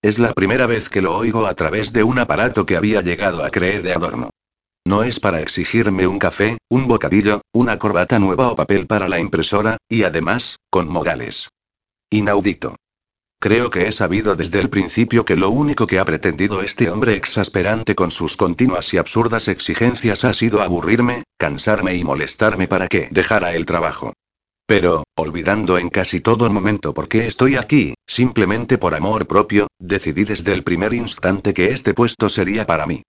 Es 0.00 0.20
la 0.20 0.32
primera 0.32 0.66
vez 0.66 0.88
que 0.88 1.02
lo 1.02 1.16
oigo 1.16 1.46
a 1.46 1.54
través 1.54 1.92
de 1.92 2.04
un 2.04 2.20
aparato 2.20 2.66
que 2.66 2.76
había 2.76 3.00
llegado 3.00 3.44
a 3.44 3.50
creer 3.50 3.82
de 3.82 3.92
adorno. 3.92 4.30
No 4.86 5.02
es 5.02 5.18
para 5.18 5.40
exigirme 5.40 6.06
un 6.06 6.20
café, 6.20 6.58
un 6.68 6.86
bocadillo, 6.86 7.42
una 7.52 7.78
corbata 7.78 8.20
nueva 8.20 8.48
o 8.48 8.56
papel 8.56 8.86
para 8.86 9.08
la 9.08 9.18
impresora, 9.18 9.76
y 9.88 10.04
además, 10.04 10.56
con 10.70 10.88
modales. 10.88 11.48
Inaudito. 12.10 12.76
Creo 13.42 13.70
que 13.70 13.88
he 13.88 13.90
sabido 13.90 14.36
desde 14.36 14.60
el 14.60 14.70
principio 14.70 15.24
que 15.24 15.34
lo 15.34 15.50
único 15.50 15.88
que 15.88 15.98
ha 15.98 16.04
pretendido 16.04 16.62
este 16.62 16.88
hombre 16.88 17.16
exasperante 17.16 17.96
con 17.96 18.12
sus 18.12 18.36
continuas 18.36 18.94
y 18.94 18.98
absurdas 18.98 19.48
exigencias 19.48 20.24
ha 20.24 20.32
sido 20.32 20.62
aburrirme, 20.62 21.24
cansarme 21.40 21.96
y 21.96 22.04
molestarme 22.04 22.68
para 22.68 22.86
que 22.86 23.08
dejara 23.10 23.56
el 23.56 23.66
trabajo. 23.66 24.12
Pero, 24.64 25.02
olvidando 25.16 25.76
en 25.76 25.88
casi 25.88 26.20
todo 26.20 26.48
momento 26.50 26.94
por 26.94 27.08
qué 27.08 27.26
estoy 27.26 27.56
aquí, 27.56 27.94
simplemente 28.06 28.78
por 28.78 28.94
amor 28.94 29.26
propio, 29.26 29.66
decidí 29.80 30.22
desde 30.22 30.52
el 30.52 30.62
primer 30.62 30.94
instante 30.94 31.52
que 31.52 31.72
este 31.72 31.94
puesto 31.94 32.28
sería 32.28 32.64
para 32.64 32.86
mí. 32.86 33.02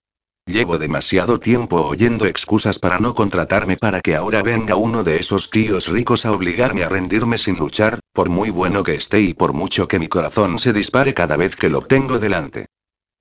Llevo 0.45 0.77
demasiado 0.77 1.39
tiempo 1.39 1.81
oyendo 1.87 2.25
excusas 2.25 2.77
para 2.77 2.99
no 2.99 3.15
contratarme 3.15 3.77
para 3.77 4.01
que 4.01 4.15
ahora 4.15 4.43
venga 4.43 4.75
uno 4.75 5.03
de 5.03 5.17
esos 5.17 5.49
tíos 5.49 5.87
ricos 5.87 6.25
a 6.25 6.33
obligarme 6.33 6.83
a 6.83 6.89
rendirme 6.89 7.37
sin 7.37 7.55
luchar, 7.55 7.99
por 8.11 8.29
muy 8.29 8.49
bueno 8.49 8.83
que 8.83 8.95
esté 8.95 9.21
y 9.21 9.33
por 9.33 9.53
mucho 9.53 9.87
que 9.87 9.99
mi 9.99 10.09
corazón 10.09 10.59
se 10.59 10.73
dispare 10.73 11.13
cada 11.13 11.37
vez 11.37 11.55
que 11.55 11.69
lo 11.69 11.81
tengo 11.81 12.19
delante. 12.19 12.65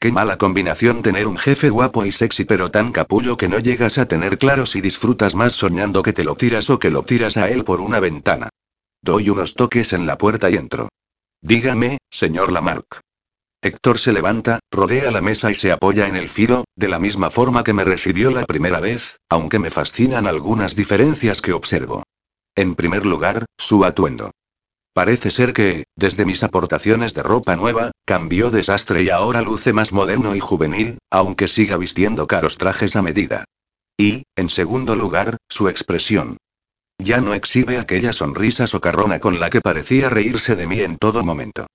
Qué 0.00 0.10
mala 0.10 0.36
combinación 0.36 1.00
tener 1.02 1.28
un 1.28 1.38
jefe 1.38 1.70
guapo 1.70 2.04
y 2.04 2.10
sexy 2.10 2.44
pero 2.44 2.72
tan 2.72 2.90
capullo 2.90 3.36
que 3.36 3.48
no 3.48 3.60
llegas 3.60 3.98
a 3.98 4.06
tener 4.06 4.36
claro 4.36 4.66
si 4.66 4.80
disfrutas 4.80 5.36
más 5.36 5.52
soñando 5.52 6.02
que 6.02 6.12
te 6.12 6.24
lo 6.24 6.34
tiras 6.34 6.70
o 6.70 6.80
que 6.80 6.90
lo 6.90 7.04
tiras 7.04 7.36
a 7.36 7.48
él 7.48 7.62
por 7.62 7.80
una 7.80 8.00
ventana. 8.00 8.48
Doy 9.00 9.30
unos 9.30 9.54
toques 9.54 9.92
en 9.92 10.06
la 10.06 10.18
puerta 10.18 10.50
y 10.50 10.56
entro. 10.56 10.88
Dígame, 11.40 11.98
señor 12.10 12.50
Lamarck. 12.50 13.00
Héctor 13.64 14.00
se 14.00 14.12
levanta, 14.12 14.58
rodea 14.72 15.12
la 15.12 15.20
mesa 15.20 15.52
y 15.52 15.54
se 15.54 15.70
apoya 15.70 16.08
en 16.08 16.16
el 16.16 16.28
filo, 16.28 16.64
de 16.74 16.88
la 16.88 16.98
misma 16.98 17.30
forma 17.30 17.62
que 17.62 17.72
me 17.72 17.84
recibió 17.84 18.32
la 18.32 18.44
primera 18.44 18.80
vez, 18.80 19.20
aunque 19.28 19.60
me 19.60 19.70
fascinan 19.70 20.26
algunas 20.26 20.74
diferencias 20.74 21.40
que 21.40 21.52
observo. 21.52 22.02
En 22.56 22.74
primer 22.74 23.06
lugar, 23.06 23.44
su 23.56 23.84
atuendo. 23.84 24.32
Parece 24.92 25.30
ser 25.30 25.52
que, 25.52 25.84
desde 25.94 26.24
mis 26.24 26.42
aportaciones 26.42 27.14
de 27.14 27.22
ropa 27.22 27.54
nueva, 27.54 27.92
cambió 28.04 28.50
desastre 28.50 29.04
y 29.04 29.10
ahora 29.10 29.42
luce 29.42 29.72
más 29.72 29.92
moderno 29.92 30.34
y 30.34 30.40
juvenil, 30.40 30.98
aunque 31.08 31.46
siga 31.46 31.76
vistiendo 31.76 32.26
caros 32.26 32.58
trajes 32.58 32.96
a 32.96 33.02
medida. 33.02 33.44
Y, 33.96 34.24
en 34.34 34.48
segundo 34.48 34.96
lugar, 34.96 35.36
su 35.48 35.68
expresión. 35.68 36.36
Ya 36.98 37.20
no 37.20 37.32
exhibe 37.32 37.78
aquella 37.78 38.12
sonrisa 38.12 38.66
socarrona 38.66 39.20
con 39.20 39.38
la 39.38 39.50
que 39.50 39.60
parecía 39.60 40.10
reírse 40.10 40.56
de 40.56 40.66
mí 40.66 40.80
en 40.80 40.98
todo 40.98 41.22
momento. 41.22 41.68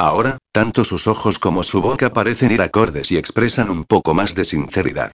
Ahora, 0.00 0.38
tanto 0.50 0.86
sus 0.86 1.06
ojos 1.06 1.38
como 1.38 1.62
su 1.62 1.82
boca 1.82 2.10
parecen 2.10 2.52
ir 2.52 2.62
acordes 2.62 3.12
y 3.12 3.18
expresan 3.18 3.68
un 3.68 3.84
poco 3.84 4.14
más 4.14 4.34
de 4.34 4.46
sinceridad. 4.46 5.12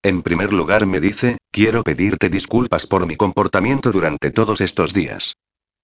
En 0.00 0.22
primer 0.22 0.52
lugar 0.52 0.86
me 0.86 1.00
dice, 1.00 1.38
quiero 1.50 1.82
pedirte 1.82 2.28
disculpas 2.28 2.86
por 2.86 3.04
mi 3.04 3.16
comportamiento 3.16 3.90
durante 3.90 4.30
todos 4.30 4.60
estos 4.60 4.94
días. 4.94 5.32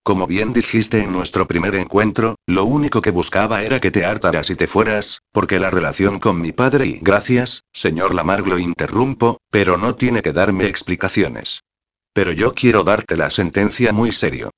Como 0.05 0.29
bien 0.29 0.53
dijiste 0.53 1.03
en 1.03 1.11
nuestro 1.11 1.49
primer 1.49 1.75
encuentro, 1.75 2.37
lo 2.47 2.65
único 2.65 3.03
que 3.03 3.11
buscaba 3.11 3.65
era 3.65 3.81
que 3.81 3.91
te 3.91 4.05
hartaras 4.05 4.49
y 4.51 4.55
te 4.55 4.69
fueras, 4.69 5.19
porque 5.33 5.59
la 5.59 5.73
relación 5.73 6.21
con 6.21 6.41
mi 6.41 6.53
padre 6.53 6.87
y... 6.87 7.01
Gracias, 7.03 7.65
señor 7.73 8.15
Lamar 8.15 8.47
lo 8.47 8.61
interrumpo, 8.61 9.39
pero 9.51 9.79
no 9.79 9.97
tiene 9.97 10.23
que 10.23 10.33
darme 10.33 10.67
explicaciones. 10.67 11.65
Pero 12.13 12.31
yo 12.31 12.55
quiero 12.55 12.85
darte 12.85 13.17
la 13.17 13.31
sentencia 13.31 13.93
muy 13.93 14.13
serio. 14.13 14.53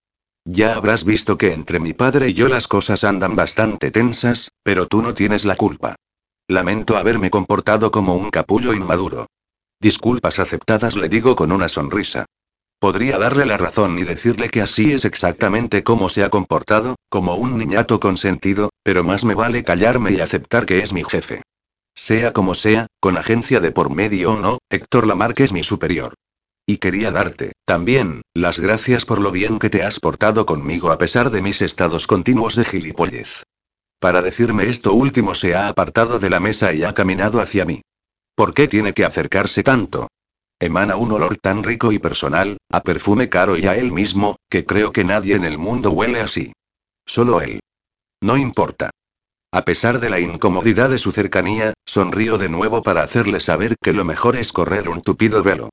Ya 0.48 0.76
habrás 0.76 1.04
visto 1.04 1.36
que 1.36 1.52
entre 1.52 1.80
mi 1.80 1.92
padre 1.92 2.28
y 2.28 2.34
yo 2.34 2.46
las 2.46 2.68
cosas 2.68 3.02
andan 3.02 3.34
bastante 3.34 3.90
tensas, 3.90 4.52
pero 4.62 4.86
tú 4.86 5.02
no 5.02 5.12
tienes 5.12 5.44
la 5.44 5.56
culpa. 5.56 5.96
Lamento 6.46 6.96
haberme 6.96 7.30
comportado 7.30 7.90
como 7.90 8.14
un 8.14 8.30
capullo 8.30 8.72
inmaduro. 8.72 9.26
Disculpas 9.80 10.38
aceptadas, 10.38 10.94
le 10.94 11.08
digo 11.08 11.34
con 11.34 11.50
una 11.50 11.68
sonrisa. 11.68 12.26
Podría 12.78 13.18
darle 13.18 13.44
la 13.44 13.56
razón 13.56 13.98
y 13.98 14.04
decirle 14.04 14.48
que 14.48 14.62
así 14.62 14.92
es 14.92 15.04
exactamente 15.04 15.82
como 15.82 16.08
se 16.08 16.22
ha 16.22 16.30
comportado, 16.30 16.94
como 17.08 17.34
un 17.34 17.58
niñato 17.58 17.98
consentido, 17.98 18.70
pero 18.84 19.02
más 19.02 19.24
me 19.24 19.34
vale 19.34 19.64
callarme 19.64 20.12
y 20.12 20.20
aceptar 20.20 20.64
que 20.64 20.78
es 20.78 20.92
mi 20.92 21.02
jefe. 21.02 21.42
Sea 21.96 22.32
como 22.32 22.54
sea, 22.54 22.86
con 23.00 23.18
agencia 23.18 23.58
de 23.58 23.72
por 23.72 23.90
medio 23.90 24.34
o 24.34 24.38
no, 24.38 24.58
Héctor 24.70 25.08
Lamarque 25.08 25.42
es 25.42 25.52
mi 25.52 25.64
superior. 25.64 26.14
Y 26.66 26.76
quería 26.76 27.10
darte, 27.10 27.52
también, 27.66 28.22
las 28.32 28.60
gracias 28.60 29.04
por 29.04 29.20
lo 29.20 29.32
bien 29.32 29.58
que 29.58 29.70
te 29.70 29.82
has 29.82 29.98
portado 29.98 30.46
conmigo 30.46 30.92
a 30.92 30.98
pesar 30.98 31.30
de 31.30 31.42
mis 31.42 31.60
estados 31.60 32.06
continuos 32.06 32.54
de 32.54 32.64
gilipollez. 32.64 33.42
Para 33.98 34.22
decirme 34.22 34.70
esto 34.70 34.92
último 34.92 35.34
se 35.34 35.56
ha 35.56 35.66
apartado 35.66 36.20
de 36.20 36.30
la 36.30 36.38
mesa 36.38 36.72
y 36.72 36.84
ha 36.84 36.94
caminado 36.94 37.40
hacia 37.40 37.64
mí. 37.64 37.82
¿Por 38.36 38.54
qué 38.54 38.68
tiene 38.68 38.94
que 38.94 39.04
acercarse 39.04 39.64
tanto? 39.64 40.06
Emana 40.60 40.94
un 40.94 41.10
olor 41.10 41.38
tan 41.38 41.64
rico 41.64 41.90
y 41.90 41.98
personal, 41.98 42.56
a 42.70 42.82
perfume 42.82 43.28
caro 43.28 43.56
y 43.56 43.66
a 43.66 43.74
él 43.76 43.90
mismo, 43.90 44.36
que 44.48 44.64
creo 44.64 44.92
que 44.92 45.02
nadie 45.02 45.34
en 45.34 45.44
el 45.44 45.58
mundo 45.58 45.90
huele 45.90 46.20
así. 46.20 46.52
Solo 47.04 47.40
él. 47.40 47.58
No 48.22 48.36
importa. 48.36 48.90
A 49.52 49.64
pesar 49.64 49.98
de 49.98 50.08
la 50.08 50.20
incomodidad 50.20 50.90
de 50.90 50.98
su 50.98 51.10
cercanía, 51.10 51.74
sonrío 51.84 52.38
de 52.38 52.48
nuevo 52.48 52.82
para 52.82 53.02
hacerle 53.02 53.40
saber 53.40 53.74
que 53.82 53.92
lo 53.92 54.04
mejor 54.04 54.36
es 54.36 54.52
correr 54.52 54.88
un 54.88 55.02
tupido 55.02 55.42
velo. 55.42 55.70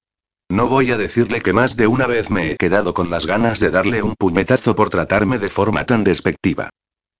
No 0.50 0.68
voy 0.68 0.92
a 0.92 0.98
decirle 0.98 1.42
que 1.42 1.54
más 1.54 1.76
de 1.76 1.88
una 1.88 2.06
vez 2.06 2.30
me 2.30 2.52
he 2.52 2.56
quedado 2.58 2.94
con 2.94 3.10
las 3.10 3.26
ganas 3.26 3.60
de 3.60 3.72
darle 3.72 4.04
un 4.04 4.16
puñetazo 4.16 4.76
por 4.76 4.90
tratarme 4.90 5.40
de 5.40 5.50
forma 5.50 5.86
tan 5.86 6.04
despectiva. 6.04 6.70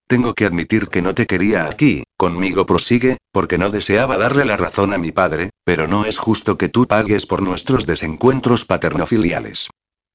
Tengo 0.08 0.34
que 0.34 0.46
admitir 0.46 0.90
que 0.90 1.02
no 1.02 1.14
te 1.14 1.26
quería 1.26 1.66
aquí, 1.66 2.04
conmigo 2.18 2.66
prosigue, 2.66 3.18
porque 3.32 3.58
no 3.58 3.70
deseaba 3.70 4.18
darle 4.18 4.46
la 4.46 4.58
razón 4.58 4.94
a 4.94 4.98
mi 4.98 5.12
padre, 5.12 5.50
pero 5.64 5.88
no 5.88 6.06
es 6.06 6.18
justo 6.18 6.58
que 6.58 6.70
tú 6.70 6.86
pagues 6.86 7.26
por 7.26 7.42
nuestros 7.42 7.86
desencuentros 7.86 8.66
paternofiliales. 8.66 9.70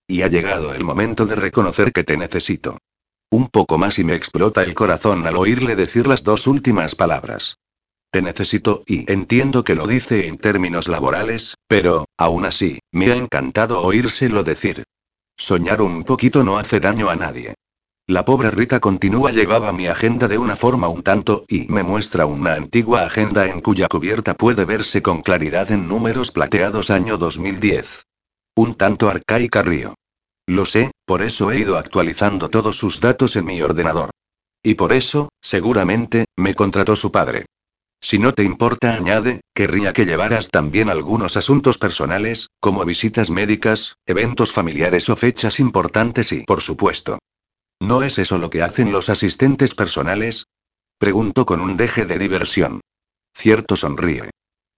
Y 0.07 0.23
ha 0.23 0.29
llegado 0.29 0.75
el 0.75 0.85
momento 0.85 1.27
de 1.27 1.35
reconocer 1.35 1.93
que 1.93 2.05
te 2.05 2.17
necesito. 2.17 2.79
Un 3.31 3.49
poco 3.49 3.77
más 3.77 3.99
y 3.99 4.05
me 4.05 4.15
explota 4.15 4.63
el 4.63 4.75
corazón 4.75 5.27
al 5.27 5.37
oírle 5.37 5.77
decir 5.77 6.07
las 6.07 6.23
dos 6.23 6.47
últimas 6.47 6.95
palabras. 6.95 7.57
Te 8.11 8.23
necesito 8.23 8.85
y 8.87 9.11
entiendo 9.13 9.65
que 9.65 9.75
lo 9.75 9.87
dice 9.87 10.29
en 10.29 10.39
términos 10.39 10.89
laborales, 10.89 11.55
pero, 11.67 12.07
aún 12.17 12.47
así, 12.47 12.79
me 12.91 13.13
ha 13.13 13.17
encantado 13.17 13.83
oírselo 13.83 14.45
decir. 14.45 14.85
Soñar 15.37 15.83
un 15.83 16.05
poquito 16.05 16.43
no 16.43 16.59
hace 16.59 16.81
daño 16.81 17.11
a 17.11 17.17
nadie. 17.17 17.55
La 18.07 18.25
pobre 18.25 18.51
Rita 18.51 18.81
continúa 18.81 19.31
llevaba 19.33 19.71
mi 19.75 19.87
agenda 19.87 20.27
de 20.29 20.39
una 20.39 20.57
forma 20.57 20.89
un 20.89 21.03
tanto 21.03 21.45
y 21.47 21.67
me 21.69 21.83
muestra 21.83 22.25
una 22.25 22.55
antigua 22.55 23.03
agenda 23.03 23.47
en 23.47 23.61
cuya 23.61 23.87
cubierta 23.87 24.33
puede 24.33 24.65
verse 24.65 25.03
con 25.03 25.21
claridad 25.21 25.71
en 25.71 25.87
números 25.87 26.31
plateados 26.31 26.89
año 26.89 27.19
2010. 27.19 28.07
Un 28.57 28.75
tanto 28.77 29.11
arcaica 29.11 29.61
río. 29.61 29.95
Lo 30.47 30.65
sé, 30.65 30.93
por 31.05 31.21
eso 31.21 31.53
he 31.53 31.59
ido 31.59 31.77
actualizando 31.77 32.49
todos 32.49 32.79
sus 32.79 33.03
datos 33.03 33.37
en 33.37 33.45
mi 33.45 33.61
ordenador. 33.61 34.09
Y 34.63 34.75
por 34.75 34.95
eso, 34.95 35.29
seguramente, 35.43 36.25
me 36.35 36.55
contrató 36.55 36.97
su 36.97 37.13
padre. 37.13 37.45
Si 38.01 38.19
no 38.19 38.33
te 38.33 38.45
importa, 38.45 38.95
añade, 38.95 39.41
querría 39.55 39.93
que 39.93 40.07
llevaras 40.07 40.49
también 40.51 40.89
algunos 40.89 41.37
asuntos 41.37 41.79
personales, 41.79 42.49
como 42.61 42.85
visitas 42.85 43.31
médicas, 43.31 43.97
eventos 44.07 44.53
familiares 44.53 45.09
o 45.09 45.17
fechas 45.17 45.59
importantes 45.59 46.33
y, 46.33 46.45
por 46.45 46.63
supuesto. 46.63 47.19
¿No 47.81 48.03
es 48.03 48.19
eso 48.19 48.39
lo 48.39 48.51
que 48.51 48.63
hacen 48.63 48.93
los 48.93 49.09
asistentes 49.09 49.75
personales? 49.75 50.47
Pregunto 50.99 51.47
con 51.47 51.61
un 51.61 51.77
deje 51.77 52.07
de 52.07 52.19
diversión. 52.19 52.81
Cierto 53.35 53.77
sonríe. 53.77 54.31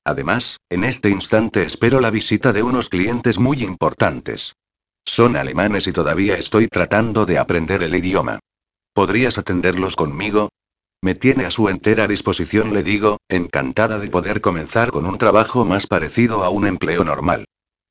Además, 0.05 0.58
en 0.70 0.84
este 0.84 1.10
instante 1.10 1.62
espero 1.62 2.00
la 2.00 2.10
visita 2.10 2.52
de 2.52 2.62
unos 2.62 2.89
clientes 2.89 3.39
muy 3.39 3.62
importantes. 3.62 4.55
Son 5.05 5.36
alemanes 5.36 5.86
y 5.86 5.92
todavía 5.92 6.36
estoy 6.36 6.68
tratando 6.68 7.26
de 7.26 7.39
aprender 7.39 7.82
el 7.82 7.94
idioma. 7.94 8.39
¿Podrías 8.92 9.39
atenderlos 9.39 9.97
conmigo? 9.97 10.50
Me 11.03 11.15
tiene 11.15 11.47
a 11.47 11.51
su 11.51 11.70
entera 11.70 12.07
disposición, 12.07 12.75
le 12.75 12.83
digo, 12.83 13.17
encantada 13.27 13.99
de 13.99 14.09
poder 14.09 14.43
comenzar 14.43 14.91
con 14.91 15.07
un 15.07 15.17
trabajo 15.17 15.65
más 15.65 15.87
parecido 15.87 16.45
a 16.45 16.51
un 16.51 16.67
empleo 16.67 17.05
normal. 17.05 17.47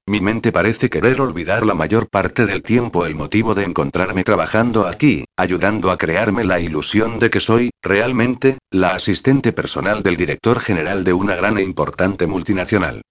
Mi 0.06 0.22
mente 0.22 0.52
parece 0.52 0.92
querer 0.92 1.20
olvidar 1.20 1.66
la 1.66 1.74
mayor 1.74 2.08
parte 2.08 2.46
del 2.46 2.62
tiempo 2.62 3.08
el 3.08 3.16
motivo 3.16 3.56
de 3.56 3.64
encontrarme 3.64 4.24
trabajando 4.24 4.86
aquí, 4.86 5.26
ayudando 5.38 5.90
a 5.90 5.98
crearme 5.98 6.44
la 6.44 6.60
ilusión 6.60 7.18
de 7.18 7.32
que 7.32 7.40
soy, 7.40 7.72
realmente, 7.82 8.60
la 8.70 8.96
asistente 8.96 9.54
personal 9.54 10.04
del 10.04 10.16
director 10.16 10.60
general 10.60 11.04
de 11.04 11.14
una 11.14 11.36
gran 11.36 11.58
e 11.58 11.64
importante 11.64 12.28
multinacional. 12.28 13.02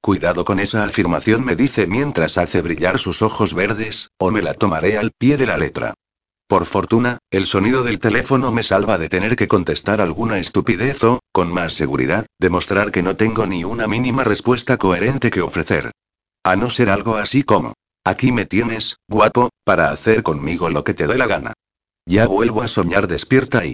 Cuidado 0.00 0.44
con 0.44 0.58
esa 0.58 0.84
afirmación, 0.84 1.44
me 1.44 1.54
dice 1.54 1.86
mientras 1.86 2.38
hace 2.38 2.60
brillar 2.60 2.98
sus 2.98 3.22
ojos 3.22 3.54
verdes, 3.54 4.08
o 4.18 4.32
me 4.32 4.42
la 4.42 4.54
tomaré 4.54 4.98
al 4.98 5.12
pie 5.16 5.36
de 5.36 5.46
la 5.46 5.58
letra. 5.58 5.94
Por 6.46 6.66
fortuna, 6.66 7.18
el 7.30 7.46
sonido 7.46 7.82
del 7.82 8.00
teléfono 8.00 8.52
me 8.52 8.62
salva 8.62 8.98
de 8.98 9.08
tener 9.08 9.34
que 9.34 9.48
contestar 9.48 10.02
alguna 10.02 10.38
estupidez 10.38 11.02
o, 11.02 11.20
con 11.32 11.50
más 11.50 11.72
seguridad, 11.72 12.26
demostrar 12.38 12.92
que 12.92 13.02
no 13.02 13.16
tengo 13.16 13.46
ni 13.46 13.64
una 13.64 13.86
mínima 13.86 14.24
respuesta 14.24 14.76
coherente 14.76 15.30
que 15.30 15.40
ofrecer. 15.40 15.90
A 16.44 16.56
no 16.56 16.68
ser 16.68 16.90
algo 16.90 17.16
así 17.16 17.44
como, 17.44 17.72
aquí 18.04 18.30
me 18.30 18.44
tienes, 18.44 18.98
guapo, 19.08 19.48
para 19.64 19.90
hacer 19.90 20.22
conmigo 20.22 20.68
lo 20.68 20.84
que 20.84 20.92
te 20.92 21.06
dé 21.06 21.16
la 21.16 21.26
gana. 21.26 21.54
Ya 22.06 22.26
vuelvo 22.26 22.60
a 22.60 22.68
soñar 22.68 23.06
despierta 23.06 23.64
y, 23.64 23.72